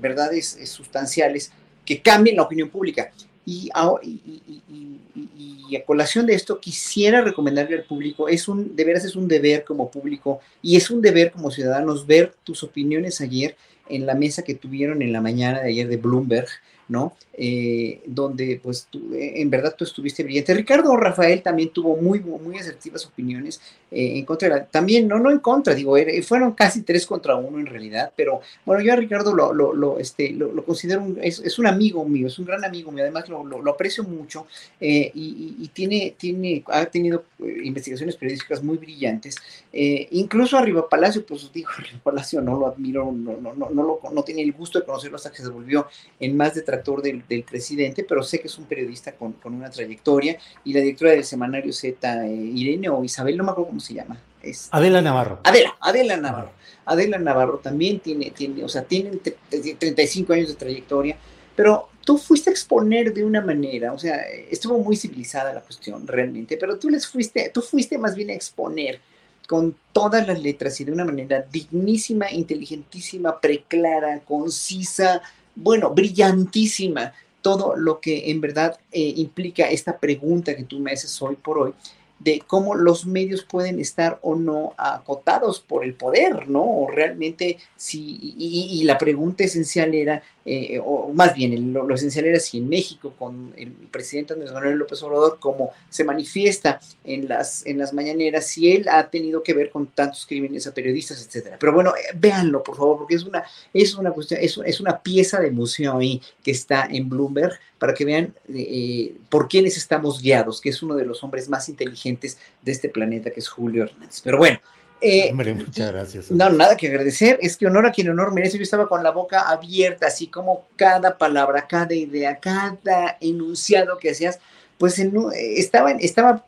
verdades 0.00 0.58
sustanciales 0.64 1.52
que 1.84 2.02
cambien 2.02 2.36
la 2.36 2.42
opinión 2.42 2.68
pública. 2.68 3.12
Y 3.48 3.70
a, 3.72 3.94
y, 4.02 5.76
a, 5.76 5.84
colación 5.84 6.26
de 6.26 6.34
esto, 6.34 6.58
quisiera 6.58 7.20
recomendarle 7.20 7.76
al 7.76 7.84
público, 7.84 8.28
es 8.28 8.48
un, 8.48 8.74
de 8.74 8.84
veras 8.84 9.04
es 9.04 9.14
un 9.14 9.28
deber 9.28 9.64
como 9.64 9.88
público 9.88 10.40
y 10.60 10.76
es 10.76 10.90
un 10.90 11.00
deber 11.00 11.30
como 11.30 11.52
ciudadanos 11.52 12.06
ver 12.06 12.34
tus 12.42 12.64
opiniones 12.64 13.20
ayer 13.20 13.56
en 13.88 14.06
la 14.06 14.14
mesa 14.14 14.42
que 14.42 14.54
tuvieron 14.54 15.02
en 15.02 15.12
la 15.12 15.20
mañana 15.20 15.60
de 15.60 15.68
ayer 15.68 15.88
de 15.88 15.96
Bloomberg, 15.96 16.48
¿no? 16.88 17.14
Eh, 17.38 18.00
donde 18.06 18.58
pues 18.62 18.88
eh, 19.12 19.34
en 19.36 19.50
verdad 19.50 19.74
tú 19.76 19.84
estuviste 19.84 20.22
brillante. 20.22 20.54
Ricardo 20.54 20.96
Rafael 20.96 21.42
también 21.42 21.68
tuvo 21.68 21.94
muy, 21.96 22.20
muy 22.20 22.56
asertivas 22.56 23.04
opiniones 23.04 23.60
eh, 23.90 24.16
en 24.16 24.24
contra, 24.24 24.64
también, 24.64 25.06
no, 25.06 25.18
no 25.18 25.30
en 25.30 25.40
contra, 25.40 25.74
digo, 25.74 25.96
fueron 26.22 26.52
casi 26.52 26.80
tres 26.80 27.04
contra 27.04 27.36
uno 27.36 27.58
en 27.58 27.66
realidad, 27.66 28.10
pero 28.16 28.40
bueno, 28.64 28.82
yo 28.82 28.94
a 28.94 28.96
Ricardo 28.96 29.34
lo, 29.34 29.52
lo, 29.52 29.74
lo 29.74 29.98
este, 29.98 30.30
lo, 30.30 30.64
considero, 30.64 31.06
es, 31.20 31.58
un 31.58 31.66
amigo 31.66 32.06
mío, 32.06 32.26
es 32.28 32.38
un 32.38 32.46
gran 32.46 32.64
amigo 32.64 32.90
mío, 32.90 33.04
además 33.04 33.28
lo, 33.28 33.70
aprecio 33.70 34.02
mucho 34.04 34.46
y, 34.80 35.70
tiene, 35.74 36.14
tiene, 36.16 36.64
ha 36.68 36.86
tenido 36.86 37.24
investigaciones 37.38 38.16
periodísticas 38.16 38.62
muy 38.62 38.78
brillantes, 38.78 39.36
incluso 39.72 40.56
arriba 40.56 40.88
Palacio, 40.88 41.24
pues 41.26 41.50
digo, 41.52 41.68
arriba 41.76 42.00
Palacio 42.02 42.40
no 42.40 42.58
lo 42.58 42.66
admiro, 42.68 43.12
no, 43.12 43.36
no, 43.36 43.54
no, 43.54 43.70
no, 43.70 44.00
no 44.10 44.22
tiene 44.22 44.42
el 44.42 44.52
gusto 44.52 44.78
de 44.78 44.86
conocerlo 44.86 45.16
hasta 45.16 45.30
que 45.30 45.42
se 45.42 45.48
volvió 45.48 45.86
en 46.18 46.36
más 46.36 46.54
de 46.54 46.62
del, 47.02 47.44
presidente, 47.44 48.04
pero 48.04 48.22
sé 48.22 48.40
que 48.40 48.48
es 48.48 48.58
un 48.58 48.64
periodista 48.64 49.12
con, 49.12 49.36
una 49.44 49.70
trayectoria 49.70 50.38
y 50.64 50.72
la 50.72 50.80
directora 50.80 51.12
del 51.12 51.24
semanario 51.24 51.72
Z, 51.72 52.26
eh, 52.26 52.32
Irene 52.32 52.88
o 52.88 53.04
Isabel, 53.04 53.36
no 53.36 53.44
me 53.44 53.50
acuerdo 53.50 53.68
cómo 53.68 53.80
se 53.80 53.94
llama. 53.94 54.20
Es, 54.42 54.68
Adela 54.70 55.02
Navarro. 55.02 55.40
Adela, 55.44 55.76
Adela 55.80 56.16
Navarro. 56.16 56.52
Adela 56.84 57.18
Navarro 57.18 57.58
también 57.58 58.00
tiene, 58.00 58.30
tiene 58.30 58.62
o 58.64 58.68
sea, 58.68 58.82
tiene 58.82 59.18
35 59.18 60.32
años 60.32 60.48
de 60.48 60.54
trayectoria, 60.54 61.16
pero 61.54 61.88
tú 62.04 62.16
fuiste 62.16 62.50
a 62.50 62.52
exponer 62.52 63.12
de 63.12 63.24
una 63.24 63.40
manera, 63.40 63.92
o 63.92 63.98
sea, 63.98 64.16
estuvo 64.50 64.78
muy 64.78 64.96
civilizada 64.96 65.52
la 65.52 65.60
cuestión 65.60 66.06
realmente, 66.06 66.56
pero 66.56 66.78
tú 66.78 66.88
les 66.88 67.06
fuiste, 67.06 67.50
tú 67.52 67.60
fuiste 67.62 67.98
más 67.98 68.14
bien 68.14 68.30
a 68.30 68.34
exponer 68.34 69.00
con 69.46 69.76
todas 69.92 70.26
las 70.26 70.40
letras 70.40 70.80
y 70.80 70.84
de 70.84 70.92
una 70.92 71.04
manera 71.04 71.44
dignísima, 71.50 72.30
inteligentísima, 72.30 73.40
preclara, 73.40 74.20
concisa, 74.20 75.22
bueno, 75.56 75.90
brillantísima 75.90 77.12
todo 77.42 77.76
lo 77.76 78.00
que 78.00 78.30
en 78.30 78.40
verdad 78.40 78.78
eh, 78.90 79.14
implica 79.16 79.70
esta 79.70 79.98
pregunta 79.98 80.56
que 80.56 80.64
tú 80.64 80.80
me 80.80 80.92
haces 80.92 81.20
hoy 81.22 81.36
por 81.36 81.58
hoy, 81.58 81.74
de 82.18 82.42
cómo 82.46 82.74
los 82.74 83.06
medios 83.06 83.44
pueden 83.44 83.78
estar 83.78 84.18
o 84.22 84.34
no 84.34 84.74
acotados 84.76 85.60
por 85.60 85.84
el 85.84 85.94
poder, 85.94 86.48
¿no? 86.48 86.62
O 86.62 86.90
realmente, 86.90 87.58
si, 87.76 88.34
y, 88.38 88.82
la 88.84 88.98
pregunta 88.98 89.44
esencial 89.44 89.94
era, 89.94 90.22
eh, 90.48 90.80
o 90.82 91.12
más 91.12 91.34
bien, 91.34 91.72
lo, 91.72 91.92
esencial 91.92 92.24
era 92.24 92.38
si 92.38 92.58
en 92.58 92.68
México, 92.68 93.12
con 93.18 93.52
el 93.56 93.72
presidente 93.72 94.32
Andrés 94.32 94.52
Manuel 94.52 94.76
López 94.76 95.02
Obrador, 95.02 95.38
como 95.40 95.72
se 95.90 96.04
manifiesta 96.04 96.78
en 97.02 97.26
las, 97.26 97.66
en 97.66 97.78
las 97.78 97.92
mañaneras, 97.92 98.46
si 98.46 98.70
él 98.70 98.86
ha 98.88 99.10
tenido 99.10 99.42
que 99.42 99.54
ver 99.54 99.70
con 99.70 99.88
tantos 99.88 100.24
crímenes 100.24 100.64
a 100.68 100.72
periodistas, 100.72 101.26
etcétera. 101.26 101.56
Pero 101.58 101.72
bueno, 101.72 101.94
eh, 101.96 102.14
véanlo, 102.14 102.62
por 102.62 102.76
favor, 102.76 102.98
porque 102.98 103.16
es 103.16 103.24
una, 103.24 103.42
es 103.74 103.96
una 103.96 104.12
cuestión, 104.12 104.38
es, 104.40 104.56
es 104.64 104.80
una 104.80 105.02
pieza 105.02 105.40
de 105.40 105.50
museo 105.50 105.98
ahí 105.98 106.22
que 106.44 106.52
está 106.52 106.86
en 106.88 107.08
Bloomberg, 107.08 107.58
para 107.78 107.92
que 107.92 108.04
vean 108.04 108.32
eh, 108.48 109.16
por 109.28 109.48
quiénes 109.48 109.76
estamos 109.76 110.22
guiados, 110.22 110.60
que 110.60 110.68
es 110.68 110.80
uno 110.80 110.94
de 110.94 111.04
los 111.04 111.24
hombres 111.24 111.48
más 111.48 111.68
inteligentes 111.68 112.38
de 112.62 112.70
este 112.70 112.88
planeta, 112.88 113.30
que 113.30 113.40
es 113.40 113.48
Julio 113.48 113.82
Hernández. 113.82 114.20
Pero 114.22 114.38
bueno. 114.38 114.60
Eh, 115.00 115.28
Hombre, 115.32 115.54
muchas 115.54 115.92
gracias. 115.92 116.30
No, 116.30 116.50
nada 116.50 116.76
que 116.76 116.88
agradecer, 116.88 117.38
es 117.40 117.56
que 117.56 117.66
honor 117.66 117.86
a 117.86 117.92
quien 117.92 118.08
honor 118.08 118.32
merece. 118.32 118.58
Yo 118.58 118.62
estaba 118.62 118.88
con 118.88 119.02
la 119.02 119.10
boca 119.10 119.48
abierta, 119.48 120.06
así 120.06 120.28
como 120.28 120.66
cada 120.76 121.16
palabra, 121.18 121.66
cada 121.66 121.94
idea, 121.94 122.36
cada 122.36 123.16
enunciado 123.20 123.98
que 123.98 124.10
hacías, 124.10 124.38
pues 124.78 124.98
estaba, 124.98 125.92
estaba 125.92 126.44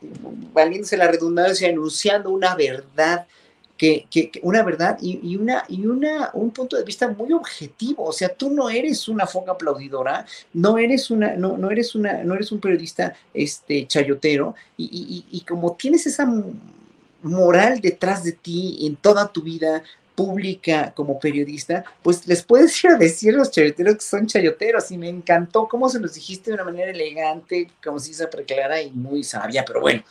valiéndose 0.53 0.97
la 0.97 1.07
redundancia, 1.07 1.67
enunciando 1.67 2.29
una 2.29 2.55
verdad 2.55 3.25
que, 3.79 4.29
una 4.43 4.61
verdad 4.61 4.97
y, 5.01 5.37
una, 5.37 5.63
y 5.69 5.85
una, 5.85 6.31
un 6.33 6.51
punto 6.51 6.75
de 6.75 6.83
vista 6.83 7.07
muy 7.07 7.31
objetivo. 7.31 8.03
O 8.03 8.11
sea, 8.11 8.29
tú 8.29 8.49
no 8.49 8.69
eres 8.69 9.07
una 9.07 9.25
foca 9.25 9.53
aplaudidora, 9.53 10.25
no 10.53 10.77
eres, 10.77 11.09
una, 11.09 11.35
no, 11.35 11.57
no 11.57 11.71
eres, 11.71 11.95
una, 11.95 12.23
no 12.23 12.35
eres 12.35 12.51
un 12.51 12.59
periodista 12.59 13.15
este, 13.33 13.87
chayotero, 13.87 14.53
y, 14.77 15.25
y, 15.31 15.41
como 15.41 15.75
tienes 15.75 16.05
esa 16.05 16.25
moral 17.21 17.81
detrás 17.81 18.23
de 18.23 18.33
ti 18.33 18.85
en 18.85 18.95
toda 18.95 19.31
tu 19.31 19.41
vida 19.41 19.83
pública 20.15 20.93
como 20.95 21.19
periodista, 21.19 21.85
pues 22.03 22.27
les 22.27 22.43
puedes 22.43 22.83
ir 22.83 22.91
a 22.91 22.97
decir 22.97 23.33
a 23.33 23.37
los 23.37 23.51
chayoteros 23.51 23.95
que 23.95 24.01
son 24.01 24.27
chayoteros 24.27 24.91
y 24.91 24.97
me 24.97 25.07
encantó 25.07 25.67
cómo 25.67 25.87
se 25.89 25.99
los 25.99 26.13
dijiste 26.13 26.51
de 26.51 26.55
una 26.55 26.65
manera 26.65 26.91
elegante, 26.91 27.71
como 27.81 27.99
si 27.99 28.13
se 28.13 28.27
preclara 28.27 28.81
y 28.81 28.91
muy 28.91 29.23
sabia, 29.23 29.63
pero 29.65 29.79
bueno, 29.79 30.03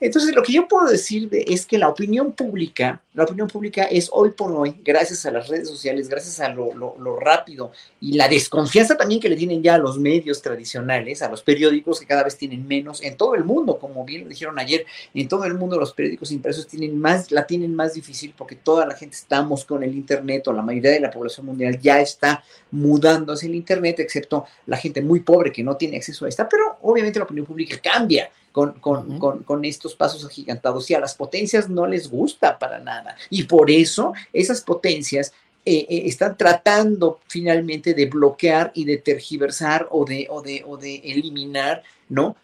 entonces, 0.00 0.34
lo 0.34 0.42
que 0.42 0.54
yo 0.54 0.66
puedo 0.66 0.88
decir 0.88 1.28
es 1.30 1.66
que 1.66 1.76
la 1.76 1.88
opinión 1.88 2.32
pública, 2.32 3.02
la 3.12 3.24
opinión 3.24 3.48
pública 3.48 3.84
es 3.84 4.08
hoy 4.12 4.30
por 4.30 4.52
hoy, 4.52 4.80
gracias 4.84 5.26
a 5.26 5.32
las 5.32 5.48
redes 5.48 5.68
sociales, 5.68 6.08
gracias 6.08 6.38
a 6.38 6.48
lo, 6.50 7.16
rápido 7.18 7.72
y 8.00 8.12
la 8.12 8.28
desconfianza 8.28 8.96
también 8.96 9.20
que 9.20 9.28
le 9.28 9.34
tienen 9.34 9.62
ya 9.62 9.74
a 9.74 9.78
los 9.78 9.98
medios 9.98 10.40
tradicionales, 10.40 11.20
a 11.20 11.28
los 11.28 11.42
periódicos 11.42 11.98
que 11.98 12.06
cada 12.06 12.22
vez 12.22 12.36
tienen 12.36 12.66
menos 12.68 13.02
en 13.02 13.16
todo 13.16 13.34
el 13.34 13.44
mundo, 13.44 13.78
como 13.80 14.04
bien 14.04 14.22
lo 14.22 14.28
dijeron 14.28 14.58
ayer, 14.60 14.86
en 15.12 15.26
todo 15.26 15.44
el 15.44 15.54
mundo 15.54 15.76
los 15.76 15.92
periódicos 15.92 16.30
impresos 16.30 16.68
tienen 16.68 16.96
más, 16.98 17.32
la 17.32 17.46
tienen 17.46 17.74
más 17.74 17.94
difícil 17.94 18.32
porque 18.36 18.54
toda 18.54 18.86
la 18.86 18.94
gente 18.94 19.16
estamos 19.16 19.64
con 19.64 19.82
el 19.82 19.94
Internet 19.94 20.46
o 20.46 20.52
la 20.52 20.62
mayoría 20.62 20.92
de 20.92 21.00
la 21.00 21.10
población 21.10 21.46
mundial 21.46 21.80
ya 21.80 22.00
está 22.00 22.44
mudando 22.70 23.32
hacia 23.32 23.48
el 23.48 23.56
Internet, 23.56 23.98
excepto 23.98 24.44
la 24.66 24.76
gente 24.76 25.02
muy 25.02 25.20
pobre 25.20 25.50
que 25.50 25.64
no 25.64 25.76
tiene 25.76 25.96
acceso 25.96 26.26
a 26.26 26.28
esta, 26.28 26.48
pero 26.48 26.78
obviamente 26.82 27.18
la 27.18 27.24
opinión 27.24 27.46
pública 27.46 27.76
cambia 27.82 28.30
con, 28.52 28.72
con, 28.80 29.64
estos 29.64 29.94
pasos 29.94 30.24
agigantados 30.24 30.90
y 30.90 30.94
a 30.94 31.00
las 31.00 31.14
potencias 31.14 31.68
no 31.68 31.86
les 31.86 32.10
gusta 32.10 32.58
para 32.58 32.78
nada. 32.80 33.09
Y 33.28 33.44
por 33.44 33.70
eso 33.70 34.12
esas 34.32 34.60
potencias 34.60 35.32
eh, 35.64 35.86
eh, 35.90 36.02
están 36.06 36.38
tratando 36.38 37.20
finalmente 37.26 37.92
de 37.92 38.06
bloquear 38.06 38.72
y 38.74 38.84
de 38.86 38.96
tergiversar 38.96 39.88
o 39.90 40.06
de, 40.06 40.26
o 40.30 40.40
de, 40.40 40.64
o 40.66 40.78
de 40.78 40.96
eliminar, 41.04 41.82
¿no? 42.08 42.34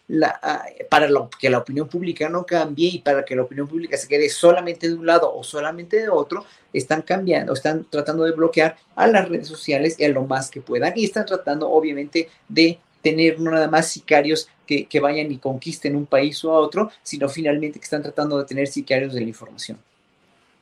Ah, 0.43 0.65
para 0.87 1.09
que 1.39 1.49
la 1.49 1.57
opinión 1.57 1.87
pública 1.87 2.29
no 2.29 2.45
cambie 2.45 2.89
y 2.89 2.99
para 2.99 3.25
que 3.25 3.35
la 3.35 3.41
opinión 3.41 3.67
pública 3.67 3.97
se 3.97 4.07
quede 4.07 4.29
solamente 4.29 4.87
de 4.87 4.93
un 4.93 5.07
lado 5.07 5.33
o 5.35 5.43
solamente 5.43 5.97
de 5.97 6.09
otro, 6.09 6.45
están 6.71 7.01
cambiando, 7.01 7.53
están 7.53 7.85
tratando 7.89 8.23
de 8.23 8.33
bloquear 8.33 8.77
a 8.95 9.07
las 9.07 9.27
redes 9.27 9.47
sociales 9.47 9.95
y 9.97 10.05
a 10.05 10.09
lo 10.09 10.25
más 10.25 10.51
que 10.51 10.61
puedan 10.61 10.93
y 10.95 11.05
están 11.05 11.25
tratando 11.25 11.69
obviamente 11.71 12.29
de 12.47 12.79
tener 13.01 13.39
no 13.39 13.51
nada 13.51 13.67
más 13.67 13.87
sicarios 13.89 14.47
que, 14.67 14.99
vayan 14.99 15.31
y 15.31 15.37
conquisten 15.37 15.95
un 15.95 16.05
país 16.05 16.43
o 16.43 16.51
a 16.51 16.59
otro, 16.59 16.91
sino 17.01 17.29
finalmente 17.29 17.79
que 17.79 17.85
están 17.85 18.03
tratando 18.03 18.37
de 18.37 18.45
tener 18.45 18.67
sicarios 18.67 19.13
de 19.13 19.21
la 19.21 19.27
información. 19.27 19.79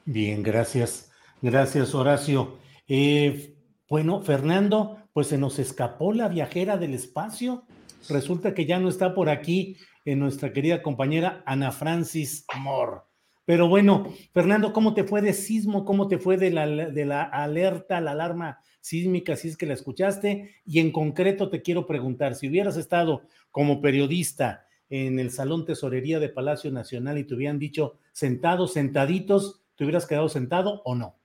Bien, 0.06 0.44
gracias. 0.44 1.12
Gracias, 1.42 1.96
Horacio. 1.96 2.60
Eh, 2.88 3.56
bueno, 3.90 4.22
Fernando, 4.22 4.98
pues 5.14 5.28
se 5.28 5.38
nos 5.40 5.58
escapó 5.58 6.14
la 6.14 6.28
viajera 6.28 6.78
del 6.78 6.94
espacio. 6.94 7.66
Resulta 8.10 8.54
que 8.54 8.68
ya 8.68 8.80
no 8.80 8.88
está 8.88 9.16
por 9.16 9.30
aquí 9.30 9.78
en 10.06 10.20
nuestra 10.20 10.54
querida 10.54 10.84
compañera 10.84 11.42
Ana 11.48 11.72
Francis 11.72 12.46
Moore. 12.60 13.02
Pero 13.46 13.68
bueno, 13.68 14.14
Fernando, 14.32 14.74
¿cómo 14.74 14.94
te 14.94 15.04
fue 15.04 15.22
de 15.22 15.34
sismo? 15.34 15.86
¿Cómo 15.86 16.08
te 16.08 16.20
fue 16.20 16.38
de 16.38 16.52
la, 16.52 16.68
de 16.68 17.06
la 17.06 17.24
alerta, 17.24 18.00
la 18.00 18.12
alarma 18.12 18.60
sísmica, 18.82 19.36
si 19.36 19.48
es 19.50 19.58
que 19.58 19.66
la 19.66 19.74
escuchaste? 19.74 20.56
Y 20.66 20.80
en 20.80 20.92
concreto 20.92 21.50
te 21.50 21.64
quiero 21.64 21.88
preguntar, 21.88 22.36
si 22.36 22.48
hubieras 22.48 22.78
estado 22.78 23.24
como 23.50 23.82
periodista 23.82 24.68
en 24.90 25.20
el 25.20 25.32
Salón 25.32 25.66
Tesorería 25.66 26.20
de 26.20 26.30
Palacio 26.30 26.72
Nacional 26.72 27.18
y 27.18 27.24
te 27.24 27.34
hubieran 27.34 27.58
dicho 27.58 27.98
sentados, 28.14 28.74
sentaditos, 28.74 29.65
¿te 29.76 29.84
hubieras 29.84 30.06
quedado 30.06 30.30
sentado 30.30 30.82
o 30.86 30.96
no? 30.96 31.20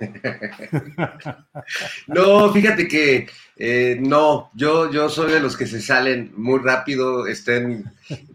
no, 2.06 2.52
fíjate 2.52 2.86
que 2.86 3.28
eh, 3.56 3.98
no, 4.00 4.50
yo, 4.54 4.90
yo 4.90 5.08
soy 5.08 5.32
de 5.32 5.40
los 5.40 5.56
que 5.56 5.66
se 5.66 5.80
salen 5.80 6.32
muy 6.36 6.60
rápido, 6.60 7.26
estén, 7.26 7.90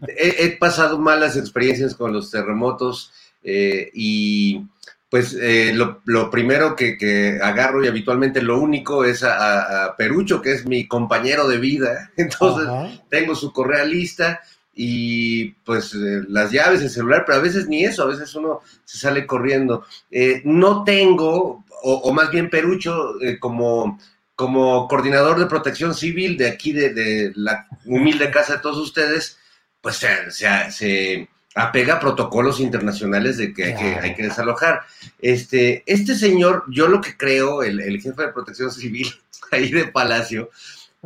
he, 0.08 0.56
pasado 0.58 0.98
malas 0.98 1.36
experiencias 1.36 1.94
con 1.94 2.12
los 2.12 2.30
terremotos 2.30 3.12
eh, 3.42 3.90
y 3.94 4.66
pues 5.08 5.36
eh, 5.40 5.72
lo, 5.72 6.30
primero 6.30 6.74
que, 6.74 7.38
agarro 7.42 7.84
y 7.84 7.88
habitualmente 7.88 8.42
lo 8.42 8.60
único 8.60 9.04
es 9.04 9.22
a, 9.22 9.94
Perucho, 9.96 10.42
que 10.42 10.52
es 10.52 10.66
mi 10.66 10.86
compañero 10.86 11.48
de 11.48 11.58
vida. 11.58 12.10
Entonces 12.16 12.68
tengo 13.08 13.34
su 13.34 13.52
correa 13.52 13.84
lista 13.84 14.40
y 14.76 15.52
pues 15.64 15.94
eh, 15.94 16.22
las 16.28 16.52
llaves, 16.52 16.82
el 16.82 16.90
celular, 16.90 17.24
pero 17.26 17.38
a 17.38 17.42
veces 17.42 17.66
ni 17.66 17.84
eso, 17.84 18.02
a 18.02 18.06
veces 18.06 18.32
uno 18.34 18.60
se 18.84 18.98
sale 18.98 19.26
corriendo. 19.26 19.84
Eh, 20.10 20.42
no 20.44 20.84
tengo, 20.84 21.64
o, 21.82 22.12
más 22.12 22.30
bien 22.30 22.50
Perucho, 22.50 23.14
como, 23.40 23.98
como 24.34 24.86
coordinador 24.86 25.38
de 25.38 25.46
protección 25.46 25.94
civil 25.94 26.36
de 26.36 26.48
aquí, 26.48 26.72
de, 26.72 27.32
la 27.34 27.66
humilde 27.86 28.30
casa 28.30 28.54
de 28.56 28.60
todos 28.60 28.76
ustedes, 28.76 29.38
pues 29.80 29.96
se, 29.96 30.70
se 30.70 31.28
apega 31.56 31.94
a 31.94 32.00
protocolos 32.00 32.60
internacionales 32.60 33.38
de 33.38 33.52
que, 33.54 33.64
hay, 33.64 34.14
que 34.14 34.22
desalojar. 34.22 34.82
Este, 35.18 35.82
este 35.86 36.14
señor, 36.14 36.64
yo 36.68 36.86
lo 36.86 37.00
que 37.00 37.16
creo, 37.16 37.62
el, 37.62 37.80
jefe 38.00 38.22
de 38.22 38.32
protección 38.32 38.70
civil 38.70 39.08
ahí 39.50 39.72
de 39.72 39.86
Palacio, 39.86 40.50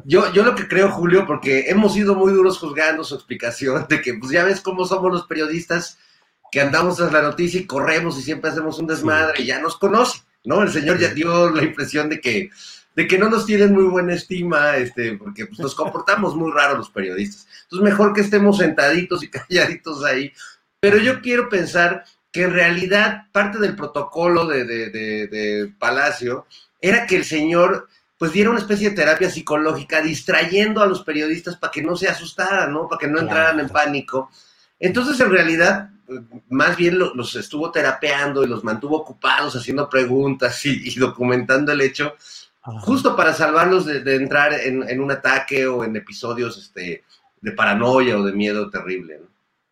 yo, 0.05 0.33
yo 0.33 0.45
lo 0.45 0.55
que 0.55 0.69
creo, 0.69 0.91
Julio, 0.91 1.27
porque 1.27 1.67
hemos 1.69 1.95
sido 1.95 2.15
muy 2.15 2.33
duros 2.33 2.59
juzgando 2.59 3.05
su 3.05 3.15
explicación 3.15 3.87
de 3.89 4.01
que, 4.01 4.15
pues 4.15 4.33
ya 4.33 4.45
ves 4.45 4.61
cómo 4.61 4.85
somos 4.85 5.13
los 5.13 5.27
periodistas 5.27 5.99
que 6.51 6.61
andamos 6.61 6.97
tras 6.97 7.13
la 7.13 7.23
noticia 7.23 7.61
y 7.61 7.67
corremos 7.67 8.19
y 8.19 8.23
siempre 8.23 8.51
hacemos 8.51 8.79
un 8.79 8.87
desmadre 8.87 9.43
y 9.43 9.47
ya 9.47 9.61
nos 9.61 9.77
conoce, 9.77 10.21
¿no? 10.45 10.63
El 10.63 10.71
señor 10.71 10.99
ya 10.99 11.15
dio 11.15 11.51
la 11.51 11.63
impresión 11.63 12.09
de 12.09 12.21
que 12.21 12.51
de 12.97 13.07
que 13.07 13.19
no 13.19 13.31
nos 13.31 13.47
tienen 13.47 13.73
muy 13.73 13.85
buena 13.85 14.15
estima, 14.15 14.77
este, 14.77 15.17
porque 15.17 15.47
pues, 15.47 15.59
nos 15.61 15.75
comportamos 15.75 16.35
muy 16.35 16.51
raro 16.51 16.77
los 16.77 16.91
periodistas. 16.91 17.47
Entonces, 17.63 17.85
mejor 17.85 18.13
que 18.13 18.21
estemos 18.21 18.59
sentaditos 18.59 19.23
y 19.23 19.31
calladitos 19.31 20.05
ahí. 20.05 20.33
Pero 20.81 20.99
yo 20.99 21.21
quiero 21.21 21.49
pensar 21.49 22.05
que 22.33 22.43
en 22.43 22.53
realidad 22.53 23.27
parte 23.33 23.59
del 23.59 23.77
protocolo 23.77 24.47
de, 24.47 24.65
de, 24.65 25.73
Palacio 25.79 26.47
era 26.81 27.07
que 27.07 27.17
el 27.17 27.25
señor 27.25 27.89
pues 28.21 28.33
diera 28.33 28.51
una 28.51 28.59
especie 28.59 28.91
de 28.91 28.97
terapia 28.97 29.31
psicológica 29.31 30.03
distrayendo 30.03 30.83
a 30.83 30.87
los 30.87 31.03
periodistas 31.03 31.57
para 31.57 31.71
que 31.71 31.83
no 31.83 31.97
se 31.97 32.07
asustaran, 32.07 32.71
¿no? 32.71 32.87
Para 32.87 32.99
que 32.99 33.09
no 33.09 33.19
entraran 33.19 33.59
en 33.61 33.71
pánico. 33.71 34.31
Entonces, 34.79 35.19
en 35.21 35.31
realidad, 35.31 35.89
más 36.51 36.77
bien 36.77 36.99
los 36.99 37.35
estuvo 37.35 37.71
terapeando 37.71 38.45
y 38.45 38.47
los 38.47 38.63
mantuvo 38.63 38.99
ocupados 38.99 39.57
haciendo 39.57 39.89
preguntas 39.89 40.61
y 40.67 40.95
documentando 40.99 41.73
el 41.73 41.81
hecho 41.81 42.15
justo 42.83 43.17
para 43.17 43.33
salvarlos 43.33 43.87
de, 43.87 44.17
entrar 44.17 44.53
en, 44.53 45.01
un 45.01 45.11
ataque 45.11 45.67
o 45.67 45.83
en 45.83 45.97
episodios 45.97 46.59
este, 46.59 47.05
de 47.41 47.53
paranoia 47.53 48.19
o 48.19 48.23
de 48.23 48.33
miedo 48.33 48.69
terrible. 48.69 49.23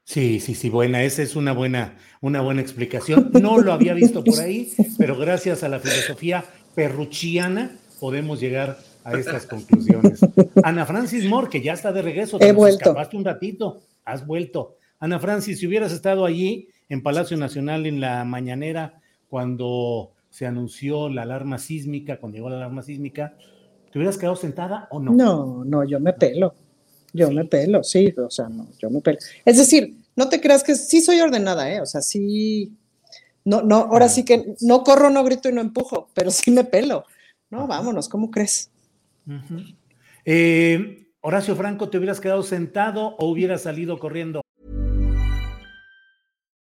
Sí, 0.04 0.40
sí, 0.40 0.54
sí, 0.54 0.70
buena, 0.70 1.02
esa 1.02 1.20
es 1.20 1.36
una 1.36 1.52
buena, 1.52 1.98
una 2.22 2.40
buena 2.40 2.62
explicación. 2.62 3.30
No 3.42 3.58
lo 3.58 3.74
había 3.74 3.92
visto 3.92 4.24
por 4.24 4.40
ahí, 4.40 4.72
pero 4.98 5.18
gracias 5.18 5.62
a 5.62 5.68
la 5.68 5.80
filosofía 5.80 6.46
perruchiana 6.74 7.72
podemos 7.98 8.40
llegar 8.40 8.78
a 9.04 9.18
estas 9.18 9.46
conclusiones. 9.46 10.20
Ana 10.62 10.86
Francis 10.86 11.24
Moore, 11.28 11.48
que 11.48 11.62
ya 11.62 11.72
está 11.72 11.92
de 11.92 12.02
regreso, 12.02 12.38
te 12.38 12.48
escapaste 12.48 13.16
un 13.16 13.24
ratito, 13.24 13.80
has 14.04 14.26
vuelto. 14.26 14.76
Ana 14.98 15.18
Francis, 15.18 15.60
si 15.60 15.66
hubieras 15.66 15.92
estado 15.92 16.24
allí 16.24 16.68
en 16.88 17.02
Palacio 17.02 17.36
Nacional 17.36 17.86
en 17.86 18.00
la 18.00 18.24
mañanera 18.24 19.00
cuando 19.28 20.12
se 20.30 20.46
anunció 20.46 21.08
la 21.08 21.22
alarma 21.22 21.58
sísmica, 21.58 22.18
cuando 22.18 22.36
llegó 22.36 22.50
la 22.50 22.56
alarma 22.56 22.82
sísmica, 22.82 23.34
¿Te 23.90 23.98
hubieras 23.98 24.18
quedado 24.18 24.36
sentada 24.36 24.86
o 24.90 25.00
no? 25.00 25.12
No, 25.12 25.64
no, 25.64 25.84
yo 25.84 25.98
me 26.00 26.12
pelo. 26.12 26.54
Yo 27.12 27.30
me 27.30 27.46
pelo, 27.46 27.82
sí, 27.82 28.14
o 28.18 28.30
sea, 28.30 28.48
no, 28.48 28.68
yo 28.78 28.90
me 28.90 29.00
pelo. 29.00 29.18
Es 29.44 29.56
decir, 29.56 29.96
no 30.14 30.28
te 30.28 30.40
creas 30.40 30.62
que 30.62 30.74
sí 30.74 31.00
soy 31.00 31.20
ordenada, 31.20 31.72
¿eh? 31.72 31.80
O 31.80 31.86
sea, 31.86 32.02
sí. 32.02 32.72
No, 33.44 33.62
no, 33.62 33.76
ahora 33.76 34.10
sí 34.10 34.24
que 34.24 34.54
no 34.60 34.84
corro, 34.84 35.08
no 35.08 35.24
grito 35.24 35.48
y 35.48 35.52
no 35.52 35.62
empujo, 35.62 36.10
pero 36.12 36.30
sí 36.30 36.50
me 36.50 36.64
pelo. 36.64 37.04
No, 37.50 37.66
vámonos, 37.66 38.08
¿cómo 38.08 38.30
crees? 38.30 38.70
eh, 40.24 41.06
Horacio 41.20 41.54
Franco, 41.56 41.88
¿te 41.88 41.98
hubieras 41.98 42.20
quedado 42.20 42.42
sentado 42.42 43.16
o 43.18 43.26
hubieras 43.30 43.62
salido 43.62 43.98
corriendo? 43.98 44.40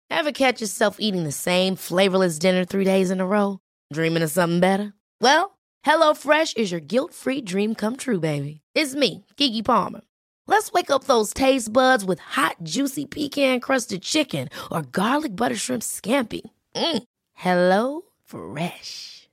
Ever 0.10 0.32
catch 0.32 0.62
yourself 0.62 0.98
eating 1.00 1.24
the 1.24 1.32
same 1.32 1.76
flavorless 1.76 2.38
dinner 2.38 2.64
three 2.66 2.86
days 2.86 3.10
in 3.10 3.20
a 3.20 3.26
row? 3.26 3.60
Dreaming 3.92 4.22
of 4.24 4.30
something 4.32 4.60
better? 4.60 4.94
Well, 5.20 5.58
HelloFresh 5.86 6.58
is 6.58 6.72
your 6.72 6.82
guilt-free 6.82 7.42
dream 7.42 7.74
come 7.76 7.96
true, 7.98 8.20
baby. 8.20 8.62
It's 8.76 8.94
me, 8.94 9.26
Kiki 9.38 9.64
Palmer. 9.64 10.02
Let's 10.48 10.72
wake 10.72 10.92
up 10.92 11.06
those 11.06 11.34
taste 11.34 11.72
buds 11.74 12.04
with 12.06 12.20
hot, 12.20 12.58
juicy 12.64 13.06
pecan-crusted 13.06 14.02
chicken 14.02 14.50
or 14.72 14.82
garlic 14.84 15.36
butter 15.36 15.56
shrimp 15.56 15.82
scampi. 15.82 16.42
Mm. 16.76 17.04
Hello 17.34 18.02
Fresh. 18.26 19.11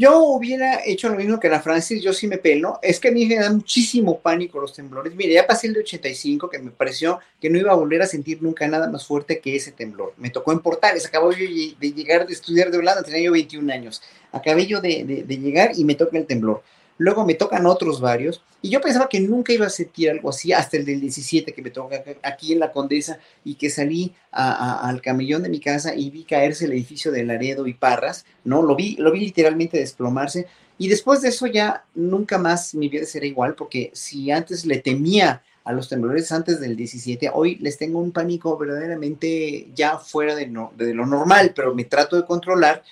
Yo 0.00 0.18
hubiera 0.24 0.80
hecho 0.86 1.10
lo 1.10 1.16
mismo 1.16 1.38
que 1.38 1.50
la 1.50 1.60
Francis, 1.60 2.02
yo 2.02 2.14
sí 2.14 2.26
me 2.26 2.38
pelo. 2.38 2.78
Es 2.80 2.98
que 2.98 3.08
a 3.08 3.12
mí 3.12 3.26
me 3.26 3.34
da 3.34 3.52
muchísimo 3.52 4.18
pánico 4.18 4.58
los 4.58 4.72
temblores. 4.72 5.14
Mire, 5.14 5.34
ya 5.34 5.46
pasé 5.46 5.66
el 5.66 5.74
de 5.74 5.80
85, 5.80 6.48
que 6.48 6.58
me 6.58 6.70
pareció 6.70 7.18
que 7.38 7.50
no 7.50 7.58
iba 7.58 7.70
a 7.70 7.74
volver 7.74 8.00
a 8.00 8.06
sentir 8.06 8.42
nunca 8.42 8.66
nada 8.66 8.90
más 8.90 9.06
fuerte 9.06 9.40
que 9.40 9.54
ese 9.54 9.72
temblor. 9.72 10.14
Me 10.16 10.30
tocó 10.30 10.52
en 10.52 10.60
Portales, 10.60 11.04
acabo 11.04 11.32
yo 11.32 11.44
de 11.78 11.92
llegar 11.92 12.26
de 12.26 12.32
estudiar 12.32 12.70
de 12.70 12.78
Holanda, 12.78 13.02
tenía 13.02 13.20
yo 13.20 13.32
21 13.32 13.70
años. 13.70 14.00
Acabé 14.32 14.66
yo 14.66 14.80
de, 14.80 15.04
de, 15.04 15.22
de 15.24 15.36
llegar 15.36 15.72
y 15.76 15.84
me 15.84 15.94
toca 15.94 16.16
el 16.16 16.24
temblor. 16.24 16.62
Luego 17.00 17.24
me 17.24 17.32
tocan 17.32 17.64
otros 17.64 17.98
varios, 17.98 18.44
y 18.60 18.68
yo 18.68 18.82
pensaba 18.82 19.08
que 19.08 19.20
nunca 19.20 19.54
iba 19.54 19.64
a 19.64 19.70
sentir 19.70 20.10
algo 20.10 20.28
así 20.28 20.52
hasta 20.52 20.76
el 20.76 20.84
del 20.84 21.00
17 21.00 21.54
que 21.54 21.62
me 21.62 21.70
toca 21.70 22.04
aquí 22.22 22.52
en 22.52 22.58
la 22.58 22.72
Condesa 22.72 23.18
y 23.42 23.54
que 23.54 23.70
salí 23.70 24.14
al 24.32 25.00
camellón 25.00 25.42
de 25.42 25.48
mi 25.48 25.60
casa 25.60 25.94
y 25.94 26.10
vi 26.10 26.24
caerse 26.24 26.66
el 26.66 26.72
edificio 26.72 27.10
de 27.10 27.24
Laredo 27.24 27.66
y 27.66 27.72
Parras, 27.72 28.26
¿no? 28.44 28.60
Lo 28.60 28.76
vi, 28.76 28.96
lo 28.96 29.12
vi 29.12 29.20
literalmente 29.20 29.78
desplomarse. 29.78 30.46
Y 30.76 30.88
después 30.88 31.22
de 31.22 31.30
eso 31.30 31.46
ya 31.46 31.86
nunca 31.94 32.36
más 32.36 32.74
mi 32.74 32.90
vida 32.90 33.06
será 33.06 33.24
igual, 33.24 33.54
porque 33.54 33.90
si 33.94 34.30
antes 34.30 34.66
le 34.66 34.76
temía 34.76 35.42
a 35.64 35.72
los 35.72 35.88
temblores 35.88 36.30
antes 36.32 36.60
del 36.60 36.76
17, 36.76 37.30
hoy 37.32 37.56
les 37.56 37.78
tengo 37.78 37.98
un 37.98 38.12
pánico 38.12 38.58
verdaderamente 38.58 39.68
ya 39.74 39.96
fuera 39.96 40.34
de 40.34 40.48
lo 40.48 41.06
normal, 41.06 41.54
pero 41.56 41.74
me 41.74 41.84
trato 41.84 42.16
de 42.16 42.26
controlar 42.26 42.82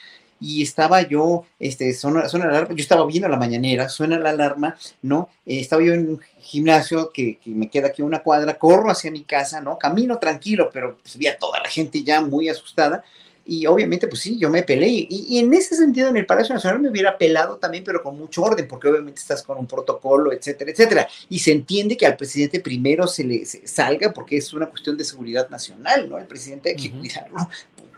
y 0.40 0.62
estaba 0.62 1.02
yo, 1.02 1.46
este, 1.58 1.92
suena, 1.94 2.28
suena 2.28 2.46
la 2.46 2.58
alarma, 2.58 2.74
yo 2.74 2.82
estaba 2.82 3.06
viendo 3.06 3.28
la 3.28 3.36
mañanera, 3.36 3.88
suena 3.88 4.18
la 4.18 4.30
alarma, 4.30 4.76
¿no? 5.02 5.28
Eh, 5.46 5.60
estaba 5.60 5.82
yo 5.82 5.94
en 5.94 6.08
un 6.10 6.20
gimnasio 6.40 7.10
que, 7.12 7.38
que, 7.38 7.50
me 7.50 7.68
queda 7.68 7.88
aquí 7.88 8.02
una 8.02 8.22
cuadra, 8.22 8.58
corro 8.58 8.90
hacia 8.90 9.10
mi 9.10 9.24
casa, 9.24 9.60
¿no? 9.60 9.78
Camino 9.78 10.18
tranquilo, 10.18 10.70
pero 10.72 10.98
pues, 10.98 11.16
vi 11.16 11.26
a 11.26 11.38
toda 11.38 11.60
la 11.60 11.68
gente 11.68 12.02
ya 12.02 12.20
muy 12.20 12.48
asustada. 12.48 13.02
Y 13.50 13.64
obviamente, 13.64 14.06
pues 14.08 14.20
sí, 14.20 14.38
yo 14.38 14.50
me 14.50 14.62
peleé. 14.62 15.06
Y, 15.08 15.26
y, 15.30 15.38
en 15.38 15.54
ese 15.54 15.74
sentido, 15.74 16.10
en 16.10 16.18
el 16.18 16.26
Palacio 16.26 16.54
Nacional 16.54 16.80
me 16.80 16.90
hubiera 16.90 17.16
pelado 17.16 17.56
también, 17.56 17.82
pero 17.82 18.02
con 18.02 18.18
mucho 18.18 18.42
orden, 18.42 18.68
porque 18.68 18.88
obviamente 18.88 19.22
estás 19.22 19.42
con 19.42 19.56
un 19.56 19.66
protocolo, 19.66 20.32
etcétera, 20.34 20.70
etcétera. 20.70 21.08
Y 21.30 21.38
se 21.38 21.52
entiende 21.52 21.96
que 21.96 22.04
al 22.04 22.14
presidente 22.14 22.60
primero 22.60 23.06
se 23.06 23.24
le 23.24 23.46
se 23.46 23.66
salga 23.66 24.12
porque 24.12 24.36
es 24.36 24.52
una 24.52 24.66
cuestión 24.66 24.98
de 24.98 25.04
seguridad 25.04 25.48
nacional, 25.48 26.10
¿no? 26.10 26.18
El 26.18 26.26
presidente 26.26 26.68
hay 26.68 26.76
que 26.76 26.90
cuidarlo 26.90 27.48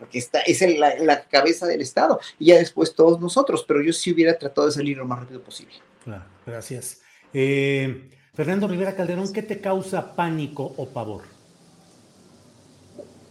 porque 0.00 0.18
está, 0.18 0.40
es 0.40 0.62
el, 0.62 0.80
la, 0.80 0.98
la, 0.98 1.24
cabeza 1.24 1.66
del 1.66 1.82
Estado, 1.82 2.18
y 2.38 2.46
ya 2.46 2.56
después 2.56 2.94
todos 2.94 3.20
nosotros, 3.20 3.64
pero 3.68 3.82
yo 3.82 3.92
sí 3.92 4.12
hubiera 4.12 4.36
tratado 4.36 4.66
de 4.66 4.72
salir 4.72 4.96
lo 4.96 5.06
más 5.06 5.20
rápido 5.20 5.42
posible. 5.42 5.74
Claro, 6.02 6.24
gracias. 6.46 7.02
Eh, 7.32 8.10
Fernando 8.34 8.66
Rivera 8.66 8.96
Calderón, 8.96 9.32
¿qué 9.32 9.42
te 9.42 9.60
causa 9.60 10.16
pánico 10.16 10.74
o 10.78 10.88
pavor? 10.88 11.24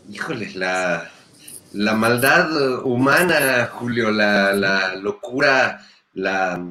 Híjoles, 0.07 0.55
la, 0.55 1.09
la 1.73 1.95
maldad 1.95 2.85
humana, 2.85 3.69
Julio, 3.73 4.11
la, 4.11 4.53
la 4.53 4.95
locura, 4.95 5.85
la, 6.13 6.63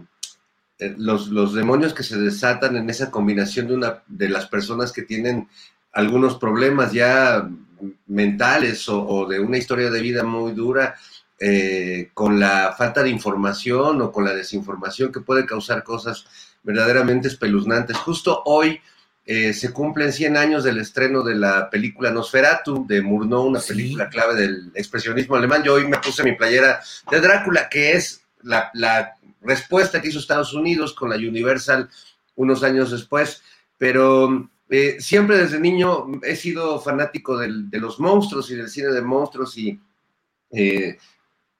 eh, 0.78 0.94
los, 0.96 1.28
los, 1.28 1.54
demonios 1.54 1.92
que 1.92 2.04
se 2.04 2.18
desatan 2.18 2.76
en 2.76 2.88
esa 2.88 3.10
combinación 3.10 3.66
de, 3.66 3.74
una, 3.74 4.02
de 4.06 4.28
las 4.28 4.46
personas 4.46 4.92
que 4.92 5.02
tienen 5.02 5.48
algunos 5.92 6.36
problemas 6.36 6.92
ya 6.92 7.48
mentales 8.06 8.88
o, 8.88 9.06
o, 9.06 9.26
de 9.26 9.40
una 9.40 9.58
historia 9.58 9.90
de 9.90 10.00
vida 10.00 10.24
muy 10.24 10.52
dura, 10.52 10.96
eh, 11.40 12.10
con 12.14 12.40
la 12.40 12.74
falta 12.76 13.02
de 13.02 13.10
información 13.10 14.02
o 14.02 14.10
con 14.10 14.24
la 14.24 14.34
desinformación 14.34 15.12
que 15.12 15.20
puede 15.20 15.46
causar 15.46 15.84
cosas 15.84 16.26
verdaderamente 16.64 17.28
espeluznantes. 17.28 17.96
Justo 17.98 18.42
hoy 18.44 18.80
eh, 19.24 19.52
se 19.52 19.72
cumplen 19.72 20.12
100 20.12 20.36
años 20.36 20.64
del 20.64 20.78
estreno 20.78 21.22
de 21.22 21.36
la 21.36 21.70
película 21.70 22.10
Nosferatu 22.10 22.86
de 22.88 23.02
Murnau, 23.02 23.42
una 23.42 23.60
sí. 23.60 23.68
película 23.68 24.08
clave 24.08 24.34
del 24.34 24.72
expresionismo 24.74 25.36
alemán. 25.36 25.62
Yo 25.62 25.74
hoy 25.74 25.86
me 25.86 25.98
puse 25.98 26.24
mi 26.24 26.32
playera 26.32 26.80
de 27.10 27.20
Drácula, 27.20 27.68
que 27.68 27.92
es 27.92 28.22
la, 28.42 28.70
la 28.74 29.14
respuesta 29.40 30.02
que 30.02 30.08
hizo 30.08 30.18
Estados 30.18 30.54
Unidos 30.54 30.92
con 30.92 31.10
la 31.10 31.16
Universal 31.16 31.88
unos 32.34 32.62
años 32.64 32.90
después, 32.90 33.42
pero 33.76 34.48
eh, 34.70 34.96
siempre 35.00 35.38
desde 35.38 35.60
niño 35.60 36.06
he 36.22 36.36
sido 36.36 36.80
fanático 36.80 37.38
de 37.38 37.78
los 37.78 37.98
monstruos 38.00 38.50
y 38.50 38.56
del 38.56 38.68
cine 38.68 38.88
de 38.88 39.02
monstruos 39.02 39.56
y 39.56 39.80
eh, 40.50 40.98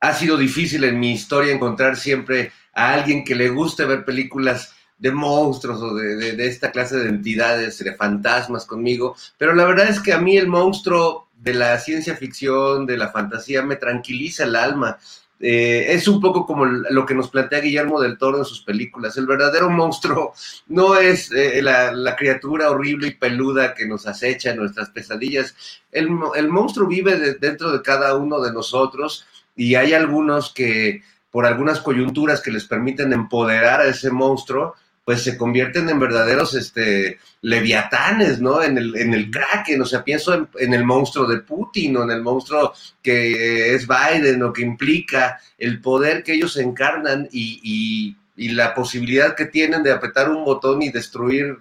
ha 0.00 0.14
sido 0.14 0.36
difícil 0.36 0.84
en 0.84 1.00
mi 1.00 1.12
historia 1.12 1.52
encontrar 1.52 1.96
siempre 1.96 2.52
a 2.74 2.92
alguien 2.92 3.24
que 3.24 3.34
le 3.34 3.48
guste 3.48 3.84
ver 3.84 4.04
películas 4.04 4.74
de 4.98 5.10
monstruos 5.12 5.80
o 5.80 5.94
de, 5.94 6.34
de, 6.36 6.46
esta 6.46 6.70
clase 6.70 6.96
de 6.96 7.08
entidades, 7.08 7.78
de 7.78 7.94
fantasmas 7.94 8.66
conmigo, 8.66 9.16
pero 9.36 9.54
la 9.54 9.64
verdad 9.64 9.88
es 9.88 10.00
que 10.00 10.12
a 10.12 10.18
mí 10.18 10.36
el 10.36 10.48
monstruo 10.48 11.28
de 11.34 11.54
la 11.54 11.78
ciencia 11.78 12.16
ficción, 12.16 12.84
de 12.84 12.96
la 12.96 13.10
fantasía, 13.10 13.62
me 13.62 13.76
tranquiliza 13.76 14.44
el 14.44 14.56
alma. 14.56 14.98
Eh, 15.40 15.86
es 15.92 16.08
un 16.08 16.20
poco 16.20 16.44
como 16.44 16.64
lo 16.64 17.06
que 17.06 17.14
nos 17.14 17.30
plantea 17.30 17.60
Guillermo 17.60 18.00
del 18.00 18.18
Toro 18.18 18.38
en 18.38 18.44
sus 18.44 18.62
películas. 18.62 19.16
El 19.16 19.26
verdadero 19.26 19.70
monstruo 19.70 20.32
no 20.66 20.96
es 20.96 21.30
eh, 21.32 21.62
la, 21.62 22.16
criatura 22.16 22.70
horrible 22.70 23.08
y 23.08 23.14
peluda 23.14 23.74
que 23.74 23.86
nos 23.86 24.06
acecha 24.06 24.50
en 24.50 24.56
nuestras 24.58 24.90
pesadillas. 24.90 25.54
El, 25.92 26.08
el 26.34 26.48
monstruo 26.48 26.88
vive 26.88 27.16
de, 27.16 27.34
dentro 27.34 27.72
de 27.72 27.82
cada 27.82 28.16
uno 28.16 28.40
de 28.40 28.52
nosotros 28.52 29.26
y 29.54 29.74
hay 29.74 29.92
algunos 29.92 30.52
que 30.52 31.02
por 31.30 31.46
algunas 31.46 31.80
coyunturas 31.80 32.40
que 32.40 32.50
les 32.50 32.64
permiten 32.64 33.12
empoderar 33.12 33.80
a 33.80 33.86
ese 33.86 34.10
monstruo, 34.10 34.74
pues 35.08 35.22
se 35.22 35.38
convierten 35.38 35.88
en 35.88 35.98
verdaderos 35.98 36.54
este, 36.54 37.18
leviatanes, 37.40 38.42
¿no? 38.42 38.62
En 38.62 38.76
el, 38.76 38.94
en 38.94 39.14
el 39.14 39.30
Kraken, 39.30 39.80
o 39.80 39.86
sea, 39.86 40.04
pienso 40.04 40.34
en, 40.34 40.46
en, 40.58 40.74
el 40.74 40.84
monstruo 40.84 41.26
de 41.26 41.38
Putin 41.38 41.96
o 41.96 42.02
en 42.02 42.10
el 42.10 42.20
monstruo 42.20 42.74
que 43.02 43.74
es 43.74 43.88
Biden 43.88 44.42
o 44.42 44.52
que 44.52 44.60
implica 44.60 45.40
el 45.56 45.80
poder 45.80 46.22
que 46.22 46.34
ellos 46.34 46.58
encarnan 46.58 47.26
y, 47.32 47.58
y, 47.62 48.16
y 48.36 48.50
la 48.50 48.74
posibilidad 48.74 49.34
que 49.34 49.46
tienen 49.46 49.82
de 49.82 49.92
apretar 49.92 50.28
un 50.28 50.44
botón 50.44 50.82
y 50.82 50.90
destruir 50.90 51.56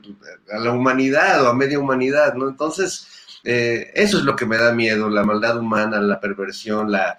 a 0.51 0.59
la 0.59 0.73
humanidad 0.73 1.45
o 1.45 1.47
a 1.47 1.53
media 1.53 1.79
humanidad, 1.79 2.33
¿no? 2.33 2.49
Entonces, 2.49 3.07
eh, 3.45 3.93
eso 3.95 4.17
es 4.17 4.25
lo 4.25 4.35
que 4.35 4.45
me 4.45 4.57
da 4.57 4.73
miedo, 4.73 5.09
la 5.09 5.23
maldad 5.23 5.57
humana, 5.57 6.01
la 6.01 6.19
perversión, 6.19 6.91
la, 6.91 7.17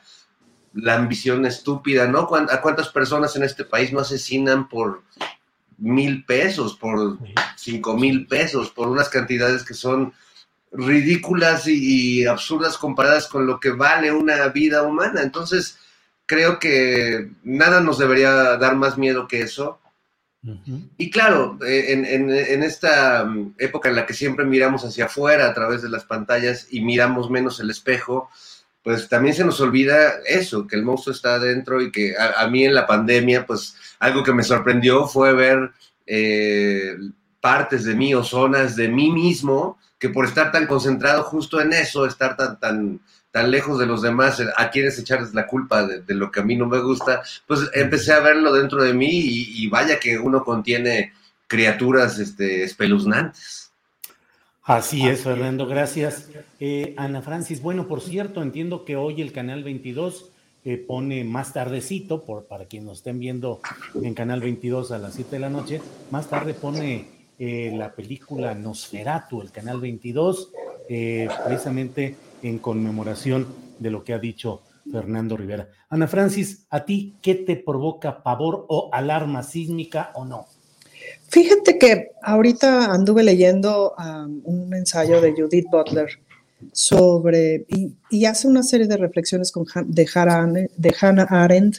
la 0.74 0.94
ambición 0.94 1.46
estúpida, 1.46 2.06
¿no? 2.06 2.28
¿A 2.50 2.60
cuántas 2.60 2.90
personas 2.90 3.34
en 3.36 3.44
este 3.44 3.64
país 3.64 3.94
no 3.94 4.00
asesinan 4.00 4.68
por 4.68 5.04
mil 5.78 6.24
pesos, 6.24 6.76
por 6.76 7.18
cinco 7.56 7.96
mil 7.96 8.26
pesos, 8.26 8.70
por 8.70 8.88
unas 8.88 9.08
cantidades 9.08 9.62
que 9.62 9.74
son 9.74 10.12
ridículas 10.72 11.66
y, 11.66 12.20
y, 12.20 12.26
absurdas 12.26 12.76
comparadas 12.76 13.26
con 13.26 13.46
lo 13.46 13.58
que 13.58 13.70
vale 13.70 14.12
una 14.12 14.48
vida 14.48 14.82
humana. 14.82 15.22
Entonces, 15.22 15.78
creo 16.26 16.58
que 16.58 17.30
nada 17.42 17.80
nos 17.80 17.98
debería 17.98 18.30
dar 18.58 18.76
más 18.76 18.98
miedo 18.98 19.26
que 19.26 19.40
eso. 19.40 19.80
Y 20.96 21.10
claro, 21.10 21.58
eh, 21.66 21.92
en, 21.92 22.62
esta 22.62 23.24
mm, 23.24 23.54
época 23.58 23.88
en 23.88 23.96
la 23.96 24.06
que 24.06 24.14
siempre 24.14 24.44
miramos 24.44 24.84
hacia 24.84 25.06
afuera 25.06 25.48
a 25.48 25.54
través 25.54 25.82
de 25.82 25.88
las 25.88 26.04
pantallas 26.04 26.68
y 26.70 26.80
miramos 26.82 27.28
menos 27.28 27.58
el 27.60 27.70
espejo, 27.70 28.30
pues 28.88 29.06
también 29.06 29.34
se 29.34 29.44
nos 29.44 29.60
olvida 29.60 30.14
eso, 30.26 30.66
que 30.66 30.74
el 30.74 30.82
monstruo 30.82 31.14
está 31.14 31.34
adentro 31.34 31.82
y 31.82 31.92
que 31.92 32.14
a, 32.16 32.46
mí 32.48 32.64
en 32.64 32.72
la 32.72 32.86
pandemia, 32.86 33.44
pues 33.44 33.76
algo 33.98 34.22
que 34.22 34.32
me 34.32 34.42
sorprendió 34.42 35.06
fue 35.06 35.34
ver 35.34 35.72
eh, 36.06 36.96
partes 37.38 37.84
de 37.84 37.94
mí 37.94 38.14
o 38.14 38.24
zonas 38.24 38.76
de 38.76 38.88
mí 38.88 39.10
mismo 39.10 39.78
que 39.98 40.08
por 40.08 40.24
estar 40.24 40.50
tan 40.52 40.66
concentrado 40.66 41.22
justo 41.24 41.60
en 41.60 41.74
eso, 41.74 42.06
estar 42.06 42.34
tan, 42.34 42.58
tan, 42.58 43.00
tan 43.30 43.50
lejos 43.50 43.78
de 43.78 43.84
los 43.84 44.00
demás, 44.00 44.42
a 44.56 44.70
quienes 44.70 44.98
echarles 44.98 45.34
la 45.34 45.46
culpa 45.46 45.86
de, 45.86 46.14
lo 46.14 46.30
que 46.30 46.40
a 46.40 46.44
mí 46.44 46.56
no 46.56 46.64
me 46.64 46.80
gusta, 46.80 47.20
pues 47.46 47.68
empecé 47.74 48.14
a 48.14 48.20
verlo 48.20 48.54
dentro 48.54 48.82
de 48.82 48.94
mí 48.94 49.10
y, 49.12 49.68
vaya 49.68 50.00
que 50.00 50.18
uno 50.18 50.42
contiene 50.44 51.12
criaturas 51.46 52.18
este, 52.18 52.62
espeluznantes. 52.62 53.67
Así 54.68 55.08
es, 55.08 55.22
Fernando, 55.22 55.66
gracias. 55.66 56.28
Eh, 56.60 56.92
Ana 56.98 57.22
Francis, 57.22 57.62
bueno, 57.62 57.88
por 57.88 58.02
cierto, 58.02 58.42
entiendo 58.42 58.84
que 58.84 58.96
hoy 58.96 59.22
el 59.22 59.32
Canal 59.32 59.64
22 59.64 60.30
eh, 60.62 60.76
pone 60.76 61.24
más 61.24 61.54
tardecito, 61.54 62.26
por, 62.26 62.44
para 62.44 62.66
quienes 62.66 62.86
nos 62.86 62.98
estén 62.98 63.18
viendo 63.18 63.62
en 63.94 64.12
Canal 64.12 64.40
22 64.40 64.92
a 64.92 64.98
las 64.98 65.14
7 65.14 65.30
de 65.30 65.38
la 65.38 65.48
noche, 65.48 65.80
más 66.10 66.28
tarde 66.28 66.52
pone 66.52 67.06
eh, 67.38 67.72
la 67.78 67.94
película 67.94 68.54
Nosferatu, 68.54 69.40
el 69.40 69.50
Canal 69.50 69.80
22, 69.80 70.52
precisamente 70.86 72.16
en 72.42 72.58
conmemoración 72.58 73.46
de 73.78 73.90
lo 73.90 74.04
que 74.04 74.12
ha 74.12 74.18
dicho 74.18 74.64
Fernando 74.92 75.38
Rivera. 75.38 75.70
Ana 75.88 76.08
Francis, 76.08 76.66
¿a 76.68 76.84
ti 76.84 77.16
qué 77.22 77.36
te 77.36 77.56
provoca 77.56 78.22
pavor 78.22 78.66
o 78.68 78.90
alarma 78.92 79.42
sísmica 79.42 80.12
o 80.14 80.26
no? 80.26 80.46
Fíjate 81.28 81.78
que 81.78 82.12
ahorita 82.22 82.86
anduve 82.92 83.22
leyendo 83.22 83.94
un 84.44 84.74
ensayo 84.74 85.20
de 85.20 85.32
Judith 85.32 85.66
Butler 85.70 86.08
sobre, 86.72 87.66
y, 88.10 88.24
hace 88.24 88.48
una 88.48 88.62
serie 88.62 88.86
de 88.86 88.96
reflexiones 88.96 89.52
con, 89.52 89.66
de, 89.86 90.08
Hannah, 90.14 91.26
Arendt. 91.28 91.76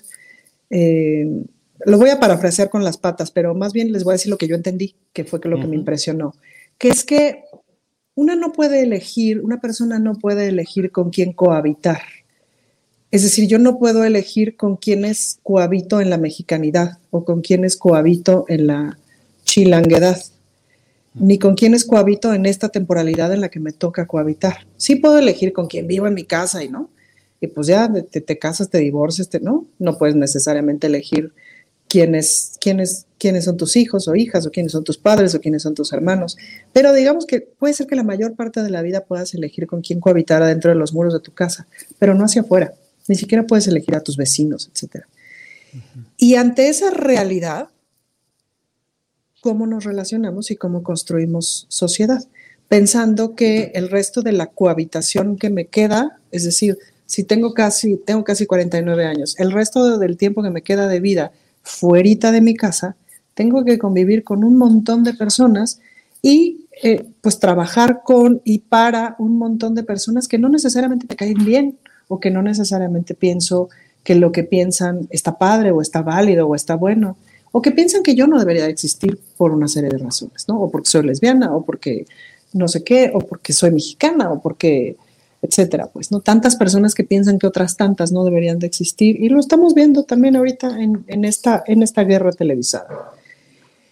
Eh, 0.70 1.28
lo 1.86 1.98
voy 1.98 2.12
a 2.12 2.20
parafrasear 2.20 2.70
con 2.70 2.84
las 2.84 2.98
patas, 2.98 3.32
pero 3.32 3.56
más 3.56 3.74
bien 3.74 3.92
les 3.92 4.04
voy 4.04 4.12
a 4.12 4.14
decir 4.14 4.30
lo 4.30 4.38
que 4.38 4.48
yo 4.48 4.56
entendí, 4.56 4.96
que 5.14 5.26
fue 5.26 5.40
lo 5.44 5.60
que 5.60 5.68
me 5.68 5.76
impresionó, 5.76 6.36
que 6.78 6.90
es 6.90 7.04
que 7.04 7.44
una 8.14 8.36
no 8.36 8.52
puede 8.52 8.82
elegir, 8.82 9.42
una 9.42 9.60
persona 9.60 9.98
no 9.98 10.16
puede 10.16 10.48
elegir 10.48 10.92
con 10.92 11.10
quién 11.10 11.34
cohabitar. 11.34 12.02
Es 13.12 13.24
decir, 13.24 13.48
yo 13.48 13.58
no 13.58 13.80
puedo 13.80 14.04
elegir 14.04 14.56
con 14.56 14.76
quiénes 14.76 15.40
cohabito 15.42 16.02
en 16.02 16.12
la 16.12 16.18
mexicanidad 16.18 17.00
o 17.10 17.26
con 17.26 17.42
quiénes 17.42 17.78
cohabito 17.78 18.46
en 18.48 18.68
la 18.68 19.00
chilanguedad, 19.50 20.22
ni 21.16 21.40
con 21.40 21.56
quiénes 21.56 21.84
cohabito 21.84 22.34
en 22.34 22.46
esta 22.46 22.70
temporalidad 22.70 23.34
en 23.34 23.42
la 23.42 23.50
que 23.50 23.60
me 23.60 23.72
toca 23.72 24.06
cohabitar. 24.06 24.68
Sí 24.78 24.96
puedo 24.96 25.18
elegir 25.18 25.54
con 25.54 25.68
quién 25.68 25.88
vivo 25.88 26.08
en 26.08 26.14
mi 26.14 26.24
casa 26.24 26.64
y 26.64 26.70
no. 26.70 26.90
Y 27.42 27.48
pues 27.48 27.68
ya 27.68 27.92
te, 27.92 28.22
te 28.22 28.38
casas, 28.38 28.70
te 28.70 28.78
divorcias, 28.78 29.30
te, 29.30 29.40
¿no? 29.40 29.66
No 29.80 29.98
puedes 29.98 30.16
necesariamente 30.16 30.88
elegir 30.88 31.34
quiénes, 31.88 32.58
quiénes, 32.62 33.08
quiénes 33.18 33.46
son 33.46 33.58
tus 33.58 33.76
hijos 33.76 34.08
o 34.08 34.16
hijas, 34.16 34.46
o 34.46 34.52
quiénes 34.52 34.74
son 34.74 34.84
tus 34.84 34.98
padres, 34.98 35.34
o 35.34 35.42
quiénes 35.42 35.64
son 35.64 35.74
tus 35.74 35.92
hermanos. 35.94 36.38
Pero 36.72 36.94
digamos 36.94 37.26
que 37.26 37.42
puede 37.42 37.74
ser 37.74 37.88
que 37.88 37.96
la 37.96 38.04
mayor 38.04 38.36
parte 38.36 38.62
de 38.62 38.70
la 38.70 38.82
vida 38.82 39.06
puedas 39.06 39.34
elegir 39.34 39.68
con 39.68 39.82
quién 39.82 40.00
cohabitar 40.00 40.44
adentro 40.44 40.70
de 40.70 40.78
los 40.78 40.94
muros 40.94 41.14
de 41.14 41.22
tu 41.22 41.34
casa, 41.34 41.68
pero 41.98 42.14
no 42.14 42.26
hacia 42.26 42.42
afuera. 42.42 42.74
Ni 43.08 43.16
siquiera 43.16 43.48
puedes 43.48 43.68
elegir 43.68 43.96
a 43.96 44.02
tus 44.02 44.18
vecinos, 44.18 44.70
etc. 44.72 45.06
Y 46.18 46.36
ante 46.36 46.70
esa 46.70 46.92
realidad, 46.92 47.70
¿cómo 49.42 49.68
nos 49.68 49.84
relacionamos 49.84 50.52
y 50.52 50.56
cómo 50.56 50.84
construimos 50.84 51.66
sociedad? 51.70 52.24
Pensando 52.68 53.36
que 53.36 53.72
el 53.76 53.90
resto 53.90 54.22
de 54.22 54.32
la 54.32 54.48
cohabitación 54.48 55.38
que 55.38 55.50
me 55.50 55.68
queda, 55.68 56.20
es 56.32 56.44
decir, 56.44 56.78
si 57.06 57.24
tengo 57.24 57.54
casi, 57.54 57.98
tengo 57.98 58.24
casi 58.24 58.46
49 58.46 59.06
años, 59.06 59.36
el 59.40 59.52
resto 59.52 59.98
del 59.98 60.18
tiempo 60.18 60.44
que 60.44 60.52
me 60.52 60.62
queda 60.62 60.88
de 60.88 61.00
vida 61.00 61.32
fuerita 61.64 62.32
de 62.32 62.42
mi 62.42 62.56
casa, 62.56 62.96
tengo 63.34 63.66
que 63.66 63.80
convivir 63.80 64.24
con 64.24 64.44
un 64.44 64.58
montón 64.58 65.04
de 65.04 65.14
personas 65.14 65.80
y 66.22 66.68
eh, 66.84 67.06
pues 67.22 67.40
trabajar 67.40 68.02
con 68.04 68.42
y 68.44 68.60
para 68.60 69.16
un 69.20 69.38
montón 69.38 69.76
de 69.76 69.84
personas 69.84 70.28
que 70.28 70.38
no 70.38 70.50
necesariamente 70.50 71.08
te 71.08 71.16
caen 71.16 71.44
bien 71.46 71.78
o 72.08 72.20
que 72.20 72.32
no 72.32 72.42
necesariamente 72.42 73.16
pienso 73.16 73.70
que 74.04 74.16
lo 74.16 74.32
que 74.32 74.44
piensan 74.44 75.08
está 75.10 75.38
padre 75.38 75.72
o 75.72 75.82
está 75.82 76.02
válido 76.02 76.48
o 76.48 76.56
está 76.56 76.76
bueno 76.76 77.18
o 77.52 77.62
que 77.62 77.72
piensan 77.72 78.04
que 78.04 78.16
yo 78.16 78.28
no 78.28 78.38
debería 78.38 78.68
existir 78.68 79.20
por 79.38 79.52
una 79.52 79.68
serie 79.68 79.90
de 79.90 79.98
razones, 79.98 80.46
¿no? 80.48 80.62
O 80.62 80.70
porque 80.70 80.90
soy 80.90 81.04
lesbiana 81.04 81.56
o 81.56 81.64
porque 81.64 82.06
no 82.54 82.68
sé 82.68 82.84
qué 82.84 83.12
o 83.14 83.20
porque 83.20 83.54
soy 83.54 83.72
mexicana 83.72 84.32
o 84.32 84.42
porque 84.42 84.98
etcétera, 85.42 85.88
pues, 85.88 86.12
¿no? 86.12 86.20
Tantas 86.20 86.56
personas 86.56 86.94
que 86.94 87.04
piensan 87.04 87.40
que 87.40 87.48
otras 87.48 87.78
tantas 87.78 88.12
no 88.12 88.26
deberían 88.26 88.60
de 88.60 88.68
existir 88.68 89.22
y 89.22 89.30
lo 89.30 89.40
estamos 89.40 89.74
viendo 89.74 90.04
también 90.04 90.36
ahorita 90.36 90.78
en, 90.82 91.26
esta, 91.26 91.64
en 91.66 91.82
esta 91.82 92.04
guerra 92.04 92.32
televisada. 92.32 93.14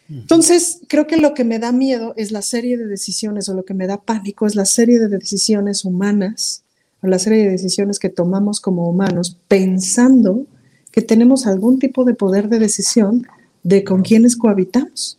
Entonces, 0.10 0.80
creo 0.88 1.06
que 1.06 1.18
lo 1.18 1.34
que 1.34 1.44
me 1.44 1.60
da 1.60 1.72
miedo 1.72 2.14
es 2.16 2.32
la 2.32 2.42
serie 2.42 2.78
de 2.78 2.88
decisiones 2.88 3.50
o 3.50 3.54
lo 3.54 3.66
que 3.66 3.74
me 3.74 3.88
da 3.88 3.98
pánico 3.98 4.46
es 4.46 4.56
la 4.56 4.66
serie 4.66 5.00
de 5.00 5.10
decisiones 5.10 5.84
humanas 5.84 6.64
o 7.02 7.08
la 7.08 7.20
serie 7.20 7.44
de 7.44 7.52
decisiones 7.52 8.00
que 8.00 8.10
tomamos 8.10 8.60
como 8.62 8.90
humanos 8.90 9.38
pensando 9.48 10.46
que 10.92 11.02
tenemos 11.02 11.46
algún 11.46 11.80
tipo 11.80 12.06
de 12.06 12.14
poder 12.14 12.48
de 12.48 12.60
decisión 12.60 13.28
de 13.64 13.84
con 13.84 14.02
quienes 14.02 14.36
cohabitamos 14.36 15.18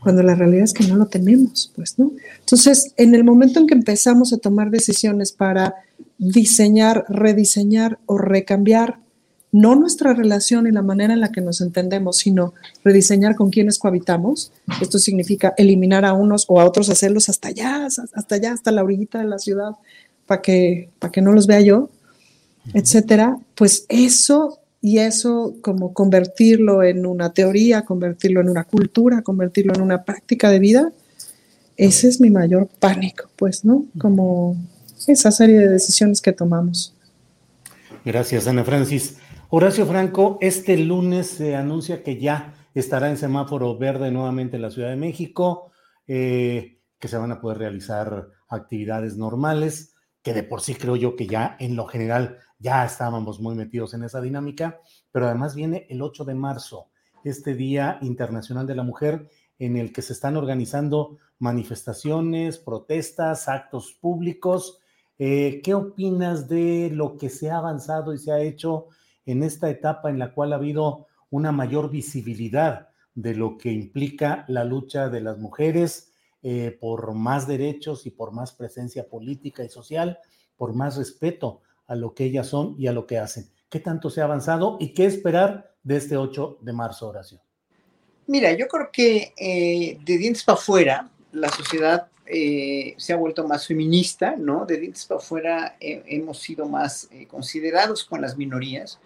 cuando 0.00 0.22
la 0.22 0.34
realidad 0.34 0.64
es 0.64 0.74
que 0.74 0.86
no 0.86 0.96
lo 0.96 1.06
tenemos, 1.06 1.72
pues, 1.74 1.98
¿no? 1.98 2.12
Entonces, 2.40 2.92
en 2.96 3.14
el 3.14 3.24
momento 3.24 3.60
en 3.60 3.66
que 3.66 3.74
empezamos 3.74 4.32
a 4.32 4.38
tomar 4.38 4.70
decisiones 4.70 5.32
para 5.32 5.74
diseñar, 6.18 7.04
rediseñar 7.08 7.98
o 8.06 8.18
recambiar 8.18 8.98
no 9.50 9.74
nuestra 9.76 10.12
relación 10.12 10.66
y 10.66 10.72
la 10.72 10.82
manera 10.82 11.14
en 11.14 11.20
la 11.20 11.32
que 11.32 11.40
nos 11.40 11.60
entendemos, 11.60 12.18
sino 12.18 12.52
rediseñar 12.84 13.34
con 13.34 13.50
quienes 13.50 13.78
cohabitamos. 13.78 14.52
Esto 14.80 14.98
significa 14.98 15.54
eliminar 15.56 16.04
a 16.04 16.12
unos 16.12 16.44
o 16.48 16.60
a 16.60 16.66
otros, 16.66 16.90
hacerlos 16.90 17.28
hasta 17.28 17.48
allá, 17.48 17.86
hasta 17.86 18.34
allá, 18.34 18.52
hasta 18.52 18.72
la 18.72 18.84
orillita 18.84 19.18
de 19.18 19.26
la 19.26 19.38
ciudad, 19.38 19.70
para 20.26 20.42
que, 20.42 20.90
para 20.98 21.10
que 21.10 21.22
no 21.22 21.32
los 21.32 21.46
vea 21.46 21.62
yo, 21.62 21.88
etcétera. 22.74 23.38
Pues 23.54 23.86
eso 23.88 24.58
y 24.80 24.98
eso 24.98 25.56
como 25.60 25.92
convertirlo 25.92 26.82
en 26.82 27.06
una 27.06 27.32
teoría, 27.32 27.82
convertirlo 27.82 28.40
en 28.40 28.48
una 28.48 28.64
cultura, 28.64 29.22
convertirlo 29.22 29.74
en 29.74 29.80
una 29.80 30.04
práctica 30.04 30.50
de 30.50 30.58
vida, 30.58 30.92
ese 31.76 32.08
es 32.08 32.20
mi 32.20 32.30
mayor 32.30 32.68
pánico, 32.78 33.30
pues, 33.36 33.64
¿no? 33.64 33.86
Como 33.98 34.56
esa 35.06 35.30
serie 35.30 35.58
de 35.58 35.68
decisiones 35.68 36.20
que 36.20 36.32
tomamos. 36.32 36.94
Gracias, 38.04 38.46
Ana 38.46 38.64
Francis. 38.64 39.18
Horacio 39.50 39.86
Franco, 39.86 40.38
este 40.40 40.76
lunes 40.76 41.28
se 41.28 41.56
anuncia 41.56 42.02
que 42.02 42.20
ya 42.20 42.54
estará 42.74 43.08
en 43.08 43.16
semáforo 43.16 43.78
verde 43.78 44.10
nuevamente 44.10 44.56
en 44.56 44.62
la 44.62 44.70
Ciudad 44.70 44.90
de 44.90 44.96
México, 44.96 45.70
eh, 46.06 46.80
que 46.98 47.08
se 47.08 47.16
van 47.16 47.32
a 47.32 47.40
poder 47.40 47.58
realizar 47.58 48.28
actividades 48.48 49.16
normales, 49.16 49.94
que 50.22 50.34
de 50.34 50.42
por 50.42 50.60
sí 50.60 50.74
creo 50.74 50.96
yo 50.96 51.16
que 51.16 51.26
ya 51.26 51.56
en 51.60 51.76
lo 51.76 51.86
general 51.86 52.38
ya 52.58 52.84
estábamos 52.84 53.40
muy 53.40 53.54
metidos 53.54 53.94
en 53.94 54.04
esa 54.04 54.20
dinámica, 54.20 54.80
pero 55.12 55.26
además 55.26 55.54
viene 55.54 55.86
el 55.88 56.02
8 56.02 56.24
de 56.24 56.34
marzo, 56.34 56.88
este 57.24 57.54
Día 57.54 57.98
Internacional 58.02 58.66
de 58.66 58.74
la 58.74 58.82
Mujer, 58.82 59.28
en 59.58 59.76
el 59.76 59.92
que 59.92 60.02
se 60.02 60.12
están 60.12 60.36
organizando 60.36 61.18
manifestaciones, 61.38 62.58
protestas, 62.58 63.48
actos 63.48 63.92
públicos. 64.00 64.78
Eh, 65.18 65.60
¿Qué 65.62 65.74
opinas 65.74 66.48
de 66.48 66.90
lo 66.92 67.16
que 67.16 67.28
se 67.28 67.50
ha 67.50 67.58
avanzado 67.58 68.12
y 68.12 68.18
se 68.18 68.32
ha 68.32 68.40
hecho 68.40 68.86
en 69.24 69.42
esta 69.42 69.68
etapa 69.70 70.10
en 70.10 70.18
la 70.18 70.32
cual 70.32 70.52
ha 70.52 70.56
habido 70.56 71.06
una 71.30 71.52
mayor 71.52 71.90
visibilidad 71.90 72.88
de 73.14 73.34
lo 73.34 73.58
que 73.58 73.70
implica 73.72 74.44
la 74.48 74.64
lucha 74.64 75.08
de 75.08 75.20
las 75.20 75.38
mujeres 75.38 76.12
eh, 76.42 76.76
por 76.80 77.14
más 77.14 77.48
derechos 77.48 78.06
y 78.06 78.10
por 78.10 78.32
más 78.32 78.52
presencia 78.52 79.08
política 79.08 79.64
y 79.64 79.68
social, 79.68 80.18
por 80.56 80.72
más 80.72 80.96
respeto 80.96 81.62
a 81.88 81.96
lo 81.96 82.14
que 82.14 82.24
ellas 82.24 82.46
son 82.46 82.76
y 82.78 82.86
a 82.86 82.92
lo 82.92 83.06
que 83.06 83.18
hacen. 83.18 83.48
¿Qué 83.68 83.80
tanto 83.80 84.08
se 84.10 84.20
ha 84.20 84.24
avanzado 84.24 84.76
y 84.78 84.94
qué 84.94 85.06
esperar 85.06 85.74
de 85.82 85.96
este 85.96 86.16
8 86.16 86.58
de 86.60 86.72
marzo, 86.72 87.08
oración? 87.08 87.40
Mira, 88.26 88.52
yo 88.52 88.68
creo 88.68 88.90
que 88.92 89.32
eh, 89.36 89.98
de 90.04 90.18
dientes 90.18 90.44
para 90.44 90.58
afuera, 90.58 91.10
la 91.32 91.48
sociedad 91.48 92.08
eh, 92.26 92.94
se 92.98 93.14
ha 93.14 93.16
vuelto 93.16 93.46
más 93.46 93.66
feminista, 93.66 94.36
¿no? 94.36 94.66
De 94.66 94.76
dientes 94.76 95.06
para 95.06 95.18
afuera 95.18 95.76
eh, 95.80 96.02
hemos 96.06 96.38
sido 96.38 96.66
más 96.68 97.08
considerados 97.26 98.04
con 98.04 98.20
las 98.20 98.36
minorías. 98.36 99.00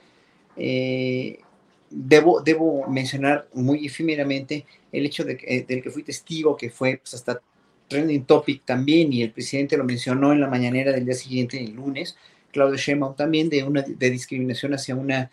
Debo, 1.94 2.40
debo, 2.40 2.86
mencionar 2.88 3.48
muy 3.52 3.86
efímeramente 3.86 4.66
el 4.90 5.06
hecho 5.06 5.24
de, 5.24 5.64
del 5.68 5.82
que 5.82 5.90
fui 5.90 6.02
testigo, 6.02 6.56
que 6.56 6.70
fue 6.70 6.96
pues, 6.96 7.14
hasta 7.14 7.40
trending 7.86 8.24
topic 8.24 8.64
también, 8.64 9.12
y 9.12 9.22
el 9.22 9.30
presidente 9.30 9.76
lo 9.76 9.84
mencionó 9.84 10.32
en 10.32 10.40
la 10.40 10.48
mañanera 10.48 10.90
del 10.92 11.04
día 11.04 11.14
siguiente, 11.14 11.62
el 11.62 11.72
lunes, 11.72 12.16
Claudia 12.52 12.76
Sheinbaum 12.76 13.16
también, 13.16 13.48
de, 13.48 13.64
una, 13.64 13.82
de 13.82 14.10
discriminación 14.10 14.74
hacia 14.74 14.94
una 14.94 15.30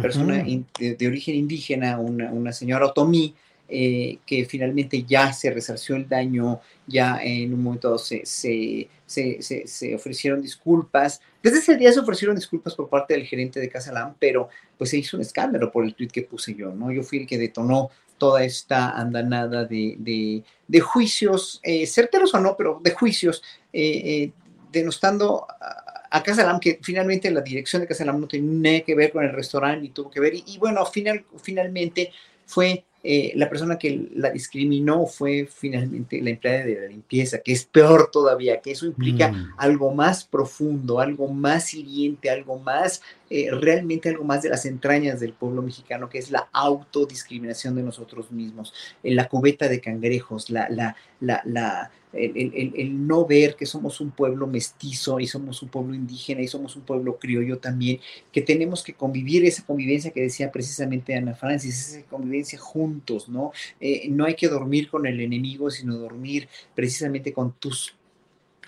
persona 0.00 0.44
de, 0.78 1.06
origen 1.06 1.34
indígena, 1.34 1.98
una, 1.98 2.32
una 2.32 2.52
señora 2.52 2.86
otomí, 2.86 3.34
eh, 3.68 4.18
que 4.24 4.44
finalmente 4.44 5.02
ya 5.02 5.32
se 5.32 5.50
resarció 5.50 5.96
el 5.96 6.08
daño, 6.08 6.60
ya 6.86 7.18
en 7.20 7.52
un 7.52 7.64
momento 7.64 7.98
se, 7.98 8.24
se, 8.24 8.88
se, 9.04 9.66
se, 9.66 9.94
ofrecieron 9.94 10.40
disculpas. 10.40 11.20
Desde 11.42 11.58
ese 11.58 11.76
día 11.76 11.92
se 11.92 11.98
ofrecieron 11.98 12.36
disculpas 12.36 12.76
por 12.76 12.88
parte 12.88 13.14
del 13.14 13.26
gerente 13.26 13.58
de 13.58 13.68
Casalam, 13.68 14.14
pero 14.20 14.48
pues 14.78 14.90
se 14.90 14.98
hizo 14.98 15.16
un 15.16 15.22
escándalo 15.22 15.72
por 15.72 15.84
el 15.84 15.96
tweet 15.96 16.10
que 16.10 16.22
puse 16.22 16.54
yo, 16.54 16.72
¿no? 16.72 16.92
Yo 16.92 17.02
fui 17.02 17.18
el 17.18 17.26
que 17.26 17.38
detonó 17.38 17.90
toda 18.18 18.44
esta 18.44 18.90
andanada 18.90 19.64
de, 19.64 19.96
de, 19.98 20.44
de 20.68 20.80
juicios, 20.80 21.58
eh, 21.64 21.88
certeros 21.88 22.34
o 22.34 22.40
no, 22.40 22.56
pero 22.56 22.80
de 22.84 22.92
juicios, 22.92 23.42
eh, 23.72 24.30
denostando 24.70 25.44
a, 25.60 25.96
a 26.16 26.22
Casalam, 26.22 26.60
que 26.60 26.78
finalmente 26.82 27.30
la 27.30 27.40
dirección 27.40 27.82
de 27.82 27.88
Casalam 27.88 28.20
no 28.20 28.28
tenía 28.28 28.82
que 28.82 28.94
ver 28.94 29.12
con 29.12 29.24
el 29.24 29.32
restaurante 29.32 29.86
y 29.86 29.90
tuvo 29.90 30.10
que 30.10 30.20
ver, 30.20 30.34
y, 30.34 30.44
y 30.46 30.58
bueno, 30.58 30.84
final, 30.86 31.24
finalmente 31.42 32.12
fue 32.46 32.84
eh, 33.08 33.32
la 33.36 33.48
persona 33.48 33.78
que 33.78 34.08
la 34.16 34.30
discriminó 34.30 35.06
fue 35.06 35.48
finalmente 35.48 36.20
la 36.20 36.30
empleada 36.30 36.64
de 36.64 36.80
la 36.80 36.86
limpieza, 36.88 37.38
que 37.38 37.52
es 37.52 37.64
peor 37.64 38.10
todavía, 38.10 38.60
que 38.60 38.72
eso 38.72 38.84
implica 38.84 39.30
mm. 39.30 39.54
algo 39.58 39.94
más 39.94 40.24
profundo, 40.24 40.98
algo 40.98 41.28
más 41.28 41.72
hiriente, 41.72 42.30
algo 42.30 42.58
más, 42.58 43.02
eh, 43.30 43.48
realmente 43.52 44.08
algo 44.08 44.24
más 44.24 44.42
de 44.42 44.48
las 44.48 44.66
entrañas 44.66 45.20
del 45.20 45.34
pueblo 45.34 45.62
mexicano, 45.62 46.08
que 46.08 46.18
es 46.18 46.32
la 46.32 46.48
autodiscriminación 46.52 47.76
de 47.76 47.84
nosotros 47.84 48.32
mismos, 48.32 48.74
en 49.04 49.14
la 49.14 49.28
cubeta 49.28 49.68
de 49.68 49.80
cangrejos, 49.80 50.50
la, 50.50 50.68
la, 50.68 50.96
la, 51.20 51.42
la 51.44 51.92
el, 52.16 53.06
no 53.06 53.26
ver 53.26 53.56
que 53.56 53.66
somos 53.66 54.00
un 54.00 54.10
pueblo 54.10 54.46
mestizo 54.46 55.20
y 55.20 55.26
somos 55.26 55.62
un 55.62 55.68
pueblo 55.68 55.94
indígena 55.94 56.42
y 56.42 56.48
somos 56.48 56.76
un 56.76 56.82
pueblo 56.82 57.18
criollo 57.18 57.58
también, 57.58 58.00
que 58.32 58.42
tenemos 58.42 58.82
que 58.82 58.94
convivir 58.94 59.44
esa 59.44 59.64
convivencia 59.64 60.10
que 60.10 60.22
decía 60.22 60.50
precisamente 60.52 61.14
Ana 61.14 61.34
Francis, 61.34 61.96
esa 61.96 62.06
convivencia 62.06 62.58
juntos, 62.58 63.28
¿no? 63.28 63.52
Eh, 63.80 64.08
no 64.10 64.24
hay 64.24 64.34
que 64.34 64.48
dormir 64.48 64.88
con 64.88 65.06
el 65.06 65.20
enemigo, 65.20 65.70
sino 65.70 65.96
dormir 65.96 66.48
precisamente 66.74 67.32
con 67.32 67.52
tus 67.52 67.95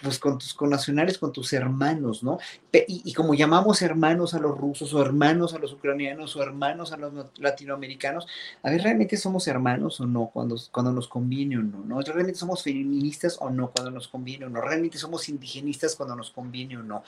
pues 0.03 0.19
con 0.19 0.39
tus 0.39 0.55
connacionales, 0.55 1.19
con 1.19 1.33
tus 1.33 1.53
hermanos, 1.53 2.23
¿no? 2.23 2.39
Y, 2.73 3.13
como 3.15 3.35
llamamos 3.35 3.83
hermanos 3.83 4.35
a 4.35 4.39
los 4.39 4.57
rusos 4.57 4.95
o 4.95 5.03
hermanos 5.03 5.55
a 5.55 5.59
los 5.59 5.73
ucranianos 5.73 6.37
o 6.37 6.43
hermanos 6.43 6.93
a 6.93 6.97
los 6.97 7.13
latinoamericanos, 7.39 8.27
a 8.63 8.71
ver, 8.71 8.83
¿realmente 8.83 9.17
somos 9.17 9.49
hermanos 9.49 10.01
o 10.01 10.07
no 10.07 10.31
cuando, 10.33 10.57
cuando 10.71 10.93
nos 10.93 11.09
conviene 11.09 11.59
o 11.59 11.63
no, 11.63 11.85
no? 11.85 12.01
¿Realmente 12.01 12.39
somos 12.39 12.63
feministas 12.63 13.39
o 13.41 13.51
no 13.51 13.71
cuando 13.71 13.91
nos 13.91 14.09
conviene 14.09 14.47
o 14.47 14.49
no? 14.49 14.61
¿Realmente 14.61 14.99
somos 14.99 15.29
indigenistas 15.29 15.97
cuando 15.97 16.15
nos 16.15 16.31
conviene 16.31 16.77
o 16.77 16.83
no? 16.83 17.03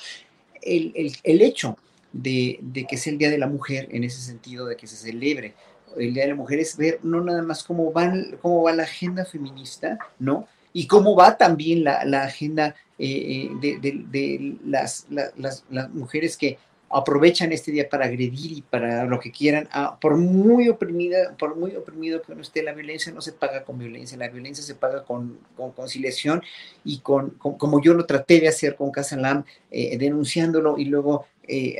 El, 0.60 0.92
el, 0.96 1.12
el 1.22 1.42
hecho 1.42 1.76
de, 2.12 2.58
de, 2.60 2.86
que 2.86 2.96
sea 2.96 3.12
el 3.12 3.18
Día 3.18 3.30
de 3.30 3.38
la 3.38 3.46
Mujer, 3.46 3.88
en 3.92 4.04
ese 4.04 4.20
sentido 4.20 4.66
de 4.66 4.76
que 4.76 4.86
se 4.86 4.96
celebre 4.96 5.54
el 5.96 6.12
Día 6.12 6.24
de 6.24 6.30
la 6.30 6.34
Mujer, 6.34 6.58
es 6.58 6.76
ver 6.76 7.00
no 7.02 7.20
nada 7.20 7.42
más 7.42 7.62
cómo, 7.62 7.92
cómo 8.40 8.62
va 8.62 8.72
la 8.72 8.82
agenda 8.82 9.24
feminista, 9.24 9.98
¿no? 10.18 10.48
Y 10.72 10.86
cómo 10.86 11.16
va 11.16 11.36
también 11.36 11.84
la, 11.84 12.22
agenda 12.22 12.74
eh, 12.98 13.50
eh, 13.62 13.78
de, 13.80 14.56
las, 14.64 15.06
las, 15.08 15.64
mujeres 15.92 16.36
que 16.36 16.58
aprovechan 16.92 17.52
este 17.52 17.70
día 17.70 17.88
para 17.88 18.06
agredir 18.06 18.52
y 18.58 18.62
para 18.62 19.04
lo 19.04 19.20
que 19.20 19.30
quieran, 19.30 19.68
ah, 19.72 19.96
por 20.00 20.16
muy 20.16 20.68
oprimida, 20.68 21.36
por 21.38 21.56
muy 21.56 21.76
oprimido 21.76 22.20
que 22.20 22.32
uno 22.32 22.42
esté, 22.42 22.64
la 22.64 22.72
violencia 22.72 23.12
no 23.12 23.20
se 23.20 23.32
paga 23.32 23.64
con 23.64 23.78
violencia, 23.78 24.18
la 24.18 24.28
violencia 24.28 24.64
se 24.64 24.74
paga 24.74 25.04
con, 25.04 25.38
conciliación 25.76 26.42
y 26.84 26.98
con, 26.98 27.30
como 27.30 27.80
yo 27.80 27.94
lo 27.94 28.06
traté 28.06 28.40
de 28.40 28.48
hacer 28.48 28.74
con 28.74 28.90
Casalam, 28.90 29.44
eh, 29.70 29.96
denunciándolo 29.98 30.78
y 30.78 30.86
luego 30.86 31.26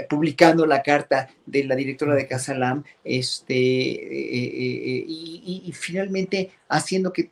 publicando 0.09 0.67
la 0.67 0.83
carta 0.83 1.31
de 1.47 1.63
la 1.63 1.77
directora 1.77 2.17
de 2.17 2.27
Casalam, 2.27 2.83
este, 3.05 3.65
y, 5.07 5.73
finalmente 5.73 6.51
haciendo 6.69 7.13
que 7.13 7.31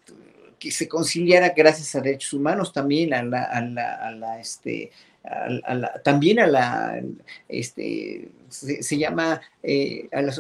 que 0.59 0.71
se 0.71 0.89
conciliara 0.89 1.51
gracias 1.51 1.95
a 1.95 2.01
derechos 2.01 2.33
humanos 2.33 2.73
también 2.73 3.15
a 3.15 3.23
la, 3.23 3.45
a 3.45 3.61
la, 3.61 3.95
a 3.95 4.11
la 4.13 4.41
este, 4.41 4.91
a 5.25 6.01
también 6.03 6.41
a 6.41 6.47
la, 6.47 7.03
este, 7.49 8.29
se, 8.49 8.99
llama 8.99 9.41
eh, 9.63 10.09
a, 10.13 10.23
la, 10.23 10.33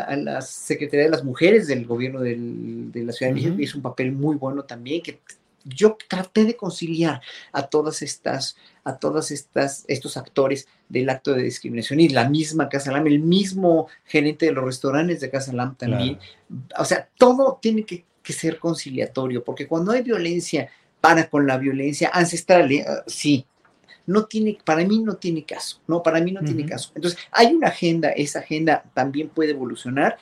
a, 0.00 0.16
la, 0.16 0.42
Secretaría 0.42 1.04
de 1.04 1.10
las 1.10 1.24
Mujeres 1.24 1.66
del 1.66 1.86
gobierno 1.86 2.20
del, 2.20 2.92
de 2.92 3.04
la 3.04 3.12
Ciudad 3.12 3.30
de 3.30 3.34
México, 3.34 3.56
que 3.56 3.62
hizo 3.62 3.78
un 3.78 3.82
papel 3.82 4.12
muy 4.12 4.36
bueno 4.36 4.64
también, 4.64 5.02
que 5.02 5.20
yo 5.64 5.96
traté 6.08 6.44
de 6.44 6.56
conciliar 6.56 7.20
a 7.52 7.66
todas 7.66 8.02
estas, 8.02 8.56
a 8.84 8.98
todas 8.98 9.30
estas, 9.30 9.84
estos 9.88 10.16
actores 10.16 10.68
del 10.88 11.08
acto 11.10 11.32
de 11.32 11.42
discriminación 11.42 11.98
y 11.98 12.08
la 12.08 12.28
misma 12.28 12.68
Casa 12.68 12.92
Lam, 12.92 13.06
el 13.06 13.18
mismo 13.18 13.88
gerente 14.04 14.46
de 14.46 14.52
los 14.52 14.64
restaurantes 14.64 15.20
de 15.20 15.30
Casa 15.30 15.52
Lam 15.52 15.74
también. 15.74 16.18
O 16.78 16.84
sea, 16.84 17.08
todo 17.18 17.58
tiene 17.60 17.84
que 17.84 18.04
que 18.26 18.32
ser 18.32 18.58
conciliatorio, 18.58 19.44
porque 19.44 19.68
cuando 19.68 19.92
hay 19.92 20.02
violencia 20.02 20.68
para 21.00 21.30
con 21.30 21.46
la 21.46 21.58
violencia 21.58 22.10
ancestral, 22.12 22.72
eh, 22.72 22.84
sí, 23.06 23.46
no 24.04 24.24
tiene, 24.24 24.58
para 24.64 24.84
mí 24.84 24.98
no 24.98 25.14
tiene 25.14 25.44
caso, 25.44 25.80
no, 25.86 26.02
para 26.02 26.20
mí 26.20 26.32
no 26.32 26.40
tiene 26.40 26.66
caso. 26.66 26.90
Entonces, 26.96 27.20
hay 27.30 27.54
una 27.54 27.68
agenda, 27.68 28.10
esa 28.10 28.40
agenda 28.40 28.84
también 28.94 29.28
puede 29.28 29.52
evolucionar 29.52 30.18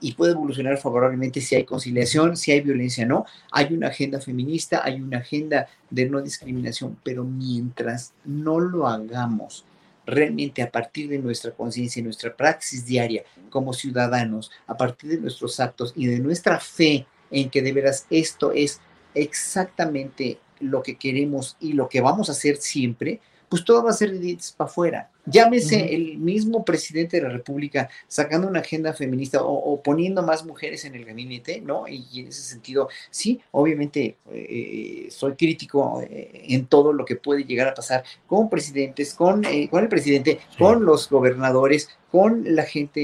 y 0.00 0.12
puede 0.12 0.32
evolucionar 0.32 0.78
favorablemente 0.78 1.40
si 1.40 1.56
hay 1.56 1.64
conciliación, 1.64 2.36
si 2.36 2.52
hay 2.52 2.60
violencia, 2.60 3.04
no. 3.04 3.26
Hay 3.50 3.74
una 3.74 3.88
agenda 3.88 4.20
feminista, 4.20 4.82
hay 4.84 5.00
una 5.00 5.18
agenda 5.18 5.68
de 5.90 6.08
no 6.08 6.20
discriminación, 6.20 6.96
pero 7.02 7.24
mientras 7.24 8.12
no 8.24 8.60
lo 8.60 8.86
hagamos 8.86 9.64
realmente 10.06 10.62
a 10.62 10.70
partir 10.70 11.08
de 11.08 11.18
nuestra 11.18 11.50
conciencia 11.50 12.00
y 12.00 12.04
nuestra 12.04 12.34
praxis 12.34 12.86
diaria 12.86 13.24
como 13.50 13.72
ciudadanos, 13.72 14.50
a 14.68 14.76
partir 14.76 15.10
de 15.10 15.18
nuestros 15.18 15.58
actos 15.58 15.92
y 15.96 16.06
de 16.06 16.20
nuestra 16.20 16.60
fe 16.60 17.06
en 17.30 17.50
que 17.50 17.62
de 17.62 17.72
veras 17.72 18.06
esto 18.10 18.52
es 18.52 18.80
exactamente 19.14 20.38
lo 20.60 20.82
que 20.82 20.96
queremos 20.96 21.56
y 21.60 21.72
lo 21.72 21.88
que 21.88 22.00
vamos 22.00 22.28
a 22.28 22.32
hacer 22.32 22.56
siempre, 22.56 23.20
pues 23.48 23.64
todo 23.64 23.82
va 23.82 23.90
a 23.90 23.94
ser 23.94 24.12
de 24.12 24.18
dientes 24.18 24.52
para 24.52 24.70
afuera. 24.70 25.10
Llámese 25.26 25.94
el 25.94 26.18
mismo 26.18 26.64
presidente 26.64 27.18
de 27.18 27.24
la 27.24 27.28
República 27.28 27.90
sacando 28.06 28.48
una 28.48 28.60
agenda 28.60 28.94
feminista 28.94 29.42
o, 29.42 29.82
poniendo 29.82 30.22
más 30.22 30.44
mujeres 30.44 30.84
en 30.84 30.94
el 30.94 31.04
gabinete, 31.04 31.60
¿no? 31.60 31.86
Y, 31.86 32.20
en 32.20 32.28
ese 32.28 32.42
sentido, 32.42 32.88
sí, 33.10 33.40
obviamente 33.50 34.16
eh, 34.30 35.08
soy 35.10 35.34
crítico 35.34 36.02
eh, 36.02 36.46
en 36.48 36.66
todo 36.66 36.92
lo 36.92 37.04
que 37.04 37.16
puede 37.16 37.44
llegar 37.44 37.68
a 37.68 37.74
pasar 37.74 38.04
con 38.26 38.48
presidentes, 38.48 39.14
con, 39.14 39.44
eh, 39.44 39.68
con 39.70 39.82
el 39.82 39.88
presidente, 39.88 40.40
con 40.58 40.84
los 40.84 41.08
gobernadores, 41.10 41.90
con 42.10 42.42
la 42.56 42.62
gente 42.62 43.00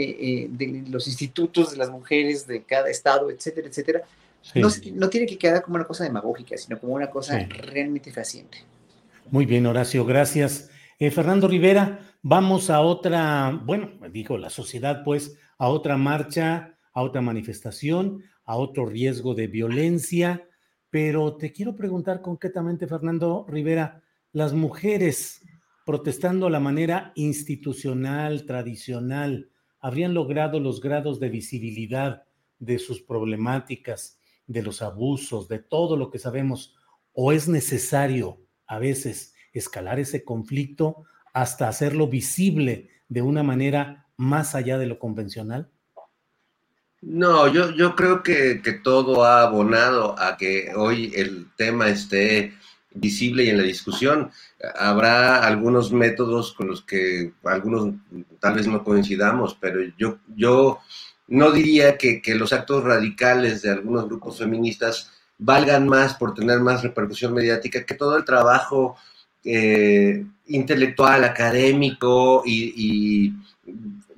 de 0.50 0.84
los 0.88 1.06
institutos 1.06 1.72
de 1.72 1.76
las 1.76 1.90
mujeres 1.90 2.46
de 2.46 2.62
cada 2.62 2.88
estado, 2.88 3.30
etcétera, 3.30 3.68
etcétera. 3.68 4.02
No, 4.54 4.68
no, 4.94 5.08
tiene 5.08 5.26
que 5.26 5.38
quedar 5.38 5.62
como 5.62 5.76
una 5.76 5.86
cosa 5.86 6.04
demagógica, 6.04 6.56
sino 6.56 6.78
como 6.78 6.94
una 6.94 7.08
cosa 7.08 7.38
realmente 7.48 8.12
fehaciente. 8.12 8.58
Muy 9.30 9.46
bien, 9.46 9.64
Horacio, 9.66 10.05
gracias. 10.05 10.70
Eh, 10.98 11.10
Fernando 11.10 11.48
Rivera, 11.48 11.98
vamos 12.22 12.68
a 12.68 12.82
otra, 12.82 13.59
bueno, 13.64 13.90
dijo 14.12 14.36
la 14.36 14.51
sociedad, 14.51 15.02
pues, 15.02 15.38
a 15.56 15.68
otra 15.68 15.96
marcha, 15.96 16.78
a 16.92 17.02
otra 17.02 17.22
manifestación, 17.22 18.22
a 18.44 18.56
otro 18.56 18.84
riesgo 18.84 19.34
de 19.34 19.46
violencia, 19.46 20.46
pero 20.90 21.36
te 21.36 21.52
quiero 21.52 21.74
preguntar 21.74 22.20
concretamente, 22.20 22.86
Fernando 22.86 23.46
Rivera, 23.48 24.02
las 24.32 24.52
mujeres 24.52 25.40
protestando 25.86 26.46
a 26.46 26.51
la 26.51 26.60
manera 26.60 27.12
institucional, 27.14 28.44
tradicional, 28.44 29.48
habrían 29.80 30.12
logrado 30.12 30.60
los 30.60 30.80
grados 30.80 31.18
de 31.18 31.30
visibilidad 31.30 32.24
de 32.59 32.78
sus 32.78 33.01
problemáticas, 33.01 34.18
de 34.46 34.62
los 34.62 34.82
abusos, 34.82 35.48
de 35.48 35.60
todo 35.60 35.96
lo 35.96 36.10
que 36.10 36.18
sabemos, 36.18 36.76
o 37.14 37.32
es 37.32 37.48
necesario 37.48 38.43
a 38.66 38.78
veces 38.78 39.34
escalar 39.52 39.98
ese 39.98 40.24
conflicto 40.24 41.04
hasta 41.32 41.68
hacerlo 41.68 42.08
visible 42.08 42.90
de 43.08 43.22
una 43.22 43.42
manera 43.42 44.06
más 44.16 44.54
allá 44.54 44.78
de 44.78 44.86
lo 44.86 44.98
convencional? 44.98 45.70
No, 47.02 47.48
yo, 47.48 47.70
yo 47.72 47.94
creo 47.94 48.22
que, 48.22 48.60
todo 48.82 49.24
ha 49.24 49.42
abonado 49.42 50.18
a 50.18 50.36
que 50.38 50.72
hoy 50.74 51.12
el 51.14 51.48
tema 51.56 51.88
esté 51.88 52.54
visible 52.94 53.44
y 53.44 53.50
en 53.50 53.58
la 53.58 53.64
discusión. 53.64 54.30
Habrá 54.78 55.44
algunos 55.44 55.92
métodos 55.92 56.54
con 56.54 56.68
los 56.68 56.82
que 56.82 57.32
algunos 57.44 57.94
tal 58.40 58.54
vez 58.54 58.66
no 58.66 58.82
coincidamos, 58.82 59.54
pero 59.60 59.80
yo, 59.98 60.18
yo 60.34 60.78
no 61.26 61.50
diría 61.50 61.98
que, 61.98 62.22
que 62.22 62.36
los 62.36 62.54
actos 62.54 62.82
radicales 62.82 63.60
de 63.60 63.70
algunos 63.70 64.06
grupos 64.06 64.38
feministas 64.38 65.12
valgan 65.44 65.86
más 65.86 66.14
por 66.14 66.34
tener 66.34 66.60
más 66.60 66.82
repercusión 66.82 67.34
mediática 67.34 67.84
que 67.84 67.94
todo 67.94 68.16
el 68.16 68.24
trabajo 68.24 68.96
eh, 69.44 70.24
intelectual, 70.46 71.22
académico 71.24 72.42
y, 72.46 73.32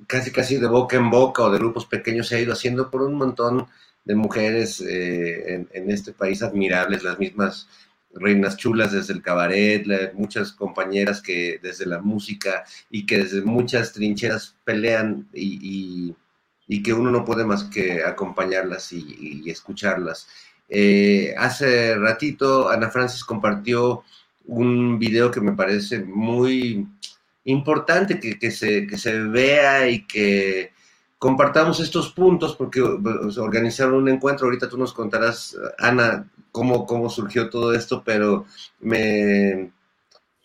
casi 0.07 0.31
casi 0.31 0.57
de 0.57 0.67
boca 0.67 0.95
en 0.95 1.09
boca 1.09 1.43
o 1.43 1.51
de 1.51 1.57
grupos 1.57 1.85
pequeños 1.85 2.29
se 2.29 2.37
ha 2.37 2.39
ido 2.39 2.53
haciendo 2.53 2.89
por 2.89 3.01
un 3.01 3.15
montón 3.15 3.67
de 4.05 4.15
mujeres 4.15 4.79
eh, 4.79 5.67
en, 5.69 5.91
este 5.91 6.13
país 6.13 6.41
admirables, 6.41 7.03
las 7.03 7.19
mismas 7.19 7.67
Reinas 8.13 8.55
Chulas 8.55 8.93
desde 8.93 9.13
el 9.13 9.21
cabaret, 9.21 9.85
muchas 10.13 10.53
compañeras 10.53 11.21
que 11.21 11.59
desde 11.61 11.85
la 11.85 11.99
música 11.99 12.63
y 12.89 13.05
que 13.05 13.17
desde 13.17 13.41
muchas 13.41 13.91
trincheras 13.91 14.55
pelean 14.63 15.27
y, 15.33 16.15
que 16.83 16.93
uno 16.93 17.11
no 17.11 17.25
puede 17.25 17.43
más 17.43 17.65
que 17.65 18.03
acompañarlas 18.03 18.93
y, 18.93 19.49
escucharlas. 19.49 20.27
Eh, 20.69 21.33
hace 21.37 21.95
ratito 21.95 22.69
Ana 22.69 22.89
Francis 22.89 23.23
compartió 23.23 24.03
un 24.45 24.99
video 24.99 25.31
que 25.31 25.41
me 25.41 25.53
parece 25.53 25.99
muy 25.99 26.87
importante 27.45 28.19
que, 28.19 28.51
se, 28.51 28.85
que 28.87 28.97
se 28.97 29.19
vea 29.19 29.89
y 29.89 30.05
que 30.05 30.71
compartamos 31.17 31.79
estos 31.79 32.11
puntos 32.11 32.55
porque 32.55 32.81
organizaron 32.81 33.95
un 33.95 34.09
encuentro. 34.09 34.45
Ahorita 34.45 34.69
tú 34.69 34.77
nos 34.77 34.93
contarás, 34.93 35.57
Ana, 35.77 36.29
cómo, 36.51 36.85
cómo 36.85 37.09
surgió 37.09 37.49
todo 37.49 37.73
esto, 37.73 38.03
pero 38.05 38.45
me 38.79 39.71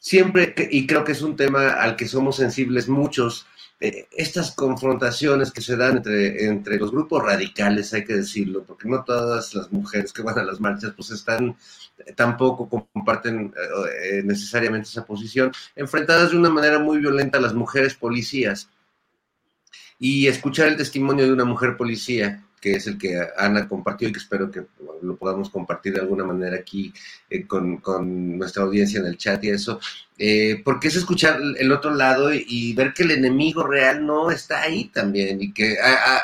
siempre, 0.03 0.55
y 0.71 0.87
creo 0.87 1.05
que 1.05 1.13
es 1.13 1.23
un 1.23 1.37
tema 1.37 1.71
al 1.71 1.95
que 1.97 2.09
somos 2.09 2.37
sensibles 2.37 2.89
muchos, 2.89 3.47
eh, 3.85 4.07
estas 4.13 4.53
confrontaciones 4.53 5.51
que 5.51 5.61
se 5.61 5.77
dan 5.77 5.97
entre, 5.97 6.45
entre 6.47 6.77
los 6.77 6.93
grupos 6.93 7.21
radicales, 7.21 7.93
hay 7.93 8.05
que 8.05 8.15
decirlo, 8.15 8.63
porque 8.63 8.89
no 8.89 9.03
todas 9.03 9.57
las 9.57 9.73
mujeres 9.73 10.13
que 10.13 10.23
van 10.23 10.39
a 10.39 10.45
las 10.45 10.61
marchas 10.61 10.93
pues 10.95 11.11
están, 11.11 11.57
tampoco 12.15 12.69
comparten 12.69 13.53
eh, 13.57 14.23
necesariamente 14.25 14.89
esa 14.89 15.05
posición, 15.05 15.51
enfrentadas 15.75 16.31
de 16.31 16.37
una 16.37 16.49
manera 16.49 16.79
muy 16.79 16.99
violenta 16.99 17.39
a 17.39 17.41
las 17.41 17.55
mujeres 17.55 17.95
policías. 17.95 18.69
Y 19.99 20.29
escuchar 20.29 20.69
el 20.69 20.77
testimonio 20.77 21.27
de 21.27 21.33
una 21.33 21.45
mujer 21.45 21.77
policía, 21.77 22.41
que 22.63 22.77
es 22.77 22.87
el 22.87 22.97
que 22.97 23.21
Ana 23.37 23.69
compartió 23.69 24.09
y 24.09 24.13
que 24.13 24.21
espero 24.21 24.51
que 24.51 24.63
lo 25.03 25.17
podamos 25.17 25.51
compartir 25.51 25.93
de 25.93 26.01
alguna 26.01 26.25
manera 26.25 26.57
aquí 26.57 26.95
eh, 27.29 27.47
con, 27.47 27.83
nuestra 28.39 28.63
audiencia 28.63 29.01
en 29.01 29.07
el 29.07 29.19
chat 29.19 29.43
y 29.45 29.51
eso, 29.51 29.81
eh, 30.17 30.63
porque 30.65 30.89
es 30.89 30.97
escuchar 30.97 31.41
el 31.59 31.73
otro 31.73 31.93
lado 31.93 32.33
y, 32.33 32.73
ver 32.75 32.95
que 32.95 33.03
el 33.03 33.11
enemigo 33.11 33.65
real 33.65 34.07
no 34.07 34.31
está 34.31 34.63
ahí 34.63 34.85
también 34.87 35.43
y 35.43 35.53
que 35.53 35.77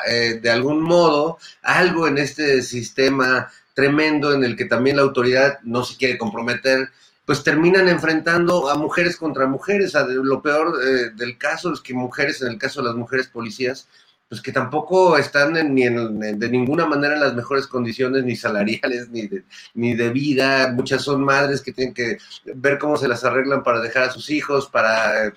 eh, 0.07 0.39
de 0.41 0.49
algún 0.49 0.81
modo 0.81 1.37
algo 1.61 2.07
en 2.07 2.17
este 2.17 2.61
sistema 2.61 3.51
tremendo 3.73 4.33
en 4.33 4.43
el 4.43 4.55
que 4.55 4.65
también 4.65 4.97
la 4.97 5.03
autoridad 5.03 5.59
no 5.63 5.83
se 5.83 5.95
quiere 5.95 6.17
comprometer, 6.17 6.89
pues 7.29 7.43
terminan 7.43 7.87
enfrentando 7.87 8.69
a 8.69 8.75
mujeres 8.75 9.15
contra 9.15 9.45
mujeres. 9.45 9.93
lo 9.93 10.41
peor 10.41 10.79
eh, 10.83 11.11
del 11.15 11.37
caso 11.37 11.71
es 11.71 11.79
que 11.79 11.93
mujeres, 11.93 12.41
en 12.41 12.49
el 12.49 12.57
caso 12.57 12.81
de 12.81 12.87
las 12.87 12.97
mujeres 12.97 13.27
policías, 13.27 13.87
pues 14.29 14.41
que 14.41 14.51
tampoco 14.51 15.17
están 15.17 15.53
ni 15.73 15.83
de 15.85 16.49
ninguna 16.49 16.85
manera 16.85 17.15
en 17.15 17.21
las 17.21 17.33
mejores 17.33 17.65
condiciones, 17.65 18.23
ni 18.23 18.35
salariales, 18.35 19.09
ni 19.09 19.27
de, 19.27 19.43
ni 19.73 19.95
de 19.95 20.09
vida. 20.11 20.71
Muchas 20.71 21.01
son 21.01 21.23
madres 21.23 21.61
que 21.61 21.73
tienen 21.73 21.95
que 21.95 22.19
ver 22.45 22.77
cómo 22.77 22.95
se 22.95 23.07
las 23.07 23.23
arreglan 23.23 23.63
para 23.63 23.81
dejar 23.81 24.03
a 24.03 24.11
sus 24.11 24.29
hijos, 24.29 24.69
para 24.69 25.27
eh, 25.27 25.33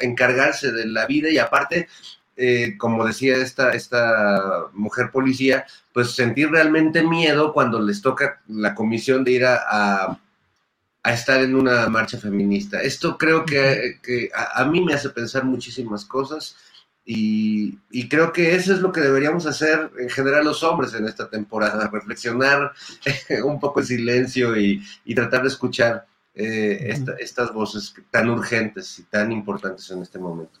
encargarse 0.00 0.72
de 0.72 0.86
la 0.86 1.06
vida 1.06 1.30
y 1.30 1.38
aparte, 1.38 1.88
eh, 2.36 2.76
como 2.76 3.06
decía 3.06 3.36
esta, 3.38 3.72
esta 3.72 4.66
mujer 4.74 5.10
policía, 5.10 5.64
pues 5.94 6.10
sentir 6.10 6.50
realmente 6.50 7.02
miedo 7.02 7.54
cuando 7.54 7.80
les 7.80 8.02
toca 8.02 8.42
la 8.46 8.74
comisión 8.74 9.24
de 9.24 9.30
ir 9.32 9.46
a 9.46 10.20
a 11.04 11.12
estar 11.12 11.40
en 11.42 11.54
una 11.54 11.86
marcha 11.90 12.18
feminista. 12.18 12.80
Esto 12.80 13.18
creo 13.18 13.44
que, 13.44 14.30
a, 14.34 14.64
mí 14.64 14.80
me 14.80 14.94
hace 14.94 15.10
pensar 15.10 15.44
muchísimas 15.44 16.06
cosas 16.06 16.56
y, 17.04 18.08
creo 18.08 18.32
que 18.32 18.54
eso 18.54 18.72
es 18.72 18.80
lo 18.80 18.92
que 18.92 19.00
deberíamos 19.00 19.46
hacer 19.46 19.90
en 19.98 20.08
general 20.08 20.44
los 20.44 20.62
hombres 20.62 20.94
en 20.94 21.06
esta 21.06 21.28
temporada, 21.28 21.88
reflexionar 21.92 22.72
un 23.44 23.60
poco 23.60 23.80
en 23.80 23.86
silencio 23.86 24.56
y, 24.56 24.82
tratar 25.14 25.42
de 25.42 25.48
escuchar 25.48 26.06
eh, 26.34 26.94
estas 27.20 27.52
voces 27.52 27.94
tan 28.10 28.28
urgentes 28.30 28.98
y 28.98 29.02
tan 29.04 29.32
importantes 29.32 29.90
en 29.90 30.02
este 30.02 30.18
momento. 30.18 30.58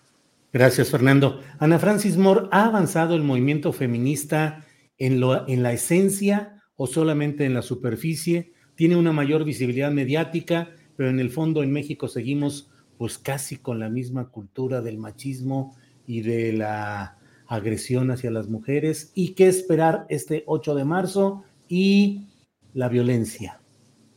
Gracias, 0.52 0.90
Fernando. 0.90 1.40
Ana 1.58 1.78
Francis 1.78 2.16
Moore, 2.16 2.48
¿ha 2.52 2.66
avanzado 2.66 3.16
el 3.16 3.22
movimiento 3.22 3.72
feminista 3.72 4.64
en, 4.98 5.18
lo, 5.18 5.48
en 5.48 5.64
la 5.64 5.72
esencia 5.72 6.62
o 6.76 6.86
solamente 6.86 7.44
en 7.44 7.54
la 7.54 7.62
superficie? 7.62 8.54
tiene 8.74 8.96
una 8.96 9.12
mayor 9.12 9.44
visibilidad 9.44 9.90
mediática, 9.90 10.70
pero 10.96 11.10
en 11.10 11.20
el 11.20 11.30
fondo 11.30 11.62
en 11.62 11.72
México 11.72 12.08
seguimos 12.08 12.70
pues 12.98 13.18
casi 13.18 13.56
con 13.56 13.78
la 13.78 13.88
misma 13.88 14.28
cultura 14.28 14.80
del 14.80 14.98
machismo 14.98 15.76
y 16.06 16.22
de 16.22 16.52
la 16.52 17.16
agresión 17.46 18.10
hacia 18.10 18.30
las 18.30 18.48
mujeres. 18.48 19.10
¿Y 19.14 19.30
qué 19.30 19.48
esperar 19.48 20.06
este 20.08 20.44
8 20.46 20.74
de 20.74 20.84
marzo? 20.84 21.44
Y 21.68 22.26
la 22.72 22.88
violencia. 22.88 23.60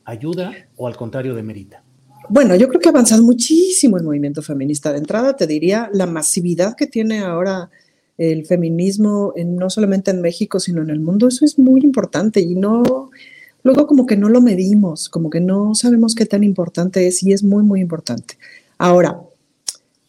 ¿Ayuda 0.06 0.54
o 0.76 0.88
al 0.88 0.96
contrario 0.96 1.36
demerita? 1.36 1.84
Bueno, 2.30 2.56
yo 2.56 2.68
creo 2.68 2.82
que 2.82 2.90
ha 2.90 2.92
avanzado 2.92 3.24
muchísimo 3.24 3.98
el 3.98 4.04
movimiento 4.04 4.42
feminista. 4.42 4.92
De 4.92 4.98
entrada 4.98 5.36
te 5.36 5.48
diría 5.48 5.90
la 5.94 6.06
masividad 6.06 6.76
que 6.76 6.88
tiene 6.88 7.20
ahora 7.20 7.70
el 8.18 8.46
feminismo, 8.46 9.34
no 9.38 9.70
solamente 9.70 10.12
en 10.12 10.22
México, 10.22 10.60
sino 10.60 10.82
en 10.82 10.90
el 10.90 11.00
mundo. 11.00 11.28
Eso 11.28 11.46
es 11.46 11.58
muy 11.58 11.82
importante 11.82 12.42
y 12.42 12.56
no, 12.56 13.12
luego 13.64 13.88
como 13.88 14.06
que 14.06 14.18
no 14.18 14.28
lo 14.28 14.42
medimos, 14.42 15.08
como 15.08 15.30
que 15.30 15.40
no 15.40 15.76
sabemos 15.76 16.16
qué 16.16 16.26
tan 16.26 16.44
importante 16.44 17.08
es 17.08 17.22
y 17.24 17.32
es 17.32 17.44
muy, 17.44 17.64
muy 17.64 17.80
importante. 17.80 18.38
Ahora, 18.78 19.22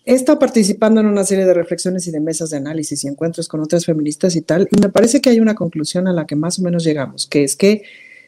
he 0.09 0.15
estado 0.15 0.39
participando 0.39 1.03
en 1.03 1.07
una 1.07 1.23
serie 1.23 1.45
de 1.45 1.53
reflexiones 1.53 2.07
y 2.07 2.11
de 2.11 2.21
mesas 2.21 2.49
de 2.49 2.57
análisis 2.57 3.05
y 3.05 3.09
encuentros 3.09 3.47
con 3.47 3.61
otras 3.61 3.85
feministas 3.85 4.37
y 4.37 4.41
tal, 4.41 4.67
y 4.73 4.81
me 4.81 4.89
parece 4.89 5.21
que 5.21 5.29
hay 5.29 5.39
una 5.39 5.55
conclusión 5.55 6.09
a 6.09 6.15
la 6.15 6.27
que 6.27 6.35
más 6.35 6.59
o 6.59 6.63
menos 6.63 6.83
llegamos, 6.83 7.27
que 7.27 7.45
es 7.45 7.57
que 7.57 7.83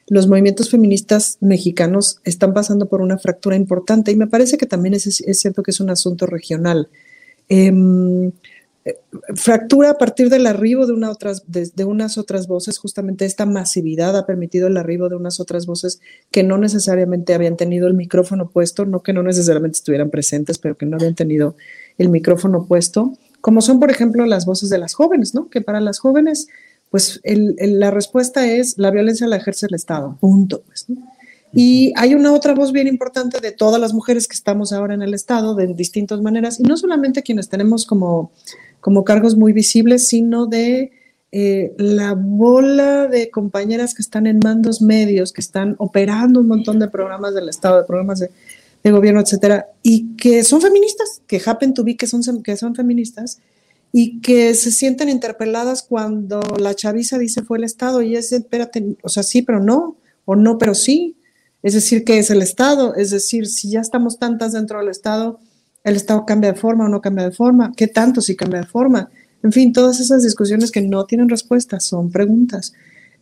los 0.06 0.28
movimientos 0.28 0.68
feministas 0.68 1.38
mexicanos 1.40 2.20
están 2.24 2.52
pasando 2.52 2.86
por 2.86 3.00
una 3.00 3.16
fractura 3.16 3.56
importante 3.56 4.12
y 4.12 4.16
me 4.16 4.26
parece 4.26 4.58
que 4.58 4.66
también 4.66 4.92
es, 4.92 5.22
cierto 5.32 5.62
que 5.62 5.70
es 5.70 5.80
un 5.80 5.88
asunto 5.88 6.26
regional. 6.26 6.90
Em, 7.48 8.30
fractura 9.34 9.90
a 9.90 9.98
partir 9.98 10.30
del 10.30 10.46
arribo 10.46 10.86
de, 10.86 10.92
una 10.92 11.10
otras, 11.10 11.44
de, 11.46 11.84
unas 11.84 12.16
otras 12.16 12.46
voces, 12.46 12.78
justamente 12.78 13.26
esta 13.26 13.44
masividad 13.44 14.16
ha 14.16 14.26
permitido 14.26 14.68
el 14.68 14.76
arribo 14.76 15.08
de 15.08 15.16
unas 15.16 15.38
otras 15.38 15.66
voces 15.66 16.00
que 16.30 16.42
no 16.42 16.56
necesariamente 16.56 17.34
habían 17.34 17.56
tenido 17.56 17.86
el 17.88 17.94
micrófono 17.94 18.48
puesto, 18.48 18.86
no 18.86 19.02
que 19.02 19.12
no 19.12 19.22
necesariamente 19.22 19.76
estuvieran 19.76 20.10
presentes, 20.10 20.58
pero 20.58 20.76
que 20.76 20.86
no 20.86 20.96
habían 20.96 21.14
tenido 21.14 21.56
el 21.98 22.08
micrófono 22.08 22.66
puesto, 22.66 23.12
como 23.40 23.60
son, 23.60 23.80
por 23.80 23.90
ejemplo, 23.90 24.24
las 24.26 24.46
voces 24.46 24.70
de 24.70 24.78
las 24.78 24.94
jóvenes, 24.94 25.34
¿no? 25.34 25.48
Que 25.48 25.60
para 25.60 25.80
las 25.80 25.98
jóvenes, 25.98 26.48
pues 26.90 27.20
la 27.24 27.90
respuesta 27.90 28.50
es 28.50 28.78
la 28.78 28.90
violencia 28.90 29.26
la 29.26 29.36
ejerce 29.36 29.66
el 29.66 29.74
Estado, 29.74 30.16
punto. 30.20 30.62
Pues, 30.66 30.86
Y 31.52 31.92
hay 31.96 32.14
una 32.14 32.32
otra 32.32 32.54
voz 32.54 32.72
bien 32.72 32.86
importante 32.86 33.40
de 33.40 33.50
todas 33.52 33.80
las 33.80 33.92
mujeres 33.92 34.28
que 34.28 34.34
estamos 34.34 34.72
ahora 34.72 34.94
en 34.94 35.02
el 35.02 35.14
Estado, 35.14 35.54
de 35.54 35.66
distintas 35.68 36.20
maneras, 36.20 36.60
y 36.60 36.62
no 36.62 36.76
solamente 36.76 37.22
quienes 37.22 37.48
tenemos 37.48 37.84
como 37.86 38.30
como 38.80 39.04
cargos 39.04 39.36
muy 39.36 39.52
visibles, 39.52 40.08
sino 40.08 40.46
de 40.46 40.92
eh, 41.32 41.72
la 41.78 42.14
bola 42.14 43.06
de 43.06 43.30
compañeras 43.30 43.94
que 43.94 44.02
están 44.02 44.26
en 44.26 44.40
mandos 44.42 44.82
medios, 44.82 45.32
que 45.32 45.40
están 45.40 45.76
operando 45.78 46.40
un 46.40 46.48
montón 46.48 46.78
de 46.78 46.88
programas 46.88 47.34
del 47.34 47.48
Estado, 47.48 47.78
de 47.78 47.84
programas 47.84 48.20
de, 48.20 48.30
gobierno, 48.90 49.20
etcétera, 49.20 49.68
y 49.82 50.16
que 50.16 50.42
son 50.42 50.62
feministas, 50.62 51.20
que 51.26 51.40
happen 51.44 51.74
to 51.74 51.84
be 51.84 51.96
que 51.96 52.06
son, 52.06 52.42
que 52.42 52.56
son 52.56 52.74
feministas, 52.74 53.38
y 53.92 54.20
que 54.20 54.54
se 54.54 54.70
sienten 54.70 55.08
interpeladas 55.08 55.82
cuando 55.82 56.40
la 56.58 56.74
chaviza 56.74 57.18
dice 57.18 57.42
fue 57.42 57.58
el 57.58 57.64
Estado, 57.64 58.00
y 58.00 58.16
es, 58.16 58.32
espérate, 58.32 58.96
o 59.02 59.08
sea, 59.08 59.22
sí, 59.22 59.42
pero 59.42 59.60
no, 59.60 59.96
o 60.24 60.34
no, 60.34 60.56
pero 60.58 60.74
sí. 60.74 61.16
Es 61.62 61.74
decir, 61.74 62.04
que 62.04 62.18
es 62.18 62.30
el 62.30 62.42
Estado? 62.42 62.94
Es 62.94 63.10
decir, 63.10 63.46
si 63.46 63.70
ya 63.70 63.80
estamos 63.80 64.18
tantas 64.18 64.52
dentro 64.52 64.78
del 64.78 64.88
Estado, 64.88 65.38
el 65.84 65.96
Estado 65.96 66.24
cambia 66.26 66.52
de 66.52 66.58
forma 66.58 66.86
o 66.86 66.88
no 66.88 67.00
cambia 67.00 67.24
de 67.24 67.32
forma, 67.32 67.72
qué 67.76 67.86
tanto 67.86 68.20
si 68.20 68.36
cambia 68.36 68.60
de 68.60 68.66
forma. 68.66 69.10
En 69.42 69.52
fin, 69.52 69.72
todas 69.72 70.00
esas 70.00 70.22
discusiones 70.22 70.70
que 70.70 70.82
no 70.82 71.04
tienen 71.06 71.28
respuesta, 71.28 71.80
son 71.80 72.10
preguntas. 72.10 72.72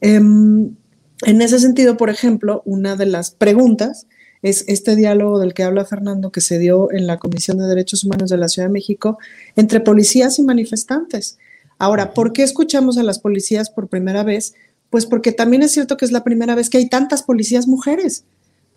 Em, 0.00 0.74
en 1.22 1.42
ese 1.42 1.58
sentido, 1.58 1.96
por 1.96 2.10
ejemplo, 2.10 2.62
una 2.64 2.96
de 2.96 3.06
las 3.06 3.30
preguntas 3.30 4.06
es 4.42 4.64
este 4.68 4.94
diálogo 4.94 5.40
del 5.40 5.54
que 5.54 5.64
habla 5.64 5.84
Fernando 5.84 6.30
que 6.30 6.40
se 6.40 6.58
dio 6.58 6.92
en 6.92 7.06
la 7.06 7.18
Comisión 7.18 7.58
de 7.58 7.66
Derechos 7.66 8.04
Humanos 8.04 8.30
de 8.30 8.36
la 8.36 8.48
Ciudad 8.48 8.68
de 8.68 8.72
México 8.72 9.18
entre 9.56 9.80
policías 9.80 10.38
y 10.38 10.42
manifestantes. 10.42 11.38
Ahora, 11.78 12.12
¿por 12.12 12.32
qué 12.32 12.42
escuchamos 12.42 12.98
a 12.98 13.02
las 13.02 13.18
policías 13.18 13.70
por 13.70 13.88
primera 13.88 14.22
vez? 14.22 14.54
Pues 14.90 15.06
porque 15.06 15.32
también 15.32 15.62
es 15.62 15.72
cierto 15.72 15.96
que 15.96 16.04
es 16.04 16.12
la 16.12 16.24
primera 16.24 16.54
vez 16.54 16.70
que 16.70 16.78
hay 16.78 16.88
tantas 16.88 17.22
policías 17.22 17.68
mujeres 17.68 18.24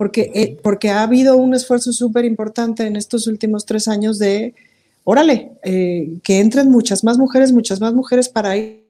porque, 0.01 0.31
eh, 0.33 0.57
porque 0.63 0.89
ha 0.89 1.03
habido 1.03 1.37
un 1.37 1.53
esfuerzo 1.53 1.93
súper 1.93 2.25
importante 2.25 2.87
en 2.87 2.95
estos 2.95 3.27
últimos 3.27 3.67
tres 3.67 3.87
años 3.87 4.17
de, 4.17 4.55
órale, 5.03 5.51
eh, 5.63 6.17
que 6.23 6.39
entren 6.39 6.71
muchas 6.71 7.03
más 7.03 7.19
mujeres, 7.19 7.51
muchas 7.51 7.79
más 7.79 7.93
mujeres 7.93 8.27
para 8.27 8.57
ir, 8.57 8.83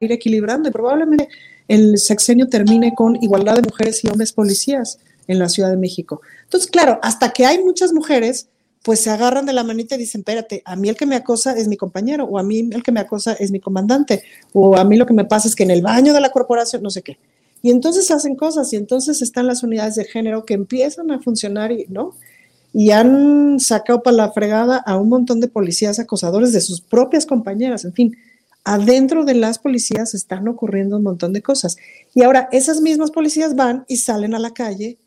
ir 0.00 0.10
equilibrando 0.10 0.68
y 0.68 0.72
probablemente 0.72 1.28
el 1.68 1.98
sexenio 1.98 2.48
termine 2.48 2.94
con 2.96 3.14
igualdad 3.22 3.54
de 3.54 3.62
mujeres 3.62 4.02
y 4.02 4.08
hombres 4.08 4.32
policías 4.32 4.98
en 5.28 5.38
la 5.38 5.48
Ciudad 5.48 5.70
de 5.70 5.76
México. 5.76 6.20
Entonces, 6.42 6.68
claro, 6.68 6.98
hasta 7.00 7.30
que 7.30 7.46
hay 7.46 7.62
muchas 7.62 7.92
mujeres, 7.92 8.48
pues 8.82 9.00
se 9.00 9.10
agarran 9.10 9.46
de 9.46 9.52
la 9.52 9.64
manita 9.64 9.94
y 9.94 9.98
dicen, 9.98 10.20
espérate, 10.22 10.62
a 10.64 10.76
mí 10.76 10.88
el 10.88 10.96
que 10.96 11.06
me 11.06 11.14
acosa 11.14 11.52
es 11.56 11.68
mi 11.68 11.76
compañero, 11.76 12.24
o 12.24 12.38
a 12.38 12.42
mí 12.42 12.68
el 12.72 12.82
que 12.82 12.92
me 12.92 13.00
acosa 13.00 13.32
es 13.34 13.50
mi 13.50 13.60
comandante, 13.60 14.24
o 14.52 14.76
a 14.76 14.84
mí 14.84 14.96
lo 14.96 15.06
que 15.06 15.14
me 15.14 15.24
pasa 15.24 15.48
es 15.48 15.54
que 15.54 15.62
en 15.62 15.70
el 15.70 15.82
baño 15.82 16.12
de 16.12 16.20
la 16.20 16.30
corporación, 16.30 16.82
no 16.82 16.90
sé 16.90 17.02
qué. 17.02 17.18
Y 17.62 17.70
entonces 17.70 18.10
hacen 18.10 18.34
cosas 18.34 18.72
y 18.72 18.76
entonces 18.76 19.22
están 19.22 19.46
las 19.46 19.62
unidades 19.62 19.94
de 19.94 20.04
género 20.04 20.44
que 20.44 20.54
empiezan 20.54 21.12
a 21.12 21.20
funcionar 21.20 21.70
y, 21.70 21.86
¿no? 21.88 22.16
Y 22.72 22.90
han 22.90 23.60
sacado 23.60 24.02
para 24.02 24.16
la 24.16 24.32
fregada 24.32 24.78
a 24.78 24.96
un 24.96 25.08
montón 25.08 25.40
de 25.40 25.46
policías 25.46 26.00
acosadores 26.00 26.52
de 26.52 26.60
sus 26.60 26.80
propias 26.80 27.24
compañeras, 27.24 27.84
en 27.84 27.92
fin, 27.92 28.16
adentro 28.64 29.24
de 29.24 29.34
las 29.34 29.58
policías 29.58 30.14
están 30.14 30.48
ocurriendo 30.48 30.96
un 30.96 31.04
montón 31.04 31.32
de 31.32 31.42
cosas. 31.42 31.76
Y 32.14 32.22
ahora 32.22 32.48
esas 32.50 32.80
mismas 32.80 33.12
policías 33.12 33.54
van 33.54 33.84
y 33.86 33.98
salen 33.98 34.34
a 34.34 34.40
la 34.40 34.50
calle 34.50 34.98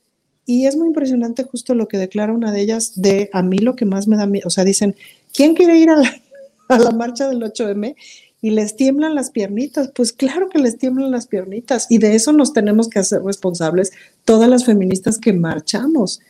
y 0.45 0.67
es 0.67 0.75
muy 0.75 0.87
impresionante 0.87 1.43
justo 1.43 1.73
lo 1.73 1.87
que 1.87 1.97
declara 1.97 2.33
una 2.33 2.51
de 2.51 2.61
ellas 2.61 2.93
de 2.95 3.29
a 3.33 3.41
mí 3.41 3.57
lo 3.57 3.75
que 3.75 3.85
más 3.85 4.07
me 4.07 4.17
da 4.17 4.27
miedo, 4.27 4.47
o 4.47 4.51
sea, 4.51 4.63
dicen, 4.63 4.95
¿quién 5.33 5.55
quiere 5.55 5.77
ir 5.77 5.89
a 5.89 5.97
la, 5.97 6.13
a 6.69 6.79
la 6.79 6.91
marcha 6.91 7.27
del 7.27 7.41
8M? 7.41 7.95
Y 8.41 8.51
les 8.51 8.75
tiemblan 8.75 9.15
las 9.15 9.31
piernitas, 9.31 9.89
pues 9.95 10.13
claro 10.13 10.49
que 10.49 10.59
les 10.59 10.77
tiemblan 10.77 11.09
las 11.09 11.25
piernitas 11.25 11.87
y 11.89 11.97
de 11.97 12.13
eso 12.15 12.31
nos 12.31 12.53
tenemos 12.53 12.89
que 12.89 12.99
hacer 12.99 13.23
responsables 13.23 13.91
todas 14.23 14.47
las 14.47 14.65
feministas 14.65 15.17
que 15.17 15.33
marchamos. 15.33 16.21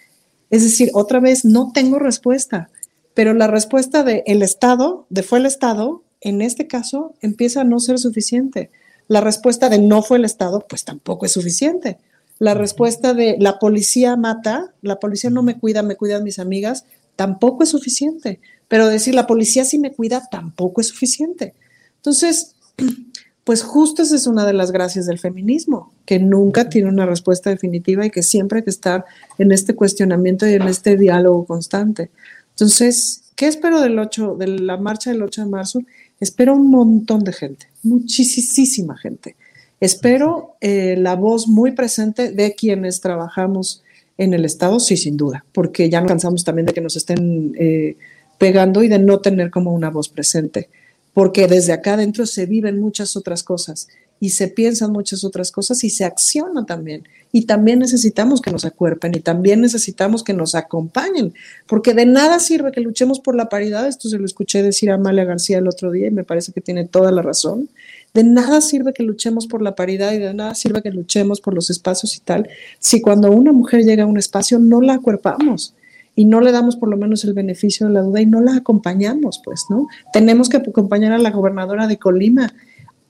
Es 0.49 0.63
decir, 0.63 0.91
otra 0.93 1.19
vez, 1.19 1.43
no 1.43 1.71
tengo 1.73 1.99
respuesta, 1.99 2.69
pero 3.13 3.33
la 3.33 3.47
respuesta 3.47 4.03
del 4.03 4.23
el 4.27 4.43
Estado, 4.43 5.07
de 5.09 5.23
fue 5.23 5.39
el 5.39 5.45
Estado, 5.45 6.03
en 6.21 6.41
este 6.41 6.67
caso 6.67 7.15
empieza 7.21 7.61
a 7.61 7.65
no 7.65 7.79
ser 7.79 7.99
suficiente. 7.99 8.71
La 9.07 9.21
respuesta 9.21 9.69
de 9.69 9.79
no 9.79 10.01
fue 10.01 10.17
el 10.17 10.25
Estado, 10.25 10.65
pues 10.67 10.85
tampoco 10.85 11.25
es 11.25 11.33
suficiente. 11.33 11.97
La 12.40 12.53
respuesta 12.53 13.14
de 13.14 13.38
la 13.40 13.60
policía 13.60 14.16
mata, 14.18 14.74
la 14.82 14.99
policía 14.99 15.30
no 15.30 15.41
me 15.41 15.57
cuida, 15.57 15.84
me 15.84 15.95
cuidan 15.95 16.24
mis 16.24 16.40
amigas, 16.40 16.86
tampoco 17.16 17.64
es 17.64 17.70
suficiente. 17.70 18.40
Pero 18.68 18.88
decir 18.88 19.16
la 19.16 19.28
policía 19.28 19.64
sí 19.64 19.80
me 19.80 19.94
cuida, 19.94 20.28
tampoco 20.30 20.82
es 20.82 20.88
suficiente. 20.88 21.53
Entonces, 21.98 22.56
pues 23.44 23.64
justo 23.64 24.02
esa 24.02 24.16
es 24.16 24.28
una 24.28 24.45
de 24.45 24.53
las 24.53 24.72
gracias 24.72 25.06
del 25.06 25.20
feminismo, 25.20 25.94
que 26.06 26.20
nunca 26.20 26.68
tiene 26.68 26.90
una 26.90 27.06
respuesta 27.06 27.49
definitiva 27.49 28.06
y 28.06 28.10
que 28.10 28.24
siempre 28.24 28.60
hay 28.60 28.64
que 28.64 28.72
estar 28.72 29.06
en 29.38 29.52
este 29.52 29.76
cuestionamiento 29.76 30.48
y 30.48 30.53
en 30.53 30.64
este 30.64 30.98
diálogo 30.98 31.45
constante. 31.45 32.10
Entonces, 32.49 33.24
¿qué 33.36 33.48
espero 33.48 33.82
del 33.82 33.99
8, 33.99 34.36
de 34.38 34.48
la 34.48 34.78
marcha 34.78 35.12
del 35.12 35.22
8 35.22 35.44
de 35.44 35.49
marzo? 35.49 35.82
Espero 36.20 36.53
un 36.53 36.72
montón 36.72 37.24
de 37.24 37.34
gente, 37.34 37.68
muchísima 37.84 38.98
gente. 38.98 39.36
Espero 39.80 40.56
eh, 40.61 40.95
la 40.97 41.15
voz 41.15 41.47
muy 41.47 41.72
presente 41.72 42.31
de 42.31 42.56
quienes 42.56 43.02
trabajamos 43.02 43.84
en 44.18 44.34
el 44.34 44.45
Estado, 44.45 44.80
sí, 44.80 44.95
sin 44.95 45.18
duda, 45.18 45.45
porque 45.52 45.89
ya 45.89 46.02
no 46.02 46.07
cansamos 46.07 46.43
también 46.43 46.65
de 46.65 46.73
que 46.73 46.81
nos 46.81 46.95
estén 46.95 47.53
eh, 47.60 47.97
pegando 48.38 48.84
y 48.84 48.88
de 48.88 48.99
no 48.99 49.19
tener 49.19 49.49
como 49.49 49.73
una 49.73 49.89
voz 49.89 50.07
presente, 50.07 50.69
porque 51.14 51.47
desde 51.47 51.73
acá 51.73 51.93
adentro 51.93 52.26
se 52.26 52.45
viven 52.45 52.80
muchas 52.80 53.18
otras 53.18 53.43
cosas 53.43 53.88
y 54.19 54.30
se 54.30 54.47
piensan 54.47 54.91
muchas 54.91 55.23
otras 55.23 55.52
cosas 55.52 55.84
y 55.84 55.89
se 55.89 56.06
acciona 56.06 56.65
también. 56.65 57.03
Y 57.34 57.45
también 57.45 57.80
necesitamos 57.80 58.41
que 58.41 58.52
nos 58.52 58.64
acuerpen 58.64 59.14
y 59.14 59.19
también 59.19 59.60
necesitamos 59.60 60.23
que 60.23 60.34
nos 60.34 60.56
acompañen, 60.56 61.34
porque 61.68 61.93
de 61.93 62.06
nada 62.06 62.39
sirve 62.39 62.72
que 62.72 62.80
luchemos 62.80 63.19
por 63.19 63.35
la 63.35 63.49
paridad. 63.49 63.88
Esto 63.88 64.07
se 64.07 64.18
lo 64.18 64.26
escuché 64.26 64.64
decir 64.64 64.89
a 64.89 64.95
Amalia 64.95 65.26
García 65.26 65.57
el 65.57 65.68
otro 65.68 65.91
día 65.91 66.07
y 66.07 66.11
me 66.11 66.23
parece 66.23 66.53
que 66.53 66.61
tiene 66.61 66.85
toda 66.85 67.11
la 67.11 67.22
razón. 67.22 67.69
De 68.15 68.23
nada 68.23 68.61
sirve 68.61 68.93
que 68.93 69.03
luchemos 69.03 69.45
por 69.45 69.61
la 69.61 69.75
paridad 69.75 70.13
y 70.13 70.17
de 70.17 70.33
nada 70.33 70.55
sirve 70.55 70.81
que 70.81 70.89
luchemos 70.89 71.39
por 71.39 71.53
los 71.53 71.69
espacios 71.69 72.15
y 72.17 72.21
tal, 72.21 72.49
si 72.79 73.01
cuando 73.01 73.29
una 73.29 73.51
mujer 73.51 73.83
llega 73.83 74.03
a 74.03 74.07
un 74.07 74.17
espacio 74.17 74.57
no 74.57 74.81
la 74.81 74.93
acuerpamos 74.93 75.75
y 76.15 76.25
no 76.25 76.41
le 76.41 76.51
damos 76.51 76.77
por 76.77 76.89
lo 76.89 76.97
menos 76.97 77.23
el 77.25 77.33
beneficio 77.33 77.87
de 77.87 77.93
la 77.93 78.01
duda 78.01 78.21
y 78.21 78.25
no 78.25 78.41
la 78.41 78.55
acompañamos, 78.55 79.41
pues, 79.43 79.65
¿no? 79.69 79.87
Tenemos 80.13 80.49
que 80.49 80.57
acompañar 80.57 81.11
a 81.11 81.19
la 81.19 81.29
gobernadora 81.29 81.85
de 81.85 81.97
Colima 81.97 82.53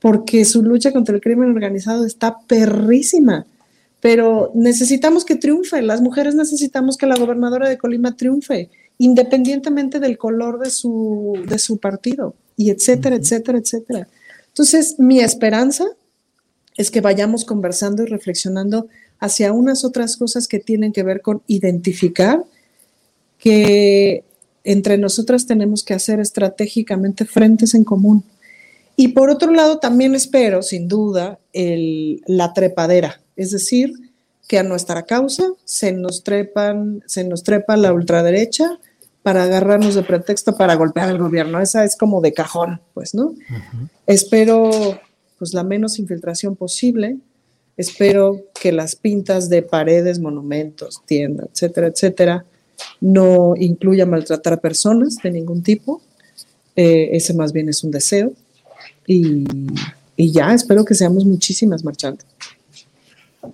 porque 0.00 0.44
su 0.44 0.62
lucha 0.62 0.92
contra 0.92 1.14
el 1.14 1.22
crimen 1.22 1.50
organizado 1.50 2.04
está 2.04 2.38
perrísima 2.46 3.46
pero 4.00 4.52
necesitamos 4.54 5.24
que 5.24 5.34
triunfe, 5.34 5.82
las 5.82 6.00
mujeres 6.00 6.34
necesitamos 6.34 6.96
que 6.96 7.06
la 7.06 7.16
gobernadora 7.16 7.68
de 7.68 7.76
Colima 7.76 8.16
triunfe, 8.16 8.70
independientemente 8.98 9.98
del 9.98 10.18
color 10.18 10.58
de 10.58 10.70
su, 10.70 11.32
de 11.48 11.58
su 11.58 11.78
partido, 11.78 12.34
y 12.56 12.70
etcétera, 12.70 13.16
etcétera, 13.16 13.58
etcétera. 13.58 14.08
Entonces, 14.56 14.98
mi 14.98 15.20
esperanza 15.20 15.84
es 16.78 16.90
que 16.90 17.02
vayamos 17.02 17.44
conversando 17.44 18.02
y 18.02 18.06
reflexionando 18.06 18.88
hacia 19.18 19.52
unas 19.52 19.84
otras 19.84 20.16
cosas 20.16 20.48
que 20.48 20.60
tienen 20.60 20.92
que 20.92 21.02
ver 21.02 21.20
con 21.20 21.42
identificar 21.46 22.42
que 23.36 24.24
entre 24.64 24.96
nosotras 24.96 25.46
tenemos 25.46 25.84
que 25.84 25.92
hacer 25.92 26.20
estratégicamente 26.20 27.26
frentes 27.26 27.74
en 27.74 27.84
común. 27.84 28.24
Y 28.96 29.08
por 29.08 29.28
otro 29.28 29.52
lado, 29.52 29.78
también 29.78 30.14
espero, 30.14 30.62
sin 30.62 30.88
duda, 30.88 31.38
el, 31.52 32.22
la 32.26 32.54
trepadera, 32.54 33.20
es 33.36 33.50
decir, 33.50 33.92
que 34.48 34.58
a 34.58 34.62
nuestra 34.62 35.02
causa 35.02 35.44
se 35.66 35.92
nos 35.92 36.24
trepan, 36.24 37.04
se 37.04 37.24
nos 37.24 37.42
trepa 37.42 37.76
la 37.76 37.92
ultraderecha 37.92 38.78
para 39.26 39.42
agarrarnos 39.42 39.96
de 39.96 40.04
pretexto 40.04 40.56
para 40.56 40.76
golpear 40.76 41.08
al 41.08 41.18
gobierno. 41.18 41.60
Esa 41.60 41.84
es 41.84 41.96
como 41.96 42.20
de 42.20 42.32
cajón, 42.32 42.80
pues, 42.94 43.12
¿no? 43.12 43.34
Espero 44.06 44.70
pues 45.36 45.52
la 45.52 45.64
menos 45.64 45.98
infiltración 45.98 46.54
posible. 46.54 47.16
Espero 47.76 48.40
que 48.54 48.70
las 48.70 48.94
pintas 48.94 49.48
de 49.48 49.62
paredes, 49.62 50.20
monumentos, 50.20 51.02
tiendas, 51.06 51.48
etcétera, 51.52 51.88
etcétera, 51.88 52.44
no 53.00 53.54
incluya 53.58 54.06
maltratar 54.06 54.52
a 54.52 54.56
personas 54.58 55.16
de 55.16 55.32
ningún 55.32 55.60
tipo. 55.60 56.00
Eh, 56.76 57.08
ese 57.10 57.34
más 57.34 57.52
bien 57.52 57.68
es 57.68 57.82
un 57.82 57.90
deseo. 57.90 58.32
Y, 59.08 59.44
y 60.16 60.30
ya, 60.30 60.54
espero 60.54 60.84
que 60.84 60.94
seamos 60.94 61.24
muchísimas 61.24 61.82
marchantes. 61.82 62.28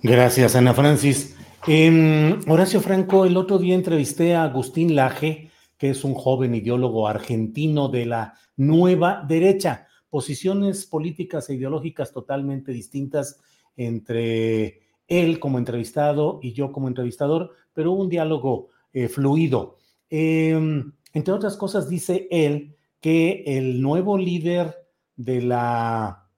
Gracias, 0.03 0.55
Ana 0.55 0.75
Francis. 0.75 1.33
Em, 1.65 2.41
Horacio 2.47 2.79
Franco, 2.79 3.25
el 3.25 3.35
otro 3.37 3.57
día 3.57 3.73
entrevisté 3.73 4.35
a 4.35 4.43
Agustín 4.43 4.95
Laje, 4.95 5.49
que 5.83 5.89
es 5.89 6.05
un 6.05 6.13
joven 6.13 6.55
ideólogo 6.55 7.09
argentino 7.09 7.89
de 7.89 8.05
la 8.05 8.35
nueva 8.55 9.25
derecha, 9.27 9.85
posiciones 10.09 10.85
políticas 10.85 11.49
e 11.49 11.55
ideológicas 11.55 12.13
totalmente 12.13 12.71
distintas 12.71 13.41
entre 13.75 14.79
él 15.09 15.41
como 15.41 15.57
entrevistado 15.57 16.39
y 16.41 16.53
yo 16.53 16.71
como 16.71 16.87
entrevistador, 16.87 17.51
pero 17.73 17.91
un 17.91 18.07
diálogo 18.07 18.69
eh, 18.93 19.09
fluido. 19.09 19.75
Em, 20.09 20.93
entre 21.11 21.33
otras 21.33 21.57
cosas, 21.57 21.89
dice 21.89 22.29
él 22.31 22.77
que 23.01 23.43
el 23.45 23.81
nuevo 23.81 24.17
líder 24.17 24.87
de 25.17 25.41
la 25.41 26.29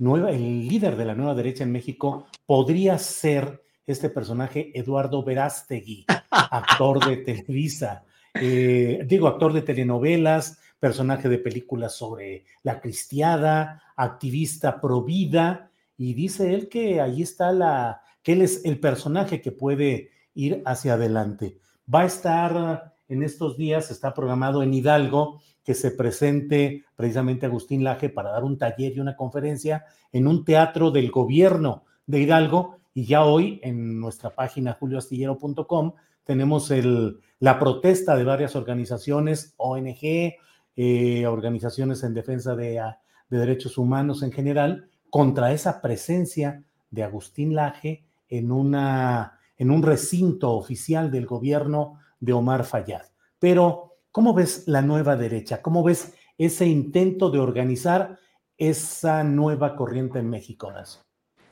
nueva, 0.00 0.32
el 0.32 0.66
líder 0.66 0.96
de 0.96 1.04
la 1.04 1.14
nueva 1.14 1.36
derecha 1.36 1.62
en 1.62 1.70
México 1.70 2.26
podría 2.44 2.98
ser 2.98 3.62
este 3.86 4.10
personaje 4.10 4.76
Eduardo 4.76 5.22
Verástegui, 5.22 6.06
actor 6.28 7.06
de 7.06 7.18
Televisa, 7.18 8.04
eh, 8.34 9.04
digo, 9.06 9.28
actor 9.28 9.52
de 9.52 9.62
telenovelas, 9.62 10.58
personaje 10.80 11.28
de 11.28 11.38
películas 11.38 11.94
sobre 11.94 12.44
la 12.62 12.80
cristiada, 12.80 13.82
activista 13.96 14.80
pro 14.80 15.02
vida, 15.02 15.70
y 15.96 16.14
dice 16.14 16.52
él 16.52 16.68
que 16.68 17.00
ahí 17.00 17.22
está 17.22 17.52
la, 17.52 18.02
que 18.22 18.32
él 18.32 18.42
es 18.42 18.64
el 18.64 18.80
personaje 18.80 19.40
que 19.40 19.52
puede 19.52 20.10
ir 20.34 20.62
hacia 20.66 20.94
adelante. 20.94 21.58
Va 21.92 22.00
a 22.00 22.06
estar 22.06 22.94
en 23.08 23.22
estos 23.22 23.56
días, 23.56 23.90
está 23.90 24.12
programado 24.14 24.62
en 24.62 24.74
Hidalgo, 24.74 25.40
que 25.62 25.74
se 25.74 25.90
presente 25.90 26.84
precisamente 26.96 27.46
Agustín 27.46 27.84
Laje 27.84 28.08
para 28.08 28.30
dar 28.30 28.44
un 28.44 28.58
taller 28.58 28.92
y 28.96 29.00
una 29.00 29.16
conferencia 29.16 29.84
en 30.12 30.26
un 30.26 30.44
teatro 30.44 30.90
del 30.90 31.10
gobierno 31.10 31.84
de 32.06 32.20
Hidalgo. 32.20 32.78
Y 32.92 33.06
ya 33.06 33.24
hoy 33.24 33.60
en 33.62 33.98
nuestra 33.98 34.30
página 34.30 34.74
julioastillero.com 34.74 35.92
tenemos 36.24 36.70
el, 36.70 37.20
la 37.38 37.58
protesta 37.58 38.16
de 38.16 38.24
varias 38.24 38.56
organizaciones, 38.56 39.54
ONG, 39.56 40.34
eh, 40.76 41.26
organizaciones 41.26 42.02
en 42.02 42.14
defensa 42.14 42.56
de, 42.56 42.82
de 43.28 43.38
derechos 43.38 43.78
humanos 43.78 44.22
en 44.22 44.32
general, 44.32 44.88
contra 45.10 45.52
esa 45.52 45.80
presencia 45.80 46.64
de 46.90 47.02
Agustín 47.04 47.54
Laje 47.54 48.04
en, 48.28 48.50
una, 48.50 49.38
en 49.56 49.70
un 49.70 49.82
recinto 49.82 50.52
oficial 50.52 51.10
del 51.10 51.26
gobierno 51.26 52.00
de 52.20 52.32
Omar 52.32 52.64
Fayad. 52.64 53.02
Pero 53.38 53.94
¿Cómo 54.14 54.32
ves 54.32 54.68
la 54.68 54.80
nueva 54.80 55.16
derecha? 55.16 55.60
¿Cómo 55.60 55.82
ves 55.82 56.14
ese 56.38 56.66
intento 56.66 57.30
de 57.30 57.40
organizar 57.40 58.20
esa 58.56 59.24
nueva 59.24 59.74
corriente 59.74 60.20
en 60.20 60.30
México, 60.30 60.68
Horacio? 60.68 61.00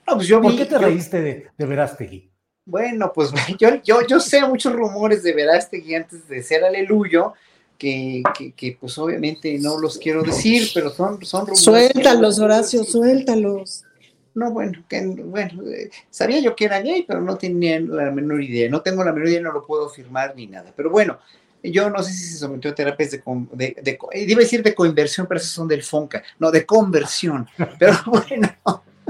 Pues 0.06 0.30
¿Por 0.30 0.54
qué 0.54 0.66
te 0.66 0.78
reíste 0.78 1.20
de, 1.20 1.46
de, 1.58 1.66
Verástegui? 1.66 2.31
Bueno, 2.64 3.12
pues 3.14 3.30
yo, 3.58 3.82
yo, 3.82 4.06
yo 4.06 4.20
sé 4.20 4.46
muchos 4.46 4.72
rumores 4.72 5.22
de 5.22 5.32
Verástegui 5.32 5.94
antes 5.94 6.28
de 6.28 6.42
ser 6.42 6.64
aleluyo, 6.64 7.32
que, 7.78 8.22
que, 8.56 8.78
pues 8.80 8.96
obviamente 8.98 9.58
no 9.58 9.78
los 9.80 9.98
quiero 9.98 10.22
decir, 10.22 10.68
pero 10.72 10.90
son, 10.90 11.24
son 11.24 11.40
rumores. 11.40 11.64
Suéltalos, 11.64 12.38
Horacio, 12.38 12.84
suéltalos. 12.84 13.84
No, 14.34 14.52
bueno, 14.52 14.84
que, 14.88 15.04
bueno, 15.04 15.62
eh, 15.68 15.90
sabía 16.08 16.40
yo 16.40 16.54
que 16.54 16.66
era 16.66 16.80
gay, 16.80 17.04
pero 17.06 17.20
no 17.20 17.36
tenía 17.36 17.80
la 17.80 18.10
menor 18.12 18.42
idea. 18.42 18.70
No 18.70 18.82
tengo 18.82 19.04
la 19.04 19.12
menor 19.12 19.28
idea, 19.28 19.40
no 19.40 19.52
lo 19.52 19.66
puedo 19.66 19.86
afirmar 19.86 20.34
ni 20.36 20.46
nada. 20.46 20.72
Pero 20.76 20.90
bueno, 20.90 21.18
yo 21.62 21.90
no 21.90 22.02
sé 22.02 22.12
si 22.12 22.24
se 22.24 22.38
sometió 22.38 22.70
a 22.70 22.74
terapias 22.74 23.10
de, 23.10 23.22
de, 23.52 23.76
de, 23.82 23.98
iba 24.14 24.38
a 24.38 24.44
decir 24.44 24.62
de 24.62 24.74
coinversión, 24.74 25.26
pero 25.26 25.38
esos 25.38 25.52
son 25.52 25.68
del 25.68 25.82
FONCA, 25.82 26.22
no, 26.38 26.50
de 26.50 26.64
conversión. 26.64 27.48
Pero 27.78 27.94
bueno, 28.06 28.48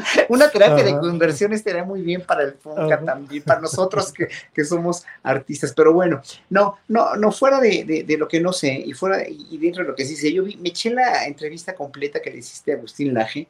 Una 0.29 0.51
terapia 0.51 0.85
de 0.85 0.99
conversión 0.99 1.53
estaría 1.53 1.85
muy 1.85 2.03
bien 2.03 2.23
para 2.23 2.45
el 2.45 2.55
FUNCA 2.55 3.05
también, 3.05 3.43
para 3.43 3.61
nosotros 3.61 4.13
que, 4.13 4.29
que, 4.53 4.65
somos 4.65 5.05
artistas. 5.23 5.73
Pero 5.75 5.93
bueno, 5.93 6.21
no, 6.51 6.79
no, 6.89 7.17
no 7.17 7.33
fuera 7.33 7.61
de, 7.61 8.05
de, 8.07 8.17
lo 8.17 8.29
que 8.29 8.41
no 8.41 8.53
sé 8.53 8.73
y 8.85 8.93
fuera 8.93 9.27
y 9.29 9.59
dentro 9.59 9.83
de 9.83 9.91
lo 9.91 9.95
que 9.95 10.05
sí 10.05 10.17
sé, 10.17 10.33
yo 10.33 10.45
vi, 10.45 10.57
me 10.57 10.71
eché 10.71 10.91
la 10.91 11.27
entrevista 11.27 11.75
completa 11.75 12.21
que 12.21 12.31
le 12.31 12.39
hiciste 12.39 12.73
a 12.73 12.77
Agustín 12.77 13.15
Laje 13.15 13.49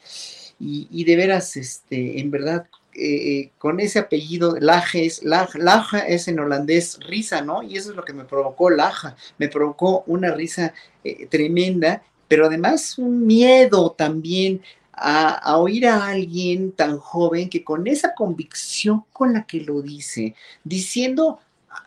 y, 0.59 0.89
y 0.91 1.05
de 1.05 1.17
veras, 1.17 1.57
este, 1.57 2.21
en 2.21 2.31
verdad, 2.31 2.67
eh, 2.95 3.53
con 3.57 3.81
ese 3.81 4.01
apellido, 4.01 4.57
Laje 4.61 5.07
es, 5.07 5.23
Laja, 5.25 6.01
es 6.01 6.29
en 6.29 6.39
holandés 6.39 6.99
risa, 7.01 7.41
¿no? 7.41 7.63
Y 7.63 7.79
eso 7.79 7.91
es 7.91 7.97
lo 7.97 8.05
que 8.05 8.13
me 8.13 8.25
provocó 8.25 8.69
Laja, 8.69 9.17
me 9.39 9.49
provocó 9.49 10.05
una 10.07 10.33
risa 10.33 10.75
eh, 11.03 11.27
tremenda, 11.27 12.03
pero 12.29 12.47
además 12.47 12.99
un 12.99 13.27
miedo 13.27 13.93
también 13.93 14.61
a, 14.93 15.57
oír 15.59 15.87
a 15.87 16.07
alguien 16.07 16.73
tan 16.73 16.99
joven 16.99 17.49
que 17.49 17.65
con 17.65 17.87
esa 17.87 18.15
convicción 18.15 19.05
con 19.13 19.33
la 19.33 19.47
que 19.47 19.61
lo 19.61 19.83
dice, 19.83 20.35
diciendo, 20.65 21.41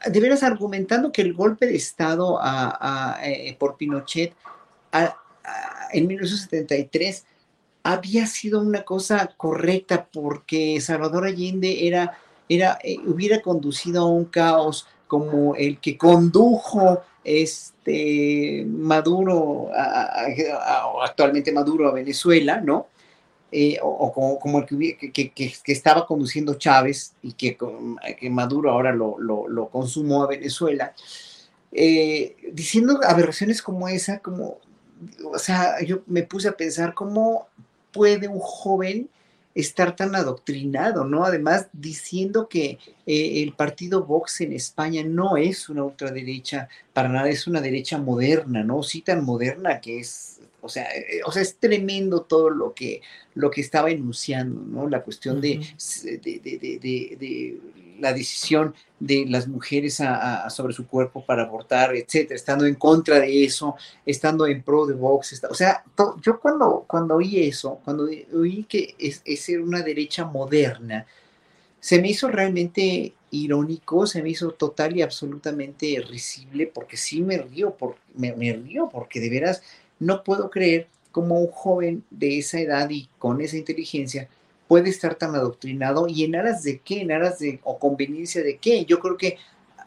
de 0.05 0.19
veras 0.19 0.43
argumentando 0.43 1.11
que 1.11 1.21
el 1.21 1.33
golpe 1.33 1.67
de 1.67 1.75
Estado 1.75 2.39
eh, 3.23 3.55
por 3.59 3.77
Pinochet 3.77 4.33
en 5.91 6.07
1973 6.07 7.25
había 7.83 8.25
sido 8.25 8.61
una 8.61 8.83
cosa 8.83 9.29
correcta 9.37 10.07
porque 10.11 10.81
Salvador 10.81 11.25
Allende 11.25 11.87
era, 11.87 12.17
era, 12.49 12.79
eh, 12.83 12.97
hubiera 13.05 13.41
conducido 13.41 14.01
a 14.01 14.05
un 14.05 14.25
caos 14.25 14.87
como 15.07 15.55
el 15.55 15.79
que 15.79 15.95
condujo 15.95 17.03
este 17.23 18.65
Maduro, 18.67 19.69
actualmente 21.03 21.51
Maduro 21.51 21.87
a 21.87 21.93
Venezuela, 21.93 22.59
¿no? 22.59 22.87
Eh, 23.57 23.79
o, 23.81 24.11
como, 24.41 24.59
el 24.59 24.65
que, 25.13 25.53
estaba 25.67 26.05
conduciendo 26.05 26.55
Chávez 26.55 27.13
y 27.21 27.31
que, 27.31 27.57
que 28.19 28.29
Maduro 28.29 28.69
ahora 28.69 28.91
lo, 28.91 29.17
lo, 29.17 29.69
consumó 29.69 30.23
a 30.23 30.27
Venezuela, 30.27 30.93
eh, 31.71 32.35
diciendo 32.51 32.99
aberraciones 33.07 33.61
como 33.61 33.87
esa, 33.87 34.19
como, 34.19 34.57
o 35.31 35.39
sea, 35.39 35.81
yo 35.85 36.01
me 36.05 36.23
puse 36.23 36.49
a 36.49 36.57
pensar 36.57 36.93
cómo 36.93 37.47
puede 37.93 38.27
un 38.27 38.39
joven 38.39 39.09
estar 39.53 39.95
tan 39.95 40.13
adoctrinado, 40.15 41.05
¿no? 41.05 41.23
Además, 41.23 41.67
diciendo 41.71 42.49
que 42.49 42.77
eh, 43.05 43.41
el 43.41 43.53
partido 43.53 44.03
Vox 44.03 44.41
en 44.41 44.51
España 44.51 45.01
no 45.05 45.37
es 45.37 45.69
una 45.69 45.85
ultraderecha 45.85 46.67
para 46.91 47.07
nada, 47.07 47.29
es 47.29 47.47
una 47.47 47.61
derecha 47.61 47.97
moderna, 47.97 48.65
¿no? 48.65 48.83
Sí 48.83 49.01
tan 49.01 49.23
moderna 49.23 49.79
que 49.79 50.01
es, 50.01 50.34
o 50.65 50.69
sea, 50.69 50.85
eh, 50.95 51.21
o 51.25 51.31
sea 51.31 51.41
es 51.41 51.57
tremendo 51.57 52.21
todo 52.21 52.49
lo 52.49 52.73
que, 52.73 53.01
lo 53.35 53.51
que 53.51 53.61
estaba 53.61 53.91
enunciando, 53.91 54.61
¿no? 54.61 54.89
La 54.89 55.03
cuestión 55.03 55.39
de, 55.39 55.59
de, 56.21 57.59
la 57.99 58.11
decisión 58.11 58.73
de 58.99 59.25
las 59.27 59.47
mujeres 59.47 60.01
sobre 60.49 60.73
su 60.73 60.87
cuerpo 60.87 61.25
para 61.25 61.43
abortar, 61.43 61.95
etcétera, 61.95 62.35
estando 62.35 62.65
en 62.65 62.75
contra 62.75 63.19
de 63.19 63.45
eso, 63.45 63.75
estando 64.05 64.47
en 64.47 64.63
pro 64.63 64.85
de 64.85 64.95
Vox, 64.95 65.41
o 65.49 65.53
sea, 65.53 65.83
yo 66.21 66.39
cuando, 66.39 66.83
cuando 66.87 67.15
oí 67.15 67.39
eso, 67.47 67.79
cuando 67.85 68.09
oí 68.33 68.65
que 68.67 68.95
es, 68.99 69.21
es 69.23 69.49
una 69.49 69.81
derecha 69.81 70.25
moderna, 70.25 71.05
se 71.79 72.01
me 72.01 72.09
hizo 72.09 72.27
realmente 72.29 73.13
irónico, 73.29 74.07
se 74.07 74.23
me 74.23 74.29
hizo 74.29 74.51
total 74.51 74.97
y 74.97 75.01
absolutamente 75.01 76.03
risible, 76.07 76.67
porque 76.67 76.97
sí 76.97 77.21
me 77.21 77.37
río, 77.37 77.75
me, 78.15 78.33
me 78.33 78.53
río, 78.53 78.89
porque 78.91 79.19
de 79.19 79.29
veras 79.29 79.61
no 79.99 80.23
puedo 80.23 80.49
creer 80.49 80.87
cómo 81.11 81.39
un 81.39 81.47
joven 81.47 82.03
de 82.09 82.39
esa 82.39 82.59
edad 82.59 82.89
y 82.89 83.09
con 83.17 83.41
esa 83.41 83.57
inteligencia 83.57 84.27
puede 84.67 84.89
estar 84.89 85.15
tan 85.15 85.35
adoctrinado 85.35 86.07
y 86.07 86.23
en 86.23 86.35
aras 86.35 86.63
de 86.63 86.79
qué, 86.79 87.01
en 87.01 87.11
aras 87.11 87.39
de 87.39 87.59
o 87.63 87.77
conveniencia 87.79 88.43
de 88.43 88.57
qué. 88.57 88.85
Yo 88.85 88.99
creo 88.99 89.15
que 89.15 89.37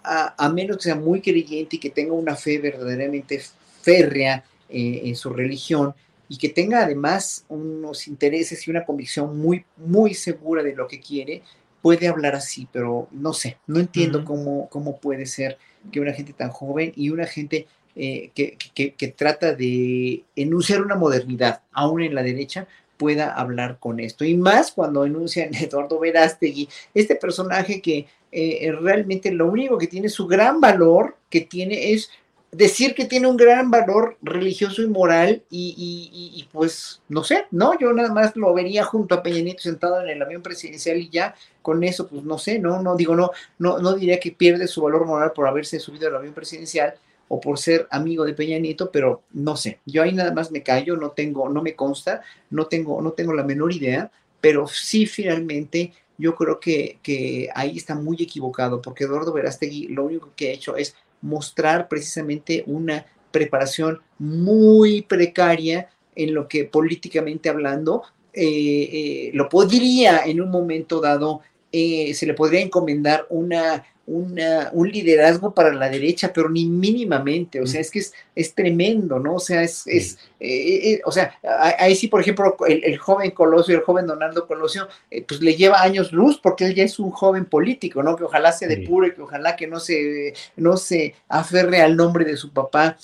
a, 0.03 0.49
menos 0.49 0.79
que 0.79 0.85
sea 0.85 0.95
muy 0.95 1.21
creyente 1.21 1.77
y 1.77 1.79
que 1.79 1.91
tenga 1.91 2.15
una 2.15 2.35
fe 2.35 2.59
verdaderamente 2.59 3.43
férrea 3.83 4.45
eh, 4.69 5.03
en 5.05 5.17
su 5.17 5.31
religión 5.31 5.95
y 6.29 6.39
que 6.39 6.49
tenga 6.49 6.85
además 6.85 7.45
unos 7.49 8.07
intereses 8.07 8.67
y 8.67 8.71
una 8.71 8.85
convicción 8.85 9.39
muy, 9.39 9.65
muy 9.77 10.15
segura 10.15 10.63
de 10.63 10.75
lo 10.75 10.87
que 10.87 11.01
quiere, 11.01 11.43
puede 11.83 12.09
hablar 12.09 12.35
así, 12.35 12.69
pero 12.73 13.09
no 13.13 13.33
sé, 13.33 13.59
no 13.67 13.81
entiendo 13.81 14.25
cómo, 14.25 14.69
cómo 14.69 14.99
puede 14.99 15.27
ser 15.27 15.59
que 15.91 16.01
una 16.01 16.13
gente 16.13 16.33
tan 16.33 16.51
joven 16.51 16.93
y 16.97 17.11
una 17.11 17.27
gente 17.27 17.67
eh, 17.97 18.31
que, 18.35 19.15
trata 19.17 19.55
de 19.55 20.25
enunciar 20.37 20.83
una 20.83 20.95
modernidad, 20.95 21.63
aún 21.73 22.03
en 22.03 22.15
la 22.15 22.23
derecha, 22.23 22.67
pueda 22.97 23.33
hablar 23.33 23.79
con 23.79 24.01
esto. 24.01 24.25
Y 24.25 24.37
más 24.37 24.73
cuando 24.73 25.05
enuncian 25.05 25.55
Eduardo 25.55 25.99
Verástegui, 25.99 26.69
este 26.95 27.17
personaje 27.17 27.81
que 27.81 28.07
eh, 28.31 28.73
realmente 28.81 29.31
lo 29.33 29.47
único 29.47 29.79
que 29.79 29.87
tiene 29.87 30.09
su 30.09 30.27
gran 30.27 30.61
valor, 30.61 31.17
que 31.31 31.41
tiene 31.43 31.93
es 31.93 32.11
decir 32.51 32.95
que 32.95 33.05
tiene 33.05 33.27
un 33.27 33.37
gran 33.37 33.71
valor 33.71 34.17
religioso 34.23 34.83
y 34.83 34.87
moral 34.87 35.43
y, 35.51 36.49
pues 36.53 37.03
no 37.09 37.23
sé, 37.23 37.47
no, 37.51 37.79
yo 37.79 37.93
nada 37.93 38.13
más 38.13 38.35
lo 38.37 38.55
vería 38.55 38.85
junto 38.85 39.15
a 39.15 39.23
Peña 39.23 39.41
Nieto 39.41 39.63
sentado 39.63 40.01
en 40.01 40.09
el 40.09 40.23
avión 40.23 40.43
presidencial 40.43 40.97
y 40.97 41.11
ya 41.11 41.35
con 41.61 41.85
eso 41.85 42.09
pues 42.09 42.25
no 42.25 42.39
sé, 42.39 42.59
no, 42.59 42.83
no 42.83 42.97
digo, 42.97 43.15
no, 43.15 43.31
no, 43.59 43.79
no 43.79 43.95
diría 43.95 44.19
que 44.19 44.33
pierde 44.33 44.67
su 44.67 44.83
valor 44.83 45.05
moral 45.05 45.33
por 45.33 45.47
haberse 45.47 45.79
subido 45.79 46.09
al 46.09 46.17
avión 46.17 46.33
presidencial, 46.33 46.95
o 47.29 47.41
por 47.41 47.59
ser 47.59 47.87
amigo 47.91 48.25
de 48.25 48.35
Peña 48.35 48.59
Nieto, 48.59 48.91
pero 48.91 49.23
no 49.33 49.57
sé, 49.57 49.81
yo 49.87 50.03
ahí 50.03 50.13
nada 50.13 50.33
más 50.33 50.51
me 50.51 50.63
callo, 50.63 50.97
no 50.97 51.11
tengo, 51.11 51.49
no 51.49 51.63
me 51.63 51.75
consta, 51.75 52.23
no 52.51 52.67
tengo, 52.67 53.01
no 53.03 53.13
tengo 53.13 53.33
la 53.35 53.45
menor 53.45 53.73
idea, 53.73 54.11
pero 54.41 54.67
sí 54.67 55.07
finalmente 55.07 55.93
yo 56.17 56.35
creo 56.35 56.59
que, 56.59 56.99
que 57.03 57.49
ahí 57.55 57.77
está 57.77 57.95
muy 57.95 58.17
equivocado, 58.21 58.83
porque 58.83 59.05
Eduardo 59.05 59.33
Verástegui 59.33 59.89
lo 59.89 60.05
único 60.05 60.33
que 60.35 60.49
ha 60.49 60.53
hecho 60.53 60.77
es 60.77 60.97
mostrar 61.21 61.89
precisamente 61.89 62.65
una 62.67 63.07
preparación 63.31 64.01
muy 64.19 65.03
precaria 65.03 65.89
en 66.17 66.35
lo 66.35 66.49
que 66.49 66.65
políticamente 66.65 67.49
hablando 67.49 68.03
eh, 68.33 68.89
eh, 68.93 69.31
lo 69.35 69.49
podría 69.49 70.25
en 70.25 70.41
un 70.41 70.51
momento 70.51 71.01
dado, 71.01 71.41
eh, 71.73 72.15
se 72.15 72.27
le 72.27 72.35
podría 72.35 72.61
encomendar 72.61 73.27
una 73.31 73.85
un 74.09 74.91
liderazgo 74.91 75.53
para 75.53 75.73
la 75.73 75.91
derecha, 75.91 76.33
pero 76.33 76.49
ni 76.49 76.65
mínimamente, 76.65 77.61
o 77.61 77.67
sea, 77.67 77.81
es 77.81 77.91
que 77.91 77.99
es, 77.99 78.15
es 78.35 78.55
tremendo, 78.55 79.19
¿no? 79.19 79.35
O 79.35 79.41
sea, 79.41 79.63
es, 79.63 79.87
es 79.87 80.19
eh, 80.41 80.93
eh, 80.93 81.01
o 81.05 81.11
sea, 81.11 81.35
ahí 81.79 81.95
sí, 81.97 82.09
por 82.09 82.21
ejemplo, 82.21 82.57
el, 82.67 82.97
joven 82.97 83.33
Colosio, 83.33 83.77
el 83.77 83.83
joven 83.83 84.07
Donaldo 84.07 84.47
Colosio, 84.47 84.89
eh, 85.11 85.25
pues 85.27 85.41
le 85.41 85.57
lleva 85.57 85.83
años 85.83 86.13
luz 86.13 86.39
porque 86.43 86.65
él 86.65 86.75
ya 86.75 86.85
es 86.85 86.99
un 86.99 87.11
joven 87.11 87.45
político, 87.45 88.03
¿no? 88.03 88.17
Que 88.17 88.25
ojalá 88.25 88.53
se 88.53 88.67
depure, 88.67 89.15
que 89.15 89.23
ojalá 89.23 89.57
que 89.57 89.67
no 89.67 89.81
se, 89.81 90.33
no 90.57 90.77
se 90.77 91.15
aferre 91.29 91.83
al 91.83 91.97
nombre 91.97 92.25
de 92.25 92.37
su 92.37 92.53
papá 92.53 92.97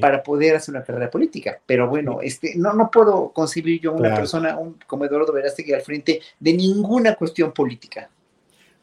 para 0.00 0.22
poder 0.22 0.54
hacer 0.54 0.76
una 0.76 0.84
carrera 0.84 1.10
política. 1.10 1.58
Pero 1.66 1.88
bueno, 1.88 2.20
este, 2.22 2.52
no, 2.56 2.72
no 2.72 2.88
puedo 2.88 3.30
concebir 3.32 3.80
yo 3.80 3.92
una 3.92 4.14
persona 4.14 4.56
un, 4.56 4.78
como 4.86 5.06
Eduardo 5.06 5.32
Verástegui 5.32 5.72
al 5.72 5.80
frente 5.82 6.20
de 6.38 6.52
ninguna 6.52 7.16
cuestión 7.16 7.52
política. 7.52 8.08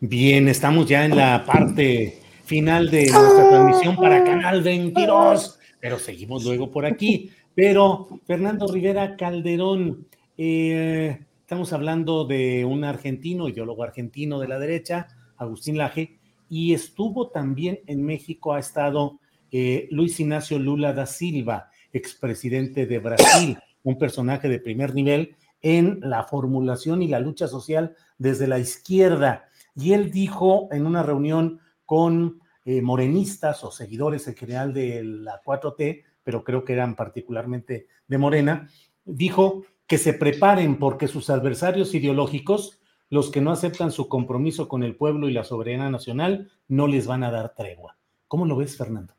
Bien, 0.06 0.50
estamos 0.50 0.86
ya 0.86 1.06
en 1.06 1.16
la 1.16 1.46
parte 1.46 2.20
final 2.44 2.92
de 2.92 3.10
nuestra 3.10 3.50
transmisión 3.50 3.96
para 3.96 4.22
Canal 4.26 4.62
22, 4.62 5.58
pero 5.80 5.98
seguimos 5.98 6.44
luego 6.44 6.70
por 6.70 6.86
aquí. 6.86 7.32
Pero 7.56 8.20
Fernando 8.28 8.68
Rivera 8.68 9.16
Calderón, 9.16 10.06
eh, 10.38 11.20
estamos 11.40 11.72
hablando 11.72 12.26
de 12.26 12.66
un 12.66 12.84
argentino, 12.84 13.48
ideólogo 13.48 13.82
argentino 13.82 14.42
de 14.42 14.50
la 14.50 14.60
derecha, 14.60 15.08
Agustín 15.38 15.78
Laje, 15.78 16.20
y 16.50 16.74
estuvo 16.74 17.30
también 17.30 17.80
en 17.88 18.04
México, 18.04 18.54
ha 18.54 18.60
estado 18.60 19.22
eh, 19.54 19.88
Luis 19.90 20.20
Ignacio 20.20 20.60
Lula 20.60 20.92
da 20.92 21.06
Silva, 21.06 21.70
expresidente 21.94 22.88
de 22.88 23.00
Brasil, 23.00 23.58
un 23.84 23.98
personaje 23.98 24.50
de 24.50 24.60
primer 24.60 24.94
nivel 24.94 25.38
en 25.62 26.02
la 26.02 26.26
formulación 26.26 27.02
y 27.02 27.08
la 27.08 27.22
lucha 27.22 27.48
social 27.48 27.96
desde 28.18 28.48
la 28.48 28.60
izquierda 28.60 29.48
y 29.76 29.94
él 29.94 30.12
dijo 30.12 30.70
en 30.72 30.86
una 30.86 31.04
reunión 31.04 31.60
con 31.86 32.40
eh, 32.66 32.82
morenistas 32.82 33.64
o 33.64 33.72
seguidores 33.72 34.28
en 34.28 34.36
general 34.36 34.74
de 34.74 35.04
la 35.04 35.41
4T, 35.44 36.04
pero 36.24 36.44
creo 36.44 36.64
que 36.64 36.74
eran 36.74 36.95
particularmente 36.95 37.88
de 38.08 38.18
Morena, 38.18 38.70
dijo 39.04 39.64
que 39.88 39.98
se 39.98 40.14
preparen 40.14 40.80
porque 40.80 41.08
sus 41.08 41.30
adversarios 41.30 41.94
ideológicos, 41.94 42.80
los 43.10 43.30
que 43.30 43.41
no 43.41 43.52
aceptan 43.52 43.91
su 43.91 44.08
compromiso 44.08 44.68
con 44.68 44.84
el 44.84 44.95
pueblo 44.95 45.28
y 45.28 45.34
la 45.34 45.44
soberanía 45.44 45.90
nacional, 45.90 46.52
no 46.68 46.88
les 46.88 47.06
van 47.06 47.24
a 47.24 47.32
dar 47.32 47.54
tregua. 47.54 47.98
¿Cómo 48.28 48.45
lo 48.45 48.56
ves, 48.56 48.78
Fernando? 48.78 49.14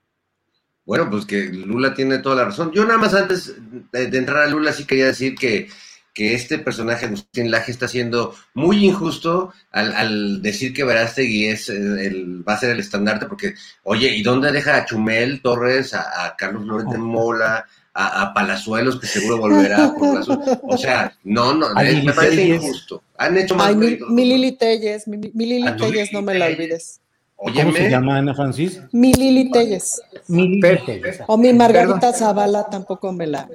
Bueno, 0.87 1.09
pues 1.11 1.25
que 1.25 1.45
Lula 1.45 1.95
tiene 1.95 2.19
toda 2.19 2.37
la 2.37 2.45
razón. 2.47 2.73
Yo 2.73 2.85
nada 2.85 2.99
más 2.99 3.15
antes 3.15 3.55
de 3.93 4.19
entrar 4.19 4.43
a 4.43 4.47
Lula 4.49 4.73
sí 4.73 4.87
quería 4.87 5.07
decir 5.07 5.35
que 5.35 5.69
que 6.15 6.33
este 6.33 6.59
personaje, 6.59 7.07
Agustín 7.07 7.51
Laje, 7.51 7.73
está 7.73 7.89
siendo 7.89 8.35
muy 8.55 8.87
injusto 8.87 9.53
al, 9.73 10.41
decir 10.41 10.73
que 10.73 10.85
Verástegui 10.85 11.47
es 11.47 11.69
el, 11.69 12.49
va 12.49 12.55
a 12.55 12.59
ser 12.59 12.71
el 12.71 12.79
estandarte, 12.79 13.27
porque, 13.27 13.55
oye, 13.83 14.15
¿y 14.15 14.23
dónde 14.23 14.53
deja 14.53 14.77
a 14.77 14.87
Chumel 14.87 15.43
Torres, 15.43 15.93
a, 15.93 16.35
Carlos 16.39 16.65
Lorente 16.65 16.99
Mola, 16.99 17.67
a, 17.93 18.33
Palazuelos, 18.33 19.01
que 19.01 19.09
seguro 19.09 19.39
volverá 19.39 19.93
por 19.93 20.25
O 20.63 20.79
sea, 20.79 21.13
no, 21.25 21.53
no, 21.53 21.67
me 21.75 22.13
parece 22.13 22.47
injusto. 22.47 23.03
Han 23.19 23.37
hecho 23.37 23.57
más. 23.57 23.69
Ay, 23.69 23.75
mi, 23.75 23.99
mi 24.09 24.25
Lili 24.25 24.53
Telles, 24.53 25.09
mi, 25.09 25.17
mi 25.17 25.47
Lili 25.47 25.67
Ah, 25.67 25.73
no, 25.73 25.77
Telles, 25.85 26.13
no 26.13 26.23
me 26.23 26.35
la 26.35 26.47
olvides. 26.47 27.01
¿Cómo 27.37 27.73
se 27.73 27.91
llama 27.91 28.19
Ana 28.19 28.35
Francis? 28.35 28.81
Mi 28.93 29.13
Lili 29.13 29.51
Telles. 29.51 30.01
Mi 30.29 30.49
Lili 30.49 30.61
Telles. 30.61 31.23
O 31.27 31.37
mi 31.37 31.53
Margarita 31.53 32.13
Zavala 32.13 32.69
tampoco 32.71 33.13
me 33.13 33.27
la. 33.27 33.49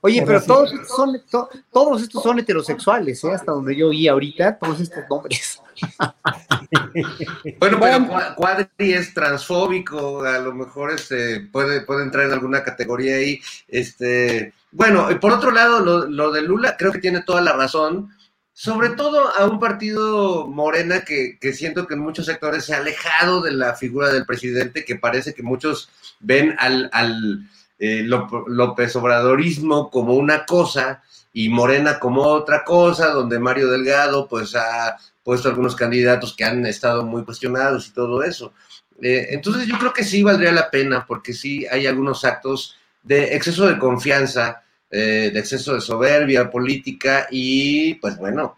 Oye, 0.00 0.22
pero 0.24 0.40
todos 0.42 0.72
estos 0.72 0.88
son, 0.96 1.20
to- 1.30 1.48
todos 1.72 2.02
estos 2.02 2.22
son 2.22 2.38
heterosexuales, 2.38 3.22
¿eh? 3.24 3.32
hasta 3.32 3.50
donde 3.52 3.74
yo 3.76 3.88
oí 3.88 4.06
ahorita, 4.06 4.56
todos 4.58 4.80
estos 4.80 5.02
nombres. 5.10 5.60
Bueno, 7.58 7.78
pero 7.80 7.98
Cua- 8.06 8.34
Cuadri 8.34 8.92
es 8.92 9.12
transfóbico, 9.14 10.22
a 10.22 10.38
lo 10.38 10.52
mejor 10.54 10.92
este, 10.92 11.40
puede, 11.52 11.80
puede 11.82 12.04
entrar 12.04 12.26
en 12.26 12.32
alguna 12.32 12.62
categoría 12.62 13.16
ahí. 13.16 13.40
Este, 13.66 14.52
bueno, 14.72 15.10
y 15.10 15.16
por 15.16 15.32
otro 15.32 15.50
lado, 15.50 15.80
lo, 15.80 16.06
lo 16.06 16.30
de 16.30 16.42
Lula 16.42 16.76
creo 16.78 16.92
que 16.92 16.98
tiene 16.98 17.22
toda 17.22 17.40
la 17.40 17.52
razón, 17.52 18.10
sobre 18.52 18.90
todo 18.90 19.28
a 19.36 19.46
un 19.46 19.58
partido 19.60 20.46
morena 20.46 21.00
que, 21.02 21.38
que 21.40 21.52
siento 21.52 21.86
que 21.86 21.94
en 21.94 22.00
muchos 22.00 22.26
sectores 22.26 22.64
se 22.64 22.74
ha 22.74 22.78
alejado 22.78 23.40
de 23.40 23.52
la 23.52 23.74
figura 23.74 24.12
del 24.12 24.26
presidente, 24.26 24.84
que 24.84 24.96
parece 24.96 25.34
que 25.34 25.42
muchos 25.42 25.90
ven 26.20 26.54
al, 26.58 26.90
al 26.92 27.48
eh, 27.78 28.02
López 28.04 28.96
Obradorismo 28.96 29.90
como 29.90 30.14
una 30.14 30.44
cosa 30.44 31.02
y 31.32 31.48
Morena 31.48 31.98
como 31.98 32.22
otra 32.22 32.64
cosa, 32.64 33.10
donde 33.10 33.38
Mario 33.38 33.68
Delgado 33.70 34.26
pues 34.26 34.56
ha 34.56 34.96
puesto 35.22 35.48
algunos 35.48 35.76
candidatos 35.76 36.34
que 36.34 36.44
han 36.44 36.66
estado 36.66 37.04
muy 37.04 37.24
cuestionados 37.24 37.86
y 37.86 37.92
todo 37.92 38.22
eso. 38.22 38.52
Eh, 39.00 39.28
entonces 39.30 39.66
yo 39.66 39.78
creo 39.78 39.92
que 39.92 40.04
sí 40.04 40.22
valdría 40.22 40.52
la 40.52 40.70
pena, 40.70 41.06
porque 41.06 41.32
sí 41.32 41.66
hay 41.70 41.86
algunos 41.86 42.24
actos 42.24 42.76
de 43.02 43.36
exceso 43.36 43.66
de 43.68 43.78
confianza, 43.78 44.62
eh, 44.90 45.30
de 45.32 45.38
exceso 45.38 45.74
de 45.74 45.80
soberbia 45.80 46.50
política 46.50 47.28
y 47.30 47.94
pues 47.94 48.16
bueno, 48.16 48.56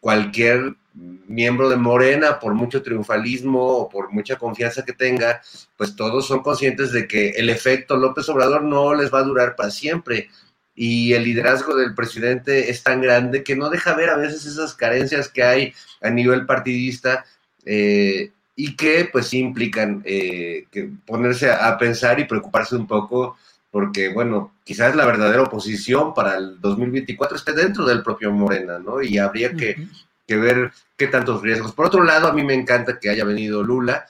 cualquier 0.00 0.74
miembro 0.94 1.68
de 1.68 1.76
Morena, 1.76 2.38
por 2.38 2.54
mucho 2.54 2.82
triunfalismo 2.82 3.60
o 3.60 3.88
por 3.88 4.12
mucha 4.12 4.36
confianza 4.36 4.84
que 4.84 4.92
tenga, 4.92 5.40
pues 5.76 5.96
todos 5.96 6.26
son 6.26 6.42
conscientes 6.42 6.92
de 6.92 7.08
que 7.08 7.30
el 7.30 7.48
efecto 7.50 7.96
López 7.96 8.28
Obrador 8.28 8.62
no 8.62 8.94
les 8.94 9.12
va 9.12 9.20
a 9.20 9.24
durar 9.24 9.56
para 9.56 9.70
siempre 9.70 10.28
y 10.74 11.12
el 11.12 11.24
liderazgo 11.24 11.76
del 11.76 11.94
presidente 11.94 12.70
es 12.70 12.82
tan 12.82 13.00
grande 13.00 13.42
que 13.42 13.56
no 13.56 13.70
deja 13.70 13.94
ver 13.94 14.10
a 14.10 14.16
veces 14.16 14.46
esas 14.46 14.74
carencias 14.74 15.28
que 15.28 15.42
hay 15.42 15.74
a 16.00 16.10
nivel 16.10 16.46
partidista 16.46 17.24
eh, 17.64 18.30
y 18.56 18.76
que 18.76 19.08
pues 19.10 19.32
implican 19.34 20.02
eh, 20.04 20.66
ponerse 21.06 21.50
a, 21.50 21.68
a 21.68 21.78
pensar 21.78 22.20
y 22.20 22.24
preocuparse 22.24 22.76
un 22.76 22.86
poco 22.86 23.36
porque 23.72 24.10
bueno, 24.10 24.52
quizás 24.64 24.94
la 24.94 25.06
verdadera 25.06 25.42
oposición 25.42 26.12
para 26.12 26.36
el 26.36 26.60
2024 26.60 27.36
esté 27.38 27.52
dentro 27.52 27.86
del 27.86 28.02
propio 28.02 28.30
Morena, 28.30 28.78
¿no? 28.78 29.02
Y 29.02 29.16
habría 29.16 29.54
que, 29.54 29.88
que 30.32 30.40
ver 30.40 30.72
qué 30.96 31.08
tantos 31.08 31.42
riesgos. 31.42 31.72
Por 31.72 31.86
otro 31.86 32.02
lado, 32.02 32.28
a 32.28 32.32
mí 32.32 32.42
me 32.42 32.54
encanta 32.54 32.98
que 32.98 33.10
haya 33.10 33.24
venido 33.24 33.62
Lula, 33.62 34.06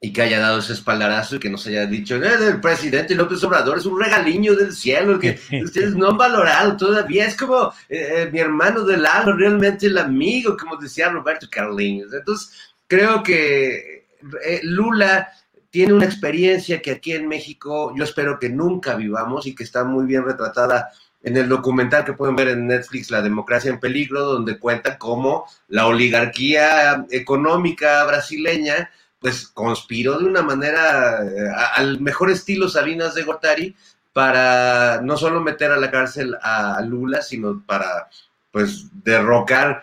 y 0.00 0.12
que 0.12 0.22
haya 0.22 0.38
dado 0.38 0.60
ese 0.60 0.74
espaldarazo 0.74 1.36
y 1.36 1.38
que 1.40 1.50
nos 1.50 1.66
haya 1.66 1.84
dicho, 1.86 2.22
eh, 2.22 2.30
el 2.46 2.60
presidente 2.60 3.16
López 3.16 3.42
Obrador 3.42 3.78
es 3.78 3.86
un 3.86 4.00
regaliño 4.00 4.54
del 4.54 4.72
cielo 4.72 5.18
que 5.18 5.40
ustedes 5.64 5.96
no 5.96 6.10
han 6.10 6.16
valorado 6.16 6.76
todavía, 6.76 7.26
es 7.26 7.36
como 7.36 7.72
eh, 7.88 8.22
eh, 8.22 8.30
mi 8.32 8.38
hermano 8.38 8.84
del 8.84 9.04
alma, 9.04 9.34
realmente 9.36 9.86
el 9.86 9.98
amigo, 9.98 10.56
como 10.56 10.76
decía 10.76 11.08
Roberto 11.08 11.48
Carliños. 11.50 12.12
Entonces, 12.12 12.52
creo 12.86 13.22
que 13.24 14.06
eh, 14.44 14.60
Lula 14.62 15.28
tiene 15.70 15.92
una 15.92 16.06
experiencia 16.06 16.80
que 16.80 16.92
aquí 16.92 17.12
en 17.12 17.28
México 17.28 17.92
yo 17.96 18.04
espero 18.04 18.38
que 18.38 18.48
nunca 18.48 18.94
vivamos 18.94 19.46
y 19.46 19.54
que 19.54 19.64
está 19.64 19.84
muy 19.84 20.06
bien 20.06 20.24
retratada 20.24 20.90
en 21.22 21.36
el 21.36 21.48
documental 21.48 22.04
que 22.04 22.12
pueden 22.12 22.36
ver 22.36 22.48
en 22.48 22.66
Netflix, 22.66 23.10
La 23.10 23.22
democracia 23.22 23.70
en 23.70 23.80
peligro, 23.80 24.24
donde 24.24 24.58
cuenta 24.58 24.98
cómo 24.98 25.46
la 25.68 25.86
oligarquía 25.86 27.06
económica 27.10 28.04
brasileña 28.04 28.90
pues 29.18 29.48
conspiró 29.48 30.18
de 30.18 30.26
una 30.26 30.42
manera 30.42 31.24
eh, 31.24 31.50
al 31.74 32.00
mejor 32.00 32.30
estilo 32.30 32.68
Salinas 32.68 33.14
de 33.14 33.24
Gortari 33.24 33.74
para 34.12 35.00
no 35.02 35.16
solo 35.16 35.40
meter 35.40 35.72
a 35.72 35.76
la 35.76 35.90
cárcel 35.90 36.36
a 36.40 36.80
Lula, 36.82 37.22
sino 37.22 37.62
para 37.66 38.08
pues 38.52 38.86
derrocar 39.04 39.82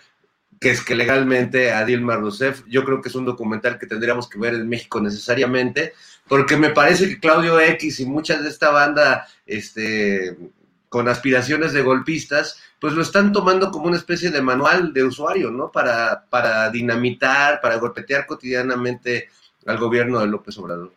que 0.59 0.71
es 0.71 0.81
que 0.81 0.95
legalmente 0.95 1.71
a 1.71 1.85
Dilma 1.85 2.15
Rousseff. 2.15 2.63
Yo 2.67 2.83
creo 2.85 3.01
que 3.01 3.09
es 3.09 3.15
un 3.15 3.25
documental 3.25 3.77
que 3.77 3.87
tendríamos 3.87 4.29
que 4.29 4.39
ver 4.39 4.53
en 4.53 4.67
México 4.67 4.99
necesariamente, 5.01 5.93
porque 6.27 6.57
me 6.57 6.69
parece 6.69 7.07
que 7.07 7.19
Claudio 7.19 7.59
X 7.59 7.99
y 7.99 8.05
muchas 8.05 8.41
de 8.41 8.49
esta 8.49 8.71
banda 8.71 9.27
este, 9.45 10.35
con 10.95 11.09
aspiraciones 11.09 11.73
de 11.73 11.81
golpistas, 11.81 12.57
pues 12.79 12.93
lo 12.93 13.01
están 13.01 13.33
tomando 13.33 13.69
como 13.69 13.87
una 13.87 13.97
especie 13.97 14.31
de 14.31 14.41
manual 14.41 14.93
de 14.93 15.03
usuario, 15.03 15.51
¿no? 15.51 15.69
Para, 15.69 16.23
para 16.29 16.69
dinamitar, 16.69 17.59
para 17.59 17.75
golpetear 17.75 18.25
cotidianamente 18.25 19.27
al 19.65 19.77
gobierno 19.77 20.21
de 20.21 20.27
López 20.27 20.57
Obrador. 20.57 20.93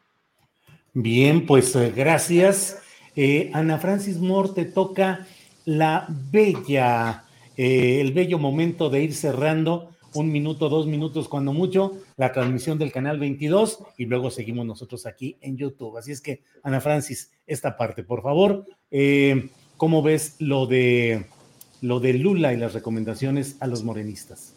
Bien, 0.94 1.44
pues 1.46 1.74
eh, 1.74 1.92
gracias. 1.96 2.80
Eh, 3.16 3.50
Ana 3.52 3.78
Francis 3.78 4.18
Moore, 4.18 4.50
te 4.54 4.66
toca 4.66 5.26
la 5.64 6.06
bella, 6.08 7.24
eh, 7.56 8.00
el 8.00 8.12
bello 8.12 8.38
momento 8.38 8.90
de 8.90 9.02
ir 9.02 9.12
cerrando 9.12 9.96
un 10.14 10.30
minuto, 10.30 10.68
dos 10.68 10.86
minutos, 10.86 11.28
cuando 11.28 11.52
mucho, 11.52 11.94
la 12.16 12.32
transmisión 12.32 12.78
del 12.78 12.92
canal 12.92 13.18
22 13.18 13.80
y 13.96 14.06
luego 14.06 14.30
seguimos 14.30 14.64
nosotros 14.64 15.06
aquí 15.06 15.38
en 15.40 15.56
YouTube. 15.56 15.96
Así 15.96 16.12
es 16.12 16.20
que, 16.20 16.44
Ana 16.62 16.80
Francis, 16.80 17.32
esta 17.48 17.76
parte, 17.76 18.04
por 18.04 18.22
favor, 18.22 18.64
¿cómo 19.78 20.02
ves 20.02 20.34
lo 20.38 20.66
de 20.66 21.24
lo 21.80 22.00
de 22.00 22.12
Lula 22.12 22.52
y 22.52 22.56
las 22.56 22.74
recomendaciones 22.74 23.56
a 23.60 23.66
los 23.66 23.84
morenistas? 23.84 24.52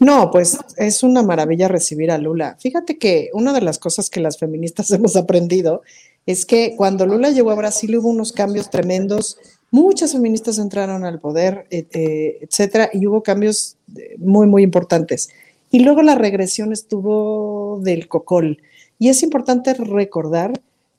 No, 0.00 0.30
pues 0.30 0.58
es 0.76 1.02
una 1.02 1.22
maravilla 1.22 1.68
recibir 1.68 2.10
a 2.10 2.18
Lula. 2.18 2.56
Fíjate 2.58 2.98
que 2.98 3.30
una 3.34 3.52
de 3.52 3.60
las 3.60 3.78
cosas 3.78 4.10
que 4.10 4.20
las 4.20 4.38
feministas 4.38 4.90
hemos 4.90 5.14
aprendido 5.16 5.82
es 6.26 6.46
que 6.46 6.74
cuando 6.76 7.06
Lula 7.06 7.30
llegó 7.30 7.50
a 7.50 7.56
Brasil 7.56 7.96
hubo 7.96 8.08
unos 8.08 8.32
cambios 8.32 8.70
tremendos, 8.70 9.38
muchas 9.70 10.12
feministas 10.12 10.58
entraron 10.58 11.04
al 11.04 11.20
poder, 11.20 11.66
eh, 11.70 11.86
eh, 11.92 12.38
etcétera, 12.40 12.90
y 12.92 13.06
hubo 13.06 13.22
cambios 13.22 13.76
eh, 13.96 14.16
muy, 14.18 14.46
muy 14.46 14.62
importantes. 14.62 15.30
Y 15.70 15.80
luego 15.80 16.02
la 16.02 16.14
regresión 16.14 16.72
estuvo 16.72 17.80
del 17.82 18.08
cocol. 18.08 18.58
Y 18.98 19.08
es 19.08 19.22
importante 19.22 19.74
recordar 19.74 20.52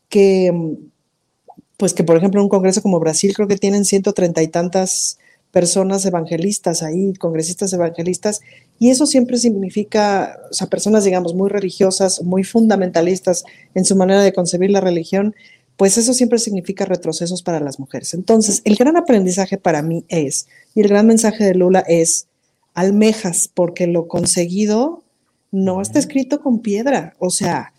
que, 0.09 0.51
mm, 0.51 0.73
pues 1.83 1.93
que 1.93 2.05
por 2.05 2.15
ejemplo 2.15 2.39
en 2.39 2.45
un 2.45 2.49
congreso 2.49 2.81
como 2.81 2.97
Brasil 2.97 3.33
creo 3.35 3.45
que 3.45 3.57
tienen 3.57 3.83
130 3.83 4.41
y 4.41 4.47
tantas 4.47 5.17
personas 5.51 6.05
evangelistas 6.05 6.81
ahí, 6.81 7.11
congresistas 7.15 7.73
evangelistas, 7.73 8.39
y 8.79 8.89
eso 8.89 9.05
siempre 9.05 9.37
significa, 9.37 10.39
o 10.49 10.53
sea, 10.53 10.67
personas, 10.67 11.03
digamos, 11.03 11.35
muy 11.35 11.49
religiosas, 11.49 12.23
muy 12.23 12.45
fundamentalistas 12.45 13.43
en 13.75 13.83
su 13.83 13.97
manera 13.97 14.23
de 14.23 14.31
concebir 14.31 14.71
la 14.71 14.79
religión, 14.79 15.35
pues 15.75 15.97
eso 15.97 16.13
siempre 16.13 16.39
significa 16.39 16.85
retrocesos 16.85 17.43
para 17.43 17.59
las 17.59 17.79
mujeres. 17.79 18.13
Entonces, 18.13 18.61
el 18.63 18.77
gran 18.77 18.95
aprendizaje 18.95 19.57
para 19.57 19.81
mí 19.81 20.05
es, 20.07 20.47
y 20.75 20.79
el 20.79 20.87
gran 20.87 21.05
mensaje 21.05 21.43
de 21.43 21.53
Lula 21.53 21.83
es, 21.85 22.27
almejas, 22.75 23.49
porque 23.53 23.87
lo 23.87 24.07
conseguido 24.07 25.03
no 25.51 25.81
está 25.81 25.99
escrito 25.99 26.41
con 26.41 26.61
piedra, 26.61 27.13
o 27.19 27.29
sea, 27.29 27.72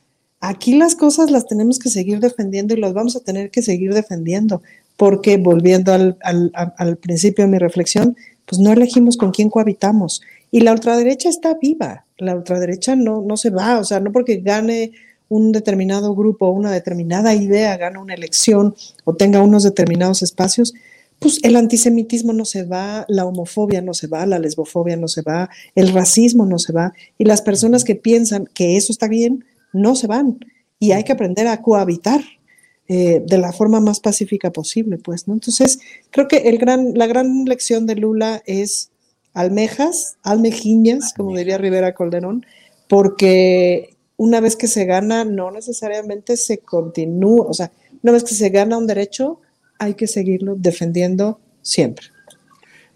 aquí 0.48 0.76
las 0.76 0.94
cosas 0.94 1.30
las 1.30 1.46
tenemos 1.46 1.78
que 1.78 1.90
seguir 1.90 2.20
defendiendo 2.20 2.74
y 2.74 2.80
las 2.80 2.92
vamos 2.92 3.16
a 3.16 3.20
tener 3.20 3.50
que 3.50 3.62
seguir 3.62 3.94
defendiendo, 3.94 4.62
porque 4.96 5.36
volviendo 5.36 5.92
al, 5.92 6.16
al, 6.22 6.52
al 6.54 6.96
principio 6.96 7.44
de 7.44 7.50
mi 7.50 7.58
reflexión, 7.58 8.16
pues 8.46 8.60
no 8.60 8.72
elegimos 8.72 9.16
con 9.16 9.30
quién 9.30 9.50
cohabitamos. 9.50 10.22
Y 10.50 10.60
la 10.60 10.72
ultraderecha 10.72 11.28
está 11.28 11.54
viva, 11.54 12.04
la 12.18 12.36
ultraderecha 12.36 12.94
no, 12.94 13.22
no 13.22 13.36
se 13.36 13.50
va, 13.50 13.78
o 13.78 13.84
sea, 13.84 14.00
no 14.00 14.12
porque 14.12 14.36
gane 14.36 14.92
un 15.28 15.52
determinado 15.52 16.14
grupo, 16.14 16.50
una 16.50 16.70
determinada 16.70 17.34
idea, 17.34 17.76
gana 17.76 17.98
una 17.98 18.14
elección 18.14 18.74
o 19.04 19.16
tenga 19.16 19.42
unos 19.42 19.64
determinados 19.64 20.22
espacios, 20.22 20.74
pues 21.18 21.40
el 21.42 21.56
antisemitismo 21.56 22.32
no 22.32 22.44
se 22.44 22.64
va, 22.64 23.04
la 23.08 23.24
homofobia 23.24 23.80
no 23.80 23.94
se 23.94 24.06
va, 24.06 24.26
la 24.26 24.38
lesbofobia 24.38 24.96
no 24.96 25.08
se 25.08 25.22
va, 25.22 25.48
el 25.74 25.92
racismo 25.92 26.44
no 26.44 26.58
se 26.58 26.72
va, 26.72 26.92
y 27.18 27.24
las 27.24 27.42
personas 27.42 27.82
que 27.82 27.94
piensan 27.94 28.48
que 28.52 28.76
eso 28.76 28.92
está 28.92 29.08
bien, 29.08 29.44
no 29.74 29.94
se 29.94 30.06
van. 30.06 30.38
Y 30.78 30.92
hay 30.92 31.04
que 31.04 31.12
aprender 31.12 31.46
a 31.46 31.62
cohabitar 31.62 32.20
eh, 32.88 33.22
de 33.24 33.38
la 33.38 33.52
forma 33.52 33.80
más 33.80 34.00
pacífica 34.00 34.50
posible, 34.50 34.98
pues, 34.98 35.26
¿no? 35.26 35.34
Entonces, 35.34 35.78
creo 36.10 36.28
que 36.28 36.48
el 36.48 36.58
gran, 36.58 36.92
la 36.94 37.06
gran 37.06 37.44
lección 37.44 37.86
de 37.86 37.96
Lula 37.96 38.42
es 38.46 38.90
almejas, 39.32 40.16
almejiñas, 40.22 41.14
como 41.14 41.36
diría 41.36 41.58
Rivera 41.58 41.94
Calderón, 41.94 42.44
porque 42.88 43.96
una 44.16 44.40
vez 44.40 44.56
que 44.56 44.68
se 44.68 44.84
gana, 44.84 45.24
no 45.24 45.50
necesariamente 45.50 46.36
se 46.36 46.58
continúa, 46.58 47.46
o 47.46 47.54
sea, 47.54 47.72
una 48.02 48.12
vez 48.12 48.24
que 48.24 48.34
se 48.34 48.50
gana 48.50 48.78
un 48.78 48.86
derecho, 48.86 49.40
hay 49.78 49.94
que 49.94 50.06
seguirlo 50.06 50.54
defendiendo 50.54 51.40
siempre. 51.62 52.13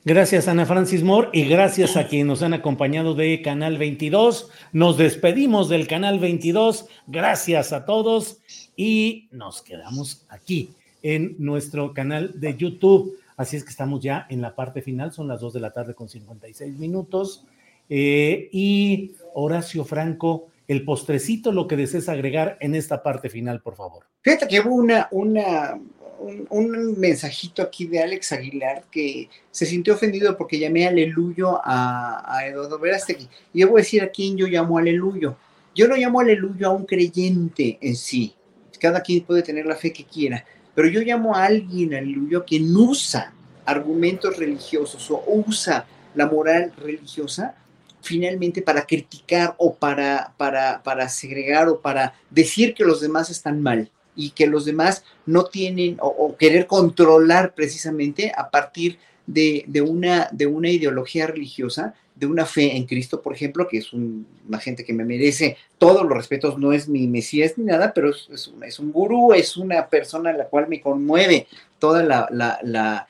Gracias, 0.08 0.48
Ana 0.48 0.64
Francis 0.64 1.02
Moore, 1.02 1.28
y 1.34 1.44
gracias 1.44 1.98
a 1.98 2.06
quienes 2.06 2.26
nos 2.26 2.42
han 2.42 2.54
acompañado 2.54 3.12
de 3.14 3.42
Canal 3.42 3.76
22. 3.76 4.48
Nos 4.72 4.96
despedimos 4.96 5.68
del 5.68 5.86
Canal 5.86 6.18
22. 6.18 6.86
Gracias 7.06 7.74
a 7.74 7.84
todos 7.84 8.38
y 8.74 9.28
nos 9.32 9.60
quedamos 9.60 10.24
aquí 10.30 10.70
en 11.02 11.36
nuestro 11.38 11.92
canal 11.92 12.40
de 12.40 12.56
YouTube. 12.56 13.18
Así 13.36 13.58
es 13.58 13.64
que 13.64 13.68
estamos 13.68 14.00
ya 14.00 14.26
en 14.30 14.40
la 14.40 14.54
parte 14.54 14.80
final, 14.80 15.12
son 15.12 15.28
las 15.28 15.40
2 15.42 15.52
de 15.52 15.60
la 15.60 15.74
tarde 15.74 15.92
con 15.92 16.08
56 16.08 16.78
minutos. 16.78 17.44
Eh, 17.90 18.48
y 18.50 19.12
Horacio 19.34 19.84
Franco, 19.84 20.46
el 20.68 20.86
postrecito, 20.86 21.52
lo 21.52 21.68
que 21.68 21.76
desees 21.76 22.08
agregar 22.08 22.56
en 22.60 22.74
esta 22.74 23.02
parte 23.02 23.28
final, 23.28 23.60
por 23.60 23.76
favor. 23.76 24.06
Fíjate 24.22 24.48
que 24.48 24.60
hubo 24.60 24.74
una, 24.74 25.06
una, 25.10 25.78
un, 26.18 26.98
mensajito 26.98 27.62
aquí 27.62 27.86
de 27.86 28.02
Alex 28.02 28.32
Aguilar 28.32 28.84
que 28.90 29.28
se 29.50 29.66
sintió 29.66 29.94
ofendido 29.94 30.36
porque 30.36 30.58
llamé 30.58 30.86
aleluyo 30.86 31.60
a, 31.62 32.24
a 32.26 32.46
Eduardo 32.46 32.78
Verástegui. 32.78 33.28
Y 33.54 33.62
a 33.62 33.66
decir 33.66 34.02
a 34.02 34.10
quién 34.10 34.36
yo 34.36 34.46
llamo 34.46 34.78
aleluyo. 34.78 35.36
Yo 35.74 35.88
no 35.88 35.96
llamo 35.96 36.20
aleluyo 36.20 36.66
a 36.66 36.70
un 36.70 36.84
creyente 36.84 37.78
en 37.80 37.96
sí. 37.96 38.34
Cada 38.80 39.02
quien 39.02 39.24
puede 39.24 39.42
tener 39.42 39.66
la 39.66 39.76
fe 39.76 39.92
que 39.92 40.04
quiera. 40.04 40.44
Pero 40.74 40.88
yo 40.88 41.00
llamo 41.00 41.34
a 41.34 41.44
alguien 41.44 41.94
aleluyo 41.94 42.44
quien 42.44 42.74
usa 42.76 43.32
argumentos 43.64 44.36
religiosos 44.36 45.10
o 45.10 45.22
usa 45.26 45.86
la 46.14 46.26
moral 46.26 46.72
religiosa 46.76 47.54
finalmente 48.00 48.62
para 48.62 48.86
criticar 48.86 49.54
o 49.58 49.74
para, 49.74 50.32
para, 50.36 50.82
para 50.82 51.08
segregar 51.08 51.68
o 51.68 51.80
para 51.80 52.14
decir 52.30 52.74
que 52.74 52.84
los 52.84 53.00
demás 53.00 53.28
están 53.28 53.60
mal 53.60 53.90
y 54.18 54.30
que 54.30 54.48
los 54.48 54.64
demás 54.64 55.04
no 55.26 55.44
tienen 55.44 55.96
o, 56.00 56.36
querer 56.36 56.66
controlar 56.66 57.54
precisamente 57.54 58.32
a 58.36 58.50
partir 58.50 58.98
de, 59.26 59.64
una, 59.80 60.28
de 60.32 60.46
una 60.46 60.70
ideología 60.70 61.28
religiosa, 61.28 61.94
de 62.16 62.26
una 62.26 62.44
fe 62.44 62.76
en 62.76 62.84
Cristo, 62.84 63.22
por 63.22 63.32
ejemplo, 63.32 63.68
que 63.68 63.78
es 63.78 63.92
una 63.92 64.58
gente 64.58 64.84
que 64.84 64.92
me 64.92 65.04
merece 65.04 65.56
todos 65.78 66.02
los 66.02 66.16
respetos, 66.16 66.58
no 66.58 66.72
es 66.72 66.88
mi 66.88 67.06
Mesías 67.06 67.56
ni 67.56 67.66
nada, 67.66 67.94
pero 67.94 68.10
es, 68.10 68.48
un, 68.48 68.64
es 68.64 68.80
un 68.80 68.90
gurú, 68.90 69.34
es 69.34 69.56
una 69.56 69.86
persona 69.86 70.30
a 70.30 70.36
la 70.36 70.46
cual 70.46 70.66
me 70.68 70.80
conmueve 70.80 71.46
toda 71.78 72.02
la, 72.02 72.28
la, 72.32 73.06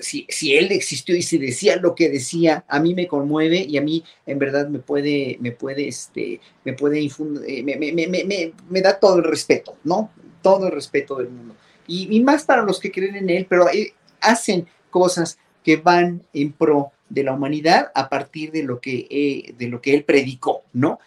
si, 0.00 0.26
si, 0.28 0.56
él 0.56 0.72
existió 0.72 1.16
y 1.16 1.22
si 1.22 1.38
decía 1.38 1.76
lo 1.76 1.94
que 1.94 2.08
decía, 2.08 2.64
a 2.68 2.80
mí 2.80 2.94
me 2.94 3.06
conmueve 3.06 3.58
y 3.58 3.76
a 3.78 3.82
mí 3.82 4.04
en 4.26 4.38
verdad 4.38 4.68
me 4.68 4.78
puede, 4.78 5.38
me 5.40 5.52
puede, 5.52 5.88
este, 5.88 6.40
me 6.64 6.72
puede 6.72 7.00
infundir, 7.00 7.44
eh, 7.48 7.62
me, 7.62 7.76
me, 7.76 8.06
me, 8.06 8.52
me, 8.68 8.80
da 8.80 8.98
todo 8.98 9.18
el 9.18 9.24
respeto, 9.24 9.76
¿no? 9.84 10.10
Todo 10.42 10.66
el 10.66 10.72
respeto 10.72 11.16
del 11.16 11.30
mundo. 11.30 11.54
Y, 11.86 12.14
y 12.16 12.22
más 12.22 12.44
para 12.44 12.62
los 12.62 12.80
que 12.80 12.90
creen 12.90 13.16
en 13.16 13.30
él, 13.30 13.46
pero 13.48 13.68
eh, 13.68 13.92
hacen 14.20 14.66
cosas 14.90 15.38
que 15.62 15.76
van 15.76 16.22
en 16.32 16.52
pro 16.52 16.92
de 17.08 17.22
la 17.22 17.32
humanidad 17.32 17.90
a 17.94 18.08
partir 18.08 18.50
de 18.52 18.62
lo 18.62 18.80
que, 18.80 19.06
eh, 19.10 19.54
de 19.56 19.68
lo 19.68 19.80
que 19.80 19.94
él 19.94 20.04
predicó, 20.04 20.62
¿no? 20.72 20.98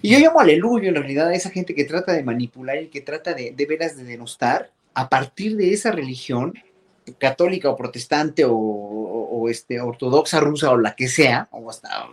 Y 0.00 0.10
yo 0.10 0.18
llamo 0.20 0.38
aleluya 0.38 0.90
en 0.90 0.94
realidad 0.94 1.28
a 1.28 1.34
esa 1.34 1.50
gente 1.50 1.74
que 1.74 1.82
trata 1.84 2.12
de 2.12 2.22
manipular 2.22 2.80
y 2.80 2.86
que 2.86 3.00
trata 3.00 3.34
de, 3.34 3.50
de 3.50 3.66
veras 3.66 3.96
de 3.96 4.04
denostar 4.04 4.70
a 4.94 5.08
partir 5.08 5.56
de 5.56 5.72
esa 5.72 5.90
religión 5.90 6.54
católica 7.18 7.70
o 7.70 7.76
protestante 7.76 8.44
o, 8.46 9.48
este, 9.48 9.80
ortodoxa 9.80 10.40
rusa 10.40 10.70
o 10.70 10.76
la 10.76 10.94
que 10.94 11.08
sea, 11.08 11.48
o 11.50 11.68
hasta 11.68 12.08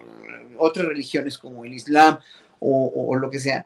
otras 0.57 0.87
religiones 0.87 1.37
como 1.37 1.63
el 1.63 1.73
Islam 1.73 2.19
o, 2.59 3.15
lo 3.15 3.29
que 3.29 3.39
sea, 3.39 3.65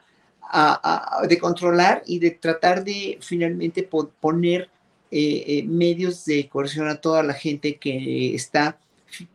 de 1.28 1.38
controlar 1.40 2.04
y 2.06 2.20
de 2.20 2.32
tratar 2.32 2.84
de 2.84 3.18
finalmente 3.22 3.84
poner 4.20 4.70
eh, 5.12 5.44
eh, 5.48 5.64
medios 5.64 6.26
de 6.26 6.50
coerción 6.50 6.88
a 6.88 7.00
toda 7.00 7.24
la 7.24 7.34
gente 7.34 7.78
que 7.78 8.36
está 8.36 8.78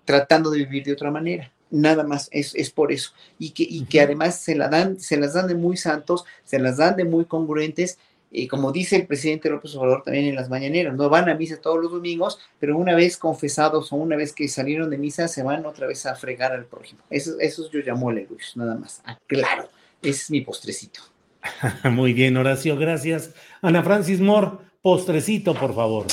tratando 0.05 0.51
de 0.51 0.59
vivir 0.59 0.85
de 0.85 0.93
otra 0.93 1.11
manera. 1.11 1.53
Nada 1.71 2.03
más, 2.03 2.29
es, 2.33 2.55
es 2.55 2.71
por 2.71 2.93
eso. 2.93 3.13
Y 3.39 3.51
que, 3.51 3.63
y 3.63 3.85
que 3.85 4.01
además 4.01 4.41
se, 4.41 4.55
la 4.55 4.69
dan, 4.69 4.99
se 4.99 5.17
las 5.17 5.35
dan 5.35 5.47
de 5.47 5.55
muy 5.55 5.77
santos, 5.77 6.25
se 6.45 6.59
las 6.59 6.79
dan 6.79 6.97
de 6.97 7.05
muy 7.05 7.27
congruentes 7.27 7.99
y 8.31 8.47
como 8.47 8.73
dice 8.73 8.97
el 8.97 9.07
presidente 9.07 9.49
López 9.49 9.75
Obrador 9.77 10.03
también 10.03 10.27
en 10.27 10.35
las 10.35 10.51
mañaneras, 10.51 10.95
no 10.95 11.09
van 11.09 11.29
a 11.29 11.35
misa 11.35 11.61
todos 11.61 11.81
los 11.81 11.91
domingos, 11.91 12.39
pero 12.59 12.77
una 12.77 12.95
vez 12.95 13.17
confesados 13.17 13.93
o 13.93 13.97
una 13.97 14.17
vez 14.17 14.33
que 14.33 14.49
salieron 14.49 14.91
de 14.91 14.99
misa, 14.99 15.29
se 15.29 15.43
van 15.43 15.65
otra 15.65 15.87
vez 15.87 16.05
a 16.07 16.15
fregar 16.15 16.53
al 16.53 16.67
prójimo. 16.67 17.01
Eso, 17.11 17.39
eso 17.41 17.71
yo 17.71 17.81
llamo 17.81 18.13
luz, 18.13 18.53
nada 18.57 18.75
más. 18.75 19.01
Ah, 19.05 19.19
claro, 19.27 19.69
ese 20.03 20.11
es 20.11 20.31
mi 20.31 20.43
postrecito. 20.43 21.01
Muy 21.91 22.13
bien, 22.13 22.37
Horacio, 22.37 22.77
gracias. 22.77 23.31
Ana 23.63 23.83
Francis 23.83 24.21
Moore, 24.21 24.59
postrecito, 24.83 25.55
por 25.55 25.75
favor. 25.75 26.07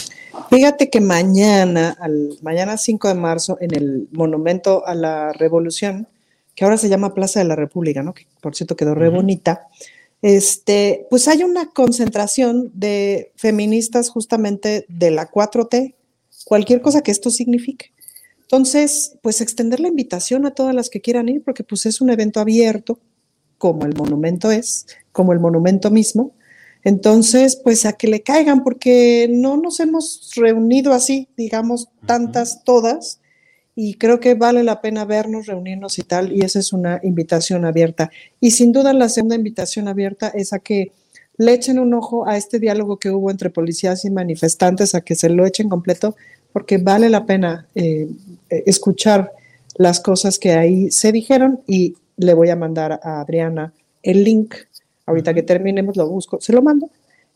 Fíjate 0.50 0.90
que 0.90 1.02
mañana, 1.02 1.98
al, 2.00 2.38
mañana 2.42 2.78
5 2.78 3.10
de 3.10 3.16
marzo, 3.16 3.58
en 3.60 3.76
el 3.76 4.08
Monumento 4.12 4.86
a 4.86 4.96
la 4.96 5.34
Revolución, 5.34 6.08
que 6.56 6.64
ahora 6.64 6.78
se 6.78 6.88
llama 6.88 7.14
Plaza 7.14 7.40
de 7.40 7.46
la 7.46 7.56
República, 7.56 8.02
¿no? 8.02 8.14
Que 8.14 8.28
por 8.42 8.56
cierto 8.56 8.78
quedó 8.78 8.96
re 8.96 9.10
bonita 9.10 9.68
este, 10.26 11.06
pues 11.12 11.28
hay 11.28 11.44
una 11.44 11.70
concentración 11.70 12.72
de 12.74 13.32
feministas 13.36 14.10
justamente 14.10 14.88
de 14.90 15.12
la 15.12 15.30
4T, 15.30 15.94
cualquier 16.46 16.82
cosa 16.82 17.04
que 17.04 17.12
esto 17.12 17.30
signifique. 17.30 17.94
Entonces, 18.42 19.18
pues 19.22 19.40
extender 19.40 19.80
la 19.80 19.88
invitación 19.88 20.48
a 20.48 20.56
todas 20.56 20.74
las 20.74 20.90
que 20.90 21.00
quieran 21.00 21.30
ir, 21.30 21.44
porque 21.44 21.64
pues 21.64 21.86
es 21.86 22.02
un 22.02 22.10
evento 22.10 22.40
abierto, 22.40 23.00
como 23.60 23.86
el 23.86 23.94
monumento 23.94 24.50
es, 24.50 24.88
como 25.12 25.32
el 25.32 25.40
monumento 25.40 25.92
mismo. 25.92 26.32
Entonces, 26.84 27.56
pues 27.64 27.86
a 27.86 27.94
que 27.94 28.08
le 28.08 28.24
caigan, 28.24 28.64
porque 28.64 29.28
no 29.32 29.58
nos 29.58 29.80
hemos 29.80 30.32
reunido 30.36 30.94
así, 30.94 31.30
digamos, 31.38 31.90
tantas, 32.08 32.64
todas, 32.64 33.20
y 33.76 33.96
creo 33.96 34.22
que 34.22 34.36
vale 34.36 34.64
la 34.64 34.82
pena 34.82 35.04
vernos, 35.04 35.48
reunirnos 35.48 36.00
y 36.00 36.04
tal, 36.04 36.32
y 36.32 36.42
esa 36.42 36.60
es 36.60 36.72
una 36.72 37.02
invitación 37.04 37.66
abierta. 37.66 38.10
Y 38.40 38.52
sin 38.52 38.72
duda 38.72 38.94
la 38.94 39.10
segunda 39.10 39.36
invitación 39.36 39.90
abierta 39.90 40.30
es 40.30 40.54
a 40.54 40.60
que 40.60 40.94
le 41.38 41.54
echen 41.54 41.80
un 41.80 41.94
ojo 41.94 42.26
a 42.26 42.38
este 42.38 42.60
diálogo 42.60 42.98
que 42.98 43.12
hubo 43.12 43.30
entre 43.30 43.50
policías 43.50 44.06
y 44.06 44.10
manifestantes, 44.10 44.96
a 44.96 45.02
que 45.02 45.16
se 45.16 45.28
lo 45.28 45.46
echen 45.46 45.68
completo, 45.68 46.16
porque 46.54 46.78
vale 46.78 47.10
la 47.10 47.26
pena 47.26 47.68
eh, 47.76 48.08
escuchar 48.50 49.34
las 49.78 50.00
cosas 50.00 50.40
que 50.40 50.54
ahí 50.54 50.90
se 50.90 51.12
dijeron 51.12 51.60
y 51.68 51.96
le 52.16 52.34
voy 52.34 52.50
a 52.52 52.56
mandar 52.56 53.02
a 53.04 53.20
Adriana 53.20 53.74
el 54.04 54.24
link. 54.24 54.56
Ahorita 55.06 55.34
que 55.34 55.44
terminemos 55.44 55.98
lo 55.98 56.08
busco, 56.08 56.40
se 56.40 56.54
lo 56.54 56.62
mando, 56.62 56.90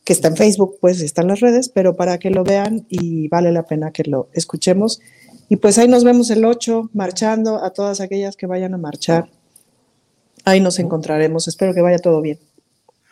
que 0.06 0.14
está 0.14 0.30
en 0.30 0.38
Facebook, 0.38 0.78
pues 0.80 1.02
está 1.02 1.22
en 1.22 1.28
las 1.28 1.42
redes, 1.42 1.68
pero 1.68 1.98
para 1.98 2.18
que 2.18 2.30
lo 2.30 2.46
vean 2.46 2.86
y 2.88 3.28
vale 3.28 3.52
la 3.52 3.64
pena 3.64 3.92
que 3.92 4.04
lo 4.06 4.30
escuchemos 4.32 5.02
y 5.50 5.58
pues 5.58 5.78
ahí 5.80 5.88
nos 5.88 6.04
vemos 6.04 6.30
el 6.30 6.46
8, 6.46 6.92
marchando 6.94 7.64
a 7.64 7.72
todas 7.72 8.00
aquellas 8.00 8.38
que 8.38 8.46
vayan 8.46 8.76
a 8.76 8.78
marchar. 8.78 9.30
Ahí 10.46 10.62
nos 10.62 10.80
encontraremos. 10.80 11.48
Espero 11.48 11.74
que 11.74 11.82
vaya 11.82 11.98
todo 11.98 12.22
bien. 12.22 12.40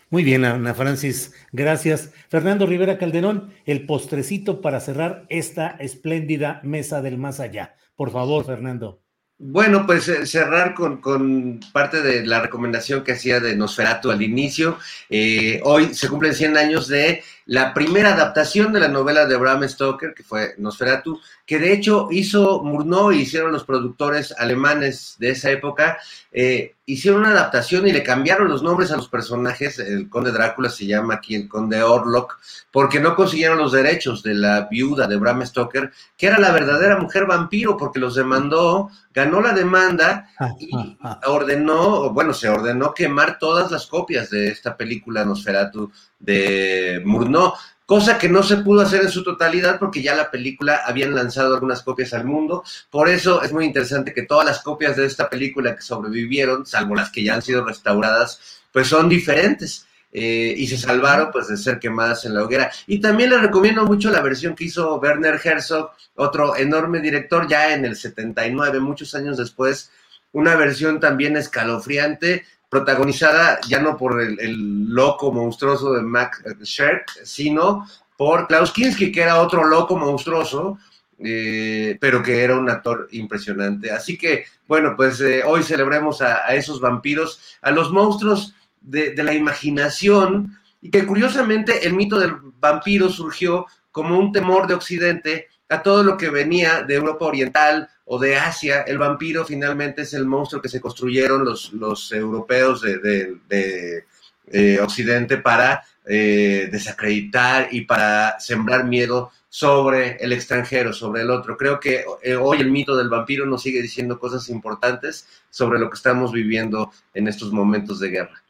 Muy 0.09 0.23
bien, 0.23 0.45
Ana 0.45 0.73
Francis, 0.73 1.34
gracias. 1.51 2.11
Fernando 2.30 2.65
Rivera 2.65 2.97
Calderón, 2.97 3.51
el 3.65 3.85
postrecito 3.85 4.61
para 4.61 4.80
cerrar 4.80 5.26
esta 5.27 5.72
espléndida 5.80 6.61
mesa 6.64 7.01
del 7.01 7.18
más 7.18 7.41
allá. 7.41 7.76
Por 7.95 8.11
favor, 8.11 8.45
Fernando. 8.45 9.01
Bueno, 9.39 9.85
pues 9.85 10.07
eh, 10.07 10.26
cerrar 10.26 10.73
con, 10.73 11.59
parte 11.73 12.01
de 12.01 12.26
la 12.26 12.41
recomendación 12.41 13.03
que 13.03 13.11
hacía 13.11 13.39
de 13.39 13.55
Nosferatu 13.55 14.09
al 14.09 14.22
inicio. 14.22 14.80
Eh, 15.09 15.61
hoy 15.64 15.93
se 15.93 16.07
cumplen 16.07 16.34
100 16.34 16.57
años 16.57 16.88
de 16.88 17.22
la 17.48 17.74
primera 17.74 18.14
adaptación 18.14 18.74
de 18.74 18.82
la 18.82 18.90
novela 18.90 19.26
de 19.26 19.38
Bram 19.38 19.68
Stoker, 19.68 20.14
que 20.14 20.24
fue 20.24 20.53
Nosferatu, 20.57 21.19
que 21.45 21.60
de 21.60 21.72
hecho 21.72 22.10
hizo 22.11 22.61
Murnau 22.61 23.14
y 23.14 23.22
hicieron 23.22 23.53
los 23.53 23.64
productores 23.64 24.34
alemanes 24.38 25.15
de 25.18 25.30
esa 25.30 25.49
época, 25.49 25.98
eh, 26.34 26.76
hicieron 26.86 27.22
una 27.22 27.32
adaptación 27.32 27.88
y 27.88 27.94
le 27.94 28.03
cambiaron 28.03 28.49
los 28.49 28.64
nombres 28.64 28.91
a 28.91 28.98
los 28.98 29.07
personajes. 29.07 29.80
El 29.80 30.10
conde 30.10 30.34
Drácula 30.34 30.69
se 30.69 30.86
llama 30.86 31.15
aquí 31.15 31.36
el 31.36 31.48
conde 31.48 31.82
Orlok, 31.82 32.38
porque 32.69 32.99
no 32.99 33.15
consiguieron 33.15 33.57
los 33.57 33.72
derechos 33.72 34.24
de 34.24 34.34
la 34.34 34.68
viuda 34.69 35.07
de 35.07 35.15
Bram 35.15 35.45
Stoker, 35.45 35.94
que 36.18 36.28
era 36.28 36.40
la 36.40 36.52
verdadera 36.52 36.99
mujer 36.99 37.26
vampiro, 37.26 37.78
porque 37.78 37.99
los 37.99 38.15
demandó, 38.15 38.90
ganó 39.14 39.40
la 39.41 39.53
demanda 39.53 40.30
y 40.60 40.98
ordenó, 41.26 42.10
bueno, 42.11 42.34
se 42.34 42.49
ordenó 42.49 42.94
quemar 42.94 43.40
todas 43.40 43.72
las 43.72 43.88
copias 43.88 44.30
de 44.30 44.49
esta 44.49 44.76
película 44.76 45.24
Nosferatu 45.24 45.91
de 46.19 47.02
Murnau, 47.06 47.53
cosa 47.85 48.18
que 48.18 48.27
no 48.27 48.44
se 48.44 48.57
pudo 48.57 48.81
hacer 48.81 49.02
en 49.02 49.10
su 49.10 49.23
totalidad 49.23 49.80
porque 49.80 50.02
ya 50.02 50.14
la 50.14 50.30
película 50.30 50.81
habían 50.85 51.15
lanzado 51.15 51.53
algunas 51.53 51.81
copias 51.84 52.14
al 52.14 52.26
mundo. 52.26 52.64
Por 52.89 53.10
eso 53.10 53.41
es 53.41 53.53
muy 53.53 53.65
interesante 53.65 54.14
que 54.14 54.23
todas 54.23 54.45
las 54.45 54.61
copias 54.61 54.98
de 54.98 55.06
esta 55.06 55.30
película 55.30 55.76
que 55.76 55.81
sobrevivieron, 55.81 56.65
salvo 56.65 56.95
las 56.95 57.11
que 57.11 57.23
ya 57.23 57.35
han 57.35 57.41
sido 57.41 57.65
restauradas, 57.65 58.61
pues 58.72 58.88
son 58.88 59.07
diferentes. 59.10 59.85
Eh, 60.14 60.56
y 60.57 60.65
se 60.68 60.77
salvaron 60.77 61.31
pues 61.31 61.48
de 61.48 61.57
ser 61.57 61.80
quemadas 61.80 62.26
en 62.26 62.34
la 62.34 62.44
hoguera. 62.44 62.72
Y 62.88 62.99
también 62.99 63.30
les 63.30 63.41
recomiendo 63.41 63.85
mucho 63.85 64.10
la 64.10 64.22
versión 64.22 64.56
que 64.56 64.64
hizo 64.64 64.95
Werner 64.99 65.39
Herzog, 65.44 65.91
otro 66.15 66.56
enorme 66.56 67.02
director 67.02 67.48
ya 67.48 67.73
en 67.73 67.85
el 67.85 67.95
79, 67.95 68.80
muchos 68.80 69.14
años 69.15 69.38
después, 69.38 69.91
una 70.31 70.56
versión 70.56 70.99
también 70.99 71.38
escalofriante 71.38 72.45
protagonizada 72.69 73.60
ya 73.68 73.80
no 73.80 73.98
por 73.98 74.22
el, 74.22 74.88
loco 74.89 75.31
monstruoso 75.31 75.94
de 75.94 76.02
Max 76.02 76.44
Scherk, 76.64 77.10
sino 77.23 77.88
por 78.18 78.48
Klaus 78.48 78.72
Kinski, 78.72 79.11
que 79.11 79.22
era 79.22 79.41
otro 79.41 79.64
loco 79.64 79.95
monstruoso, 79.95 80.77
eh, 81.19 81.98
pero 82.02 82.22
que 82.22 82.44
era 82.44 82.57
un 82.57 82.69
actor 82.69 83.07
impresionante. 83.11 83.91
Así 83.91 84.18
que, 84.18 84.45
bueno, 84.68 84.95
pues 84.95 85.22
eh, 85.22 85.44
hoy 85.45 85.64
celebremos 85.64 86.22
a, 86.22 86.53
esos 86.56 86.81
vampiros, 86.81 87.57
a 87.61 87.72
los 87.72 87.91
monstruos 87.91 88.56
de, 88.81 89.14
la 89.23 89.34
imaginación, 89.34 90.57
y 90.81 90.89
que 90.89 91.06
curiosamente 91.06 91.88
el 91.88 91.94
mito 91.94 92.19
del 92.19 92.34
vampiro 92.60 93.10
surgió 93.10 93.65
como 93.91 94.18
un 94.19 94.31
temor 94.31 94.68
de 94.68 94.76
Occidente 94.76 95.48
a 95.69 95.84
todo 95.84 96.03
lo 96.03 96.18
que 96.18 96.30
venía 96.30 96.84
de 96.84 96.95
Europa 96.95 97.26
Oriental 97.26 97.89
o 98.06 98.19
de 98.19 98.38
Asia. 98.38 98.81
El 98.81 98.98
vampiro 98.98 99.45
finalmente 99.45 100.03
es 100.03 100.14
el 100.14 100.26
monstruo 100.26 100.61
que 100.61 100.69
se 100.69 100.81
construyeron 100.81 101.44
los, 101.45 102.11
europeos 102.11 102.81
de, 102.81 104.06
eh, 104.49 104.80
Occidente 104.81 105.38
para 105.38 105.84
eh, 106.06 106.69
desacreditar 106.72 107.68
y 107.72 107.81
para 107.81 108.39
sembrar 108.39 108.85
miedo 108.85 109.31
sobre 109.49 110.18
el 110.18 110.31
extranjero, 110.31 110.94
sobre 110.94 111.23
el 111.23 111.31
otro. 111.31 111.57
Creo 111.57 111.80
que 111.80 112.06
eh, 112.22 112.35
hoy 112.35 112.61
el 112.61 112.72
mito 112.72 112.95
del 112.95 113.10
vampiro 113.10 113.45
nos 113.45 113.64
sigue 113.64 113.81
diciendo 113.81 114.19
cosas 114.19 114.49
importantes 114.49 115.27
sobre 115.49 115.80
lo 115.80 115.89
que 115.89 115.95
estamos 115.95 116.31
viviendo 116.31 116.91
en 117.14 117.27
estos 117.27 117.52
momentos 117.52 117.99
de 117.99 118.10
guerra. 118.10 118.44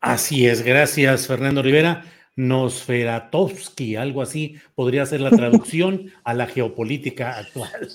Así 0.00 0.46
es, 0.46 0.62
gracias 0.62 1.26
Fernando 1.26 1.62
Rivera. 1.62 2.04
Nosferatovsky, 2.38 3.96
algo 3.96 4.22
así 4.22 4.54
podría 4.76 5.04
ser 5.06 5.20
la 5.20 5.30
traducción 5.30 6.12
a 6.22 6.34
la 6.34 6.46
geopolítica 6.46 7.36
actual. 7.36 7.88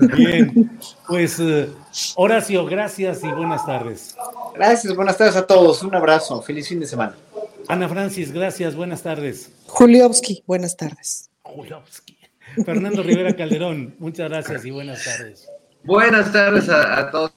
Bien, 0.16 0.78
pues 1.08 1.40
eh, 1.40 1.68
Horacio, 2.14 2.64
gracias 2.66 3.24
y 3.24 3.26
buenas 3.26 3.66
tardes. 3.66 4.16
Gracias, 4.54 4.94
buenas 4.94 5.18
tardes 5.18 5.34
a 5.34 5.44
todos. 5.44 5.82
Un 5.82 5.92
abrazo, 5.92 6.40
feliz 6.40 6.68
fin 6.68 6.78
de 6.78 6.86
semana. 6.86 7.16
Ana 7.66 7.88
Francis, 7.88 8.30
gracias, 8.30 8.76
buenas 8.76 9.02
tardes. 9.02 9.50
Juliovsky, 9.66 10.44
buenas 10.46 10.76
tardes. 10.76 11.28
Juliovsky. 11.42 12.16
Fernando 12.64 13.02
Rivera 13.02 13.34
Calderón, 13.34 13.96
muchas 13.98 14.30
gracias 14.30 14.64
y 14.64 14.70
buenas 14.70 15.04
tardes. 15.04 15.48
Buenas 15.82 16.32
tardes 16.32 16.68
a, 16.68 17.10
todos 17.10 17.32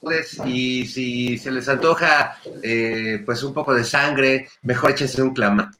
y 0.46 0.86
si 0.86 1.36
se 1.36 1.50
les 1.50 1.68
antoja 1.68 2.36
eh, 2.62 3.20
pues 3.26 3.42
un 3.42 3.52
poco 3.52 3.74
de 3.74 3.82
sangre, 3.82 4.48
mejor 4.62 4.92
échense 4.92 5.20
un 5.20 5.34
clamato. 5.34 5.76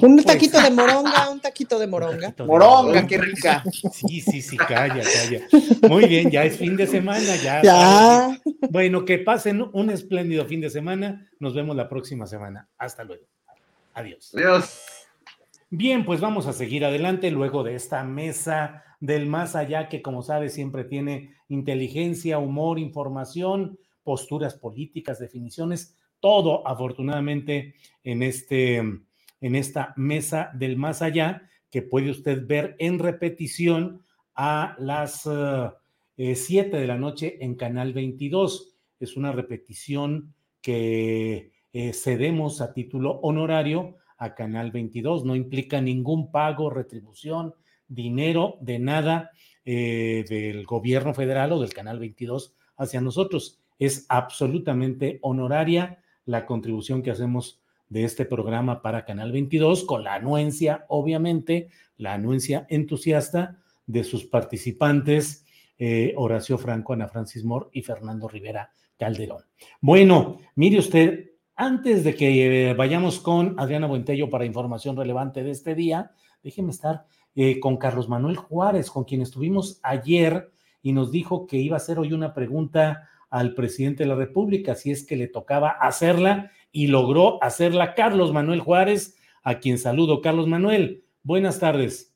Un 0.00 0.14
pues, 0.14 0.26
taquito 0.26 0.60
de 0.60 0.70
moronga, 0.70 1.28
un 1.28 1.40
taquito 1.40 1.78
de 1.78 1.86
moronga. 1.88 2.34
moronga, 2.46 3.06
qué 3.06 3.18
rica. 3.18 3.64
Sí, 3.92 4.20
sí, 4.20 4.40
sí, 4.40 4.56
calla, 4.56 5.02
calla. 5.02 5.48
Muy 5.88 6.06
bien, 6.06 6.30
ya 6.30 6.44
es 6.44 6.56
fin 6.56 6.76
de 6.76 6.86
semana, 6.86 7.36
ya. 7.36 7.62
ya. 7.62 8.40
Bueno, 8.70 9.04
que 9.04 9.18
pasen 9.18 9.68
un 9.72 9.90
espléndido 9.90 10.46
fin 10.46 10.60
de 10.60 10.70
semana. 10.70 11.28
Nos 11.40 11.54
vemos 11.54 11.74
la 11.74 11.88
próxima 11.88 12.26
semana. 12.26 12.68
Hasta 12.78 13.02
luego. 13.02 13.24
Adiós. 13.94 14.32
Adiós. 14.34 14.80
Bien, 15.70 16.04
pues 16.04 16.20
vamos 16.20 16.46
a 16.46 16.52
seguir 16.52 16.84
adelante 16.84 17.30
luego 17.30 17.64
de 17.64 17.74
esta 17.74 18.04
mesa 18.04 18.84
del 19.00 19.26
más 19.26 19.56
allá 19.56 19.88
que, 19.88 20.00
como 20.00 20.22
sabes, 20.22 20.54
siempre 20.54 20.84
tiene 20.84 21.34
inteligencia, 21.48 22.38
humor, 22.38 22.78
información, 22.78 23.78
posturas 24.02 24.54
políticas, 24.54 25.18
definiciones, 25.18 25.96
todo 26.20 26.66
afortunadamente 26.66 27.74
en, 28.02 28.22
este, 28.22 28.82
en 29.40 29.54
esta 29.54 29.92
mesa 29.96 30.50
del 30.54 30.76
más 30.76 31.02
allá 31.02 31.42
que 31.70 31.82
puede 31.82 32.10
usted 32.10 32.46
ver 32.46 32.76
en 32.78 32.98
repetición 32.98 34.02
a 34.34 34.76
las 34.78 35.22
7 35.22 35.88
eh, 36.16 36.80
de 36.80 36.86
la 36.86 36.98
noche 36.98 37.38
en 37.40 37.54
Canal 37.54 37.92
22. 37.92 38.74
Es 39.00 39.16
una 39.16 39.32
repetición 39.32 40.34
que 40.60 41.52
eh, 41.72 41.92
cedemos 41.92 42.60
a 42.60 42.72
título 42.72 43.20
honorario 43.22 43.96
a 44.16 44.34
Canal 44.34 44.70
22. 44.72 45.24
No 45.24 45.36
implica 45.36 45.80
ningún 45.80 46.30
pago, 46.30 46.70
retribución, 46.70 47.54
dinero 47.86 48.56
de 48.60 48.78
nada 48.78 49.30
eh, 49.64 50.24
del 50.28 50.64
gobierno 50.66 51.14
federal 51.14 51.52
o 51.52 51.60
del 51.60 51.72
Canal 51.72 51.98
22 51.98 52.54
hacia 52.76 53.00
nosotros. 53.00 53.60
Es 53.78 54.06
absolutamente 54.08 55.18
honoraria 55.22 56.02
la 56.24 56.46
contribución 56.46 57.02
que 57.02 57.10
hacemos 57.10 57.60
de 57.88 58.04
este 58.04 58.24
programa 58.24 58.82
para 58.82 59.04
Canal 59.04 59.32
22, 59.32 59.84
con 59.84 60.04
la 60.04 60.14
anuencia, 60.14 60.84
obviamente, 60.88 61.68
la 61.96 62.14
anuencia 62.14 62.66
entusiasta 62.68 63.58
de 63.86 64.04
sus 64.04 64.24
participantes, 64.24 65.44
eh, 65.78 66.12
Horacio 66.16 66.58
Franco, 66.58 66.92
Ana 66.92 67.08
Francis 67.08 67.44
Moore 67.44 67.68
y 67.72 67.82
Fernando 67.82 68.28
Rivera 68.28 68.72
Calderón. 68.98 69.44
Bueno, 69.80 70.38
mire 70.54 70.78
usted, 70.78 71.30
antes 71.56 72.04
de 72.04 72.14
que 72.14 72.70
eh, 72.70 72.74
vayamos 72.74 73.20
con 73.20 73.58
Adriana 73.58 73.86
Buentello 73.86 74.28
para 74.28 74.44
información 74.44 74.96
relevante 74.96 75.42
de 75.42 75.50
este 75.50 75.74
día, 75.74 76.12
déjeme 76.42 76.70
estar 76.70 77.06
eh, 77.34 77.60
con 77.60 77.76
Carlos 77.76 78.08
Manuel 78.08 78.36
Juárez, 78.36 78.90
con 78.90 79.04
quien 79.04 79.22
estuvimos 79.22 79.80
ayer 79.82 80.50
y 80.82 80.92
nos 80.92 81.10
dijo 81.10 81.46
que 81.46 81.56
iba 81.56 81.76
a 81.76 81.78
hacer 81.78 81.98
hoy 81.98 82.12
una 82.12 82.34
pregunta 82.34 83.08
al 83.30 83.54
presidente 83.54 84.02
de 84.02 84.08
la 84.08 84.14
República, 84.14 84.74
si 84.74 84.90
es 84.90 85.04
que 85.04 85.16
le 85.16 85.28
tocaba 85.28 85.70
hacerla 85.70 86.50
y 86.72 86.88
logró 86.88 87.42
hacerla 87.42 87.94
Carlos 87.94 88.32
Manuel 88.32 88.60
Juárez, 88.60 89.16
a 89.42 89.58
quien 89.58 89.78
saludo. 89.78 90.20
Carlos 90.20 90.46
Manuel, 90.46 91.04
buenas 91.22 91.58
tardes. 91.58 92.14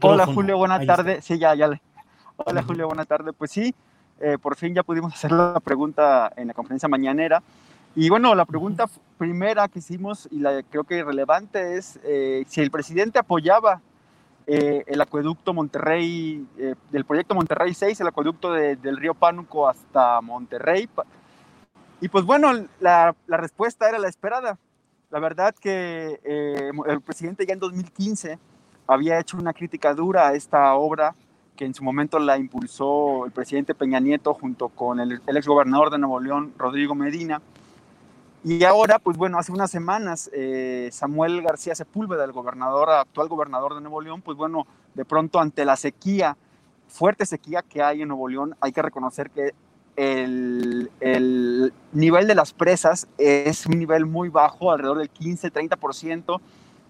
Hola 0.00 0.26
Julio, 0.26 0.56
buenas 0.56 0.86
tardes. 0.86 1.24
Sí, 1.24 1.38
ya, 1.38 1.54
ya. 1.54 1.70
Hola 2.36 2.62
Julio, 2.62 2.86
buenas 2.86 3.06
tardes. 3.06 3.34
Pues 3.36 3.50
sí, 3.50 3.74
eh, 4.20 4.38
por 4.40 4.56
fin 4.56 4.74
ya 4.74 4.82
pudimos 4.82 5.12
hacer 5.12 5.32
la 5.32 5.60
pregunta 5.60 6.32
en 6.36 6.48
la 6.48 6.54
conferencia 6.54 6.88
mañanera. 6.88 7.42
Y 7.94 8.08
bueno, 8.08 8.34
la 8.34 8.44
pregunta 8.44 8.86
primera 9.18 9.68
que 9.68 9.78
hicimos 9.78 10.28
y 10.30 10.40
la 10.40 10.62
creo 10.62 10.84
que 10.84 11.02
relevante 11.02 11.76
es 11.76 11.98
eh, 12.04 12.44
si 12.46 12.60
el 12.60 12.70
presidente 12.70 13.18
apoyaba 13.18 13.80
eh, 14.46 14.84
el 14.86 15.00
acueducto 15.00 15.52
Monterrey, 15.52 16.46
del 16.90 17.04
proyecto 17.04 17.34
Monterrey 17.34 17.74
6, 17.74 18.00
el 18.00 18.06
acueducto 18.06 18.52
del 18.52 18.96
río 18.96 19.14
Pánuco 19.14 19.68
hasta 19.68 20.20
Monterrey. 20.20 20.88
Y 22.00 22.08
pues 22.08 22.24
bueno, 22.24 22.52
la, 22.80 23.14
la 23.26 23.36
respuesta 23.36 23.88
era 23.88 23.98
la 23.98 24.08
esperada. 24.08 24.58
La 25.10 25.20
verdad 25.20 25.54
que 25.54 26.20
el 26.24 27.00
presidente 27.00 27.46
ya 27.46 27.54
en 27.54 27.60
2015 27.60 28.38
había 28.86 29.18
hecho 29.18 29.36
una 29.36 29.52
crítica 29.52 29.94
dura 29.94 30.28
a 30.28 30.34
esta 30.34 30.74
obra 30.74 31.14
que 31.56 31.64
en 31.64 31.74
su 31.74 31.82
momento 31.82 32.18
la 32.18 32.36
impulsó 32.36 33.24
el 33.24 33.32
presidente 33.32 33.74
Peña 33.74 33.98
Nieto 33.98 34.34
junto 34.34 34.68
con 34.68 35.00
el, 35.00 35.22
el 35.26 35.36
exgobernador 35.36 35.90
de 35.90 35.98
Nuevo 35.98 36.20
León, 36.20 36.52
Rodrigo 36.58 36.94
Medina 36.94 37.40
y 38.48 38.62
ahora, 38.62 39.00
pues 39.00 39.16
bueno, 39.16 39.40
hace 39.40 39.50
unas 39.50 39.72
semanas 39.72 40.30
eh, 40.32 40.88
Samuel 40.92 41.42
García 41.42 41.74
Sepúlveda, 41.74 42.22
el 42.22 42.30
gobernador, 42.30 42.90
actual 42.90 43.26
gobernador 43.26 43.74
de 43.74 43.80
Nuevo 43.80 44.00
León, 44.00 44.22
pues 44.22 44.36
bueno, 44.36 44.68
de 44.94 45.04
pronto 45.04 45.40
ante 45.40 45.64
la 45.64 45.74
sequía, 45.74 46.36
fuerte 46.86 47.26
sequía 47.26 47.62
que 47.62 47.82
hay 47.82 48.02
en 48.02 48.08
Nuevo 48.08 48.28
León, 48.28 48.54
hay 48.60 48.70
que 48.70 48.82
reconocer 48.82 49.30
que 49.30 49.52
el, 49.96 50.90
el 51.00 51.72
nivel 51.92 52.26
de 52.26 52.34
las 52.34 52.52
presas 52.52 53.08
es 53.18 53.66
un 53.66 53.78
nivel 53.78 54.06
muy 54.06 54.28
bajo, 54.28 54.70
alrededor 54.70 54.98
del 54.98 55.12
15-30% 55.12 56.40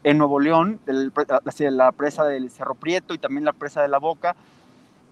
en 0.05 0.19
Nuevo 0.19 0.41
León, 0.41 0.81
la 0.87 1.93
presa 1.93 2.25
del 2.25 2.51
Cerro 2.51 2.75
Prieto 2.75 3.15
y 3.15 3.19
también 3.19 3.45
la 3.45 3.53
presa 3.53 3.83
de 3.83 3.89
la 3.89 3.99
Boca. 3.99 4.37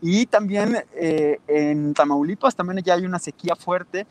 Y 0.01 0.27
también 0.27 0.85
eh, 0.95 1.39
en 1.47 1.95
Tamaulipas 1.95 2.55
también 2.55 2.83
ya 2.85 2.95
hay 2.95 3.07
una 3.07 3.19
sequía 3.19 3.57
fuerte 3.57 4.07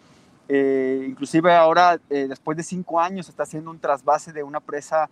eh, 0.49 1.05
inclusive 1.07 1.53
ahora, 1.53 1.99
eh, 2.09 2.27
después 2.27 2.57
de 2.57 2.63
cinco 2.63 2.99
años, 2.99 3.29
está 3.29 3.43
haciendo 3.43 3.71
un 3.71 3.79
trasvase 3.79 4.33
de 4.33 4.43
una 4.43 4.59
presa 4.59 5.09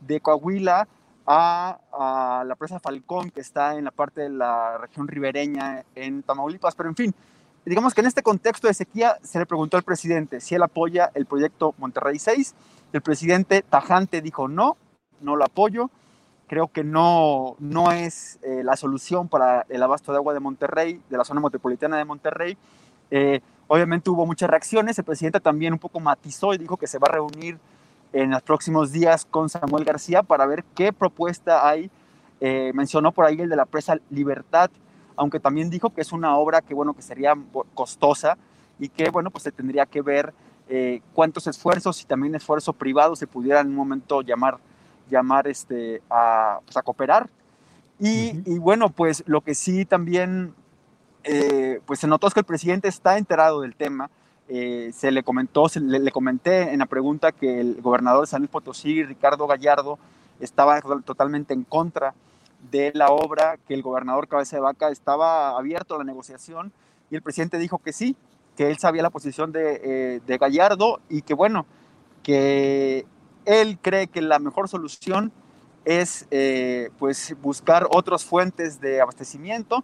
de 0.00 0.20
Coahuila 0.20 0.88
a, 1.26 2.42
la 2.46 2.56
presa 2.56 2.80
Falcón, 2.80 3.30
que 3.30 3.40
está 3.40 3.76
en 3.76 3.84
la 3.84 3.90
parte 3.90 4.22
de 4.22 4.30
la 4.30 4.78
región 4.78 5.06
ribereña 5.06 5.84
en 5.94 6.22
Tamaulipas. 6.22 6.74
Pero 6.74 6.88
en 6.88 6.96
fin, 6.96 7.14
digamos 7.64 7.94
que 7.94 8.00
en 8.00 8.06
este 8.06 8.22
contexto 8.22 8.66
de 8.66 8.74
sequía 8.74 9.18
se 9.22 9.38
le 9.38 9.46
preguntó 9.46 9.76
al 9.76 9.82
presidente 9.82 10.40
si 10.40 10.54
él 10.54 10.62
apoya 10.62 11.10
el 11.14 11.26
proyecto 11.26 11.74
Monterrey 11.78 12.18
6. 12.18 12.54
El 12.92 13.02
presidente 13.02 13.62
tajante 13.62 14.20
dijo 14.20 14.48
no, 14.48 14.76
no 15.20 15.36
lo 15.36 15.44
apoyo. 15.44 15.90
Creo 16.48 16.68
que 16.68 16.84
no, 16.84 17.56
no 17.58 17.92
es 17.92 18.38
eh, 18.42 18.62
la 18.62 18.76
solución 18.76 19.28
para 19.28 19.64
el 19.70 19.82
abasto 19.82 20.12
de 20.12 20.18
agua 20.18 20.34
de 20.34 20.40
Monterrey, 20.40 21.00
de 21.08 21.16
la 21.16 21.24
zona 21.24 21.40
metropolitana 21.40 21.96
de 21.96 22.04
Monterrey. 22.04 22.58
Obviamente 23.74 24.10
hubo 24.10 24.26
muchas 24.26 24.50
reacciones, 24.50 24.98
el 24.98 25.04
presidente 25.04 25.40
también 25.40 25.72
un 25.72 25.78
poco 25.78 25.98
matizó 25.98 26.52
y 26.52 26.58
dijo 26.58 26.76
que 26.76 26.86
se 26.86 26.98
va 26.98 27.08
a 27.08 27.12
reunir 27.12 27.58
en 28.12 28.30
los 28.30 28.42
próximos 28.42 28.92
días 28.92 29.24
con 29.24 29.48
Samuel 29.48 29.86
García 29.86 30.22
para 30.22 30.44
ver 30.44 30.62
qué 30.74 30.92
propuesta 30.92 31.66
hay. 31.66 31.90
Eh, 32.42 32.72
mencionó 32.74 33.12
por 33.12 33.24
ahí 33.24 33.40
el 33.40 33.48
de 33.48 33.56
la 33.56 33.64
presa 33.64 33.96
Libertad, 34.10 34.70
aunque 35.16 35.40
también 35.40 35.70
dijo 35.70 35.90
que 35.90 36.00
es 36.00 36.12
una 36.12 36.36
obra 36.36 36.60
que, 36.60 36.74
bueno, 36.74 36.94
que 36.94 37.02
sería 37.02 37.34
costosa 37.74 38.36
y 38.78 38.88
que, 38.88 39.10
bueno, 39.10 39.30
pues 39.30 39.44
se 39.44 39.52
tendría 39.52 39.86
que 39.86 40.02
ver 40.02 40.32
eh, 40.68 41.00
cuántos 41.12 41.46
esfuerzos 41.46 42.00
y 42.02 42.06
también 42.06 42.34
esfuerzo 42.34 42.72
privado 42.72 43.16
se 43.16 43.26
pudiera 43.26 43.60
en 43.60 43.68
un 43.68 43.74
momento 43.74 44.22
llamar, 44.22 44.58
llamar 45.10 45.48
este, 45.48 46.02
a, 46.10 46.60
pues, 46.64 46.76
a 46.76 46.82
cooperar. 46.82 47.28
Y, 47.98 48.42
y, 48.46 48.58
bueno, 48.58 48.88
pues 48.90 49.22
lo 49.26 49.42
que 49.42 49.54
sí 49.54 49.84
también 49.84 50.54
eh, 51.24 51.80
pues 51.86 52.00
se 52.00 52.06
notó 52.06 52.28
que 52.30 52.40
el 52.40 52.46
presidente 52.46 52.88
está 52.88 53.18
enterado 53.18 53.60
del 53.60 53.74
tema. 53.74 54.10
Eh, 54.48 54.90
se 54.92 55.10
le 55.10 55.22
comentó, 55.22 55.66
le, 55.74 56.10
comenté 56.10 56.72
en 56.72 56.80
la 56.80 56.86
pregunta 56.86 57.32
que 57.32 57.60
el 57.60 57.80
gobernador 57.80 58.22
de 58.22 58.26
San 58.26 58.40
Luis 58.40 58.50
Potosí, 58.50 59.02
Ricardo 59.04 59.46
Gallardo, 59.46 59.98
estaba 60.40 60.80
totalmente 61.04 61.54
en 61.54 61.64
contra 61.64 62.14
de 62.70 62.92
la 62.94 63.08
obra, 63.08 63.58
que 63.66 63.74
el 63.74 63.82
gobernador 63.82 64.28
Cabeza 64.28 64.56
de 64.56 64.62
Vaca 64.62 64.88
estaba 64.90 65.56
abierto 65.58 65.94
a 65.94 65.98
la 65.98 66.04
negociación 66.04 66.72
y 67.10 67.16
el 67.16 67.22
presidente 67.22 67.58
dijo 67.58 67.78
que 67.78 67.92
sí, 67.92 68.16
que 68.56 68.70
él 68.70 68.78
sabía 68.78 69.02
la 69.02 69.10
posición 69.10 69.52
de, 69.52 69.80
eh, 69.82 70.20
de 70.26 70.38
Gallardo 70.38 71.00
y 71.08 71.22
que 71.22 71.34
bueno, 71.34 71.66
que 72.22 73.04
él 73.44 73.78
cree 73.80 74.06
que 74.06 74.22
la 74.22 74.38
mejor 74.38 74.68
solución 74.68 75.32
es 75.84 76.26
eh, 76.30 76.90
pues 76.98 77.34
buscar 77.42 77.86
otras 77.90 78.24
fuentes 78.24 78.80
de 78.80 79.00
abastecimiento. 79.00 79.82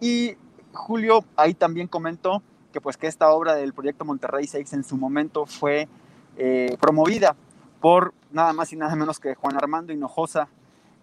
Y 0.00 0.36
Julio 0.72 1.24
ahí 1.36 1.54
también 1.54 1.88
comentó 1.88 2.42
que 2.72 2.80
pues 2.80 2.96
que 2.96 3.06
esta 3.06 3.30
obra 3.30 3.54
del 3.54 3.72
proyecto 3.72 4.04
Monterrey 4.04 4.46
6 4.46 4.72
en 4.72 4.84
su 4.84 4.96
momento 4.96 5.46
fue 5.46 5.88
eh, 6.36 6.76
promovida 6.80 7.36
por 7.80 8.14
nada 8.32 8.52
más 8.52 8.72
y 8.72 8.76
nada 8.76 8.96
menos 8.96 9.20
que 9.20 9.34
Juan 9.34 9.56
Armando 9.56 9.92
Hinojosa, 9.92 10.48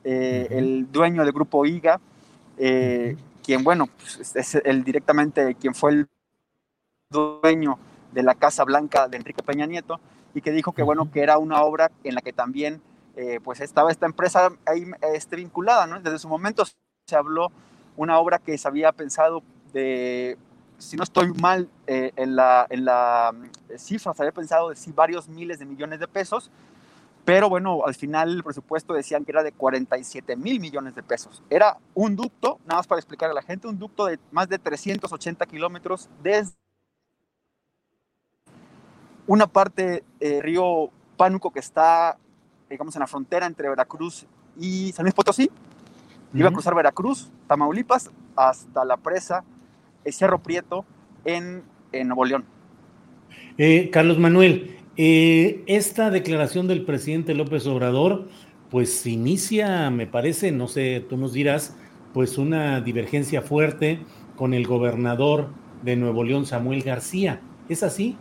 eh, 0.04 0.48
el 0.52 0.92
dueño 0.92 1.24
del 1.24 1.34
grupo 1.34 1.66
IGA, 1.66 2.00
quien 2.58 3.64
bueno, 3.64 3.88
pues, 3.88 4.36
es 4.36 4.56
el 4.56 4.84
directamente 4.84 5.56
quien 5.56 5.74
fue 5.74 5.92
el 5.92 6.08
dueño 7.10 7.78
de 8.12 8.24
la 8.24 8.36
Casa 8.36 8.64
Blanca 8.64 9.08
de 9.08 9.18
Enrique 9.18 9.44
Peña 9.44 9.66
Nieto 9.66 10.00
y 10.34 10.42
que 10.42 10.52
dijo 10.52 10.72
que 10.72 10.84
bueno 10.84 11.12
que 11.12 11.22
era 11.22 11.38
una 11.38 11.62
obra 11.64 11.92
en 12.04 12.16
la 12.16 12.22
que 12.22 12.34
también 12.34 12.82
eh, 13.16 13.40
pues 13.44 13.60
estaba 13.60 13.92
esta 13.92 14.06
empresa 14.06 14.52
ahí 14.66 14.86
este, 15.14 15.36
vinculada, 15.36 15.86
¿no? 15.86 16.00
Desde 16.00 16.20
su 16.20 16.30
momento 16.30 16.64
se 17.06 17.16
habló 17.16 17.52
una 17.98 18.18
obra 18.20 18.40
que 18.40 18.58
se 18.58 18.68
había 18.68 18.94
pensado 18.94 19.44
de, 19.74 20.38
si 20.78 20.96
no 20.96 21.04
estoy 21.04 21.34
mal 21.34 21.70
eh, 21.88 22.12
en, 22.16 22.36
la, 22.36 22.66
en 22.70 22.86
la 22.86 23.34
eh, 23.70 23.78
cifra, 23.78 24.14
se 24.14 24.24
había 24.24 24.32
pensado 24.32 24.70
de 24.70 24.76
sí, 24.78 24.94
varios 24.94 25.28
miles 25.28 25.60
de 25.60 25.66
millones 25.66 26.00
de 26.00 26.08
pesos, 26.08 26.50
pero 27.26 27.50
bueno, 27.50 27.82
al 27.86 27.94
final 27.94 28.32
el 28.32 28.44
presupuesto 28.44 28.94
decían 28.94 29.26
que 29.26 29.32
era 29.32 29.44
de 29.44 29.52
47 29.52 30.36
mil 30.36 30.60
millones 30.60 30.96
de 30.96 31.04
pesos. 31.04 31.44
Era 31.50 31.78
un 31.94 32.16
ducto, 32.16 32.60
nada 32.66 32.80
más 32.80 32.88
para 32.88 33.00
explicar 33.00 33.30
a 33.30 33.34
la 33.34 33.42
gente, 33.42 33.68
un 33.68 33.78
ducto 33.78 34.06
de 34.06 34.20
más 34.32 34.50
de 34.50 34.58
380 34.58 35.46
kilómetros 35.46 36.10
desde 36.24 36.54
una 39.28 39.48
parte 39.48 40.04
del 40.20 40.42
río 40.42 40.90
Pánuco 41.16 41.52
que 41.52 41.60
está 41.60 42.18
digamos, 42.72 42.96
en 42.96 43.02
la 43.02 43.08
frontera 43.08 43.46
entre 43.46 43.70
Veracruz 43.70 44.26
y 44.60 44.92
San 44.94 45.04
Luis 45.04 45.14
Potosí. 45.14 45.52
Iba 46.34 46.50
a 46.50 46.52
cruzar 46.52 46.74
Veracruz, 46.74 47.30
Tamaulipas, 47.48 48.10
hasta 48.36 48.86
la 48.86 48.98
presa 48.98 49.44
Cerro 50.06 50.40
Prieto 50.40 50.86
en, 51.26 51.64
en 51.92 52.08
Nuevo 52.08 52.26
León. 52.26 52.46
Eh, 53.58 53.90
Carlos 53.92 54.18
Manuel, 54.18 54.78
eh, 54.98 55.64
esta 55.68 56.10
declaración 56.10 56.68
del 56.68 56.84
presidente 56.86 57.34
López 57.34 57.66
Obrador, 57.68 58.28
pues 58.70 59.06
inicia, 59.06 59.90
me 59.90 60.08
parece, 60.08 60.52
no 60.52 60.68
sé, 60.68 61.06
tú 61.10 61.18
nos 61.18 61.34
dirás, 61.34 61.76
pues 62.14 62.38
una 62.38 62.82
divergencia 62.82 63.42
fuerte 63.42 64.00
con 64.36 64.54
el 64.54 64.68
gobernador 64.68 65.50
de 65.82 65.96
Nuevo 65.96 66.24
León, 66.24 66.46
Samuel 66.46 66.84
García. 66.84 67.42
¿Es 67.70 67.84
así? 67.84 68.18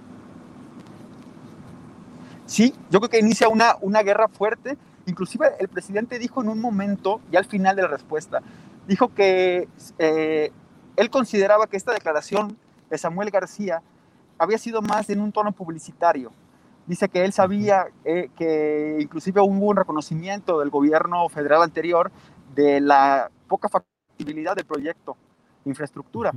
Sí, 2.46 2.74
yo 2.90 3.00
creo 3.00 3.10
que 3.10 3.18
inicia 3.20 3.48
una, 3.48 3.76
una 3.80 4.02
guerra 4.02 4.28
fuerte. 4.28 4.76
Inclusive 5.06 5.48
el 5.58 5.68
presidente 5.68 6.18
dijo 6.18 6.42
en 6.42 6.48
un 6.48 6.60
momento, 6.60 7.20
ya 7.30 7.38
al 7.38 7.44
final 7.44 7.76
de 7.76 7.82
la 7.82 7.88
respuesta, 7.88 8.42
dijo 8.86 9.14
que 9.14 9.68
eh, 9.98 10.50
él 10.96 11.10
consideraba 11.10 11.66
que 11.66 11.76
esta 11.76 11.92
declaración 11.92 12.56
de 12.90 12.98
Samuel 12.98 13.30
García 13.30 13.82
había 14.38 14.58
sido 14.58 14.82
más 14.82 15.10
en 15.10 15.20
un 15.20 15.32
tono 15.32 15.52
publicitario. 15.52 16.32
Dice 16.90 17.08
que 17.08 17.24
él 17.24 17.32
sabía 17.32 17.86
eh, 18.04 18.30
que 18.36 18.96
inclusive 18.98 19.40
hubo 19.40 19.68
un 19.68 19.76
reconocimiento 19.76 20.58
del 20.58 20.70
gobierno 20.70 21.28
federal 21.28 21.62
anterior 21.62 22.10
de 22.52 22.80
la 22.80 23.30
poca 23.46 23.68
factibilidad 23.68 24.56
del 24.56 24.64
proyecto 24.64 25.16
de 25.64 25.70
infraestructura. 25.70 26.32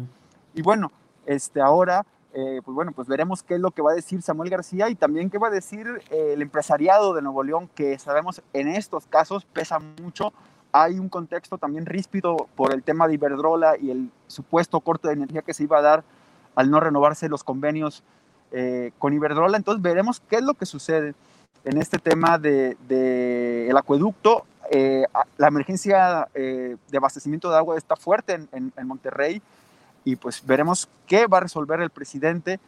Y 0.53 0.61
bueno, 0.61 0.91
este, 1.25 1.59
ahora 1.59 2.05
eh, 2.35 2.61
pues 2.63 2.75
bueno, 2.75 2.91
pues 2.91 3.07
veremos 3.07 3.41
qué 3.41 3.55
es 3.55 3.61
lo 3.61 3.71
que 3.71 3.81
va 3.81 3.93
a 3.93 3.95
decir 3.95 4.21
Samuel 4.21 4.51
García 4.51 4.89
y 4.89 4.95
también 4.95 5.31
qué 5.31 5.39
va 5.39 5.47
a 5.47 5.49
decir 5.49 5.87
eh, 6.11 6.33
el 6.33 6.43
empresariado 6.43 7.15
de 7.15 7.23
Nuevo 7.23 7.41
León, 7.41 7.67
que 7.73 7.97
sabemos 7.97 8.43
en 8.53 8.67
estos 8.67 9.07
casos 9.07 9.45
pesa 9.45 9.79
mucho. 9.79 10.33
Hay 10.71 10.99
un 10.99 11.09
contexto 11.09 11.57
también 11.57 11.87
ríspido 11.87 12.47
por 12.55 12.75
el 12.75 12.83
tema 12.83 13.07
de 13.07 13.15
Iberdrola 13.15 13.75
y 13.79 13.89
el 13.89 14.11
supuesto 14.27 14.81
corte 14.81 15.07
de 15.07 15.15
energía 15.15 15.41
que 15.41 15.55
se 15.55 15.63
iba 15.63 15.79
a 15.79 15.81
dar 15.81 16.03
al 16.53 16.69
no 16.69 16.79
renovarse 16.79 17.27
los 17.27 17.43
convenios 17.43 18.03
eh, 18.53 18.91
con 18.97 19.13
Iberdrola. 19.13 19.57
Entonces 19.57 19.81
veremos 19.81 20.21
qué 20.29 20.37
es 20.37 20.43
lo 20.43 20.53
que 20.53 20.65
sucede 20.65 21.13
en 21.65 21.77
este 21.77 21.99
tema 21.99 22.37
del 22.37 22.77
de, 22.87 23.69
el 23.69 23.75
acueducto. 23.77 24.45
la 25.37 25.47
emergencia 25.47 26.27
de 26.33 26.97
abastecimiento 26.97 27.49
de 27.49 27.57
agua 27.57 27.77
está 27.77 27.95
fuerte 27.95 28.33
en, 28.33 28.73
en 28.75 28.87
Monterrey 28.87 29.41
y 30.05 30.15
pues 30.15 30.45
veremos 30.45 30.89
qué 31.07 31.27
va 31.27 31.37
a 31.37 31.41
resolver 31.41 31.79
el 31.81 31.89
presidente, 31.89 32.59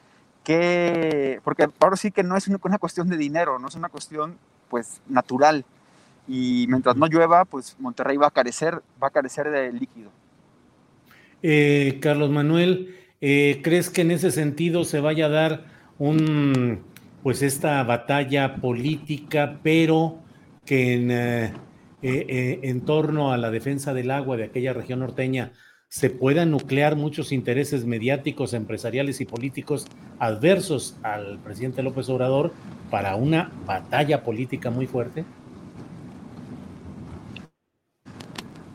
que, 0.44 1.40
porque 1.44 1.68
ahora 1.80 1.98
sí 1.98 2.12
que 2.12 2.24
no 2.24 2.38
es 2.38 2.48
una, 2.48 2.78
cuestión 2.78 3.10
de 3.10 3.18
dinero, 3.18 3.60
no 3.60 3.68
es 3.68 3.76
una 3.76 3.90
cuestión 3.90 4.38
pues 4.70 5.02
natural 5.08 5.66
y 6.28 6.66
mientras 6.70 6.96
no 6.96 7.08
llueva, 7.08 7.46
pues 7.46 7.76
Monterrey 7.80 8.18
va 8.18 8.28
a 8.28 8.32
carecer, 8.32 8.82
va 9.02 9.08
a 9.08 9.12
carecer 9.12 9.50
de 9.50 9.72
líquido. 9.74 10.12
Eh, 11.44 12.00
Carlos 12.02 12.32
Manuel, 12.32 12.96
eh, 13.22 13.62
¿crees 13.64 13.90
que 13.90 14.02
en 14.02 14.12
ese 14.12 14.32
sentido 14.32 14.84
se 14.86 15.02
vaya 15.02 15.26
a 15.26 15.30
dar 15.30 15.66
un, 16.00 16.84
pues 17.24 17.42
esta 17.42 17.84
batalla 17.84 18.56
política, 18.56 19.60
pero 19.64 20.20
que 20.66 20.94
en, 20.94 21.12
eh, 21.12 22.60
en 22.64 22.82
torno 22.82 23.32
a 23.32 23.38
la 23.38 23.52
defensa 23.52 23.94
del 23.94 24.12
agua 24.12 24.38
de 24.38 24.46
aquella 24.46 24.74
región 24.74 25.00
norteña 25.00 25.52
se 25.96 26.10
puedan 26.10 26.52
nuclear 26.52 26.96
muchos 26.96 27.32
intereses 27.32 27.86
mediáticos, 27.86 28.54
empresariales 28.54 29.22
y 29.22 29.26
políticos 29.26 29.88
adversos 30.20 30.98
al 31.04 31.40
presidente 31.40 31.84
López 31.84 32.10
Obrador 32.10 32.52
para 32.90 33.16
una 33.16 33.52
batalla 33.66 34.24
política 34.24 34.70
muy 34.72 34.88
fuerte? 34.88 35.24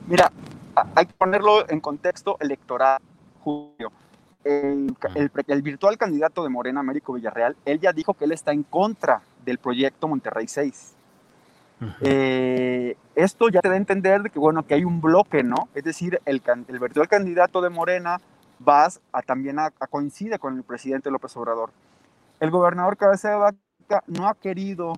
Mira, 0.06 0.32
hay 0.94 1.06
que 1.06 1.12
ponerlo 1.12 1.68
en 1.68 1.80
contexto 1.80 2.36
electoral, 2.40 3.00
Julio. 3.40 3.92
El, 4.42 4.96
el, 5.14 5.62
virtual 5.62 5.98
candidato 5.98 6.42
de 6.42 6.48
Morena, 6.48 6.80
Américo 6.80 7.12
Villarreal, 7.12 7.56
él 7.66 7.78
ya 7.78 7.92
dijo 7.92 8.14
que 8.14 8.24
él 8.24 8.32
está 8.32 8.52
en 8.52 8.62
contra 8.62 9.22
del 9.44 9.58
proyecto 9.58 10.08
Monterrey 10.08 10.48
6. 10.48 10.94
Eh, 12.02 12.96
esto 13.14 13.48
ya 13.48 13.60
te 13.60 13.68
da 13.68 13.74
a 13.74 13.78
entender 13.78 14.22
de 14.22 14.30
que, 14.30 14.38
bueno, 14.38 14.66
que 14.66 14.74
hay 14.74 14.84
un 14.84 15.00
bloque, 15.00 15.42
¿no? 15.42 15.68
Es 15.74 15.84
decir, 15.84 16.20
el, 16.24 16.42
el 16.68 16.78
virtual 16.78 17.08
candidato 17.08 17.60
de 17.62 17.70
Morena 17.70 18.20
vas 18.58 19.00
a, 19.12 19.22
también 19.22 19.58
a, 19.58 19.70
coincide 19.70 20.38
con 20.38 20.56
el 20.56 20.62
presidente 20.62 21.10
López 21.10 21.36
Obrador. 21.36 21.70
El 22.38 22.50
gobernador 22.50 22.96
Cabeza 22.96 23.30
de 23.30 23.36
Vaca 23.36 24.04
no 24.06 24.28
ha 24.28 24.34
querido 24.34 24.92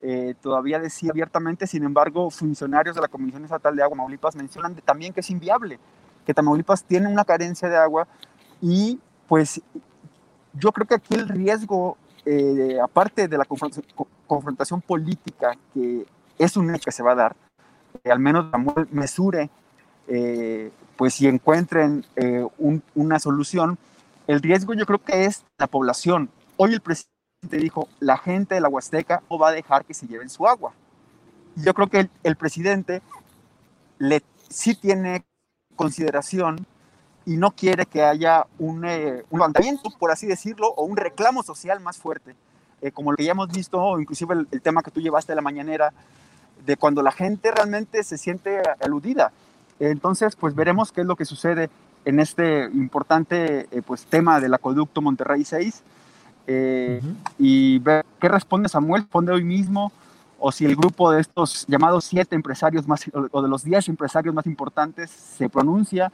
eh, 0.00 0.34
todavía 0.42 0.78
decir 0.78 1.10
abiertamente, 1.10 1.66
sin 1.66 1.84
embargo, 1.84 2.30
funcionarios 2.30 2.94
de 2.94 3.00
la 3.00 3.08
Comisión 3.08 3.44
Estatal 3.44 3.74
de 3.74 3.82
Agua 3.82 3.96
Tamaulipas 3.96 4.36
mencionan 4.36 4.74
también 4.84 5.12
que 5.12 5.20
es 5.20 5.30
inviable, 5.30 5.78
que 6.26 6.34
Tamaulipas 6.34 6.84
tiene 6.84 7.08
una 7.08 7.24
carencia 7.24 7.68
de 7.68 7.76
agua 7.76 8.06
y 8.60 8.98
pues 9.28 9.60
yo 10.54 10.72
creo 10.72 10.86
que 10.86 10.94
aquí 10.94 11.14
el 11.14 11.28
riesgo, 11.28 11.96
eh, 12.24 12.78
aparte 12.82 13.28
de 13.28 13.38
la 13.38 13.44
confrontación 14.26 14.80
política 14.80 15.56
que 15.74 16.06
es 16.38 16.56
un 16.56 16.74
hecho 16.74 16.86
que 16.86 16.92
se 16.92 17.02
va 17.02 17.12
a 17.12 17.16
dar, 17.16 17.36
que 18.02 18.10
al 18.10 18.18
menos 18.18 18.46
mesure, 18.90 19.50
eh, 20.08 20.70
pues 20.96 21.14
si 21.14 21.26
encuentren 21.26 22.04
eh, 22.16 22.46
una 22.94 23.18
solución, 23.18 23.78
el 24.26 24.40
riesgo 24.40 24.74
yo 24.74 24.86
creo 24.86 25.02
que 25.02 25.24
es 25.24 25.44
la 25.58 25.66
población. 25.66 26.30
Hoy 26.56 26.72
el 26.72 26.80
presidente 26.80 27.58
dijo, 27.58 27.88
la 28.00 28.16
gente 28.16 28.54
de 28.54 28.60
la 28.60 28.68
Huasteca 28.68 29.22
no 29.30 29.38
va 29.38 29.48
a 29.48 29.52
dejar 29.52 29.84
que 29.84 29.94
se 29.94 30.06
lleven 30.06 30.28
su 30.28 30.46
agua. 30.46 30.72
Yo 31.56 31.74
creo 31.74 31.88
que 31.88 32.08
el, 32.22 32.36
presidente 32.36 33.02
le, 33.98 34.22
sí 34.48 34.74
tiene 34.74 35.24
consideración 35.74 36.66
y 37.26 37.36
no 37.36 37.50
quiere 37.50 37.84
que 37.84 38.02
haya 38.02 38.46
un, 38.58 38.84
eh, 38.84 39.24
un 39.30 39.40
levantamiento, 39.40 39.90
por 39.98 40.10
así 40.10 40.26
decirlo, 40.26 40.68
o 40.68 40.84
un 40.84 40.96
reclamo 40.96 41.42
social 41.42 41.80
más 41.80 41.98
fuerte, 41.98 42.34
como 42.94 43.10
lo 43.10 43.16
que 43.16 43.24
ya 43.24 43.32
hemos 43.32 43.48
visto, 43.48 43.98
inclusive 43.98 44.34
el, 44.34 44.48
el, 44.52 44.62
tema 44.62 44.80
que 44.82 44.92
tú 44.92 45.00
llevaste 45.00 45.32
de 45.32 45.36
la 45.36 45.42
mañanera, 45.42 45.92
de 46.64 46.76
cuando 46.76 47.02
la 47.02 47.10
gente 47.10 47.50
realmente 47.50 48.04
se 48.04 48.16
siente 48.16 48.62
aludida. 48.80 49.32
Entonces, 49.80 50.36
pues 50.36 50.54
veremos 50.54 50.92
qué 50.92 51.02
es 51.02 51.06
lo 51.06 51.16
que 51.16 51.24
sucede 51.24 51.68
en 52.06 52.20
este 52.20 52.64
importante 52.72 53.68
eh, 53.70 53.82
pues, 53.84 54.06
tema 54.06 54.40
del 54.40 54.54
acueducto 54.54 55.02
Monterrey 55.02 55.44
6 55.44 55.82
eh, 56.46 57.02
y 57.38 57.78
ver 57.80 58.06
qué 58.20 58.28
responde 58.28 58.68
Samuel, 58.68 59.02
responde 59.02 59.32
hoy 59.32 59.44
mismo 59.44 59.92
o 60.38 60.52
si 60.52 60.64
el 60.64 60.76
grupo 60.76 61.10
de 61.10 61.20
estos 61.20 61.66
llamados 61.66 62.04
siete 62.04 62.36
empresarios 62.36 62.86
más 62.86 63.04
o 63.32 63.42
de 63.42 63.48
los 63.48 63.64
diez 63.64 63.88
empresarios 63.88 64.34
más 64.34 64.46
importantes 64.46 65.10
se 65.10 65.48
pronuncia, 65.48 66.12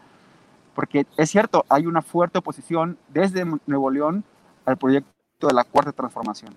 porque 0.75 1.07
es 1.17 1.31
cierto, 1.31 1.65
hay 1.69 1.87
una 1.87 2.03
fuerte 2.03 2.39
oposición 2.39 2.99
desde 3.09 3.45
Nuevo 3.67 3.91
León 3.91 4.25
al 4.65 4.77
proyecto 4.77 5.47
de 5.47 5.55
la 5.55 5.65
cuarta 5.65 5.93
transformación. 5.93 6.55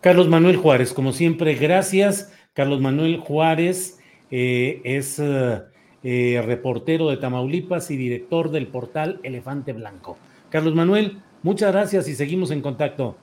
Carlos 0.00 0.28
Manuel 0.28 0.56
Juárez, 0.56 0.92
como 0.92 1.12
siempre, 1.12 1.54
gracias. 1.54 2.32
Carlos 2.54 2.80
Manuel 2.80 3.18
Juárez 3.18 3.98
eh, 4.30 4.80
es 4.84 5.18
eh, 5.18 5.62
eh, 6.02 6.42
reportero 6.44 7.08
de 7.08 7.16
Tamaulipas 7.16 7.90
y 7.90 7.96
director 7.96 8.50
del 8.50 8.66
portal 8.66 9.20
Elefante 9.22 9.72
Blanco. 9.72 10.18
Carlos 10.50 10.74
Manuel, 10.74 11.22
muchas 11.42 11.72
gracias 11.72 12.08
y 12.08 12.14
seguimos 12.14 12.50
en 12.50 12.60
contacto. 12.60 13.16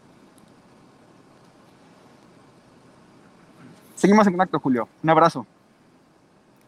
Seguimos 3.95 4.25
en 4.27 4.33
contacto, 4.33 4.59
Julio. 4.59 4.87
Un 5.03 5.09
abrazo. 5.09 5.45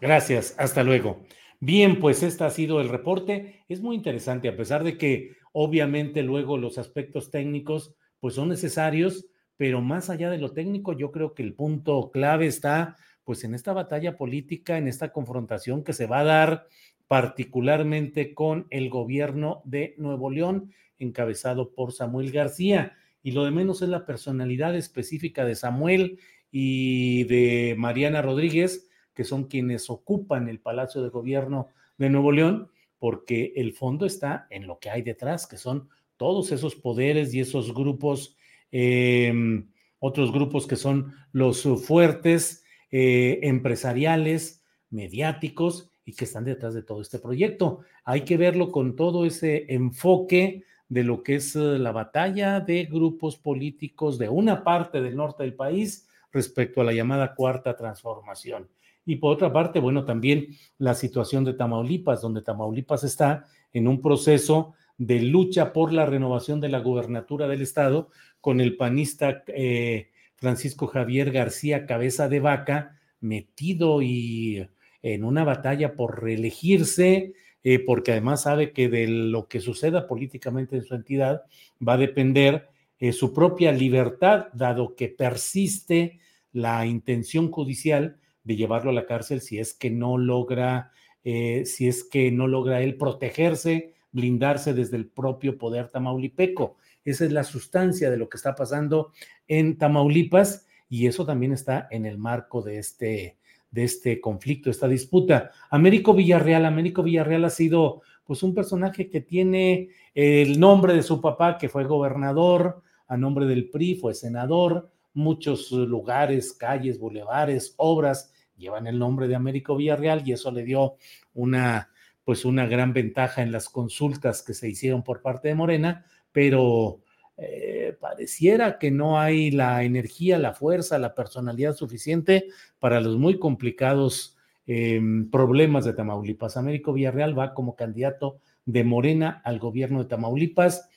Gracias, 0.01 0.53
hasta 0.57 0.83
luego. 0.83 1.21
Bien, 1.63 1.99
pues 1.99 2.23
este 2.23 2.43
ha 2.43 2.49
sido 2.49 2.81
el 2.81 2.89
reporte. 2.89 3.63
Es 3.69 3.81
muy 3.81 3.95
interesante, 3.95 4.49
a 4.49 4.57
pesar 4.57 4.83
de 4.83 4.97
que 4.97 5.35
obviamente 5.53 6.23
luego 6.23 6.57
los 6.57 6.79
aspectos 6.79 7.29
técnicos 7.29 7.93
pues 8.19 8.33
son 8.33 8.49
necesarios, 8.49 9.27
pero 9.57 9.79
más 9.79 10.09
allá 10.09 10.31
de 10.31 10.39
lo 10.39 10.53
técnico, 10.53 10.93
yo 10.93 11.11
creo 11.11 11.35
que 11.35 11.43
el 11.43 11.53
punto 11.53 12.09
clave 12.09 12.47
está 12.47 12.95
pues 13.23 13.43
en 13.43 13.53
esta 13.53 13.73
batalla 13.73 14.17
política, 14.17 14.79
en 14.79 14.87
esta 14.87 15.11
confrontación 15.11 15.83
que 15.83 15.93
se 15.93 16.07
va 16.07 16.21
a 16.21 16.23
dar 16.23 16.67
particularmente 17.07 18.33
con 18.33 18.65
el 18.71 18.89
gobierno 18.89 19.61
de 19.63 19.93
Nuevo 19.99 20.31
León, 20.31 20.71
encabezado 20.97 21.75
por 21.75 21.91
Samuel 21.91 22.31
García. 22.31 22.97
Y 23.21 23.33
lo 23.33 23.45
de 23.45 23.51
menos 23.51 23.83
es 23.83 23.89
la 23.89 24.07
personalidad 24.07 24.75
específica 24.75 25.45
de 25.45 25.53
Samuel 25.53 26.17
y 26.49 27.25
de 27.25 27.75
Mariana 27.77 28.23
Rodríguez, 28.23 28.89
que 29.13 29.23
son 29.23 29.45
quienes 29.45 29.89
ocupan 29.89 30.47
el 30.47 30.59
Palacio 30.59 31.01
de 31.01 31.09
Gobierno 31.09 31.67
de 31.97 32.09
Nuevo 32.09 32.31
León, 32.31 32.69
porque 32.99 33.53
el 33.55 33.73
fondo 33.73 34.05
está 34.05 34.47
en 34.49 34.67
lo 34.67 34.79
que 34.79 34.89
hay 34.89 35.01
detrás, 35.01 35.47
que 35.47 35.57
son 35.57 35.89
todos 36.17 36.51
esos 36.51 36.75
poderes 36.75 37.33
y 37.33 37.39
esos 37.39 37.73
grupos, 37.73 38.37
em, 38.71 39.69
otros 39.99 40.31
grupos 40.31 40.67
que 40.67 40.75
son 40.75 41.13
los 41.31 41.63
fuertes, 41.85 42.63
eh, 42.91 43.39
empresariales, 43.43 44.63
mediáticos 44.89 45.89
y 46.05 46.13
que 46.13 46.25
están 46.25 46.45
detrás 46.45 46.73
de 46.73 46.83
todo 46.83 47.01
este 47.01 47.19
proyecto. 47.19 47.81
Hay 48.03 48.21
que 48.21 48.37
verlo 48.37 48.71
con 48.71 48.95
todo 48.95 49.25
ese 49.25 49.65
enfoque 49.73 50.63
de 50.89 51.03
lo 51.03 51.23
que 51.23 51.35
es 51.35 51.55
eh, 51.55 51.79
la 51.79 51.93
batalla 51.93 52.59
de 52.59 52.83
grupos 52.83 53.37
políticos 53.37 54.17
de 54.17 54.27
una 54.27 54.63
parte 54.63 55.01
del 55.01 55.15
norte 55.15 55.43
del 55.43 55.55
país 55.55 56.07
respecto 56.33 56.81
a 56.81 56.83
la 56.83 56.93
llamada 56.93 57.33
cuarta 57.33 57.75
transformación. 57.77 58.67
Y 59.11 59.17
por 59.17 59.33
otra 59.33 59.51
parte, 59.51 59.81
bueno, 59.81 60.05
también 60.05 60.55
la 60.77 60.93
situación 60.93 61.43
de 61.43 61.53
Tamaulipas, 61.53 62.21
donde 62.21 62.41
Tamaulipas 62.41 63.03
está 63.03 63.43
en 63.73 63.89
un 63.89 64.01
proceso 64.01 64.73
de 64.97 65.21
lucha 65.21 65.73
por 65.73 65.91
la 65.91 66.05
renovación 66.05 66.61
de 66.61 66.69
la 66.69 66.79
gubernatura 66.79 67.49
del 67.49 67.61
estado 67.61 68.07
con 68.39 68.61
el 68.61 68.77
panista 68.77 69.43
eh, 69.47 70.11
Francisco 70.37 70.87
Javier 70.87 71.31
García 71.31 71.85
Cabeza 71.85 72.29
de 72.29 72.39
Vaca 72.39 73.01
metido 73.19 74.01
y 74.01 74.65
en 75.01 75.25
una 75.25 75.43
batalla 75.43 75.93
por 75.97 76.23
reelegirse, 76.23 77.33
eh, 77.65 77.79
porque 77.79 78.13
además 78.13 78.43
sabe 78.43 78.71
que 78.71 78.87
de 78.87 79.09
lo 79.09 79.49
que 79.49 79.59
suceda 79.59 80.07
políticamente 80.07 80.77
en 80.77 80.85
su 80.85 80.95
entidad 80.95 81.41
va 81.85 81.95
a 81.95 81.97
depender 81.97 82.69
eh, 82.97 83.11
su 83.11 83.33
propia 83.33 83.73
libertad, 83.73 84.47
dado 84.53 84.95
que 84.95 85.09
persiste 85.09 86.21
la 86.53 86.85
intención 86.85 87.51
judicial 87.51 88.20
de 88.43 88.55
llevarlo 88.55 88.91
a 88.91 88.93
la 88.93 89.05
cárcel 89.05 89.41
si 89.41 89.59
es 89.59 89.73
que 89.73 89.89
no 89.89 90.17
logra, 90.17 90.91
eh, 91.23 91.63
si 91.65 91.87
es 91.87 92.03
que 92.03 92.31
no 92.31 92.47
logra 92.47 92.81
él 92.81 92.97
protegerse, 92.97 93.93
blindarse 94.11 94.73
desde 94.73 94.97
el 94.97 95.07
propio 95.07 95.57
poder 95.57 95.89
tamaulipeco. 95.89 96.77
Esa 97.03 97.25
es 97.25 97.31
la 97.31 97.43
sustancia 97.43 98.09
de 98.09 98.17
lo 98.17 98.29
que 98.29 98.37
está 98.37 98.55
pasando 98.55 99.11
en 99.47 99.77
Tamaulipas 99.77 100.67
y 100.89 101.07
eso 101.07 101.25
también 101.25 101.51
está 101.51 101.87
en 101.89 102.05
el 102.05 102.17
marco 102.17 102.61
de 102.61 102.77
este, 102.77 103.37
de 103.71 103.83
este 103.83 104.21
conflicto, 104.21 104.69
esta 104.69 104.87
disputa. 104.87 105.51
Américo 105.69 106.13
Villarreal, 106.13 106.65
Américo 106.65 107.01
Villarreal 107.01 107.45
ha 107.45 107.49
sido 107.49 108.01
pues 108.25 108.43
un 108.43 108.53
personaje 108.53 109.09
que 109.09 109.21
tiene 109.21 109.89
el 110.13 110.59
nombre 110.59 110.93
de 110.93 111.03
su 111.03 111.21
papá, 111.21 111.57
que 111.57 111.69
fue 111.69 111.85
gobernador, 111.85 112.83
a 113.07 113.17
nombre 113.17 113.45
del 113.45 113.69
PRI, 113.69 113.95
fue 113.95 114.13
senador, 114.13 114.91
muchos 115.13 115.71
lugares, 115.71 116.53
calles, 116.53 116.99
bulevares, 116.99 117.73
obras 117.77 118.30
llevan 118.61 118.87
el 118.87 118.97
nombre 118.97 119.27
de 119.27 119.35
Américo 119.35 119.75
Villarreal 119.75 120.25
y 120.25 120.31
eso 120.31 120.51
le 120.51 120.63
dio 120.63 120.95
una 121.33 121.89
pues 122.23 122.45
una 122.45 122.65
gran 122.65 122.93
ventaja 122.93 123.41
en 123.41 123.51
las 123.51 123.67
consultas 123.67 124.43
que 124.43 124.53
se 124.53 124.69
hicieron 124.69 125.03
por 125.03 125.21
parte 125.21 125.47
de 125.47 125.55
Morena, 125.55 126.05
pero 126.31 127.01
eh, 127.37 127.97
pareciera 127.99 128.77
que 128.77 128.91
no 128.91 129.19
hay 129.19 129.51
la 129.51 129.83
energía, 129.83 130.37
la 130.37 130.53
fuerza, 130.53 130.99
la 130.99 131.15
personalidad 131.15 131.75
suficiente 131.75 132.47
para 132.79 133.01
los 133.01 133.17
muy 133.17 133.39
complicados 133.39 134.37
em, 134.67 135.29
problemas 135.29 135.83
de 135.85 135.93
Tamaulipas. 135.93 136.57
Américo 136.57 136.93
Villarreal 136.93 137.37
va 137.37 137.53
como 137.53 137.75
candidato 137.75 138.39
de 138.65 138.83
Morena 138.83 139.41
al 139.43 139.59
gobierno 139.59 139.99
de 139.99 140.09
Tamaulipas. 140.09 140.87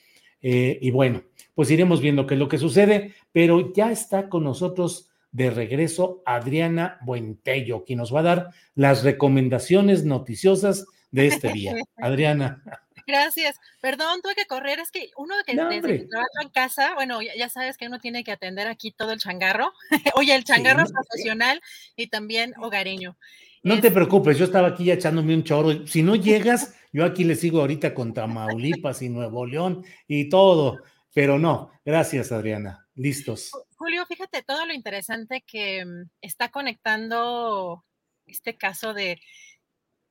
Eh, 0.41 0.77
y 0.79 0.91
bueno, 0.91 1.23
pues 1.55 1.71
iremos 1.71 2.01
viendo 2.01 2.27
qué 2.27 2.35
es 2.35 2.39
lo 2.39 2.47
que 2.47 2.59
sucede, 2.59 3.13
pero 3.31 3.73
ya 3.73 3.91
está 3.91 4.29
con 4.29 4.43
nosotros 4.43 5.09
de 5.35 5.49
regreso 5.49 6.23
Adriana 6.25 6.97
Buentello, 7.01 7.83
quien 7.83 7.99
nos 7.99 8.15
va 8.15 8.21
a 8.21 8.23
dar 8.23 8.49
las 8.73 9.03
recomendaciones 9.03 10.05
noticiosas 10.05 10.85
de 11.11 11.27
este 11.27 11.51
día. 11.51 11.75
Adriana. 11.97 12.63
Gracias. 13.05 13.57
Perdón, 13.81 14.21
tuve 14.23 14.33
que 14.33 14.45
correr. 14.45 14.79
Es 14.79 14.91
que 14.91 15.11
uno 15.17 15.35
que 15.45 15.57
desde 15.57 15.81
que 15.81 16.05
trabaja 16.05 16.41
en 16.41 16.49
casa, 16.49 16.93
bueno, 16.95 17.19
ya, 17.21 17.49
sabes 17.49 17.77
que 17.77 17.87
uno 17.87 17.99
tiene 17.99 18.23
que 18.23 18.31
atender 18.31 18.69
aquí 18.69 18.91
todo 18.91 19.11
el 19.11 19.19
changarro. 19.19 19.73
Oye, 20.15 20.33
el 20.33 20.45
changarro 20.45 20.85
profesional 20.85 21.61
y 21.97 22.07
también 22.07 22.53
hogareño. 22.57 23.17
No 23.61 23.81
te 23.81 23.91
preocupes, 23.91 24.37
yo 24.37 24.45
estaba 24.45 24.69
aquí 24.69 24.89
echándome 24.89 25.35
un 25.35 25.43
chorro. 25.43 25.85
Si 25.85 26.01
no 26.01 26.15
llegas, 26.15 26.75
yo 26.93 27.03
aquí 27.03 27.25
le 27.25 27.35
sigo 27.35 27.59
ahorita 27.59 27.93
con 27.93 28.13
Tamaulipas 28.13 29.01
y 29.01 29.09
Nuevo 29.09 29.45
León 29.45 29.83
y 30.07 30.29
todo. 30.29 30.77
Pero 31.13 31.37
no, 31.37 31.71
gracias 31.83 32.31
Adriana. 32.31 32.87
Listos. 32.95 33.51
Julio, 33.77 34.05
fíjate 34.05 34.41
todo 34.41 34.65
lo 34.65 34.73
interesante 34.73 35.43
que 35.45 35.85
mm, 35.85 36.09
está 36.21 36.49
conectando 36.49 37.83
este 38.25 38.57
caso 38.57 38.93
de 38.93 39.21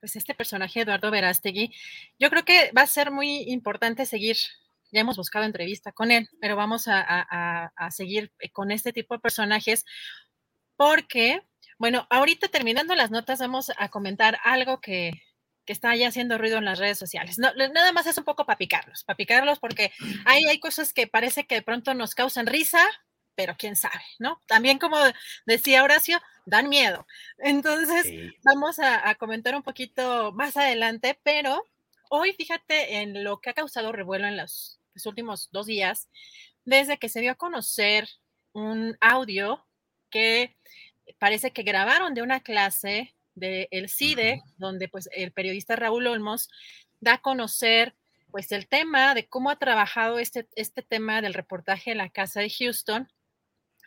pues 0.01 0.17
este 0.17 0.35
personaje 0.35 0.83
Eduardo 0.83 1.11
Verástegui, 1.11 1.75
yo 2.19 2.29
creo 2.29 2.45
que 2.45 2.71
va 2.77 2.83
a 2.83 2.87
ser 2.87 3.11
muy 3.11 3.39
importante 3.51 4.05
seguir, 4.05 4.37
ya 4.93 5.01
hemos 5.01 5.17
buscado 5.17 5.47
entrevista 5.47 5.93
con 5.93 6.11
él, 6.11 6.29
pero 6.43 6.57
vamos 6.57 6.85
a, 6.89 7.73
seguir 7.91 8.31
eh, 8.39 8.51
con 8.51 8.71
este 8.71 8.93
tipo 8.93 9.15
de 9.15 9.21
personajes 9.21 9.87
porque, 10.77 11.41
bueno, 11.79 12.07
ahorita 12.11 12.49
terminando 12.49 12.95
las 12.95 13.11
notas 13.11 13.39
vamos 13.39 13.73
a 13.79 13.89
comentar 13.89 14.39
algo 14.45 14.81
que, 14.81 15.13
está 15.67 15.97
ya 15.97 16.09
haciendo 16.09 16.37
ruido 16.37 16.59
en 16.59 16.67
las 16.67 16.79
redes 16.79 16.99
sociales. 16.99 17.39
nada 17.39 17.93
más 17.93 18.07
es 18.07 18.19
un 18.19 18.25
poco 18.25 18.45
para 18.45 18.59
picarlos, 18.59 19.05
para 19.05 19.17
picarlos 19.17 19.59
porque 19.59 19.91
hay, 20.27 20.45
hay 20.45 20.61
cosas 20.61 20.93
que 20.93 21.07
parece 21.07 21.47
que 21.47 21.55
de 21.55 21.63
pronto 21.63 21.95
nos 21.95 22.15
causan 22.15 22.47
risa, 22.47 22.87
pero 23.35 23.57
quién 23.59 23.77
sabe, 23.77 24.03
¿no? 24.19 24.41
También 24.47 24.79
como 24.79 24.97
decía 25.47 25.83
Horacio, 25.85 26.21
dan 26.47 26.69
miedo. 26.69 27.07
Entonces, 27.39 28.07
vamos 28.43 28.79
a, 28.79 29.15
comentar 29.17 29.55
un 29.55 29.63
poquito 29.63 30.33
más 30.33 30.57
adelante, 30.57 31.19
pero 31.23 31.65
hoy 32.11 32.33
fíjate 32.35 32.97
en 33.01 33.25
lo 33.25 33.41
que 33.41 33.51
ha 33.51 33.55
causado 33.55 33.93
revuelo 33.93 34.27
en 34.27 34.37
los, 34.37 34.81
últimos 35.05 35.49
dos 35.51 35.67
días, 35.67 36.09
desde 36.65 36.99
que 36.99 37.09
se 37.09 37.21
dio 37.21 37.33
a 37.33 37.37
conocer 37.37 38.09
un 38.53 38.97
audio 39.01 39.67
que 40.09 40.57
parece 41.19 41.51
que 41.51 41.65
grabaron 41.65 42.15
de 42.15 42.23
una 42.23 42.41
clase 42.41 43.15
del 43.35 43.67
el 43.73 43.89
CIDE, 43.89 44.43
donde 44.57 44.89
pues 44.89 45.09
el 45.13 45.33
periodista 45.33 45.75
Raúl 45.75 46.07
Olmos 46.07 46.49
da 47.01 47.15
a 47.15 47.21
conocer 47.21 47.97
pues 48.31 48.53
el 48.53 48.69
tema 48.69 49.15
de 49.15 49.27
cómo 49.29 49.51
ha 49.51 49.59
trabajado 49.59 50.19
este, 50.19 50.49
este 50.55 50.83
tema 50.83 51.21
del 51.21 51.35
reportaje 51.35 51.91
en 51.91 51.99
la 51.99 52.09
casa 52.09 52.41
de 52.41 52.51
Houston 52.51 53.09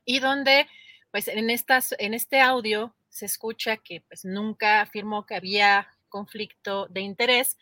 y 0.07 0.19
donde 0.19 0.67
pues 1.11 1.27
en, 1.27 1.49
estas, 1.49 1.93
en 1.99 2.13
este 2.13 2.39
audio 2.39 2.95
se 3.09 3.25
escucha 3.25 3.77
que 3.77 4.01
pues 4.07 4.23
nunca 4.23 4.81
afirmó 4.81 5.25
que 5.25 5.35
había 5.35 5.87
conflicto 6.07 6.87
de 6.87 7.01
interés, 7.01 7.57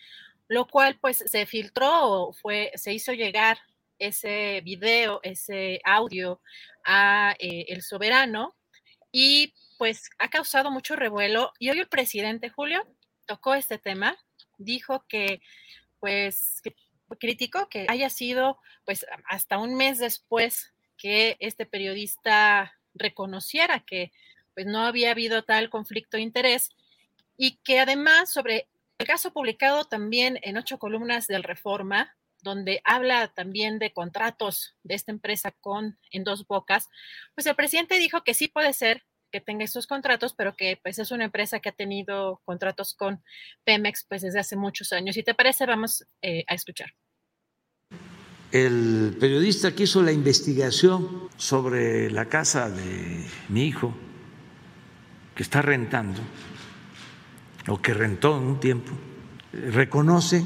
lo 0.47 0.67
cual 0.67 0.97
pues 1.01 1.17
se 1.17 1.45
filtró 1.47 1.89
o 2.03 2.33
fue, 2.33 2.71
se 2.75 2.93
hizo 2.93 3.13
llegar 3.13 3.57
ese 3.97 4.61
video, 4.63 5.21
ese 5.23 5.81
audio 5.83 6.39
a 6.85 7.35
eh, 7.39 7.65
el 7.69 7.81
soberano 7.81 8.55
y 9.11 9.53
pues 9.79 10.09
ha 10.19 10.29
causado 10.29 10.69
mucho 10.69 10.95
revuelo 10.95 11.51
y 11.57 11.71
hoy 11.71 11.79
el 11.79 11.87
presidente 11.87 12.49
Julio 12.49 12.85
tocó 13.25 13.55
este 13.55 13.79
tema, 13.79 14.15
dijo 14.59 15.03
que 15.09 15.41
pues 15.99 16.61
criticó 17.19 17.69
que 17.69 17.87
haya 17.89 18.11
sido 18.11 18.59
pues 18.85 19.03
hasta 19.27 19.57
un 19.57 19.75
mes 19.75 19.97
después 19.97 20.74
que 20.97 21.37
este 21.39 21.65
periodista 21.65 22.73
reconociera 22.93 23.81
que 23.81 24.11
pues 24.53 24.65
no 24.65 24.81
había 24.81 25.11
habido 25.11 25.43
tal 25.43 25.69
conflicto 25.69 26.17
de 26.17 26.23
interés 26.23 26.69
y 27.37 27.57
que 27.63 27.79
además 27.79 28.31
sobre 28.31 28.67
el 28.97 29.07
caso 29.07 29.33
publicado 29.33 29.85
también 29.85 30.39
en 30.41 30.57
ocho 30.57 30.79
columnas 30.79 31.27
del 31.27 31.43
Reforma, 31.43 32.15
donde 32.41 32.81
habla 32.85 33.27
también 33.27 33.79
de 33.79 33.91
contratos 33.91 34.75
de 34.83 34.95
esta 34.95 35.11
empresa 35.11 35.51
con 35.51 35.99
en 36.11 36.23
dos 36.23 36.47
bocas, 36.47 36.89
pues 37.33 37.45
el 37.47 37.55
presidente 37.55 37.97
dijo 37.97 38.23
que 38.23 38.33
sí 38.33 38.47
puede 38.47 38.71
ser 38.71 39.03
que 39.31 39.41
tenga 39.41 39.65
estos 39.65 39.87
contratos, 39.87 40.33
pero 40.33 40.55
que 40.55 40.79
pues 40.81 40.97
es 40.97 41.11
una 41.11 41.25
empresa 41.25 41.59
que 41.59 41.69
ha 41.69 41.73
tenido 41.73 42.41
contratos 42.45 42.93
con 42.93 43.21
Pemex 43.65 44.05
pues 44.07 44.21
desde 44.21 44.39
hace 44.39 44.55
muchos 44.55 44.93
años. 44.93 45.15
Si 45.15 45.23
te 45.23 45.33
parece, 45.33 45.65
vamos 45.65 46.05
eh, 46.21 46.45
a 46.47 46.53
escuchar 46.53 46.93
el 48.55 49.17
periodista 49.19 49.75
que 49.75 49.83
hizo 49.83 50.01
la 50.01 50.13
investigación 50.13 51.27
sobre 51.35 52.09
la 52.09 52.25
casa 52.25 52.69
de 52.69 53.25
mi 53.49 53.65
hijo, 53.65 53.93
que 55.35 55.43
está 55.43 55.61
rentando, 55.61 56.21
o 57.67 57.81
que 57.81 57.93
rentó 57.93 58.37
en 58.37 58.43
un 58.45 58.59
tiempo, 58.61 58.93
reconoce 59.51 60.45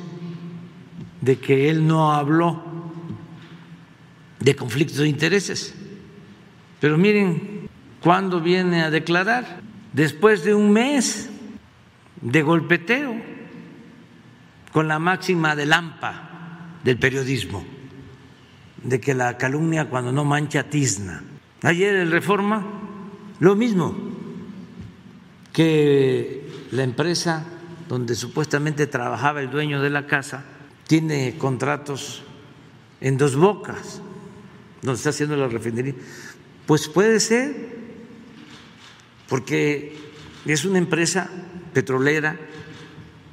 de 1.21 1.37
que 1.37 1.69
él 1.69 1.85
no 1.85 2.11
habló 2.11 2.63
de 4.39 4.55
conflictos 4.55 4.97
de 4.97 5.07
intereses. 5.07 5.75
Pero 6.79 6.97
miren, 6.97 7.69
¿cuándo 8.01 8.41
viene 8.41 8.81
a 8.81 8.89
declarar? 8.89 9.61
Después 9.93 10.43
de 10.43 10.55
un 10.55 10.71
mes 10.71 11.29
de 12.21 12.41
golpeteo 12.41 13.15
con 14.71 14.87
la 14.87 14.97
máxima 14.97 15.55
de 15.55 15.67
lampa 15.67 16.71
del 16.83 16.97
periodismo, 16.97 17.77
de 18.83 18.99
que 18.99 19.13
la 19.13 19.37
calumnia 19.37 19.89
cuando 19.89 20.11
no 20.11 20.25
mancha 20.25 20.63
tizna. 20.69 21.23
Ayer 21.61 21.95
el 21.95 22.11
Reforma, 22.11 22.65
lo 23.39 23.55
mismo, 23.55 23.95
que 25.51 26.47
la 26.71 26.83
empresa 26.83 27.45
donde 27.87 28.15
supuestamente 28.15 28.87
trabajaba 28.87 29.41
el 29.41 29.49
dueño 29.49 29.81
de 29.81 29.89
la 29.89 30.05
casa 30.05 30.45
tiene 30.87 31.35
contratos 31.37 32.23
en 33.01 33.17
dos 33.17 33.35
bocas, 33.35 34.01
donde 34.81 34.97
está 34.97 35.09
haciendo 35.09 35.35
la 35.35 35.47
refinería. 35.47 35.95
Pues 36.65 36.87
puede 36.87 37.19
ser, 37.19 37.77
porque 39.27 39.97
es 40.45 40.65
una 40.65 40.77
empresa 40.77 41.29
petrolera 41.73 42.37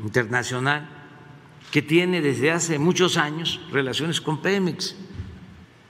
internacional 0.02 0.88
que 1.70 1.82
tiene 1.82 2.20
desde 2.20 2.50
hace 2.50 2.78
muchos 2.78 3.16
años 3.16 3.60
relaciones 3.70 4.20
con 4.20 4.40
Pemex. 4.40 4.94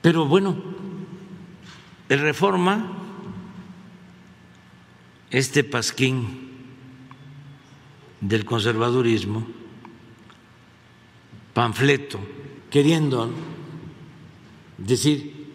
Pero 0.06 0.24
bueno, 0.24 0.54
el 2.08 2.20
reforma, 2.20 2.92
este 5.32 5.64
pasquín 5.64 6.48
del 8.20 8.44
conservadurismo, 8.44 9.44
panfleto, 11.52 12.20
queriendo 12.70 13.32
decir 14.78 15.48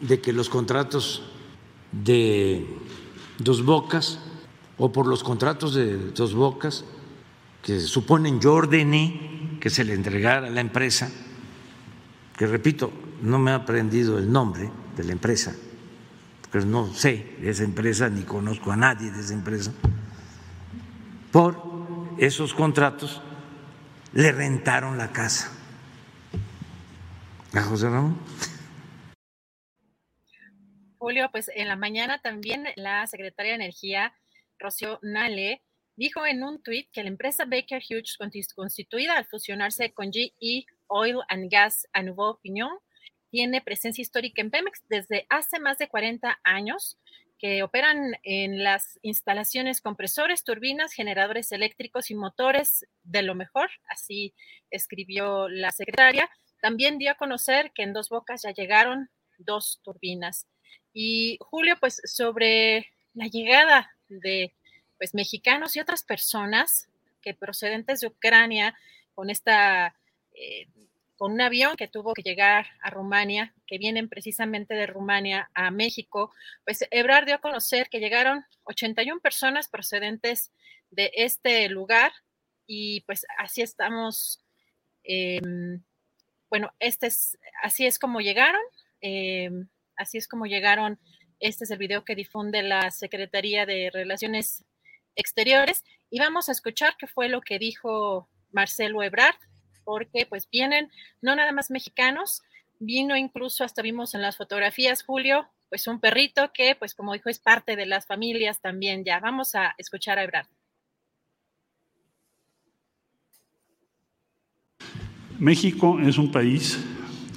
de 0.00 0.22
que 0.22 0.32
los 0.32 0.48
contratos 0.48 1.24
de 1.92 2.66
dos 3.36 3.62
bocas 3.62 4.20
o 4.78 4.90
por 4.90 5.06
los 5.06 5.22
contratos 5.22 5.74
de 5.74 6.12
dos 6.12 6.32
bocas 6.32 6.86
que 7.60 7.78
suponen 7.78 8.40
yo 8.40 8.54
ordené 8.54 9.58
que 9.60 9.68
se 9.68 9.84
le 9.84 9.92
entregara 9.92 10.46
a 10.46 10.50
la 10.50 10.62
empresa, 10.62 11.12
que 12.38 12.46
repito, 12.46 12.90
no 13.22 13.38
me 13.38 13.50
ha 13.50 13.56
aprendido 13.56 14.18
el 14.18 14.30
nombre 14.30 14.70
de 14.96 15.04
la 15.04 15.12
empresa, 15.12 15.54
porque 16.42 16.66
no 16.66 16.92
sé 16.92 17.36
de 17.40 17.50
esa 17.50 17.64
empresa 17.64 18.08
ni 18.08 18.22
conozco 18.22 18.72
a 18.72 18.76
nadie 18.76 19.10
de 19.10 19.20
esa 19.20 19.34
empresa, 19.34 19.72
por 21.32 21.62
esos 22.18 22.54
contratos 22.54 23.22
le 24.12 24.32
rentaron 24.32 24.98
la 24.98 25.12
casa 25.12 25.52
a 27.54 27.62
José 27.62 27.88
Ramón. 27.88 28.18
Julio, 30.98 31.28
pues 31.30 31.50
en 31.54 31.68
la 31.68 31.76
mañana 31.76 32.20
también 32.20 32.64
la 32.76 33.06
secretaria 33.06 33.52
de 33.52 33.56
Energía, 33.56 34.12
Rocío 34.58 34.98
Nale, 35.02 35.62
dijo 35.96 36.26
en 36.26 36.42
un 36.42 36.62
tuit 36.62 36.90
que 36.92 37.02
la 37.02 37.08
empresa 37.08 37.44
Baker 37.44 37.82
Hughes, 37.88 38.16
constituida 38.54 39.16
al 39.16 39.24
fusionarse 39.24 39.92
con 39.92 40.12
GE 40.12 40.32
Oil 40.88 41.18
and 41.28 41.50
Gas 41.50 41.86
a 41.92 42.02
Nouveau 42.02 42.38
Pignon, 42.42 42.78
tiene 43.30 43.60
presencia 43.60 44.02
histórica 44.02 44.40
en 44.40 44.50
Pemex 44.50 44.82
desde 44.88 45.26
hace 45.28 45.58
más 45.60 45.78
de 45.78 45.88
40 45.88 46.40
años, 46.44 46.98
que 47.38 47.62
operan 47.62 48.16
en 48.24 48.64
las 48.64 48.98
instalaciones 49.02 49.80
compresores, 49.80 50.42
turbinas, 50.42 50.92
generadores 50.92 51.52
eléctricos 51.52 52.10
y 52.10 52.16
motores 52.16 52.84
de 53.04 53.22
lo 53.22 53.34
mejor, 53.36 53.70
así 53.88 54.34
escribió 54.70 55.48
la 55.48 55.70
secretaria. 55.70 56.28
También 56.60 56.98
dio 56.98 57.12
a 57.12 57.14
conocer 57.14 57.70
que 57.72 57.84
en 57.84 57.92
Dos 57.92 58.08
Bocas 58.08 58.42
ya 58.42 58.50
llegaron 58.50 59.08
dos 59.38 59.80
turbinas. 59.84 60.48
Y 60.92 61.38
Julio, 61.40 61.76
pues 61.78 62.00
sobre 62.04 62.88
la 63.14 63.28
llegada 63.28 63.90
de 64.08 64.52
pues, 64.98 65.14
mexicanos 65.14 65.76
y 65.76 65.80
otras 65.80 66.02
personas 66.02 66.88
que 67.22 67.34
procedentes 67.34 68.00
de 68.00 68.08
Ucrania 68.08 68.76
con 69.14 69.30
esta 69.30 69.94
eh, 70.34 70.66
con 71.18 71.32
un 71.32 71.40
avión 71.40 71.76
que 71.76 71.88
tuvo 71.88 72.14
que 72.14 72.22
llegar 72.22 72.68
a 72.80 72.90
Rumania, 72.90 73.52
que 73.66 73.76
vienen 73.76 74.08
precisamente 74.08 74.74
de 74.74 74.86
Rumania 74.86 75.50
a 75.52 75.72
México, 75.72 76.32
pues 76.64 76.86
Ebrard 76.92 77.26
dio 77.26 77.34
a 77.34 77.40
conocer 77.40 77.88
que 77.90 77.98
llegaron 77.98 78.44
81 78.64 79.20
personas 79.20 79.66
procedentes 79.68 80.52
de 80.90 81.10
este 81.14 81.68
lugar 81.68 82.12
y 82.68 83.00
pues 83.00 83.26
así 83.36 83.62
estamos, 83.62 84.44
em, 85.02 85.82
bueno, 86.48 86.72
este 86.78 87.08
es, 87.08 87.36
así 87.62 87.84
es 87.84 87.98
como 87.98 88.20
llegaron, 88.20 88.62
em, 89.00 89.68
así 89.96 90.18
es 90.18 90.28
como 90.28 90.46
llegaron, 90.46 91.00
este 91.40 91.64
es 91.64 91.70
el 91.72 91.78
video 91.78 92.04
que 92.04 92.14
difunde 92.14 92.62
la 92.62 92.92
Secretaría 92.92 93.66
de 93.66 93.90
Relaciones 93.92 94.64
Exteriores 95.16 95.82
y 96.10 96.20
vamos 96.20 96.48
a 96.48 96.52
escuchar 96.52 96.94
qué 96.96 97.08
fue 97.08 97.28
lo 97.28 97.40
que 97.40 97.58
dijo 97.58 98.28
Marcelo 98.52 99.02
Ebrard 99.02 99.34
porque 99.88 100.26
pues 100.28 100.50
vienen 100.50 100.90
no 101.22 101.34
nada 101.34 101.50
más 101.50 101.70
mexicanos, 101.70 102.42
vino 102.78 103.16
incluso 103.16 103.64
hasta 103.64 103.80
vimos 103.80 104.14
en 104.14 104.20
las 104.20 104.36
fotografías, 104.36 105.02
Julio, 105.02 105.48
pues 105.70 105.86
un 105.86 105.98
perrito 105.98 106.50
que 106.52 106.74
pues 106.74 106.94
como 106.94 107.14
dijo 107.14 107.30
es 107.30 107.38
parte 107.38 107.74
de 107.74 107.86
las 107.86 108.04
familias 108.04 108.60
también 108.60 109.02
ya. 109.02 109.18
Vamos 109.18 109.54
a 109.54 109.74
escuchar 109.78 110.18
a 110.18 110.24
Ebrard. 110.24 110.46
México 115.38 115.98
es 116.00 116.18
un 116.18 116.30
país 116.30 116.78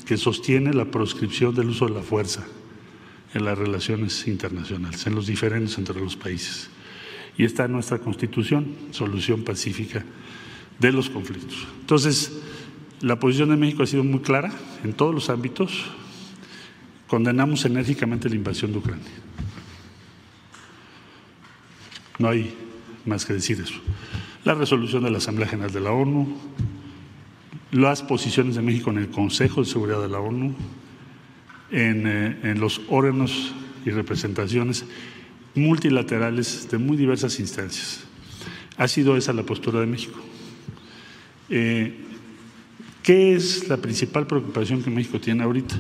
que 0.06 0.18
sostiene 0.18 0.74
la 0.74 0.92
proscripción 0.92 1.56
del 1.56 1.70
uso 1.70 1.86
de 1.86 1.94
la 1.94 2.02
fuerza 2.02 2.46
en 3.34 3.46
las 3.46 3.58
relaciones 3.58 4.28
internacionales, 4.28 5.08
en 5.08 5.16
los 5.16 5.26
diferentes 5.26 5.78
entre 5.78 6.02
los 6.02 6.18
países. 6.18 6.70
Y 7.38 7.46
está 7.46 7.70
nuestra 7.70 8.00
constitución, 8.00 8.76
solución 8.92 9.46
pacífica 9.46 10.04
de 10.82 10.92
los 10.92 11.10
conflictos. 11.10 11.68
Entonces, 11.80 12.32
la 13.02 13.20
posición 13.20 13.50
de 13.50 13.56
México 13.56 13.84
ha 13.84 13.88
sido 13.88 14.04
muy 14.04 14.20
clara 14.20 14.52
en 14.84 14.94
todos 14.94 15.14
los 15.14 15.30
ámbitos. 15.30 15.86
Condenamos 17.08 17.64
enérgicamente 17.66 18.28
la 18.30 18.36
invasión 18.36 18.72
de 18.72 18.80
Ucrania. 18.80 19.06
No 22.18 22.30
hay 22.30 22.54
más 23.06 23.26
que 23.26 23.34
decir 23.34 23.62
eso. 23.62 23.80
La 24.44 24.56
resolución 24.56 25.04
de 25.04 25.12
la 25.12 25.20
Asamblea 25.20 25.48
General 25.48 25.72
de 25.72 25.82
la 25.82 25.92
ONU, 25.92 26.36
las 27.72 28.02
posiciones 28.02 28.56
de 28.56 28.62
México 28.64 28.90
en 28.90 28.98
el 28.98 29.10
Consejo 29.10 29.62
de 29.62 29.70
Seguridad 29.70 30.02
de 30.02 30.10
la 30.10 30.20
ONU, 30.20 30.56
en, 31.70 32.08
eh, 32.08 32.40
en 32.44 32.60
los 32.60 32.82
órganos 32.90 33.54
y 33.86 33.92
representaciones 33.92 34.86
multilaterales 35.54 36.70
de 36.72 36.80
muy 36.80 36.98
diversas 36.98 37.40
instancias. 37.40 38.04
Ha 38.78 38.88
sido 38.88 39.16
esa 39.16 39.32
la 39.34 39.44
postura 39.44 39.80
de 39.80 39.86
México. 39.86 40.20
Eh, 41.52 41.94
¿Qué 43.04 43.36
es 43.36 43.68
la 43.68 43.78
principal 43.78 44.26
preocupación 44.26 44.82
que 44.82 44.90
México 44.90 45.20
tiene 45.20 45.44
ahorita? 45.44 45.76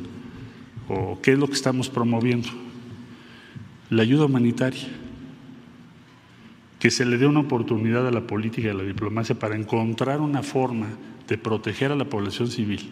¿O 0.89 1.19
qué 1.21 1.31
es 1.31 1.39
lo 1.39 1.47
que 1.47 1.53
estamos 1.53 1.89
promoviendo? 1.89 2.49
La 3.89 4.01
ayuda 4.03 4.25
humanitaria. 4.25 4.89
Que 6.77 6.91
se 6.91 7.05
le 7.05 7.17
dé 7.17 7.25
una 7.25 7.39
oportunidad 7.39 8.05
a 8.05 8.11
la 8.11 8.27
política 8.27 8.67
y 8.67 8.71
a 8.71 8.73
la 8.73 8.83
diplomacia 8.83 9.39
para 9.39 9.55
encontrar 9.55 10.19
una 10.19 10.43
forma 10.43 10.87
de 11.27 11.37
proteger 11.37 11.91
a 11.91 11.95
la 11.95 12.05
población 12.05 12.49
civil 12.49 12.89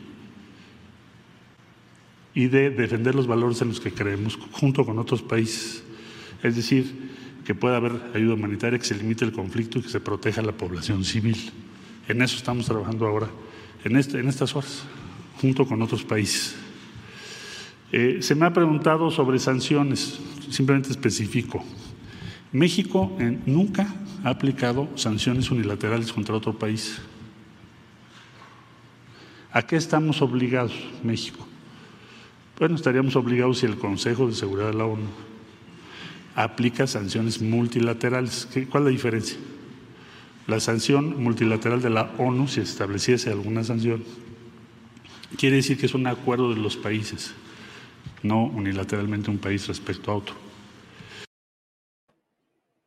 y 2.33 2.47
de 2.47 2.69
defender 2.69 3.15
los 3.15 3.27
valores 3.27 3.61
en 3.61 3.69
los 3.69 3.81
que 3.81 3.91
creemos 3.91 4.37
junto 4.51 4.85
con 4.85 4.99
otros 4.99 5.21
países. 5.21 5.83
Es 6.43 6.55
decir, 6.55 7.09
que 7.43 7.55
pueda 7.55 7.77
haber 7.77 7.93
ayuda 8.13 8.35
humanitaria, 8.35 8.79
que 8.79 8.85
se 8.85 8.95
limite 8.95 9.25
el 9.25 9.33
conflicto 9.33 9.79
y 9.79 9.81
que 9.81 9.89
se 9.89 9.99
proteja 9.99 10.39
a 10.39 10.45
la 10.45 10.53
población 10.53 11.03
civil. 11.03 11.51
En 12.09 12.23
eso 12.23 12.37
estamos 12.37 12.65
trabajando 12.65 13.05
ahora, 13.05 13.27
en, 13.83 13.95
este, 13.95 14.19
en 14.19 14.27
estas 14.27 14.55
horas, 14.55 14.83
junto 15.39 15.67
con 15.67 15.79
otros 15.83 16.03
países. 16.03 16.55
Eh, 17.91 18.17
se 18.21 18.33
me 18.33 18.47
ha 18.47 18.51
preguntado 18.51 19.11
sobre 19.11 19.37
sanciones, 19.37 20.19
simplemente 20.49 20.89
específico. 20.89 21.63
México 22.51 23.15
nunca 23.45 23.93
ha 24.23 24.29
aplicado 24.29 24.89
sanciones 24.95 25.51
unilaterales 25.51 26.11
contra 26.11 26.33
otro 26.33 26.57
país. 26.57 26.99
¿A 29.51 29.61
qué 29.61 29.75
estamos 29.75 30.23
obligados, 30.23 30.73
México? 31.03 31.45
Bueno, 32.57 32.73
estaríamos 32.73 33.15
obligados 33.15 33.59
si 33.59 33.67
el 33.67 33.77
Consejo 33.77 34.27
de 34.27 34.33
Seguridad 34.33 34.71
de 34.71 34.77
la 34.77 34.85
ONU 34.85 35.07
aplica 36.35 36.87
sanciones 36.87 37.39
multilaterales. 37.39 38.47
¿Cuál 38.71 38.83
es 38.83 38.85
la 38.85 38.91
diferencia? 38.91 39.37
La 40.49 40.59
sanción 40.59 41.21
multilateral 41.21 41.79
de 41.79 41.91
la 41.91 42.11
ONU, 42.17 42.47
si 42.47 42.61
estableciese 42.61 43.29
alguna 43.29 43.63
sanción, 43.63 44.03
quiere 45.37 45.57
decir 45.57 45.79
que 45.79 45.85
es 45.85 45.93
un 45.93 46.07
acuerdo 46.07 46.49
de 46.49 46.59
los 46.59 46.75
países, 46.75 47.35
no 48.23 48.45
unilateralmente 48.45 49.29
un 49.29 49.37
país 49.37 49.67
respecto 49.67 50.09
a 50.11 50.15
otro. 50.15 50.33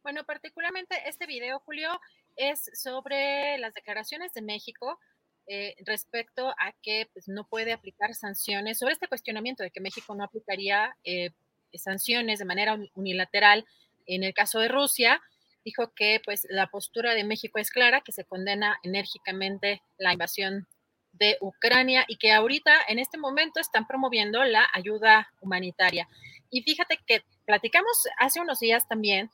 Bueno, 0.02 0.24
particularmente 0.24 0.96
este 1.06 1.24
video, 1.26 1.60
Julio, 1.60 2.00
es 2.34 2.68
sobre 2.74 3.56
las 3.58 3.74
declaraciones 3.74 4.32
de 4.32 4.42
México 4.42 4.98
eh, 5.46 5.76
respecto 5.86 6.48
a 6.48 6.72
que 6.82 7.08
pues, 7.12 7.28
no 7.28 7.46
puede 7.46 7.72
aplicar 7.72 8.16
sanciones, 8.16 8.80
sobre 8.80 8.94
este 8.94 9.06
cuestionamiento 9.06 9.62
de 9.62 9.70
que 9.70 9.80
México 9.80 10.16
no 10.16 10.24
aplicaría 10.24 10.96
eh, 11.04 11.30
sanciones 11.74 12.40
de 12.40 12.44
manera 12.44 12.76
unilateral 12.94 13.64
en 14.06 14.24
el 14.24 14.34
caso 14.34 14.58
de 14.58 14.66
Rusia, 14.66 15.22
dijo 15.64 15.92
que 15.94 16.20
pues 16.24 16.46
la 16.50 16.66
postura 16.68 17.14
de 17.14 17.24
México 17.24 17.58
es 17.58 17.70
clara, 17.70 18.00
que 18.00 18.12
se 18.12 18.24
condena 18.24 18.78
enérgicamente 18.82 19.82
la 19.98 20.12
invasión 20.12 20.66
de 21.12 21.36
Ucrania 21.40 22.04
y 22.08 22.16
que 22.16 22.32
ahorita 22.32 22.72
en 22.88 22.98
este 22.98 23.18
momento 23.18 23.60
están 23.60 23.86
promoviendo 23.86 24.42
la 24.44 24.66
ayuda 24.72 25.28
humanitaria. 25.40 26.08
Y 26.50 26.62
fíjate 26.62 26.98
que 27.06 27.22
platicamos 27.44 28.06
hace 28.18 28.40
unos 28.40 28.60
días 28.60 28.88
también 28.88 29.30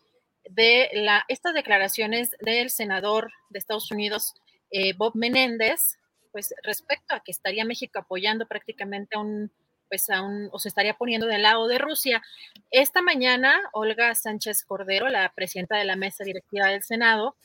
de 0.51 0.91
la, 0.93 1.25
estas 1.29 1.55
declaraciones 1.55 2.31
del 2.41 2.71
senador 2.71 3.31
de 3.51 3.59
Estados 3.59 3.91
Unidos, 3.91 4.35
eh, 4.71 4.93
Bob 4.95 5.15
Menéndez, 5.15 5.99
pues 6.33 6.55
respecto 6.63 7.15
a 7.15 7.21
que 7.21 7.33
estaría 7.33 7.65
México 7.65 7.99
apoyando 7.99 8.47
prácticamente 8.47 9.17
a 9.17 9.21
un, 9.21 9.53
pues 9.89 10.09
a 10.11 10.23
un, 10.23 10.49
o 10.53 10.59
se 10.59 10.69
estaría 10.69 10.95
poniendo 10.95 11.27
del 11.27 11.43
lado 11.43 11.67
de 11.67 11.79
Rusia. 11.79 12.23
Esta 12.71 13.03
mañana, 13.03 13.59
Olga 13.73 14.15
Sánchez 14.15 14.65
Cordero, 14.65 15.09
la 15.09 15.33
presidenta 15.35 15.77
de 15.77 15.85
la 15.85 15.97
mesa 15.97 16.25
directiva 16.25 16.69
del 16.69 16.83
Senado, 16.83 17.37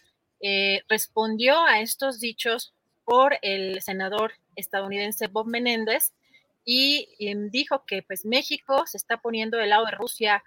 eh, 0.41 0.81
respondió 0.89 1.63
a 1.63 1.79
estos 1.79 2.19
dichos 2.19 2.73
por 3.05 3.37
el 3.41 3.81
senador 3.81 4.33
estadounidense 4.55 5.27
Bob 5.27 5.47
Menéndez 5.47 6.13
y, 6.65 7.07
dijo 7.49 7.85
que 7.85 8.03
pues 8.03 8.25
México 8.25 8.85
se 8.87 8.97
está 8.97 9.17
poniendo 9.17 9.57
del 9.57 9.69
lado 9.69 9.85
de 9.85 9.91
Rusia, 9.91 10.43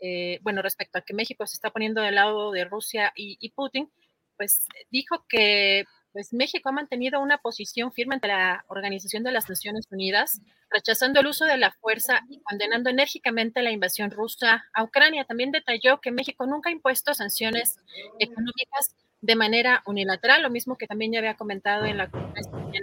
eh, 0.00 0.38
bueno, 0.42 0.62
respecto 0.62 0.98
a 0.98 1.02
que 1.02 1.14
México 1.14 1.46
se 1.46 1.54
está 1.54 1.70
poniendo 1.70 2.00
del 2.00 2.16
lado 2.16 2.50
de 2.50 2.64
Rusia 2.64 3.12
y 3.14 3.48
Putin, 3.50 3.90
pues 4.36 4.66
dijo 4.90 5.24
que 5.28 5.84
pues 6.12 6.32
México 6.32 6.68
ha 6.68 6.72
mantenido 6.72 7.20
una 7.20 7.38
posición 7.38 7.92
firme 7.92 8.14
ante 8.14 8.28
la 8.28 8.64
Organización 8.68 9.22
de 9.22 9.32
las 9.32 9.48
Naciones 9.48 9.86
Unidas, 9.90 10.40
rechazando 10.70 11.20
el 11.20 11.26
uso 11.26 11.46
de 11.46 11.56
la 11.56 11.72
fuerza 11.72 12.20
y 12.28 12.40
condenando 12.42 12.90
enérgicamente 12.90 13.62
la 13.62 13.70
invasión 13.70 14.10
rusa 14.10 14.64
a 14.74 14.84
Ucrania. 14.84 15.24
También 15.24 15.52
detalló 15.52 16.00
que 16.00 16.10
México 16.10 16.46
nunca 16.46 16.68
ha 16.68 16.72
impuesto 16.72 17.14
sanciones 17.14 17.78
económicas 18.18 18.94
de 19.20 19.36
manera 19.36 19.82
unilateral, 19.86 20.42
lo 20.42 20.50
mismo 20.50 20.76
que 20.76 20.86
también 20.86 21.12
ya 21.12 21.20
había 21.20 21.36
comentado 21.36 21.86
en 21.86 21.96
la 21.96 22.10
conferencia 22.10 22.60
de 22.60 22.82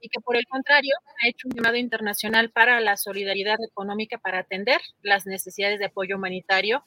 y 0.00 0.08
que 0.10 0.20
por 0.20 0.36
el 0.36 0.46
contrario 0.46 0.92
ha 1.22 1.28
hecho 1.28 1.48
un 1.48 1.54
llamado 1.54 1.76
internacional 1.76 2.50
para 2.50 2.78
la 2.80 2.96
solidaridad 2.96 3.56
económica 3.66 4.18
para 4.18 4.40
atender 4.40 4.80
las 5.02 5.24
necesidades 5.26 5.78
de 5.78 5.86
apoyo 5.86 6.16
humanitario 6.16 6.84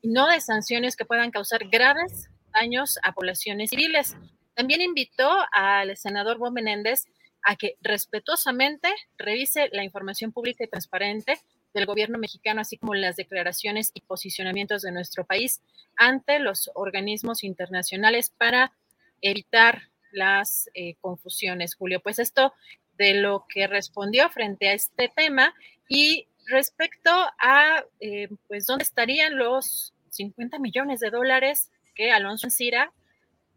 y 0.00 0.08
no 0.08 0.28
de 0.28 0.40
sanciones 0.40 0.96
que 0.96 1.04
puedan 1.04 1.30
causar 1.30 1.68
graves 1.68 2.30
daños 2.54 2.98
a 3.02 3.12
poblaciones 3.12 3.70
civiles. 3.70 4.16
También 4.54 4.80
invitó 4.80 5.30
al 5.52 5.96
senador 5.96 6.38
Bob 6.38 6.52
Menéndez 6.52 7.06
a 7.42 7.56
que 7.56 7.76
respetuosamente 7.82 8.88
revise 9.18 9.68
la 9.72 9.84
información 9.84 10.32
pública 10.32 10.64
y 10.64 10.68
transparente 10.68 11.40
del 11.74 11.86
gobierno 11.86 12.18
mexicano, 12.18 12.60
así 12.60 12.78
como 12.78 12.94
las 12.94 13.16
declaraciones 13.16 13.90
y 13.94 14.00
posicionamientos 14.02 14.82
de 14.82 14.92
nuestro 14.92 15.24
país 15.26 15.60
ante 15.96 16.38
los 16.38 16.70
organismos 16.74 17.42
internacionales 17.42 18.30
para 18.30 18.72
evitar 19.20 19.82
las 20.12 20.70
eh, 20.74 20.94
confusiones, 21.00 21.74
Julio. 21.74 22.00
Pues 22.00 22.18
esto 22.18 22.54
de 22.96 23.14
lo 23.14 23.44
que 23.48 23.66
respondió 23.66 24.30
frente 24.30 24.68
a 24.68 24.74
este 24.74 25.12
tema 25.14 25.52
y 25.88 26.28
respecto 26.46 27.10
a, 27.10 27.84
eh, 28.00 28.28
pues, 28.46 28.66
dónde 28.66 28.84
estarían 28.84 29.36
los 29.36 29.92
50 30.10 30.58
millones 30.60 31.00
de 31.00 31.10
dólares 31.10 31.70
que 31.94 32.12
Alonso 32.12 32.46
Encira 32.46 32.92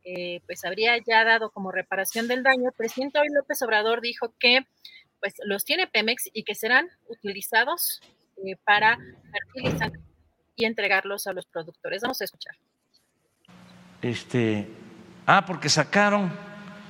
eh, 0.04 0.42
pues 0.46 0.64
habría 0.64 0.98
ya 0.98 1.26
dado 1.26 1.52
como 1.52 1.72
reparación 1.72 2.30
del 2.30 2.42
daño. 2.42 2.70
El 2.70 2.76
presidente 2.76 3.20
hoy 3.20 3.28
López 3.34 3.62
Obrador 3.62 4.00
dijo 4.00 4.34
que 4.40 4.66
pues 5.20 5.34
los 5.44 5.66
tiene 5.66 5.88
Pemex 5.88 6.30
y 6.32 6.44
que 6.44 6.56
serán 6.56 6.88
utilizados 7.10 8.00
eh, 8.46 8.56
para 8.64 8.98
y 10.56 10.66
entregarlos 10.66 11.28
a 11.28 11.34
los 11.34 11.46
productores. 11.46 12.02
Vamos 12.04 12.22
a 12.22 12.24
escuchar. 12.24 12.56
Este, 14.02 14.68
ah, 15.26 15.46
porque 15.46 15.68
sacaron 15.68 16.32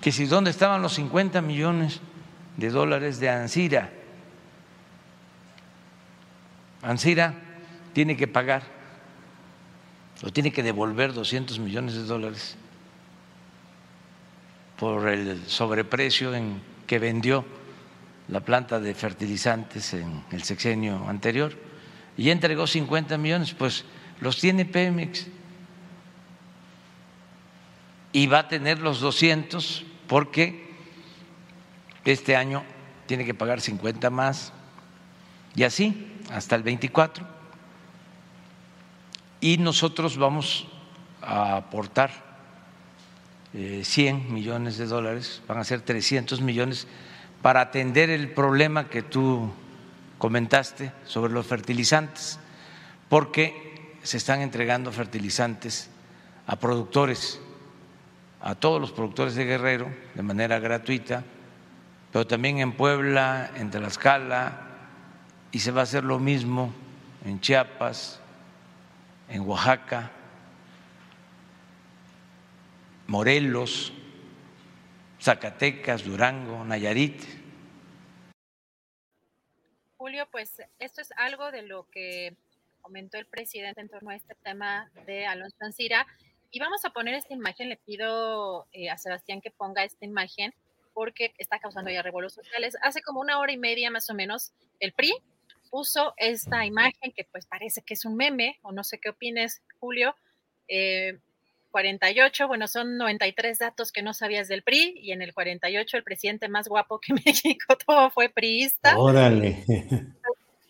que 0.01 0.11
si 0.11 0.26
dónde 0.26 0.51
estaban 0.51 0.82
los 0.82 0.93
50 0.93 1.42
millones 1.42 2.01
de 2.58 2.69
dólares 2.69 3.19
de 3.19 3.30
Ansira. 3.30 3.90
Ansira 6.82 7.34
tiene 7.93 8.16
que 8.16 8.27
pagar 8.27 8.77
o 10.24 10.32
tiene 10.32 10.52
que 10.52 10.64
devolver 10.64 11.14
200 11.14 11.60
millones 11.60 11.94
de 11.94 12.04
dólares 12.04 12.56
por 14.80 15.08
el 15.08 15.46
sobreprecio 15.48 16.34
en 16.34 16.62
que 16.86 17.00
vendió 17.00 17.46
la 18.28 18.42
planta 18.42 18.80
de 18.80 18.94
fertilizantes 18.94 19.94
en 19.94 20.24
el 20.32 20.44
sexenio 20.44 21.08
anterior. 21.08 21.54
Y 22.18 22.30
entregó 22.32 22.66
50 22.66 23.18
millones, 23.18 23.54
pues 23.54 23.86
los 24.20 24.40
tiene 24.40 24.66
Pemex. 24.66 25.28
Y 28.12 28.28
va 28.28 28.40
a 28.40 28.48
tener 28.48 28.80
los 28.80 29.00
200 29.00 29.86
porque 30.08 30.68
este 32.06 32.36
año 32.36 32.64
tiene 33.06 33.26
que 33.26 33.34
pagar 33.34 33.62
50 33.62 34.10
más. 34.10 34.52
Y 35.56 35.64
así 35.64 36.08
hasta 36.32 36.56
el 36.56 36.64
24 36.64 37.36
y 39.40 39.57
nosotros 39.57 40.17
vamos 40.17 40.67
a 41.22 41.57
aportar 41.57 42.11
100 43.53 44.16
eh, 44.16 44.25
millones 44.30 44.77
de 44.77 44.85
dólares, 44.85 45.41
van 45.48 45.59
a 45.59 45.64
ser 45.64 45.82
300 45.82 46.41
millones 46.41 46.88
para 47.41 47.61
atender 47.61 48.09
el 48.09 48.32
problema 48.32 48.90
que 48.90 49.03
tú 49.03 49.51
comentaste 50.17 50.91
sobre 51.06 51.33
los 51.33 51.45
fertilizantes, 51.45 52.40
porque 53.09 53.95
se 54.03 54.17
están 54.17 54.41
entregando 54.41 54.91
fertilizantes 54.91 55.90
a 56.45 56.56
productores, 56.57 57.40
a 58.41 58.56
todos 58.56 58.82
los 58.82 58.91
productores 58.91 59.35
de 59.35 59.45
Guerrero 59.45 59.90
de 60.16 60.24
manera 60.24 60.59
gratuita, 60.59 61.24
pero 62.11 62.25
también 62.25 62.59
en 62.59 62.74
Puebla, 62.74 63.51
en 63.56 63.69
Tlaxcala, 63.69 64.61
y 65.51 65.59
se 65.59 65.72
va 65.72 65.82
a 65.82 65.83
hacer 65.83 66.03
lo 66.03 66.19
mismo 66.19 66.74
en 67.25 67.40
Chiapas, 67.40 68.19
en 69.30 69.42
Oaxaca, 69.42 70.12
Morelos, 73.08 73.94
Zacatecas, 75.20 76.04
Durango, 76.04 76.64
Nayarit. 76.64 77.22
Julio, 79.98 80.28
pues 80.32 80.62
esto 80.80 81.02
es 81.02 81.12
algo 81.18 81.52
de 81.52 81.64
lo 81.64 81.90
que 81.90 82.36
comentó 82.82 83.18
el 83.18 83.26
presidente 83.26 83.82
en 83.82 83.90
torno 83.90 84.12
a 84.12 84.16
este 84.16 84.36
tema 84.36 84.90
de 85.06 85.26
Alonso 85.26 85.58
Ancira. 85.62 86.08
Y 86.52 86.60
vamos 86.60 86.86
a 86.86 86.92
poner 86.92 87.14
esta 87.14 87.34
imagen, 87.34 87.70
le 87.70 87.78
pido 87.78 88.68
eh, 88.72 88.90
a 88.90 88.98
Sebastián 88.98 89.42
que 89.42 89.52
ponga 89.52 89.84
esta 89.84 90.06
imagen 90.06 90.54
porque 90.94 91.34
está 91.38 91.60
causando 91.60 91.92
ya 91.92 92.02
revuelos 92.02 92.34
sociales. 92.34 92.78
Hace 92.82 93.02
como 93.02 93.20
una 93.20 93.40
hora 93.40 93.52
y 93.52 93.58
media 93.58 93.92
más 93.92 94.10
o 94.10 94.14
menos, 94.14 94.54
el 94.80 94.94
PRI 94.94 95.14
puso 95.70 96.14
esta 96.18 96.66
imagen 96.66 97.12
que 97.16 97.26
pues 97.32 97.46
parece 97.46 97.82
que 97.82 97.94
es 97.94 98.06
un 98.06 98.16
meme, 98.16 98.60
o 98.62 98.72
no 98.72 98.84
sé 98.84 99.00
qué 99.00 99.10
opines, 99.10 99.62
Julio. 99.80 100.16
48, 101.72 102.44
eh, 102.44 102.48
bueno, 102.48 102.68
son 102.68 102.98
93 102.98 103.60
datos 103.60 103.92
que 103.92 104.02
no 104.02 104.14
sabías 104.14 104.48
del 104.48 104.64
PRI, 104.64 104.96
y 105.02 105.12
en 105.12 105.22
el 105.22 105.34
48 105.34 105.98
el 105.98 106.04
presidente 106.04 106.50
más 106.50 106.68
guapo 106.68 107.00
que 107.00 107.14
México 107.26 107.78
tuvo 107.78 108.10
fue 108.10 108.30
priista. 108.30 108.98
Órale. 108.98 109.64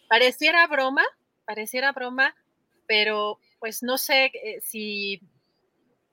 Pareciera 0.09 0.66
broma, 0.67 1.03
pareciera 1.43 1.92
broma, 1.92 2.34
pero 2.88 3.40
pues 3.59 3.84
no 3.84 3.98
sé 3.98 4.32
eh, 4.34 4.61
si 4.61 5.22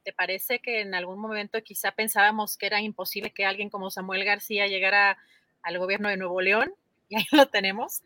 te 0.03 0.13
parece 0.13 0.59
que 0.59 0.81
en 0.81 0.95
algún 0.95 1.21
momento 1.21 1.63
quizá 1.63 1.93
pensábamos 1.93 2.57
que 2.57 2.67
era 2.67 2.81
imposible 2.81 3.31
que 3.31 3.45
alguien 3.45 3.71
como 3.71 3.91
Samuel 3.91 4.25
García 4.25 4.67
llegara 4.67 5.17
al 5.63 5.79
gobierno 5.79 6.09
de 6.09 6.17
Nuevo 6.17 6.41
León, 6.41 6.75
y 7.09 7.17
ahí 7.17 7.27
lo 7.33 7.47
tenemos. 7.47 8.03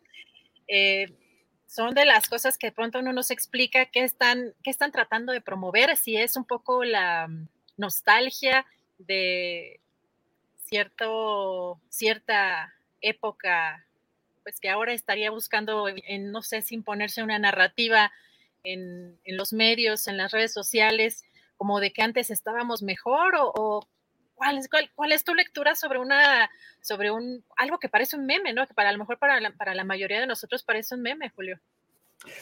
Eh, 0.69 1.13
son 1.67 1.95
de 1.95 2.05
las 2.05 2.29
cosas 2.29 2.57
que 2.57 2.69
de 2.69 2.73
pronto 2.73 2.99
uno 2.99 3.13
nos 3.13 3.31
explica 3.31 3.87
qué 3.87 4.05
están, 4.05 4.55
qué 4.63 4.71
están 4.71 4.93
tratando 4.93 5.33
de 5.33 5.41
promover, 5.41 5.97
si 5.97 6.17
es 6.17 6.37
un 6.37 6.45
poco 6.45 6.85
la 6.85 7.29
nostalgia 7.77 8.65
de 8.99 9.81
cierto, 10.65 11.81
cierta 11.89 12.75
época, 13.01 13.87
pues 14.43 14.61
que 14.61 14.69
ahora 14.71 14.93
estaría 14.93 15.31
buscando, 15.31 15.89
en, 15.89 16.33
no 16.33 16.43
sé 16.43 16.63
si 16.63 16.75
imponerse 16.75 17.23
una 17.23 17.39
narrativa 17.39 18.13
en, 18.65 19.19
los 19.27 19.53
medios, 19.53 20.09
en 20.09 20.17
las 20.17 20.33
redes 20.33 20.53
sociales, 20.53 21.25
como 21.57 21.81
de 21.81 21.93
que 21.93 22.03
antes 22.03 22.31
estábamos 22.31 22.83
mejor 22.83 23.35
o 23.37 23.87
¿Cuál 24.39 24.59
es, 24.59 24.69
cuál, 24.95 25.13
es 25.13 25.25
tu 25.25 25.35
lectura 25.35 25.75
sobre 25.75 25.99
una, 25.99 26.49
sobre 26.81 27.11
un, 27.11 27.45
algo 27.57 27.79
que 27.79 27.89
parece 27.89 28.17
un 28.17 28.25
meme, 28.25 28.53
¿no? 28.53 28.67
Que 28.67 28.73
para 28.73 28.89
a 28.89 28.93
lo 28.93 28.99
mejor 28.99 29.19
para 29.19 29.41
la, 29.41 29.51
para 29.51 29.75
la 29.75 29.85
mayoría 29.85 30.21
de 30.21 30.29
nosotros 30.29 30.63
parece 30.63 30.95
un 30.95 31.03
meme, 31.03 31.29
Julio. 31.31 31.59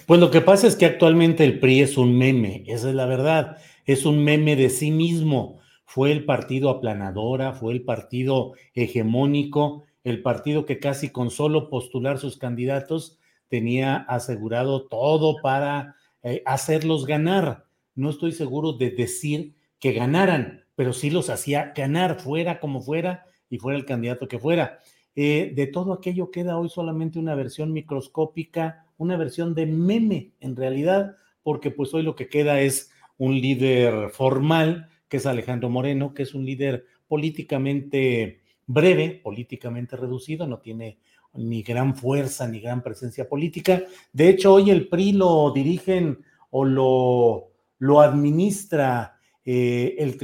Pues 0.07 0.21
lo 0.21 0.31
que 0.31 0.41
pasa 0.41 0.67
es 0.67 0.77
que 0.77 0.87
actualmente 0.87 1.45
el 1.45 1.59
PRI 1.59 1.81
es 1.81 1.97
un 1.97 2.17
meme, 2.17 2.65
esa 2.67 2.91
es 2.91 2.95
la 2.95 3.07
verdad. 3.07 3.59
es 3.87 4.05
un 4.05 4.23
meme 4.23 4.57
de 4.57 4.71
sí 4.71 4.91
mismo. 4.91 5.59
Fue 5.87 6.13
el 6.13 6.25
partido 6.25 6.69
aplanadora, 6.69 7.53
fue 7.53 7.73
el 7.73 7.83
partido 7.83 8.53
hegemónico, 8.75 9.85
el 10.05 10.21
partido 10.23 10.67
que 10.67 10.79
casi 10.79 11.11
con 11.11 11.31
solo 11.31 11.71
postular 11.71 12.19
sus 12.19 12.37
candidatos 12.37 13.19
tenía 13.49 13.97
asegurado 13.97 14.87
todo 14.87 15.37
para 15.43 15.97
eh, 16.23 16.43
hacerlos 16.45 17.07
ganar. 17.07 17.67
No 17.95 18.11
estoy 18.11 18.33
seguro 18.33 18.73
de 18.73 18.91
decir 18.91 19.55
que 19.79 19.93
ganaran, 19.93 20.66
pero 20.77 20.93
sí 20.93 21.11
los 21.11 21.31
hacía 21.31 21.73
ganar, 21.75 22.21
fuera 22.21 22.61
como 22.61 22.81
fuera 22.81 23.27
y 23.51 23.59
fuera 23.59 23.77
el 23.77 23.85
candidato 23.85 24.29
que 24.29 24.39
fuera. 24.39 24.79
Eh, 25.17 25.53
de 25.57 25.67
todo 25.67 25.95
aquello 25.95 26.31
queda 26.31 26.59
hoy 26.59 26.69
solamente 26.69 27.19
una 27.19 27.35
versión 27.35 27.73
microscópica, 27.73 28.87
una 28.99 29.17
versión 29.17 29.55
de 29.55 29.67
meme 29.67 30.35
en 30.41 30.55
realidad, 30.55 31.17
porque 31.43 31.71
pues 31.71 31.93
hoy 31.95 32.03
lo 32.03 32.15
que 32.15 32.29
queda 32.29 32.61
es 32.61 32.93
un 33.17 33.41
líder 33.41 34.11
formal, 34.11 34.91
que 35.09 35.17
es 35.17 35.27
Alejandro 35.27 35.71
Moreno, 35.71 36.13
que 36.13 36.25
es 36.25 36.35
un 36.35 36.45
líder 36.45 36.85
políticamente 37.09 38.43
breve, 38.67 39.21
políticamente 39.23 39.97
reducido, 39.97 40.47
no 40.47 40.59
tiene 40.59 40.99
ni 41.33 41.63
gran 41.63 41.97
fuerza 41.97 42.47
ni 42.47 42.61
gran 42.61 42.83
presencia 42.83 43.29
política. 43.29 43.83
De 44.13 44.29
hecho, 44.29 44.55
hoy 44.55 44.71
el 44.71 44.89
PRI 44.89 45.13
lo 45.13 45.51
dirigen 45.53 46.19
o 46.51 46.65
lo, 46.65 47.53
lo 47.79 48.01
administra 48.01 49.16
eh, 49.47 49.95
el, 49.99 50.19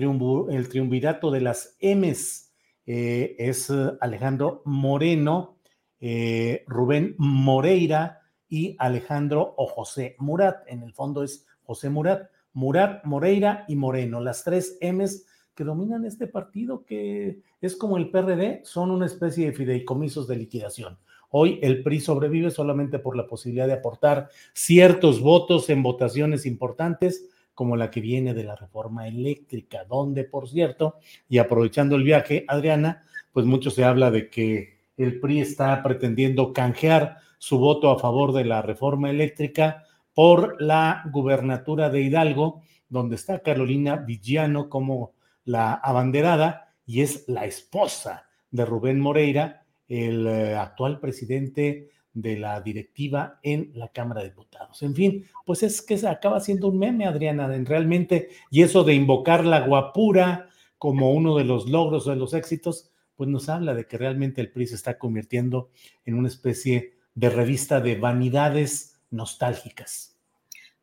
el 0.51 0.69
triunvirato 0.69 1.31
de 1.31 1.41
las 1.41 1.77
M's 1.81 2.53
eh, 2.85 3.37
es 3.39 3.71
Alejandro 4.01 4.63
Moreno, 4.65 5.59
eh, 6.01 6.65
Rubén 6.67 7.15
Moreira 7.19 8.21
y 8.49 8.75
Alejandro 8.81 9.55
o 9.57 9.67
José 9.69 10.17
Murat. 10.19 10.65
En 10.67 10.83
el 10.83 10.93
fondo 10.93 11.23
es 11.23 11.47
José 11.63 11.89
Murat, 11.89 12.31
Murat, 12.53 13.05
Moreira 13.05 13.65
y 13.69 13.77
Moreno, 13.77 14.21
las 14.21 14.43
tres 14.43 14.77
M's 14.81 15.25
que 15.55 15.63
dominan 15.63 16.05
este 16.05 16.27
partido 16.27 16.85
que 16.85 17.43
es 17.61 17.77
como 17.77 17.99
el 17.99 18.11
PRD, 18.11 18.63
son 18.65 18.91
una 18.91 19.07
especie 19.07 19.47
de 19.47 19.53
fideicomisos 19.53 20.27
de 20.27 20.37
liquidación. 20.37 20.99
Hoy 21.31 21.61
el 21.63 21.83
PRI 21.83 22.01
sobrevive 22.01 22.51
solamente 22.51 22.99
por 22.99 23.17
la 23.17 23.27
posibilidad 23.27 23.69
de 23.69 23.75
aportar 23.75 24.31
ciertos 24.53 25.21
votos 25.21 25.71
en 25.71 25.83
votaciones 25.83 26.45
importantes 26.45 27.29
como 27.63 27.77
la 27.77 27.93
que 27.93 28.01
viene 28.01 28.35
de 28.35 28.43
la 28.43 28.57
reforma 28.57 29.07
eléctrica, 29.07 29.85
donde, 29.85 30.25
por 30.25 30.49
cierto, 30.49 30.97
y 31.29 31.39
aprovechando 31.39 31.95
el 31.95 32.03
viaje, 32.03 32.45
Adriana, 32.49 33.05
pues 33.31 33.47
mucho 33.47 33.71
se 33.71 33.85
habla 33.85 34.11
de 34.11 34.29
que 34.29 34.81
el 34.97 35.21
PRI 35.21 35.43
está 35.43 35.81
pretendiendo 35.81 36.53
canjear 36.53 37.19
su 37.39 37.61
voto 37.61 37.93
a 37.93 38.01
favor 38.01 38.33
de 38.33 38.45
la 38.45 38.63
reforma 38.63 39.11
eléctrica 39.11 39.85
por 40.13 40.61
la 40.61 41.05
gubernatura 41.13 41.89
de 41.89 42.03
Hidalgo, 42.03 42.63
donde 42.89 43.15
está 43.15 43.39
Carolina 43.43 43.95
Villano 43.95 44.69
como 44.69 45.13
la 45.45 45.75
abanderada 45.75 46.75
y 46.85 47.03
es 47.03 47.29
la 47.29 47.45
esposa 47.45 48.27
de 48.51 48.65
Rubén 48.65 48.99
Moreira, 48.99 49.63
el 49.87 50.27
eh, 50.27 50.57
actual 50.57 50.99
presidente 50.99 51.91
de 52.15 52.39
la 52.39 52.61
directiva 52.61 53.39
en 53.43 53.73
la 53.75 53.89
Cámara 53.89 54.23
de 54.23 54.29
Diputados. 54.29 54.83
En 54.83 54.95
fin, 54.95 55.27
pues 55.47 55.63
es 55.63 55.83
que 55.83 55.97
se 55.97 56.09
acaba 56.09 56.41
siendo 56.41 56.69
un 56.69 56.79
meme, 56.79 57.07
Adriana, 57.07 57.49
realmente, 57.65 58.29
y 58.51 58.63
eso 58.63 58.85
de 58.85 58.95
invocar 58.95 59.45
la 59.45 59.61
guapura 59.61 60.49
como 60.79 61.13
uno 61.13 61.37
de 61.37 61.45
los 61.45 61.69
logros 61.69 62.07
o 62.07 62.11
de 62.11 62.17
los 62.17 62.35
éxitos, 62.35 62.91
pues 63.17 63.31
nos 63.31 63.49
habla 63.49 63.75
de 63.75 63.87
que 63.87 63.99
realmente 63.99 64.41
el 64.41 64.51
PRI 64.51 64.67
se 64.67 64.75
está 64.75 64.99
convirtiendo 64.99 65.71
en 66.05 66.15
una 66.15 66.29
especie 66.29 66.95
de 67.15 67.31
revista 67.31 67.81
de 67.81 67.97
vanidades 67.97 69.01
nostálgicas. 69.11 70.19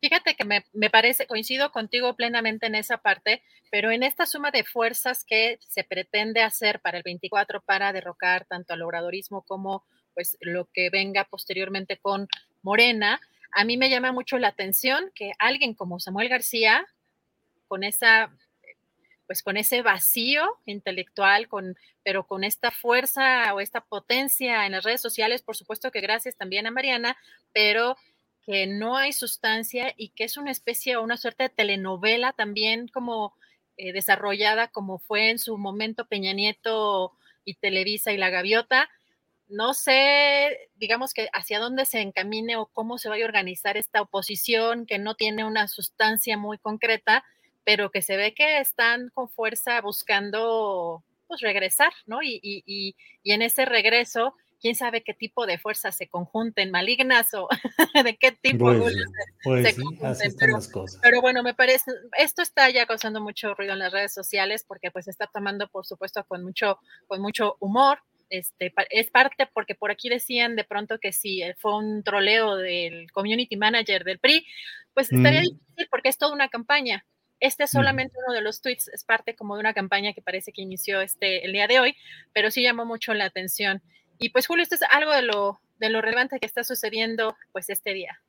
Fíjate 0.01 0.35
que 0.35 0.45
me, 0.45 0.63
me, 0.71 0.89
parece, 0.89 1.27
coincido 1.27 1.71
contigo 1.71 2.15
plenamente 2.15 2.67
en 2.67 2.75
esa 2.75 2.99
parte, 2.99 3.43
pero 3.69 3.91
en 3.91 4.03
esta 4.03 4.25
suma 4.25 4.51
de 4.51 4.63
fuerzas 4.63 5.25
que 5.25 5.57
se 5.59 5.83
pretende 5.83 6.41
hacer 6.41 6.79
para 6.79 6.97
el 6.97 7.03
24 7.03 7.61
para 7.61 7.91
derrocar 7.91 8.45
tanto 8.45 8.73
al 8.73 8.81
obradorismo 8.81 9.41
como 9.41 9.83
pues 10.19 10.35
lo 10.41 10.65
que 10.73 10.89
venga 10.89 11.23
posteriormente 11.23 11.95
con 11.95 12.27
Morena, 12.61 13.21
a 13.53 13.63
mí 13.63 13.77
me 13.77 13.89
llama 13.89 14.11
mucho 14.11 14.37
la 14.37 14.49
atención 14.49 15.13
que 15.15 15.31
alguien 15.39 15.73
como 15.73 16.01
Samuel 16.01 16.27
García, 16.27 16.85
con 17.69 17.85
esa 17.85 18.29
pues 19.27 19.41
con 19.41 19.55
ese 19.55 19.81
vacío 19.81 20.43
intelectual, 20.65 21.47
con, 21.47 21.77
pero 22.03 22.27
con 22.27 22.43
esta 22.43 22.69
fuerza 22.69 23.53
o 23.53 23.61
esta 23.61 23.79
potencia 23.79 24.65
en 24.65 24.73
las 24.73 24.83
redes 24.83 24.99
sociales, 24.99 25.41
por 25.41 25.55
supuesto 25.55 25.89
que 25.89 26.01
gracias 26.01 26.35
también 26.35 26.67
a 26.67 26.71
Mariana, 26.71 27.15
pero 27.53 27.95
que 28.45 28.67
no 28.67 28.97
hay 28.97 29.13
sustancia 29.13 29.93
y 29.95 30.09
que 30.09 30.25
es 30.25 30.35
una 30.35 30.51
especie 30.51 30.97
o 30.97 31.01
una 31.01 31.15
suerte 31.15 31.43
de 31.43 31.49
telenovela 31.49 32.33
también 32.33 32.89
como 32.89 33.33
eh, 33.77 33.93
desarrollada 33.93 34.67
como 34.67 34.99
fue 34.99 35.29
en 35.29 35.39
su 35.39 35.57
momento 35.57 36.07
Peña 36.07 36.33
Nieto 36.33 37.13
y 37.45 37.53
Televisa 37.53 38.11
y 38.11 38.17
La 38.17 38.29
Gaviota, 38.29 38.89
no 39.49 39.73
sé, 39.73 40.69
digamos 40.75 41.13
que 41.13 41.27
hacia 41.33 41.59
dónde 41.59 41.85
se 41.85 42.01
encamine 42.01 42.55
o 42.55 42.67
cómo 42.67 42.97
se 42.97 43.09
vaya 43.09 43.25
a 43.25 43.27
organizar 43.27 43.77
esta 43.77 44.01
oposición 44.01 44.85
que 44.85 44.99
no 44.99 45.15
tiene 45.15 45.43
una 45.43 45.67
sustancia 45.67 46.37
muy 46.37 46.59
concreta, 46.59 47.25
pero 47.63 47.89
que 47.89 48.01
se 48.01 48.15
ve 48.15 48.33
que 48.33 48.59
están 48.59 49.09
con 49.09 49.29
fuerza 49.29 49.81
buscando 49.81 51.03
pues 51.27 51.41
regresar, 51.41 51.91
¿no? 52.05 52.23
Y, 52.23 52.39
y, 52.41 52.63
y, 52.65 53.31
en 53.31 53.43
ese 53.43 53.65
regreso, 53.65 54.33
quién 54.59 54.75
sabe 54.75 55.03
qué 55.03 55.13
tipo 55.13 55.45
de 55.45 55.59
fuerzas 55.59 55.95
se 55.95 56.07
conjunten, 56.07 56.71
malignas 56.71 57.33
o 57.35 57.47
de 58.03 58.17
qué 58.17 58.31
tipo 58.31 58.65
pues, 58.65 58.95
pues 59.43 59.75
se 59.75 59.81
conjunten. 59.81 60.35
Pero, 60.39 60.57
pero, 61.01 61.21
bueno, 61.21 61.43
me 61.43 61.53
parece, 61.53 61.91
esto 62.17 62.41
está 62.41 62.69
ya 62.71 62.87
causando 62.87 63.21
mucho 63.21 63.53
ruido 63.53 63.73
en 63.73 63.79
las 63.79 63.93
redes 63.93 64.13
sociales 64.13 64.65
porque 64.67 64.89
pues 64.89 65.07
está 65.07 65.27
tomando, 65.27 65.67
por 65.69 65.85
supuesto, 65.85 66.23
con 66.25 66.43
mucho, 66.43 66.79
con 67.07 67.21
mucho 67.21 67.57
humor, 67.59 67.99
este, 68.29 68.73
es 68.89 69.09
parte 69.09 69.47
porque 69.53 69.75
por 69.75 69.91
aquí 69.91 70.09
decían 70.09 70.55
de 70.55 70.63
pronto 70.63 70.99
que 70.99 71.11
si 71.11 71.41
fue 71.57 71.77
un 71.77 72.03
troleo 72.03 72.55
del 72.55 73.11
community 73.11 73.57
manager 73.57 74.03
del 74.03 74.19
PRI, 74.19 74.45
pues 74.93 75.11
estaría 75.11 75.41
difícil 75.41 75.87
porque 75.89 76.09
es 76.09 76.17
toda 76.17 76.33
una 76.33 76.49
campaña. 76.49 77.05
Este 77.39 77.63
es 77.63 77.71
solamente 77.71 78.15
uno 78.25 78.35
de 78.35 78.41
los 78.41 78.61
tweets, 78.61 78.89
es 78.89 79.05
parte 79.05 79.35
como 79.35 79.55
de 79.55 79.61
una 79.61 79.73
campaña 79.73 80.13
que 80.13 80.21
parece 80.21 80.51
que 80.51 80.61
inició 80.61 80.99
este 80.99 81.45
el 81.45 81.53
día 81.53 81.67
de 81.67 81.79
hoy, 81.79 81.95
pero 82.33 82.51
sí 82.51 82.61
llamó 82.61 82.85
mucho 82.85 83.13
la 83.13 83.25
atención. 83.25 83.81
Y 84.17 84.29
pues 84.29 84.47
Julio, 84.47 84.63
esto 84.63 84.75
es 84.75 84.81
algo 84.91 85.13
de 85.13 85.21
lo, 85.21 85.61
de 85.79 85.89
lo 85.89 86.01
relevante 86.01 86.39
que 86.39 86.45
está 86.45 86.63
sucediendo 86.63 87.37
pues 87.53 87.69
este 87.69 87.93
día. 87.93 88.21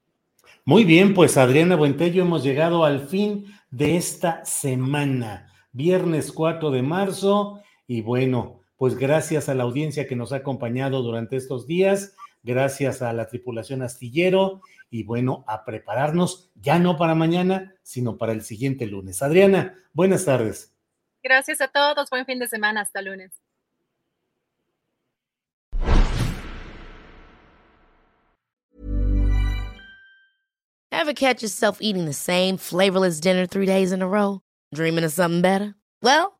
Muy 0.65 0.85
bien, 0.85 1.15
pues 1.15 1.37
Adriana 1.37 1.75
Buentello, 1.77 2.23
hemos 2.23 2.45
llegado 2.45 2.85
al 2.85 3.09
fin 3.09 3.47
de 3.71 3.97
esta 3.97 4.45
semana, 4.45 5.53
viernes 5.73 6.33
4 6.33 6.71
de 6.71 6.83
marzo, 6.83 7.63
y 7.87 8.03
bueno, 8.03 8.60
pues 8.81 8.97
gracias 8.97 9.51
a 9.51 9.55
la 9.55 9.65
audiencia 9.65 10.07
que 10.07 10.17
nos 10.17 10.33
ha 10.33 10.37
acompañado 10.37 11.03
durante 11.03 11.37
estos 11.37 11.67
días, 11.67 12.17
gracias 12.43 13.03
a 13.03 13.13
la 13.13 13.27
tripulación 13.27 13.83
astillero 13.83 14.63
y 14.89 15.03
bueno, 15.03 15.45
a 15.47 15.67
prepararnos 15.67 16.51
ya 16.55 16.79
no 16.79 16.97
para 16.97 17.15
mañana, 17.15 17.75
sino 17.83 18.17
para 18.17 18.33
el 18.33 18.41
siguiente 18.41 18.87
lunes. 18.87 19.21
Adriana, 19.21 19.75
buenas 19.93 20.25
tardes. 20.25 20.75
Gracias 21.23 21.61
a 21.61 21.69
todos, 21.69 22.09
buen 22.09 22.25
fin 22.25 22.39
de 22.39 22.49
semana, 22.49 22.81
hasta 22.81 23.03
lunes. 23.03 23.33
Ever 30.91 31.13
catch 31.13 31.43
yourself 31.43 31.83
eating 31.83 32.07
the 32.07 32.15
same 32.15 32.57
flavorless 32.57 33.21
dinner 33.21 33.47
three 33.47 33.67
days 33.67 33.93
in 33.93 34.01
a 34.01 34.09
row? 34.09 34.41
Dreaming 34.73 35.05
of 35.05 35.13
something 35.13 35.43
better? 35.43 35.75
Well, 36.03 36.40